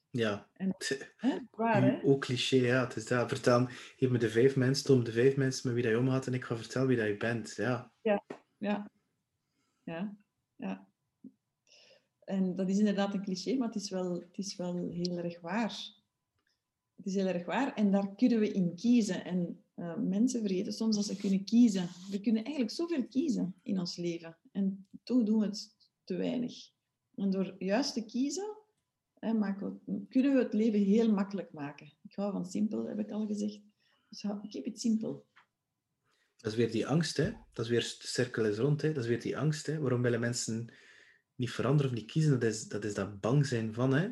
Ja, 0.10 0.50
en, 0.54 0.76
hè, 1.18 1.38
waar, 1.52 1.84
hè? 1.84 2.04
ook 2.04 2.22
cliché, 2.22 2.56
ja. 2.56 2.84
Het 2.84 2.96
is 2.96 3.06
dat. 3.06 3.28
Vertel, 3.28 3.66
geef 3.68 4.10
me 4.10 4.18
de 4.18 4.30
vijf 4.30 4.56
mensen, 4.56 4.86
toon 4.86 5.04
de 5.04 5.12
vijf 5.12 5.36
mensen 5.36 5.62
met 5.68 5.76
wie 5.76 5.84
dat 5.84 5.92
je 5.92 6.00
omgaat 6.00 6.28
en 6.28 6.34
ik 6.34 6.44
ga 6.44 6.56
vertellen 6.56 6.88
wie 6.88 6.98
dat 6.98 7.08
je 7.08 7.18
bent. 7.18 7.54
Ja, 7.56 7.92
ja, 8.02 8.24
ja. 8.58 8.92
ja, 9.84 10.18
ja. 10.56 10.87
En 12.28 12.56
dat 12.56 12.70
is 12.70 12.78
inderdaad 12.78 13.14
een 13.14 13.24
cliché, 13.24 13.56
maar 13.56 13.68
het 13.68 13.82
is 13.82 13.90
wel, 13.90 14.14
het 14.14 14.38
is 14.38 14.56
wel 14.56 14.90
heel 14.90 15.18
erg 15.18 15.42
waar. 15.42 15.96
Het 16.96 17.06
is 17.06 17.16
heel 17.16 17.28
erg 17.28 17.46
waar 17.46 17.74
en 17.74 17.92
daar 17.92 18.16
kunnen 18.16 18.40
we 18.40 18.52
in 18.52 18.76
kiezen. 18.76 19.26
En 19.26 19.64
uh, 19.76 19.98
mensen 19.98 20.42
vergeten 20.42 20.74
soms 20.74 20.96
dat 20.96 21.06
ze 21.06 21.16
kunnen 21.16 21.44
kiezen. 21.44 21.90
We 22.12 22.20
kunnen 22.20 22.44
eigenlijk 22.44 22.76
zoveel 22.76 23.08
kiezen 23.08 23.56
in 23.64 23.80
ons 23.80 23.96
leven 23.96 24.38
en 24.52 24.88
toch 25.04 25.24
doen 25.24 25.40
we 25.40 25.46
het 25.46 25.76
te 26.04 26.16
weinig. 26.16 26.54
En 27.16 27.30
door 27.30 27.56
juist 27.60 27.94
te 27.94 28.06
kiezen, 28.06 28.58
hè, 29.14 29.40
we, 29.40 30.06
kunnen 30.10 30.34
we 30.34 30.40
het 30.40 30.54
leven 30.54 30.80
heel 30.80 31.14
makkelijk 31.14 31.54
maken. 31.54 31.94
Ik 32.04 32.16
hou 32.16 32.32
van 32.32 32.46
simpel, 32.46 32.88
heb 32.88 33.00
ik 33.00 33.12
al 33.12 33.26
gezegd. 33.26 33.60
Dus 34.10 34.26
keep 34.50 34.66
it 34.66 34.80
simpel. 34.80 35.26
Dat 36.38 36.52
is 36.52 36.58
weer 36.58 36.72
die 36.72 36.88
angst, 36.88 37.18
hè? 37.18 37.32
Dat 37.54 37.66
is 37.66 37.72
weer 37.72 37.96
de 38.00 38.08
cirkel 38.08 38.46
is 38.46 38.58
rond, 38.58 38.82
hè? 38.82 38.94
Dat 38.94 39.04
is 39.04 39.10
weer 39.10 39.22
die 39.22 39.38
angst, 39.38 39.66
hè? 39.66 39.80
Waarom 39.80 40.02
willen 40.02 40.20
mensen 40.20 40.70
niet 41.38 41.52
veranderen 41.52 41.92
of 41.92 41.98
niet 41.98 42.12
kiezen? 42.12 42.32
Dat 42.32 42.44
is 42.44 42.68
dat, 42.68 42.84
is 42.84 42.94
dat 42.94 43.20
bang 43.20 43.46
zijn 43.46 43.74
van, 43.74 43.94
hè? 43.94 44.10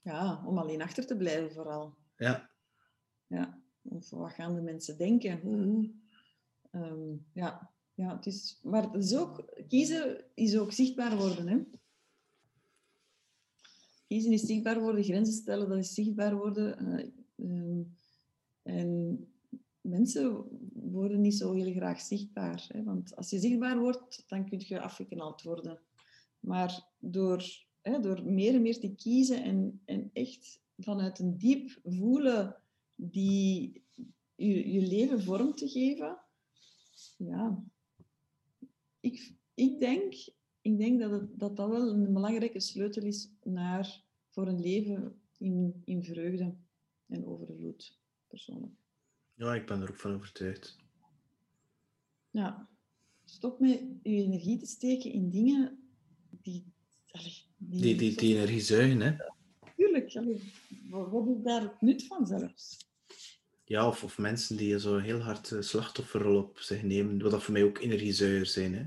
Ja, 0.00 0.42
om 0.46 0.58
alleen 0.58 0.82
achter 0.82 1.06
te 1.06 1.16
blijven 1.16 1.52
vooral. 1.52 1.96
Ja. 2.16 2.50
Ja, 3.26 3.62
of 3.82 4.10
wat 4.10 4.32
gaan 4.32 4.54
de 4.54 4.60
mensen 4.60 4.98
denken? 4.98 5.40
Ehm, 6.70 7.16
ja, 7.32 7.72
ja, 7.94 8.16
het 8.16 8.26
is, 8.26 8.60
maar 8.62 8.82
het 8.82 9.04
is 9.04 9.16
ook, 9.16 9.64
kiezen 9.68 10.24
is 10.34 10.58
ook 10.58 10.72
zichtbaar 10.72 11.16
worden. 11.16 11.48
Hè? 11.48 11.62
Kiezen 14.06 14.32
is 14.32 14.42
zichtbaar 14.42 14.80
worden, 14.80 15.04
grenzen 15.04 15.34
stellen, 15.34 15.68
dat 15.68 15.78
is 15.78 15.94
zichtbaar 15.94 16.36
worden. 16.36 16.78
Eh, 16.78 17.10
ehm, 17.36 17.82
en 18.62 19.31
mensen 19.82 20.44
worden 20.72 21.20
niet 21.20 21.36
zo 21.36 21.52
heel 21.52 21.72
graag 21.72 22.00
zichtbaar. 22.00 22.64
Hè? 22.68 22.82
Want 22.82 23.16
als 23.16 23.30
je 23.30 23.38
zichtbaar 23.38 23.78
wordt, 23.78 24.24
dan 24.28 24.48
kun 24.48 24.62
je 24.66 24.80
afgeknald 24.80 25.42
worden. 25.42 25.80
Maar 26.40 26.88
door, 26.98 27.44
hè, 27.80 28.00
door 28.00 28.24
meer 28.24 28.54
en 28.54 28.62
meer 28.62 28.80
te 28.80 28.94
kiezen 28.94 29.42
en, 29.42 29.80
en 29.84 30.10
echt 30.12 30.60
vanuit 30.78 31.18
een 31.18 31.38
diep 31.38 31.80
voelen 31.84 32.56
die 32.94 33.82
je, 34.34 34.72
je 34.72 34.86
leven 34.86 35.22
vorm 35.22 35.54
te 35.54 35.68
geven, 35.68 36.18
ja, 37.16 37.64
ik, 39.00 39.34
ik, 39.54 39.80
denk, 39.80 40.14
ik 40.60 40.78
denk 40.78 41.00
dat, 41.00 41.10
het, 41.10 41.38
dat 41.38 41.56
dat 41.56 41.68
wel 41.68 41.88
een 41.88 42.12
belangrijke 42.12 42.60
sleutel 42.60 43.02
is 43.02 43.30
naar, 43.42 44.04
voor 44.28 44.46
een 44.48 44.60
leven 44.60 45.20
in, 45.38 45.82
in 45.84 46.04
vreugde 46.04 46.54
en 47.06 47.26
overvloed, 47.26 47.98
persoonlijk. 48.26 48.81
Ja, 49.42 49.54
ik 49.54 49.66
ben 49.66 49.82
er 49.82 49.90
ook 49.90 49.96
van 49.96 50.14
overtuigd. 50.14 50.76
Ja, 52.30 52.68
stop 53.24 53.60
met 53.60 53.80
je 54.02 54.10
energie 54.10 54.58
te 54.58 54.66
steken 54.66 55.12
in 55.12 55.30
dingen 55.30 55.78
die... 56.30 56.72
die, 57.56 57.82
die, 57.82 57.96
die, 57.96 58.16
die 58.16 58.36
energie 58.36 58.60
zuigen, 58.60 59.00
hè? 59.00 59.16
Tuurlijk, 59.76 60.12
wat 60.90 61.28
is 61.28 61.42
daar 61.42 61.62
het 61.62 61.80
nut 61.80 62.06
van 62.06 62.26
zelfs? 62.26 62.78
Ja, 63.64 63.88
of, 63.88 64.04
of 64.04 64.18
mensen 64.18 64.56
die 64.56 64.80
zo 64.80 64.98
heel 64.98 65.20
hard 65.20 65.50
uh, 65.50 65.60
slachtofferrol 65.60 66.36
op 66.36 66.58
zich 66.58 66.82
nemen, 66.82 67.22
wat 67.22 67.30
dat 67.30 67.42
voor 67.42 67.52
mij 67.52 67.64
ook 67.64 67.78
energiezuiger 67.78 68.46
zijn. 68.46 68.74
Hè. 68.74 68.86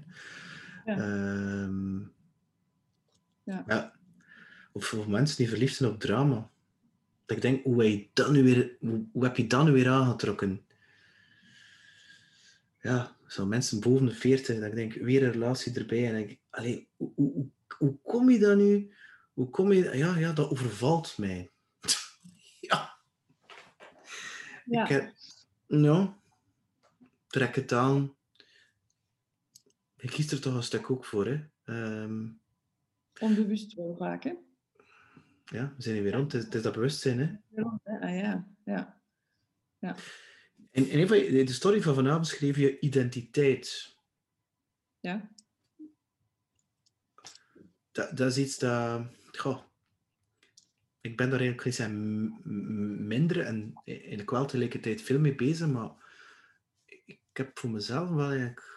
Ja. 0.85 0.97
Ehm, 0.97 1.99
ja. 3.43 3.63
ja. 3.67 3.93
Of, 4.71 4.93
of, 4.93 5.07
mensen 5.07 5.37
die 5.37 5.49
verliefd 5.49 5.75
zijn 5.75 5.91
op 5.91 5.99
drama. 5.99 6.49
Dat 7.25 7.37
ik 7.37 7.41
denk, 7.41 7.63
hoe, 7.63 7.83
heb 7.83 8.09
je 8.13 8.31
nu 8.31 8.43
weer, 8.43 8.77
hoe, 8.79 9.05
hoe 9.11 9.23
heb 9.23 9.37
je 9.37 9.47
dat 9.47 9.65
nu 9.65 9.71
weer 9.71 9.89
aangetrokken? 9.89 10.65
Ja, 12.81 13.15
zo 13.27 13.45
mensen 13.45 13.79
boven 13.79 14.05
de 14.05 14.13
40, 14.15 14.59
dat 14.59 14.65
ik 14.67 14.75
denk, 14.75 14.93
weer 14.93 15.23
een 15.23 15.31
relatie 15.31 15.73
erbij. 15.73 16.07
En 16.07 16.13
denk, 16.13 16.37
allee, 16.49 16.87
hoe, 16.97 17.11
hoe, 17.15 17.49
hoe 17.77 17.97
kom 18.03 18.29
je 18.29 18.39
dat 18.39 18.57
nu? 18.57 18.93
Hoe 19.33 19.49
kom 19.49 19.71
je... 19.71 19.97
Ja, 19.97 20.17
ja, 20.17 20.33
dat 20.33 20.49
overvalt 20.49 21.17
mij. 21.17 21.51
ja. 22.59 22.95
Ja. 24.65 24.83
Ik 24.83 24.89
heb, 24.89 25.13
nou, 25.67 26.09
trek 27.27 27.55
het 27.55 27.71
aan. 27.71 28.15
Ik 29.97 30.09
kies 30.09 30.31
er 30.31 30.41
toch 30.41 30.55
een 30.55 30.63
stuk 30.63 30.91
ook 30.91 31.05
voor. 31.05 31.25
Hè. 31.25 31.43
Um, 32.03 32.39
Onbewust 33.19 33.73
wel 33.73 33.95
vaak, 33.97 34.23
hè? 34.23 34.33
Ja, 35.45 35.73
we 35.75 35.81
zijn 35.81 35.95
hier 35.95 36.03
weer 36.03 36.13
rond. 36.13 36.31
Het 36.31 36.41
is, 36.41 36.45
het 36.45 36.55
is 36.55 36.61
dat 36.61 36.73
bewustzijn, 36.73 37.19
hè? 37.19 37.61
Ah, 37.83 38.19
ja, 38.19 38.47
ja. 38.65 39.01
ja. 39.79 39.95
In, 40.71 40.89
in 40.89 41.07
van 41.07 41.17
de 41.17 41.53
story 41.53 41.81
van 41.81 41.95
vanavond 41.95 42.27
schreef 42.27 42.57
je 42.57 42.79
identiteit. 42.79 43.95
Ja. 44.99 45.29
Dat, 47.91 48.17
dat 48.17 48.31
is 48.31 48.37
iets 48.37 48.57
dat... 48.57 49.01
Goh, 49.31 49.61
ik 51.01 51.17
ben 51.17 51.29
daar 51.29 51.39
eigenlijk 51.39 51.61
niet 51.61 51.89
minder 53.07 53.41
en 53.41 53.81
in 53.83 54.19
wel 54.29 54.45
tegelijkertijd 54.45 55.01
veel 55.01 55.19
mee 55.19 55.35
bezig, 55.35 55.67
maar 55.67 55.91
ik 56.85 57.19
heb 57.33 57.59
voor 57.59 57.69
mezelf 57.69 58.09
wel 58.09 58.29
eigenlijk... 58.29 58.73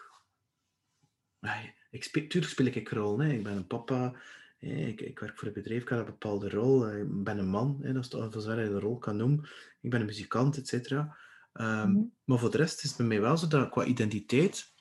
Ik 1.89 2.03
speel, 2.03 2.27
tuurlijk 2.27 2.51
speel 2.51 2.65
ik 2.65 2.75
een 2.75 2.97
rol. 2.97 3.19
Hè. 3.19 3.31
Ik 3.31 3.43
ben 3.43 3.55
een 3.55 3.67
papa, 3.67 4.15
ik, 4.59 5.01
ik, 5.01 5.19
werk 5.19 5.37
voor 5.37 5.47
een 5.47 5.53
bedrijf, 5.53 5.81
ik 5.81 5.89
heb 5.89 5.99
een 5.99 6.05
bepaalde 6.05 6.49
rol. 6.49 6.89
Ik 6.89 7.23
ben 7.23 7.37
een 7.37 7.49
man, 7.49 7.79
hè, 7.81 7.93
dat 7.93 8.03
is 8.03 8.09
toch 8.09 8.33
zover 8.33 8.63
je 8.63 8.69
de 8.69 8.79
rol 8.79 8.97
kan 8.97 9.17
noemen. 9.17 9.49
Ik 9.81 9.89
ben 9.89 9.99
een 9.99 10.05
muzikant, 10.05 10.57
et 10.57 10.67
cetera. 10.67 11.17
Ehm, 11.53 11.91
mhm. 11.91 12.03
Maar 12.23 12.39
voor 12.39 12.51
de 12.51 12.57
rest 12.57 12.83
is 12.83 12.89
het 12.89 12.97
bij 12.97 13.05
mij 13.05 13.21
wel 13.21 13.37
zo 13.37 13.47
dat 13.47 13.69
qua 13.69 13.85
identiteit... 13.85 14.77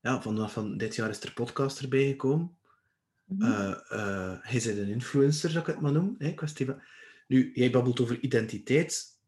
Ja, 0.00 0.22
vanaf 0.22 0.52
van 0.52 0.76
dit 0.76 0.94
jaar 0.94 1.10
is 1.10 1.20
er 1.20 1.32
podcast 1.32 1.80
erbij 1.80 2.06
gekomen. 2.06 2.56
Uh, 3.38 3.78
uh, 3.90 4.36
hij 4.40 4.56
is 4.56 4.66
een 4.66 4.88
influencer, 4.88 5.50
zou 5.50 5.60
ik 5.60 5.70
het 5.70 5.80
maar 5.80 5.92
noemen. 5.92 6.14
Hè, 6.18 6.32
kwestie 6.34 6.66
van... 6.66 6.82
Nu, 7.26 7.50
jij 7.54 7.70
babbelt 7.70 8.00
over 8.00 8.20
identiteit. 8.20 9.20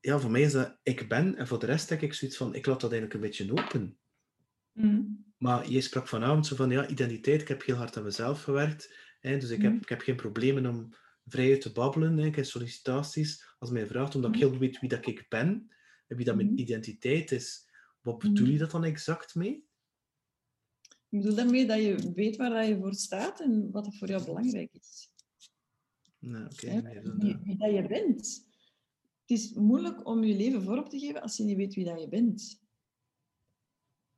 Ja, 0.00 0.18
voor 0.18 0.30
mij 0.30 0.40
is 0.40 0.52
dat 0.52 0.76
ik 0.82 1.08
ben. 1.08 1.36
En 1.36 1.46
voor 1.46 1.58
de 1.58 1.66
rest 1.66 1.88
denk 1.88 2.00
ik 2.00 2.14
zoiets 2.14 2.36
van, 2.36 2.54
ik 2.54 2.66
laat 2.66 2.80
dat 2.80 2.92
eigenlijk 2.92 3.14
een 3.14 3.28
beetje 3.28 3.52
open. 3.52 3.96
Mhm. 4.72 5.00
Maar 5.42 5.68
jij 5.68 5.80
sprak 5.80 6.08
vanavond 6.08 6.46
zo 6.46 6.56
van, 6.56 6.70
ja, 6.70 6.88
identiteit. 6.88 7.40
Ik 7.40 7.48
heb 7.48 7.64
heel 7.64 7.76
hard 7.76 7.96
aan 7.96 8.02
mezelf 8.02 8.42
gewerkt. 8.42 8.94
Hè, 9.20 9.38
dus 9.38 9.50
ik, 9.50 9.62
heb, 9.62 9.72
mhm. 9.72 9.80
ik 9.80 9.88
heb 9.88 10.00
geen 10.00 10.16
problemen 10.16 10.66
om 10.66 10.94
vrij 11.26 11.58
te 11.58 11.72
babbelen. 11.72 12.18
Hè. 12.18 12.26
Ik 12.26 12.36
heb 12.36 12.44
sollicitaties. 12.44 13.54
Als 13.58 13.70
mij 13.70 13.86
vraagt, 13.86 14.14
omdat 14.14 14.34
ik 14.34 14.40
heel 14.40 14.50
goed 14.50 14.58
weet 14.58 14.80
wie 14.80 14.88
dat 14.88 15.06
ik 15.06 15.26
ben. 15.28 15.70
En 16.06 16.16
wie 16.16 16.24
dat 16.24 16.36
mijn 16.36 16.58
identiteit 16.58 17.30
is. 17.30 17.68
Wat 18.00 18.18
bedoel 18.18 18.46
je 18.46 18.58
dat 18.58 18.70
dan 18.70 18.84
exact 18.84 19.34
mee? 19.34 19.66
Ik 21.08 21.18
bedoel 21.18 21.34
daarmee 21.34 21.66
dat 21.66 21.82
je 21.82 22.12
weet 22.14 22.36
waar 22.36 22.66
je 22.66 22.78
voor 22.78 22.94
staat 22.94 23.40
en 23.40 23.70
wat 23.70 23.86
er 23.86 23.92
voor 23.92 24.08
jou 24.08 24.24
belangrijk 24.24 24.70
is. 24.72 25.12
Nou, 26.18 26.44
okay, 26.44 27.02
wie, 27.18 27.38
wie, 27.44 27.56
dat 27.56 27.72
je 27.74 27.86
bent. 27.86 28.46
Het 29.20 29.38
is 29.38 29.52
moeilijk 29.52 30.06
om 30.06 30.24
je 30.24 30.36
leven 30.36 30.62
vorm 30.62 30.88
te 30.88 30.98
geven 30.98 31.22
als 31.22 31.36
je 31.36 31.44
niet 31.44 31.56
weet 31.56 31.74
wie 31.74 31.84
dat 31.84 32.00
je 32.00 32.08
bent. 32.08 32.61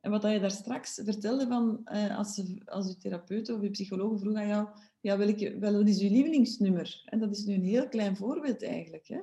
En 0.05 0.11
wat 0.11 0.23
je 0.23 0.41
daar 0.41 0.51
straks 0.51 1.01
vertelde, 1.05 1.47
van, 1.47 1.81
eh, 1.85 2.19
als, 2.19 2.43
als 2.65 2.87
je 2.89 2.97
therapeut 2.97 3.51
of 3.51 3.63
je 3.63 3.71
psycholoog 3.71 4.21
vroeg 4.21 4.37
aan 4.37 4.47
jou, 4.47 4.69
ja, 5.01 5.19
welke, 5.19 5.59
wel, 5.59 5.73
wat 5.73 5.89
is 5.89 6.01
je 6.01 6.11
lievelingsnummer? 6.11 7.03
En 7.05 7.19
dat 7.19 7.31
is 7.31 7.45
nu 7.45 7.55
een 7.55 7.65
heel 7.65 7.89
klein 7.89 8.17
voorbeeld 8.17 8.63
eigenlijk. 8.63 9.09
Hè? 9.09 9.21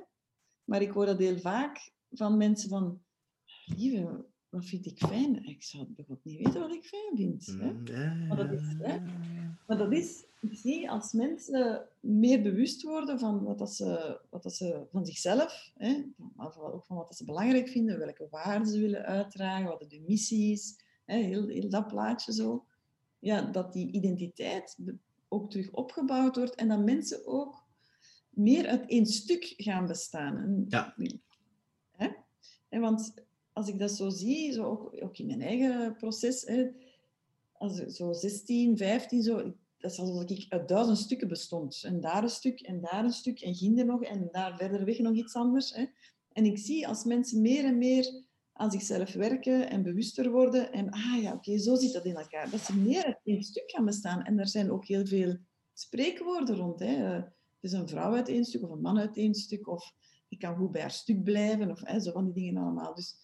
Maar 0.64 0.82
ik 0.82 0.90
hoor 0.90 1.06
dat 1.06 1.18
heel 1.18 1.38
vaak 1.38 1.92
van 2.10 2.36
mensen 2.36 2.68
van, 2.68 3.02
lieve, 3.64 4.26
wat 4.52 4.64
vind 4.64 4.86
ik 4.86 4.98
fijn? 4.98 5.44
Ik 5.44 5.62
zou 5.62 5.84
bijvoorbeeld 5.84 6.24
niet 6.24 6.44
weten 6.44 6.60
wat 6.60 6.72
ik 6.72 6.84
fijn 6.84 7.16
vind. 7.16 7.46
Hè? 7.90 8.14
Maar, 8.26 8.36
dat 8.36 8.52
is, 8.52 8.62
hè? 8.78 8.98
maar 9.66 9.78
dat 9.78 9.92
is, 9.92 10.24
ik 10.40 10.58
zie 10.58 10.90
als 10.90 11.12
mensen 11.12 11.88
meer 12.00 12.42
bewust 12.42 12.82
worden 12.82 13.18
van 13.18 13.42
wat, 13.42 13.58
dat 13.58 13.74
ze, 13.74 14.20
wat 14.30 14.42
dat 14.42 14.54
ze 14.54 14.86
van 14.90 15.06
zichzelf, 15.06 15.72
hè? 15.74 16.04
maar 16.36 16.72
ook 16.72 16.84
van 16.84 16.96
wat 16.96 17.08
dat 17.08 17.16
ze 17.16 17.24
belangrijk 17.24 17.68
vinden, 17.68 17.98
welke 17.98 18.28
waarden 18.30 18.66
ze 18.66 18.80
willen 18.80 19.04
uitdragen, 19.04 19.68
wat 19.68 19.90
de 19.90 20.04
missie 20.06 20.52
is, 20.52 20.76
hè, 21.04 21.16
heel, 21.16 21.48
heel 21.48 21.70
dat 21.70 21.88
plaatje 21.88 22.32
zo, 22.32 22.64
ja, 23.18 23.42
dat 23.42 23.72
die 23.72 23.92
identiteit 23.92 24.76
ook 25.28 25.50
terug 25.50 25.70
opgebouwd 25.70 26.36
wordt 26.36 26.54
en 26.54 26.68
dat 26.68 26.84
mensen 26.84 27.26
ook 27.26 27.64
meer 28.30 28.66
uit 28.66 28.86
één 28.86 29.06
stuk 29.06 29.54
gaan 29.56 29.86
bestaan. 29.86 30.36
En, 30.36 30.64
Ja. 30.68 30.94
Hè? 31.92 32.08
En 32.68 32.80
want 32.80 33.14
als 33.52 33.68
ik 33.68 33.78
dat 33.78 33.90
zo 33.90 34.08
zie, 34.08 34.52
zo 34.52 34.64
ook, 34.64 35.02
ook 35.02 35.18
in 35.18 35.26
mijn 35.26 35.42
eigen 35.42 35.96
proces, 35.96 36.42
hè, 36.42 36.70
als 37.52 37.78
ik 37.78 37.90
zo 37.90 38.12
16, 38.12 38.76
15, 38.76 39.22
zo, 39.22 39.36
dat 39.78 39.90
is 39.90 39.98
alsof 39.98 40.30
ik 40.30 40.46
uit 40.48 40.68
duizend 40.68 40.98
stukken 40.98 41.28
bestond. 41.28 41.82
En 41.82 42.00
daar 42.00 42.22
een 42.22 42.28
stuk, 42.28 42.60
en 42.60 42.80
daar 42.80 43.04
een 43.04 43.12
stuk, 43.12 43.40
en 43.40 43.54
ginder 43.54 43.84
nog, 43.84 44.02
en 44.02 44.28
daar 44.30 44.56
verder 44.56 44.84
weg 44.84 44.98
nog 44.98 45.14
iets 45.14 45.34
anders. 45.34 45.74
Hè. 45.74 45.84
En 46.32 46.44
ik 46.44 46.58
zie 46.58 46.88
als 46.88 47.04
mensen 47.04 47.40
meer 47.40 47.64
en 47.64 47.78
meer 47.78 48.22
aan 48.52 48.70
zichzelf 48.70 49.12
werken 49.12 49.70
en 49.70 49.82
bewuster 49.82 50.30
worden, 50.30 50.72
en 50.72 50.90
ah 50.90 51.22
ja, 51.22 51.32
oké, 51.32 51.58
zo 51.58 51.74
zit 51.74 51.92
dat 51.92 52.04
in 52.04 52.16
elkaar. 52.16 52.50
Dat 52.50 52.60
ze 52.60 52.76
meer 52.76 53.04
uit 53.04 53.20
één 53.24 53.42
stuk 53.42 53.70
gaan 53.70 53.84
bestaan. 53.84 54.22
En 54.22 54.38
er 54.38 54.48
zijn 54.48 54.70
ook 54.70 54.86
heel 54.86 55.06
veel 55.06 55.36
spreekwoorden 55.72 56.56
rond. 56.56 56.80
Hè. 56.80 56.94
Het 56.94 57.32
is 57.60 57.72
een 57.72 57.88
vrouw 57.88 58.14
uit 58.14 58.28
één 58.28 58.44
stuk, 58.44 58.62
of 58.62 58.70
een 58.70 58.80
man 58.80 58.98
uit 58.98 59.16
één 59.16 59.34
stuk, 59.34 59.68
of 59.68 59.94
die 60.28 60.38
kan 60.38 60.56
goed 60.56 60.72
bij 60.72 60.80
haar 60.80 60.90
stuk 60.90 61.22
blijven, 61.22 61.70
of 61.70 61.80
hè, 61.84 62.00
zo 62.00 62.12
van 62.12 62.24
die 62.24 62.34
dingen 62.34 62.62
allemaal. 62.62 62.94
Dus 62.94 63.16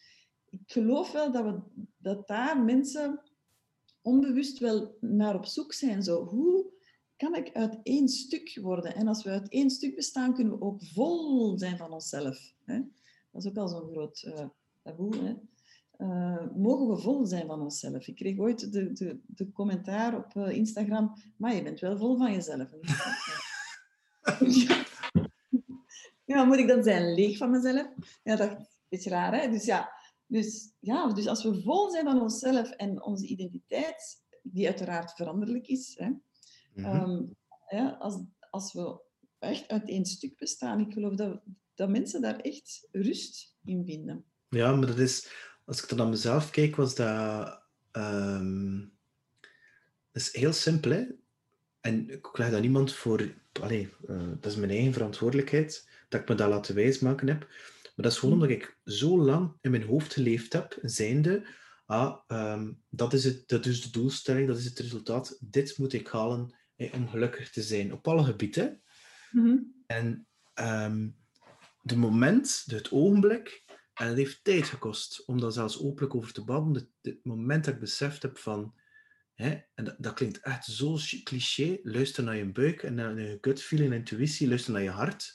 ik 0.50 0.62
geloof 0.66 1.12
wel 1.12 1.32
dat, 1.32 1.44
we, 1.44 1.60
dat 1.98 2.28
daar 2.28 2.64
mensen 2.64 3.22
onbewust 4.02 4.58
wel 4.58 4.96
naar 5.00 5.34
op 5.34 5.46
zoek 5.46 5.72
zijn. 5.72 6.02
Zo, 6.02 6.24
hoe 6.24 6.72
kan 7.16 7.34
ik 7.34 7.52
uit 7.52 7.78
één 7.82 8.08
stuk 8.08 8.58
worden? 8.62 8.94
En 8.94 9.08
als 9.08 9.24
we 9.24 9.30
uit 9.30 9.48
één 9.48 9.70
stuk 9.70 9.94
bestaan, 9.94 10.34
kunnen 10.34 10.58
we 10.58 10.64
ook 10.64 10.84
vol 10.84 11.58
zijn 11.58 11.76
van 11.76 11.92
onszelf. 11.92 12.54
Hè? 12.64 12.80
Dat 13.30 13.42
is 13.42 13.48
ook 13.48 13.56
al 13.56 13.68
zo'n 13.68 13.90
groot 13.90 14.22
uh, 14.22 14.46
taboe. 14.82 15.16
Hè? 15.16 15.34
Uh, 15.98 16.56
mogen 16.56 16.88
we 16.88 16.96
vol 16.96 17.26
zijn 17.26 17.46
van 17.46 17.60
onszelf? 17.60 18.06
Ik 18.08 18.14
kreeg 18.14 18.38
ooit 18.38 18.72
de, 18.72 18.92
de, 18.92 19.20
de 19.26 19.52
commentaar 19.52 20.16
op 20.16 20.34
uh, 20.34 20.56
Instagram, 20.56 21.14
maar 21.36 21.54
je 21.54 21.62
bent 21.62 21.80
wel 21.80 21.98
vol 21.98 22.16
van 22.16 22.32
jezelf. 22.32 22.70
ja. 24.40 24.84
ja, 26.34 26.44
moet 26.44 26.58
ik 26.58 26.68
dan 26.68 26.82
zijn 26.82 27.14
leeg 27.14 27.36
van 27.36 27.50
mezelf? 27.50 27.88
Ja, 28.22 28.36
dat 28.36 28.50
is 28.50 28.56
een 28.56 28.66
beetje 28.88 29.10
raar, 29.10 29.40
hè? 29.40 29.50
Dus 29.50 29.64
ja, 29.64 29.92
dus, 30.28 30.72
ja, 30.80 31.12
dus 31.12 31.26
als 31.26 31.42
we 31.42 31.62
vol 31.62 31.90
zijn 31.90 32.04
van 32.04 32.20
onszelf 32.20 32.70
en 32.70 33.02
onze 33.02 33.26
identiteit, 33.26 34.22
die 34.42 34.66
uiteraard 34.66 35.12
veranderlijk 35.12 35.66
is, 35.66 35.94
hè, 35.98 36.08
mm 36.08 36.22
-hmm. 36.74 37.10
um, 37.10 37.36
ja, 37.68 37.96
als, 37.98 38.22
als 38.50 38.72
we 38.72 39.00
echt 39.38 39.68
uit 39.68 39.88
één 39.88 40.04
stuk 40.04 40.36
bestaan, 40.36 40.80
ik 40.80 40.92
geloof 40.92 41.14
dat, 41.14 41.40
dat 41.74 41.88
mensen 41.88 42.20
daar 42.20 42.38
echt 42.38 42.88
rust 42.92 43.56
in 43.64 43.84
vinden. 43.84 44.24
Ja, 44.48 44.74
maar 44.74 44.86
dat 44.86 44.98
is, 44.98 45.28
als 45.64 45.82
ik 45.82 45.88
dan 45.88 45.98
naar 45.98 46.08
mezelf 46.08 46.50
kijk, 46.50 46.76
was 46.76 46.94
dat, 46.94 47.62
um, 47.92 48.92
dat 50.12 50.22
is 50.22 50.32
heel 50.32 50.52
simpel. 50.52 50.90
Hè? 50.90 51.04
En 51.80 52.10
ik 52.10 52.38
leg 52.38 52.50
dat 52.50 52.60
niemand 52.60 52.92
voor, 52.92 53.20
uh, 53.20 53.88
dat 54.40 54.52
is 54.52 54.56
mijn 54.56 54.70
eigen 54.70 54.92
verantwoordelijkheid, 54.92 55.88
dat 56.08 56.20
ik 56.20 56.28
me 56.28 56.34
dat 56.34 56.48
laten 56.48 56.74
wijsmaken 56.74 57.28
heb. 57.28 57.48
Maar 57.98 58.06
dat 58.06 58.16
is 58.16 58.22
gewoon 58.22 58.34
omdat 58.34 58.50
ik 58.50 58.78
zo 58.84 59.18
lang 59.18 59.56
in 59.60 59.70
mijn 59.70 59.82
hoofd 59.82 60.12
geleefd 60.12 60.52
heb, 60.52 60.78
zijnde, 60.82 61.46
ah, 61.86 62.18
um, 62.26 62.82
dat, 62.88 63.12
is 63.12 63.24
het, 63.24 63.48
dat 63.48 63.66
is 63.66 63.82
de 63.82 63.90
doelstelling, 63.90 64.46
dat 64.46 64.58
is 64.58 64.64
het 64.64 64.78
resultaat, 64.78 65.38
dit 65.40 65.78
moet 65.78 65.92
ik 65.92 66.08
halen 66.08 66.54
eh, 66.76 66.94
om 66.94 67.08
gelukkig 67.08 67.50
te 67.50 67.62
zijn, 67.62 67.92
op 67.92 68.08
alle 68.08 68.24
gebieden. 68.24 68.82
Mm 69.30 69.44
-hmm. 69.44 69.82
En 69.86 70.26
um, 70.54 71.16
de 71.82 71.96
moment, 71.96 72.64
het 72.66 72.90
ogenblik, 72.90 73.64
en 73.94 74.06
het 74.06 74.16
heeft 74.16 74.44
tijd 74.44 74.66
gekost 74.66 75.24
om 75.26 75.40
daar 75.40 75.52
zelfs 75.52 75.80
openlijk 75.80 76.14
over 76.14 76.32
te 76.32 76.44
babbelen, 76.44 76.80
het, 76.80 77.14
het 77.14 77.24
moment 77.24 77.64
dat 77.64 77.74
ik 77.74 77.80
beseft 77.80 78.22
heb 78.22 78.38
van, 78.38 78.74
hè, 79.34 79.60
en 79.74 79.84
dat, 79.84 79.96
dat 79.98 80.14
klinkt 80.14 80.40
echt 80.40 80.64
zo 80.64 80.98
cliché, 81.24 81.78
luister 81.82 82.24
naar 82.24 82.36
je 82.36 82.52
buik 82.52 82.82
en 82.82 82.94
naar 82.94 83.20
je 83.20 83.38
gut 83.40 83.62
feeling, 83.62 83.92
intuïtie, 83.92 84.48
luister 84.48 84.72
naar 84.72 84.82
je 84.82 84.90
hart. 84.90 85.30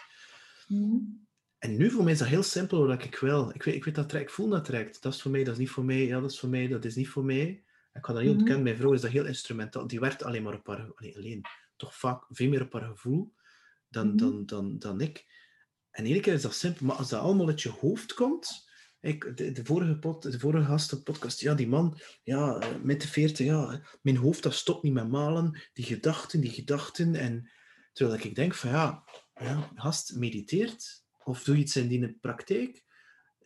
Mm. 0.67 1.22
En 1.63 1.77
nu 1.77 1.91
voor 1.91 2.03
mij 2.03 2.13
is 2.13 2.19
dat 2.19 2.27
heel 2.27 2.43
simpel 2.43 2.87
wat 2.87 3.03
ik 3.03 3.15
wil. 3.15 3.51
Ik 3.53 3.63
weet, 3.63 3.75
ik 3.75 3.83
weet 3.83 3.95
dat 3.95 4.09
trekt, 4.09 4.29
ik 4.29 4.35
voel 4.35 4.49
dat 4.49 4.65
trekt. 4.65 5.01
Dat 5.01 5.13
is 5.13 5.21
voor 5.21 5.31
mij, 5.31 5.43
dat 5.43 5.53
is 5.53 5.59
niet 5.59 5.69
voor 5.69 5.85
mij. 5.85 6.05
Ja, 6.05 6.19
dat 6.19 6.31
is 6.31 6.39
voor 6.39 6.49
mij, 6.49 6.67
dat 6.67 6.85
is 6.85 6.95
niet 6.95 7.09
voor 7.09 7.25
mij. 7.25 7.63
Ik 7.93 8.01
kan 8.01 8.15
dat 8.15 8.23
niet 8.23 8.31
ontkennen. 8.31 8.45
Mm 8.45 8.53
-hmm. 8.53 8.63
Mijn 8.63 8.77
vrouw 8.77 8.93
is 8.93 9.01
dat 9.01 9.11
heel 9.11 9.25
instrumentaal. 9.25 9.87
Die 9.87 9.99
werkt 9.99 10.23
alleen 10.23 10.43
maar 10.43 10.53
op 10.53 10.67
haar, 10.67 10.91
alleen, 10.95 11.15
alleen 11.15 11.41
toch 11.75 11.95
vaak 11.95 12.25
veel 12.29 12.49
meer 12.49 12.61
op 12.61 12.73
haar 12.73 12.81
gevoel 12.81 13.33
dan, 13.89 14.05
mm 14.05 14.09
-hmm. 14.09 14.17
dan, 14.17 14.45
dan, 14.45 14.79
dan 14.79 15.01
ik. 15.01 15.25
En 15.91 16.05
ene 16.05 16.19
keer 16.19 16.33
is 16.33 16.41
dat 16.41 16.55
simpel, 16.55 16.85
maar 16.85 16.95
als 16.95 17.09
dat 17.09 17.21
allemaal 17.21 17.47
uit 17.47 17.61
je 17.61 17.69
hoofd 17.69 18.13
komt. 18.13 18.69
Ik, 18.99 19.37
de, 19.37 19.51
de, 19.51 19.65
vorige 19.65 19.99
pod, 19.99 20.21
de 20.21 20.39
vorige 20.39 20.65
gastenpodcast, 20.65 21.39
ja, 21.39 21.53
die 21.53 21.67
man, 21.67 21.99
ja, 22.23 22.61
met 22.81 23.01
de 23.01 23.07
40, 23.07 23.45
ja, 23.45 23.81
mijn 24.01 24.17
hoofd 24.17 24.43
dat 24.43 24.53
stopt 24.53 24.83
niet 24.83 24.93
met 24.93 25.09
malen. 25.09 25.61
Die 25.73 25.85
gedachten, 25.85 26.41
die 26.41 26.51
gedachten. 26.51 27.15
En 27.15 27.49
terwijl 27.93 28.19
ik 28.23 28.35
denk 28.35 28.53
van 28.53 28.69
ja, 28.69 29.03
ja 29.33 29.71
gast, 29.75 30.15
mediteert 30.15 31.02
of 31.25 31.43
doe 31.43 31.57
iets 31.57 31.75
in 31.75 31.87
die 31.87 32.13
praktijk. 32.13 32.83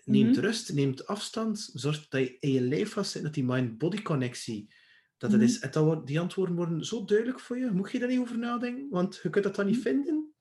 Neem 0.08 0.28
mm 0.28 0.34
-hmm. 0.34 0.42
rust, 0.42 0.74
neem 0.74 0.94
afstand. 1.06 1.70
Zorg 1.74 2.08
dat 2.08 2.22
je 2.22 2.38
in 2.40 2.52
je 2.52 2.62
lijf 2.62 2.92
vast 2.92 3.12
zit, 3.12 3.24
dat 3.24 3.34
die 3.34 3.44
mind-body 3.44 4.02
connectie, 4.02 4.74
dat 5.18 5.32
het 5.32 5.42
mm 5.42 5.48
-hmm. 5.48 5.56
is. 5.56 5.60
En 5.60 5.72
dat 5.72 6.08
die 6.08 6.20
antwoorden 6.20 6.56
worden 6.56 6.86
zo 6.86 7.06
duidelijk 7.06 7.40
voor 7.40 7.58
je. 7.58 7.72
Moet 7.72 7.92
je 7.92 8.00
daar 8.00 8.08
niet 8.08 8.20
over 8.20 8.38
nadenken? 8.38 8.90
Want 8.90 9.20
je 9.24 9.30
kunt 9.30 9.44
dat 9.44 9.56
dan 9.56 9.66
niet 9.66 9.82
vinden. 9.82 10.34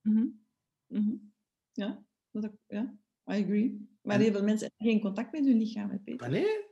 Mm 0.00 0.42
-hmm. 0.86 1.32
Ja, 1.72 2.04
dat 2.30 2.44
ik, 2.44 2.52
ja, 2.66 2.94
I 3.26 3.42
agree. 3.42 3.88
Maar 4.02 4.18
heel 4.18 4.32
veel 4.32 4.44
mensen 4.44 4.68
hebben 4.68 4.92
geen 4.92 5.00
contact 5.00 5.32
met 5.32 5.44
hun 5.44 5.58
lichaam, 5.58 5.90
hè, 5.90 5.98
Peter. 5.98 6.30
Nee? 6.30 6.70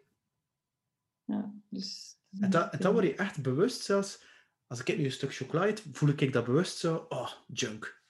Ja, 1.24 1.54
dus... 1.68 2.18
En 2.40 2.50
dat, 2.50 2.72
en 2.72 2.78
dat 2.78 2.92
word 2.92 3.04
je 3.04 3.14
echt 3.14 3.42
bewust 3.42 3.82
zelfs. 3.82 4.24
Als 4.66 4.80
ik 4.80 4.98
nu 4.98 5.04
een 5.04 5.12
stuk 5.12 5.34
chocola 5.34 5.66
eet, 5.66 5.84
voel 5.92 6.08
ik 6.08 6.32
dat 6.32 6.44
bewust 6.44 6.78
zo. 6.78 7.06
Oh, 7.08 7.32
junk. 7.46 8.02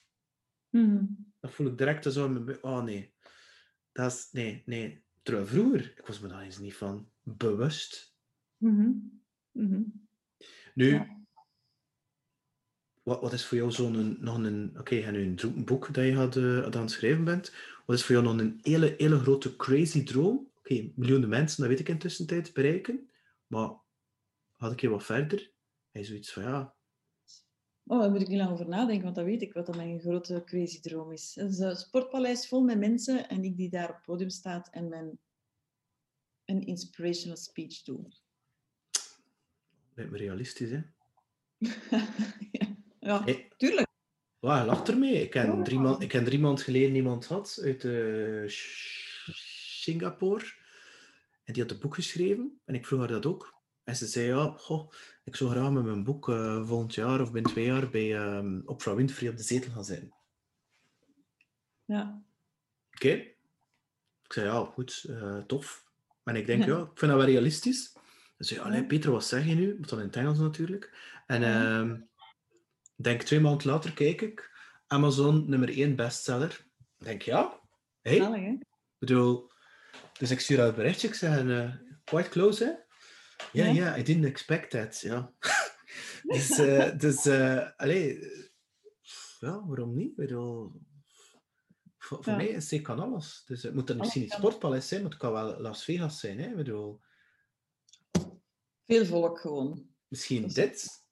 Mm 0.68 1.29
Dat 1.40 1.52
voel 1.52 1.66
ik 1.66 1.78
direct 1.78 2.12
zo 2.12 2.24
in 2.24 2.44
mijn 2.44 2.62
Oh 2.62 2.82
nee. 2.82 3.14
Dat 3.92 4.12
is... 4.12 4.28
Nee, 4.32 4.62
nee. 4.66 5.04
Terwijl 5.22 5.46
vroeger, 5.46 5.94
ik 5.98 6.06
was 6.06 6.20
me 6.20 6.28
daar 6.28 6.42
eens 6.42 6.58
niet 6.58 6.76
van 6.76 7.10
bewust. 7.22 8.16
Mm 8.56 8.76
-hmm. 8.76 9.22
Mm 9.50 9.70
-hmm. 9.70 10.08
Nu, 10.74 10.90
ja. 10.90 11.20
wat, 13.02 13.20
wat 13.20 13.32
is 13.32 13.46
voor 13.46 13.58
jou 13.58 13.70
zo'n 13.70 14.16
nog 14.20 14.36
een... 14.36 14.70
Oké, 14.70 14.80
okay, 14.80 14.98
je 14.98 15.04
hebt 15.04 15.16
nu 15.16 15.34
een 15.36 15.64
boek 15.64 15.94
dat 15.94 16.04
je 16.04 16.14
gaat, 16.14 16.36
uh, 16.36 16.62
aan 16.62 16.72
het 16.72 16.90
schrijven 16.90 17.24
bent. 17.24 17.54
Wat 17.86 17.96
is 17.96 18.04
voor 18.04 18.14
jou 18.14 18.26
nog 18.26 18.38
een 18.38 18.58
hele, 18.62 18.94
hele 18.98 19.18
grote 19.18 19.56
crazy 19.56 20.04
droom? 20.04 20.50
Oké, 20.58 20.72
okay, 20.72 20.92
miljoenen 20.96 21.28
mensen, 21.28 21.60
dat 21.60 21.68
weet 21.68 21.80
ik 21.80 21.88
intussen 21.88 22.26
tijd, 22.26 22.52
bereiken. 22.52 23.10
Maar 23.46 23.70
had 24.56 24.72
ik 24.72 24.80
je 24.80 24.88
wat 24.88 25.04
verder? 25.04 25.52
Hij 25.90 26.04
zoiets 26.04 26.32
van, 26.32 26.42
ja, 26.42 26.74
Oh, 27.90 28.00
daar 28.00 28.10
moet 28.10 28.20
ik 28.20 28.28
niet 28.28 28.38
lang 28.38 28.50
over 28.50 28.68
nadenken, 28.68 29.04
want 29.04 29.14
dat 29.14 29.24
weet 29.24 29.42
ik 29.42 29.52
wat 29.52 29.66
dat 29.66 29.76
mijn 29.76 30.00
grote 30.00 30.42
crazy 30.44 30.80
droom 30.80 31.12
is. 31.12 31.34
Het 31.34 31.50
is 31.50 31.58
een 31.58 31.76
sportpaleis 31.76 32.48
vol 32.48 32.62
met 32.62 32.78
mensen 32.78 33.28
en 33.28 33.44
ik 33.44 33.56
die 33.56 33.70
daar 33.70 33.88
op 33.88 33.94
het 33.94 34.04
podium 34.04 34.30
staat 34.30 34.68
en 34.70 34.88
mijn 34.88 35.18
een 36.44 36.66
inspirational 36.66 37.36
speech 37.36 37.82
doe. 37.82 38.12
Lijkt 39.94 40.10
me 40.10 40.18
realistisch, 40.18 40.70
hè? 40.70 40.80
ja, 41.58 42.08
ja 43.00 43.24
hey. 43.24 43.52
tuurlijk. 43.56 43.86
Wow, 44.38 44.52
hij 44.52 44.66
lacht 44.66 44.88
ermee. 44.88 45.22
Ik 45.22 45.30
ken, 45.30 45.64
drie 45.64 45.98
ik 45.98 46.08
ken 46.08 46.24
drie 46.24 46.38
maanden 46.38 46.64
geleden 46.64 46.94
iemand 46.94 47.26
had 47.26 47.60
uit 47.62 47.84
uh, 47.84 48.48
Singapore. 49.82 50.44
En 51.44 51.52
die 51.52 51.62
had 51.62 51.72
een 51.72 51.80
boek 51.80 51.94
geschreven. 51.94 52.60
En 52.64 52.74
ik 52.74 52.86
vroeg 52.86 52.98
haar 52.98 53.08
dat 53.08 53.26
ook. 53.26 53.59
En 53.90 53.96
ze 53.96 54.06
zei, 54.06 54.26
ja, 54.26 54.54
goh, 54.56 54.92
ik 55.24 55.36
zou 55.36 55.50
graag 55.50 55.70
met 55.70 55.84
mijn 55.84 56.04
boek 56.04 56.28
uh, 56.28 56.66
volgend 56.66 56.94
jaar 56.94 57.20
of 57.20 57.32
binnen 57.32 57.50
twee 57.50 57.64
jaar 57.64 57.90
bij 57.90 58.36
um, 58.36 58.62
Oprah 58.66 58.96
Winfrey 58.96 59.28
op 59.28 59.36
de 59.36 59.42
zetel 59.42 59.72
gaan 59.72 59.84
zijn. 59.84 60.14
Ja. 61.84 62.22
Oké. 62.94 63.06
Okay. 63.06 63.36
Ik 64.24 64.32
zei, 64.32 64.46
ja, 64.46 64.64
goed, 64.64 65.04
uh, 65.08 65.38
tof. 65.38 65.84
En 66.24 66.36
ik 66.36 66.46
denk, 66.46 66.64
ja. 66.64 66.76
ja, 66.76 66.80
ik 66.80 66.98
vind 66.98 67.10
dat 67.10 67.20
wel 67.20 67.30
realistisch. 67.30 67.96
Dus 68.36 68.48
zei, 68.48 68.60
allee, 68.60 68.86
Peter, 68.86 69.10
wat 69.10 69.24
zeg 69.24 69.46
je 69.46 69.54
nu? 69.54 69.74
Want 69.74 69.88
dan 69.88 69.98
in 69.98 70.06
het 70.06 70.16
Engels 70.16 70.38
natuurlijk. 70.38 70.96
En 71.26 71.40
ja. 71.40 71.80
uh, 71.80 71.92
denk 72.96 73.22
twee 73.22 73.40
maanden 73.40 73.66
later 73.66 73.92
kijk 73.92 74.20
ik, 74.20 74.50
Amazon 74.86 75.48
nummer 75.48 75.68
één 75.68 75.96
bestseller. 75.96 76.66
Ik 76.98 77.04
denk, 77.04 77.22
ja. 77.22 77.60
Hey. 78.00 78.16
Ik 78.16 78.66
bedoel, 78.98 79.50
dus 80.18 80.30
ik 80.30 80.40
stuur 80.40 80.58
uit 80.58 80.66
het 80.66 80.76
berichtje, 80.76 81.08
ik 81.08 81.14
zeg, 81.14 81.42
uh, 81.42 81.74
quite 82.04 82.28
close, 82.28 82.64
hè? 82.64 82.88
Ja, 83.52 83.66
ja, 83.66 83.72
yeah, 83.72 83.98
I 83.98 84.02
didn't 84.02 84.24
expect 84.24 84.70
that, 84.70 85.00
ja. 85.00 85.32
dus, 86.22 86.58
uh, 86.58 86.98
dus 86.98 87.26
uh, 87.26 87.70
allee, 87.76 88.18
ja, 89.38 89.66
waarom 89.66 89.94
niet? 89.94 90.14
Bedoel, 90.14 90.72
voor, 91.98 92.24
voor 92.24 92.32
ja. 92.32 92.36
mij 92.38 92.48
is 92.48 92.70
het 92.70 92.82
kan 92.82 92.98
alles. 92.98 93.42
Dus 93.44 93.62
het 93.62 93.74
moet 93.74 93.86
dan 93.86 93.96
misschien 93.96 94.22
niet 94.22 94.32
Sportpaleis 94.32 94.88
zijn, 94.88 95.02
maar 95.02 95.10
het 95.10 95.20
kan 95.20 95.32
wel 95.32 95.60
Las 95.60 95.84
Vegas 95.84 96.20
zijn, 96.20 96.40
hè? 96.40 96.54
Bedoel... 96.54 97.00
Veel 98.86 99.06
volk 99.06 99.40
gewoon. 99.40 99.94
Misschien 100.08 100.42
dus... 100.42 100.54
dit, 100.54 101.04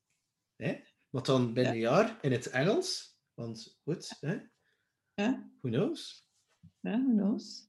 hè? 0.56 0.80
Maar 1.09 1.22
dan 1.22 1.52
binnen 1.52 1.72
een 1.72 1.78
jaar 1.78 2.18
in 2.20 2.32
het 2.32 2.50
Engels, 2.50 3.18
want 3.34 3.78
goed, 3.82 4.16
hè? 4.20 4.38
Ja. 5.14 5.50
Who 5.60 5.70
knows? 5.70 6.28
Ja, 6.80 7.02
who 7.02 7.12
knows? 7.14 7.68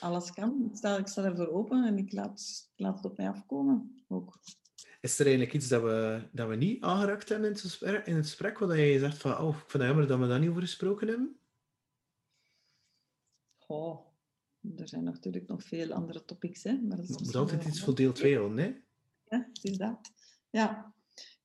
Alles 0.00 0.32
kan. 0.32 0.68
Ik 0.70 0.76
sta, 0.76 0.96
ik 0.96 1.06
sta 1.06 1.24
ervoor 1.24 1.48
open 1.48 1.84
en 1.84 1.98
ik 1.98 2.12
laat, 2.12 2.70
ik 2.74 2.80
laat 2.80 2.96
het 2.96 3.04
op 3.04 3.16
mij 3.16 3.28
afkomen 3.28 4.04
ook. 4.08 4.38
Is 5.00 5.18
er 5.18 5.26
eigenlijk 5.26 5.54
iets 5.54 5.68
dat 5.68 5.82
we, 5.82 6.28
dat 6.32 6.48
we 6.48 6.56
niet 6.56 6.82
aangeraakt 6.82 7.28
hebben 7.28 7.46
in 7.46 7.52
het 7.52 7.62
gesprek, 7.62 8.06
in 8.06 8.14
het 8.14 8.24
gesprek 8.24 8.58
wat 8.58 8.76
je 8.76 8.98
zegt 8.98 9.18
van, 9.18 9.38
oh, 9.38 9.48
ik 9.48 9.54
vind 9.54 9.72
het 9.72 9.82
jammer 9.82 10.06
dat 10.06 10.18
we 10.18 10.26
daar 10.26 10.40
niet 10.40 10.50
over 10.50 10.62
gesproken 10.62 11.08
hebben? 11.08 11.36
Oh, 13.66 14.06
er 14.76 14.88
zijn 14.88 15.04
natuurlijk 15.04 15.46
nog 15.46 15.62
veel 15.62 15.92
andere 15.92 16.24
topics, 16.24 16.62
hè. 16.62 16.80
Maar 16.80 16.96
dat 16.96 17.20
is 17.20 17.34
altijd 17.34 17.64
iets 17.64 17.82
voor 17.82 17.94
deel 17.94 18.12
2 18.12 18.36
houden, 18.36 18.58
hè? 18.58 18.74
Ja, 19.24 19.48
het 19.52 19.64
is 19.64 19.76
dat. 19.76 20.12
Ja. 20.50 20.91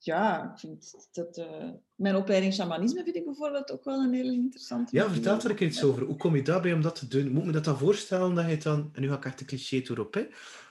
Ja, 0.07 0.51
ik 0.53 0.59
vind 0.59 1.07
dat... 1.11 1.37
eh, 1.37 1.69
mijn 1.95 2.15
opleiding 2.15 2.53
shamanisme 2.53 3.03
vind 3.03 3.15
ik 3.15 3.25
bijvoorbeeld 3.25 3.71
ook 3.71 3.83
wel 3.83 3.99
een 3.99 4.13
heel 4.13 4.31
interessante. 4.31 4.95
Ja, 4.95 5.09
vertel 5.09 5.39
er 5.39 5.49
een 5.49 5.55
keer 5.55 5.67
iets 5.67 5.83
over. 5.83 6.03
Hoe 6.03 6.15
kom 6.15 6.35
je 6.35 6.41
daarbij 6.41 6.73
om 6.73 6.81
dat 6.81 6.95
te 6.95 7.07
doen? 7.07 7.31
Moet 7.31 7.45
me 7.45 7.51
dat 7.51 7.63
dan 7.63 7.77
voorstellen 7.77 8.35
dat 8.35 8.45
je 8.45 8.51
het 8.51 8.63
dan... 8.63 8.89
En 8.93 9.01
nu 9.01 9.07
ga 9.07 9.15
ik 9.15 9.25
echt 9.25 9.39
een 9.39 9.45
cliché 9.45 9.77
erop, 9.77 10.13
hè? 10.13 10.25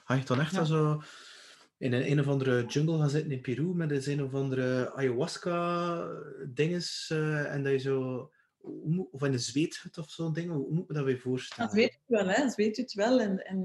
Ga 0.04 0.14
je 0.14 0.24
dan 0.24 0.40
echt 0.40 0.50
Ja. 0.50 0.56
dan 0.56 0.66
zo 0.66 1.02
in 1.78 1.92
een, 1.92 2.10
een 2.10 2.20
of 2.20 2.28
andere 2.28 2.64
jungle 2.66 2.98
gaan 2.98 3.10
zitten 3.10 3.32
in 3.32 3.40
Peru 3.40 3.74
met 3.74 3.90
een 3.90 4.10
een 4.12 4.22
of 4.24 4.34
andere 4.34 4.92
ayahuasca-dinges 4.94 7.10
eh, 7.10 7.54
en 7.54 7.62
dat 7.62 7.72
je 7.72 7.78
zo... 7.78 8.30
Of 9.10 9.22
in 9.22 9.32
een 9.32 9.40
zweethut 9.40 9.98
of 9.98 10.10
zo'n 10.10 10.32
ding. 10.32 10.50
Hoe 10.50 10.72
moet 10.72 10.88
me 10.88 10.94
dat 10.94 11.04
weer 11.04 11.18
voorstellen? 11.18 11.64
Dat 11.66 11.74
weet 11.74 11.92
je 11.92 11.98
wel, 12.06 12.28
hè. 12.28 12.42
Dat 12.42 12.54
weet 12.54 12.76
je 12.76 12.82
het 12.82 12.92
wel. 12.92 13.20
En, 13.20 13.46
en 13.46 13.56
ehm, 13.56 13.64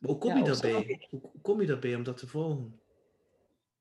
Maar 0.00 0.10
hoe 0.10 0.18
kom 0.18 0.36
je 0.36 0.44
daarbij? 0.44 1.06
hoe 1.10 1.30
kom 1.42 1.60
je 1.60 1.66
daarbij 1.66 1.94
om 1.94 2.02
dat 2.02 2.16
te 2.16 2.26
volgen? 2.26 2.78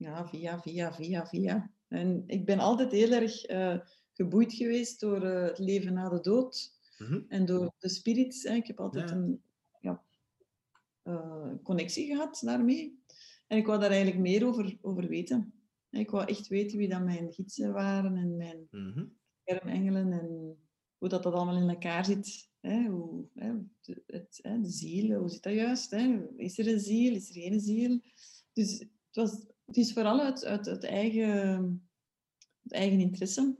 Ja, 0.03 0.27
via, 0.27 0.61
via, 0.61 0.93
via, 0.93 1.25
via. 1.25 1.71
En 1.87 2.23
ik 2.27 2.45
ben 2.45 2.59
altijd 2.59 2.91
heel 2.91 3.11
erg 3.11 3.43
eh, 3.45 3.79
geboeid 4.13 4.53
geweest 4.53 4.99
door 4.99 5.21
eh, 5.23 5.43
het 5.47 5.59
leven 5.59 5.93
na 5.93 6.09
de 6.09 6.19
dood. 6.19 6.71
Mhm. 6.97 7.21
En 7.27 7.45
door 7.45 7.73
de 7.79 7.89
spirits. 7.89 8.43
Hè. 8.43 8.53
Ik 8.55 8.67
heb 8.67 8.79
altijd 8.79 9.09
Ja. 9.09 9.15
een 9.15 9.41
ja, 9.79 10.03
eh, 11.03 11.51
connectie 11.63 12.05
gehad 12.07 12.41
daarmee. 12.45 13.01
En 13.47 13.57
ik 13.57 13.65
wou 13.65 13.79
daar 13.79 13.89
eigenlijk 13.91 14.21
meer 14.21 14.47
over, 14.47 14.77
over 14.81 15.07
weten. 15.07 15.53
Ik 15.89 16.09
wou 16.09 16.25
echt 16.25 16.47
weten 16.47 16.77
wie 16.77 16.89
dan 16.89 17.03
mijn 17.03 17.33
gidsen 17.33 17.73
waren 17.73 18.15
en 18.15 18.37
mijn 18.37 18.67
Mhm. 18.71 19.05
kermengelen 19.43 20.11
en 20.11 20.57
hoe 20.97 21.09
dat, 21.09 21.23
dat 21.23 21.33
allemaal 21.33 21.61
in 21.61 21.69
elkaar 21.69 22.05
zit. 22.05 22.49
Hè? 22.59 22.85
Hoe, 22.85 23.25
hè? 23.33 23.53
De, 23.81 24.03
het, 24.07 24.39
hè? 24.41 24.61
de 24.61 24.69
ziel, 24.69 25.19
hoe 25.19 25.29
zit 25.29 25.43
dat 25.43 25.53
juist? 25.53 25.91
Hè? 25.91 26.27
Is 26.37 26.57
er 26.57 26.67
een 26.67 26.79
ziel? 26.79 27.15
Is 27.15 27.29
er 27.29 27.41
geen 27.41 27.59
ziel? 27.59 27.99
Dus 28.53 28.79
het, 28.79 28.89
was, 29.11 29.45
het 29.73 29.85
is 29.85 29.93
vooral 29.93 30.19
uit, 30.19 30.45
uit, 30.45 30.67
uit 30.67 30.83
eigen, 30.83 31.89
het 32.63 32.71
eigen 32.71 32.99
interesse. 32.99 33.57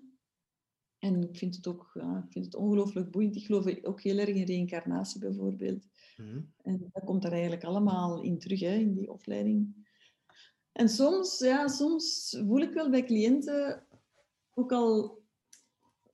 En 1.00 1.22
ik 1.22 1.38
vind 1.38 1.56
het 1.56 1.68
ook 1.68 1.92
ja, 1.94 2.24
ik 2.26 2.32
vind 2.32 2.46
het 2.46 2.56
ongelooflijk 2.56 3.12
boeiend. 3.12 3.36
Ik 3.36 3.46
geloof 3.46 3.84
ook 3.84 4.02
heel 4.02 4.18
erg 4.18 4.30
in 4.30 4.46
reïncarnatie 4.46 5.20
bijvoorbeeld. 5.20 5.86
Mhm. 6.18 6.42
En 6.62 6.90
dat 6.92 7.04
komt 7.04 7.22
daar 7.22 7.32
eigenlijk 7.32 7.64
allemaal 7.64 8.22
in 8.22 8.40
terug, 8.40 8.60
hè, 8.60 8.74
in 8.74 8.94
die 8.94 9.12
opleiding. 9.12 9.88
En 10.72 10.90
soms, 10.90 11.40
ja, 11.40 11.68
soms 11.68 12.38
voel 12.46 12.60
ik 12.60 12.74
wel 12.74 12.90
bij 12.90 13.04
cliënten, 13.04 13.88
ook 14.54 14.72
al, 14.72 15.22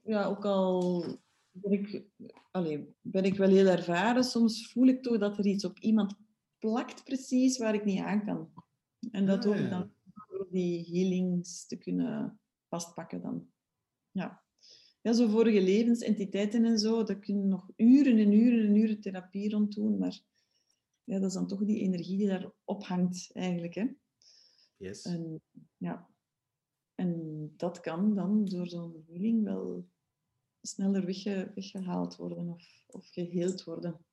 ja, 0.03 0.25
ook 0.25 0.45
al 0.45 1.05
ben, 1.51 1.71
ik, 1.71 2.03
allee, 2.51 2.95
ben 3.01 3.23
ik 3.23 3.35
wel 3.35 3.49
heel 3.49 3.67
ervaren, 3.67 4.23
soms 4.23 4.71
voel 4.71 4.87
ik 4.87 5.03
toch 5.03 5.17
dat 5.17 5.37
er 5.37 5.45
iets 5.45 5.65
op 5.65 5.79
iemand 5.79 6.15
plakt 6.57 7.03
precies 7.03 7.57
waar 7.57 7.73
ik 7.73 7.85
niet 7.85 8.01
aan 8.01 8.25
kan. 8.25 8.67
En 9.11 9.25
dat 9.25 9.45
Ah, 9.45 9.59
ja. 9.59 9.69
dan 9.69 9.93
door 10.27 10.47
die 10.51 10.85
healings 10.85 11.65
te 11.65 11.77
kunnen 11.77 12.39
vastpakken 12.67 13.21
dan. 13.21 13.51
Ja. 14.11 14.43
Ja, 15.01 15.13
zo 15.13 15.27
vorige 15.27 15.61
levensentiteiten 15.61 16.65
en 16.65 16.79
zo, 16.79 17.03
daar 17.03 17.19
kun 17.19 17.37
je 17.37 17.45
nog 17.45 17.69
uren 17.75 18.17
en 18.17 18.31
uren 18.31 18.67
en 18.67 18.75
uren 18.75 19.01
therapie 19.01 19.49
rond 19.49 19.75
doen, 19.75 19.97
maar 19.97 20.19
ja, 21.03 21.19
dat 21.19 21.27
is 21.29 21.33
dan 21.33 21.47
toch 21.47 21.65
die 21.65 21.79
energie 21.79 22.17
die 22.17 22.27
daar 22.27 22.51
ophangt 22.63 23.29
eigenlijk. 23.33 23.73
Hè? 23.73 23.87
Yes. 24.77 25.01
En, 25.05 25.41
ja. 25.77 26.09
en 26.95 27.53
dat 27.57 27.79
kan 27.79 28.15
dan 28.15 28.45
door 28.45 28.67
zo'n 28.67 29.03
healing 29.07 29.43
wel 29.43 29.87
sneller 30.61 31.05
wegge- 31.05 31.51
weggehaald 31.55 32.15
worden 32.15 32.47
of, 32.49 32.83
of 32.87 33.07
geheeld 33.09 33.63
worden. 33.63 34.05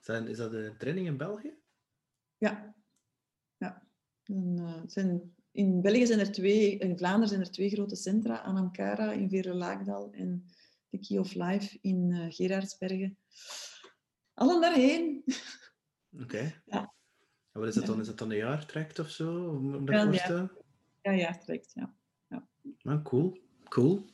Is 0.00 0.06
dat, 0.06 0.28
is 0.28 0.36
dat 0.36 0.52
een 0.52 0.78
training 0.78 1.06
in 1.06 1.16
België? 1.16 1.54
Ja. 2.38 2.74
Ja. 4.24 4.34
En, 4.34 4.54
eh, 4.58 4.82
zijn, 4.86 5.34
in 5.52 5.80
België 5.80 6.06
zijn 6.06 6.18
er 6.18 6.32
twee, 6.32 6.76
in 6.78 6.98
Vlaanderen 6.98 7.28
zijn 7.28 7.40
er 7.40 7.50
twee 7.50 7.70
grote 7.70 7.96
centra, 7.96 8.36
Anamkara 8.42 9.12
in 9.12 9.28
Veerle-Laagdal 9.28 10.10
en 10.12 10.44
The 10.90 10.98
Key 10.98 11.18
of 11.18 11.34
Life 11.34 11.78
in 11.80 12.12
eh, 12.12 12.26
Gerardsbergen. 12.28 13.18
Allen 14.34 14.60
daarheen. 14.60 15.24
Oké. 16.22 16.54
Ja. 16.66 16.92
En 17.52 17.60
wat 17.60 17.68
is 17.68 17.74
dat 17.74 17.84
Ja. 17.84 17.90
dan? 17.90 18.00
Is 18.00 18.06
dat 18.06 18.18
dan 18.18 18.30
een 18.30 18.36
jaartraject 18.36 18.98
of 18.98 19.08
zo? 19.10 19.60
Ja, 19.62 19.70
dat 19.78 19.88
een 19.88 20.04
voorstellen? 20.06 20.52
Ja, 21.02 21.10
ja, 21.10 21.38
trekt, 21.38 21.72
ja. 21.74 21.94
Ah, 22.82 23.02
cool. 23.04 23.38
Cool. 23.68 24.04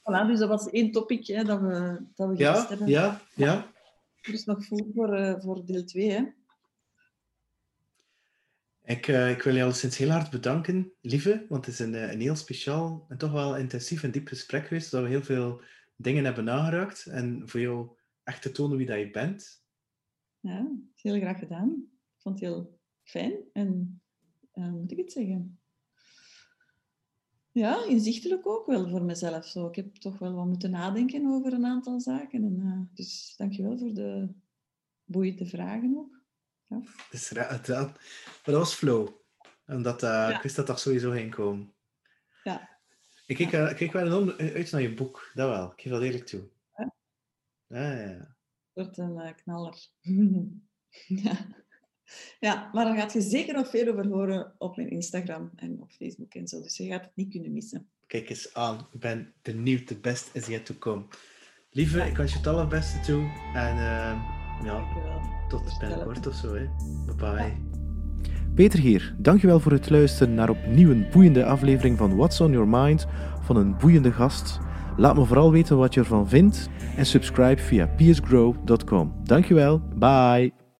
Voilà, 0.00 0.26
dus 0.26 0.38
dat 0.38 0.48
was 0.48 0.70
één 0.70 0.92
topic 0.92 1.26
hè, 1.26 1.44
dat 1.44 1.60
we, 1.60 2.04
dat 2.14 2.28
we 2.28 2.36
Ja, 2.36 2.66
hebben. 2.68 2.88
ja, 2.88 3.20
ja. 3.34 3.72
Er 4.20 4.32
is 4.32 4.44
nog 4.44 4.64
voor 4.64 4.86
voor, 4.94 5.14
eh, 5.14 5.40
voor 5.40 5.64
deel 5.66 5.84
2. 5.84 6.10
Hè. 6.10 6.24
Ik, 8.84 9.08
eh, 9.08 9.30
ik 9.30 9.42
wil 9.42 9.54
je 9.54 9.62
alleszins 9.62 9.96
heel 9.96 10.10
hard 10.10 10.30
bedanken, 10.30 10.92
lieve, 11.00 11.46
want 11.48 11.66
het 11.66 11.74
is 11.74 11.80
een, 11.80 11.94
eh, 11.94 12.12
een 12.12 12.20
heel 12.20 12.36
speciaal 12.36 13.04
en 13.08 13.18
toch 13.18 13.32
wel 13.32 13.56
intensief 13.56 14.02
en 14.02 14.10
diep 14.10 14.28
gesprek 14.28 14.66
geweest, 14.66 14.90
dat 14.90 15.02
we 15.02 15.08
heel 15.08 15.22
veel 15.22 15.62
dingen 15.96 16.24
hebben 16.24 16.44
nageraakt 16.44 17.06
en 17.06 17.48
voor 17.48 17.60
jou 17.60 17.96
echt 18.22 18.42
te 18.42 18.50
tonen 18.50 18.76
wie 18.76 18.86
dat 18.86 18.98
je 18.98 19.10
bent. 19.10 19.64
Ja, 20.40 20.70
heel 20.94 21.20
graag 21.20 21.38
gedaan. 21.38 21.70
Ik 22.16 22.20
vond 22.22 22.40
het 22.40 22.48
heel 22.48 22.78
fijn 23.02 23.34
en 23.52 24.02
eh, 24.50 24.70
moet 24.72 24.90
ik 24.92 24.98
het 24.98 25.12
zeggen? 25.12 25.58
Ja, 27.50 27.84
inzichtelijk 27.84 28.46
ook 28.46 28.66
wel 28.66 28.88
voor 28.88 29.02
mezelf. 29.02 29.46
Zo. 29.46 29.66
Ik 29.66 29.74
heb 29.74 29.94
toch 29.94 30.18
wel 30.18 30.34
wat 30.34 30.46
moeten 30.46 30.70
nadenken 30.70 31.26
over 31.26 31.52
een 31.52 31.64
aantal 31.64 32.00
zaken. 32.00 32.44
En, 32.44 32.60
eh, 32.60 32.96
dus 32.96 33.34
dankjewel 33.36 33.78
voor 33.78 33.94
de 33.94 34.28
boeiende 35.04 35.46
vragen 35.46 35.96
ook. 35.96 36.13
Dus 37.10 37.30
ra- 37.30 37.48
het, 37.48 37.66
wel- 37.66 37.86
maar 37.86 38.42
dat 38.44 38.54
was 38.54 38.74
flow. 38.74 39.08
Omdat 39.66 40.02
eh, 40.02 40.30
ik 40.34 40.42
wist 40.42 40.56
dat 40.56 40.66
dat 40.66 40.80
sowieso 40.80 41.10
ging 41.10 41.34
komen. 41.34 41.74
Ja. 42.42 42.68
Ik 43.26 43.36
keek, 43.36 43.52
eh, 43.52 43.70
ik 43.70 43.76
keek 43.76 43.92
wel 43.92 44.06
enorm 44.06 44.30
uit 44.38 44.70
naar 44.70 44.80
je 44.82 44.94
boek, 44.94 45.30
dat 45.34 45.48
wel. 45.48 45.72
Ik 45.72 45.80
geef 45.80 45.92
dat 45.92 46.02
eerlijk 46.02 46.26
toe. 46.26 46.48
Ja? 46.76 46.94
Ja, 47.66 47.92
ja, 47.92 48.08
ja. 48.10 48.36
Wordt 48.72 48.98
een 48.98 49.18
eh, 49.18 49.34
knaller. 49.34 49.86
ja. 51.24 51.46
ja, 52.40 52.70
maar 52.72 52.84
daar 52.84 52.96
gaat 52.96 53.12
je 53.12 53.20
zeker 53.20 53.54
nog 53.54 53.70
veel 53.70 53.88
over 53.92 54.06
horen 54.06 54.54
op 54.58 54.76
mijn 54.76 54.90
Instagram 54.90 55.52
en 55.56 55.80
op 55.80 55.92
Facebook 55.92 56.34
en 56.34 56.48
zo. 56.48 56.60
Dus 56.60 56.76
je 56.76 56.86
gaat 56.86 57.04
het 57.04 57.16
niet 57.16 57.30
kunnen 57.30 57.52
missen. 57.52 57.88
Kijk 58.06 58.28
eens 58.30 58.54
aan. 58.54 58.88
Ik 58.92 59.00
ben 59.00 59.34
benieuwd. 59.42 59.86
The 59.86 59.98
best 59.98 60.30
is 60.32 60.46
yet 60.46 60.66
to 60.66 60.74
come. 60.74 61.04
Lieve, 61.70 62.00
ik 62.06 62.16
wens 62.16 62.32
je 62.32 62.38
het 62.38 62.46
allerbeste 62.46 63.00
toe. 63.00 63.22
En 63.54 63.78
eh, 63.78 64.43
ja, 64.62 64.80
tot 65.48 65.76
binnenkort 65.80 66.26
of 66.26 66.34
zo. 66.34 66.54
Hè. 66.54 66.68
Bye 67.06 67.16
bye. 67.16 67.52
Peter 68.54 68.78
hier, 68.78 69.14
dankjewel 69.18 69.60
voor 69.60 69.72
het 69.72 69.90
luisteren 69.90 70.34
naar 70.34 70.50
opnieuw 70.50 70.90
een 70.90 71.06
boeiende 71.12 71.44
aflevering 71.44 71.98
van 71.98 72.16
What's 72.16 72.40
on 72.40 72.52
Your 72.52 72.68
Mind 72.68 73.06
van 73.40 73.56
een 73.56 73.76
boeiende 73.76 74.12
gast. 74.12 74.60
Laat 74.96 75.16
me 75.16 75.24
vooral 75.24 75.50
weten 75.50 75.76
wat 75.76 75.94
je 75.94 76.00
ervan 76.00 76.28
vindt 76.28 76.68
en 76.96 77.06
subscribe 77.06 77.62
via 77.62 77.86
peersgrow.com. 77.86 79.12
Dankjewel, 79.22 79.80
bye! 79.94 80.63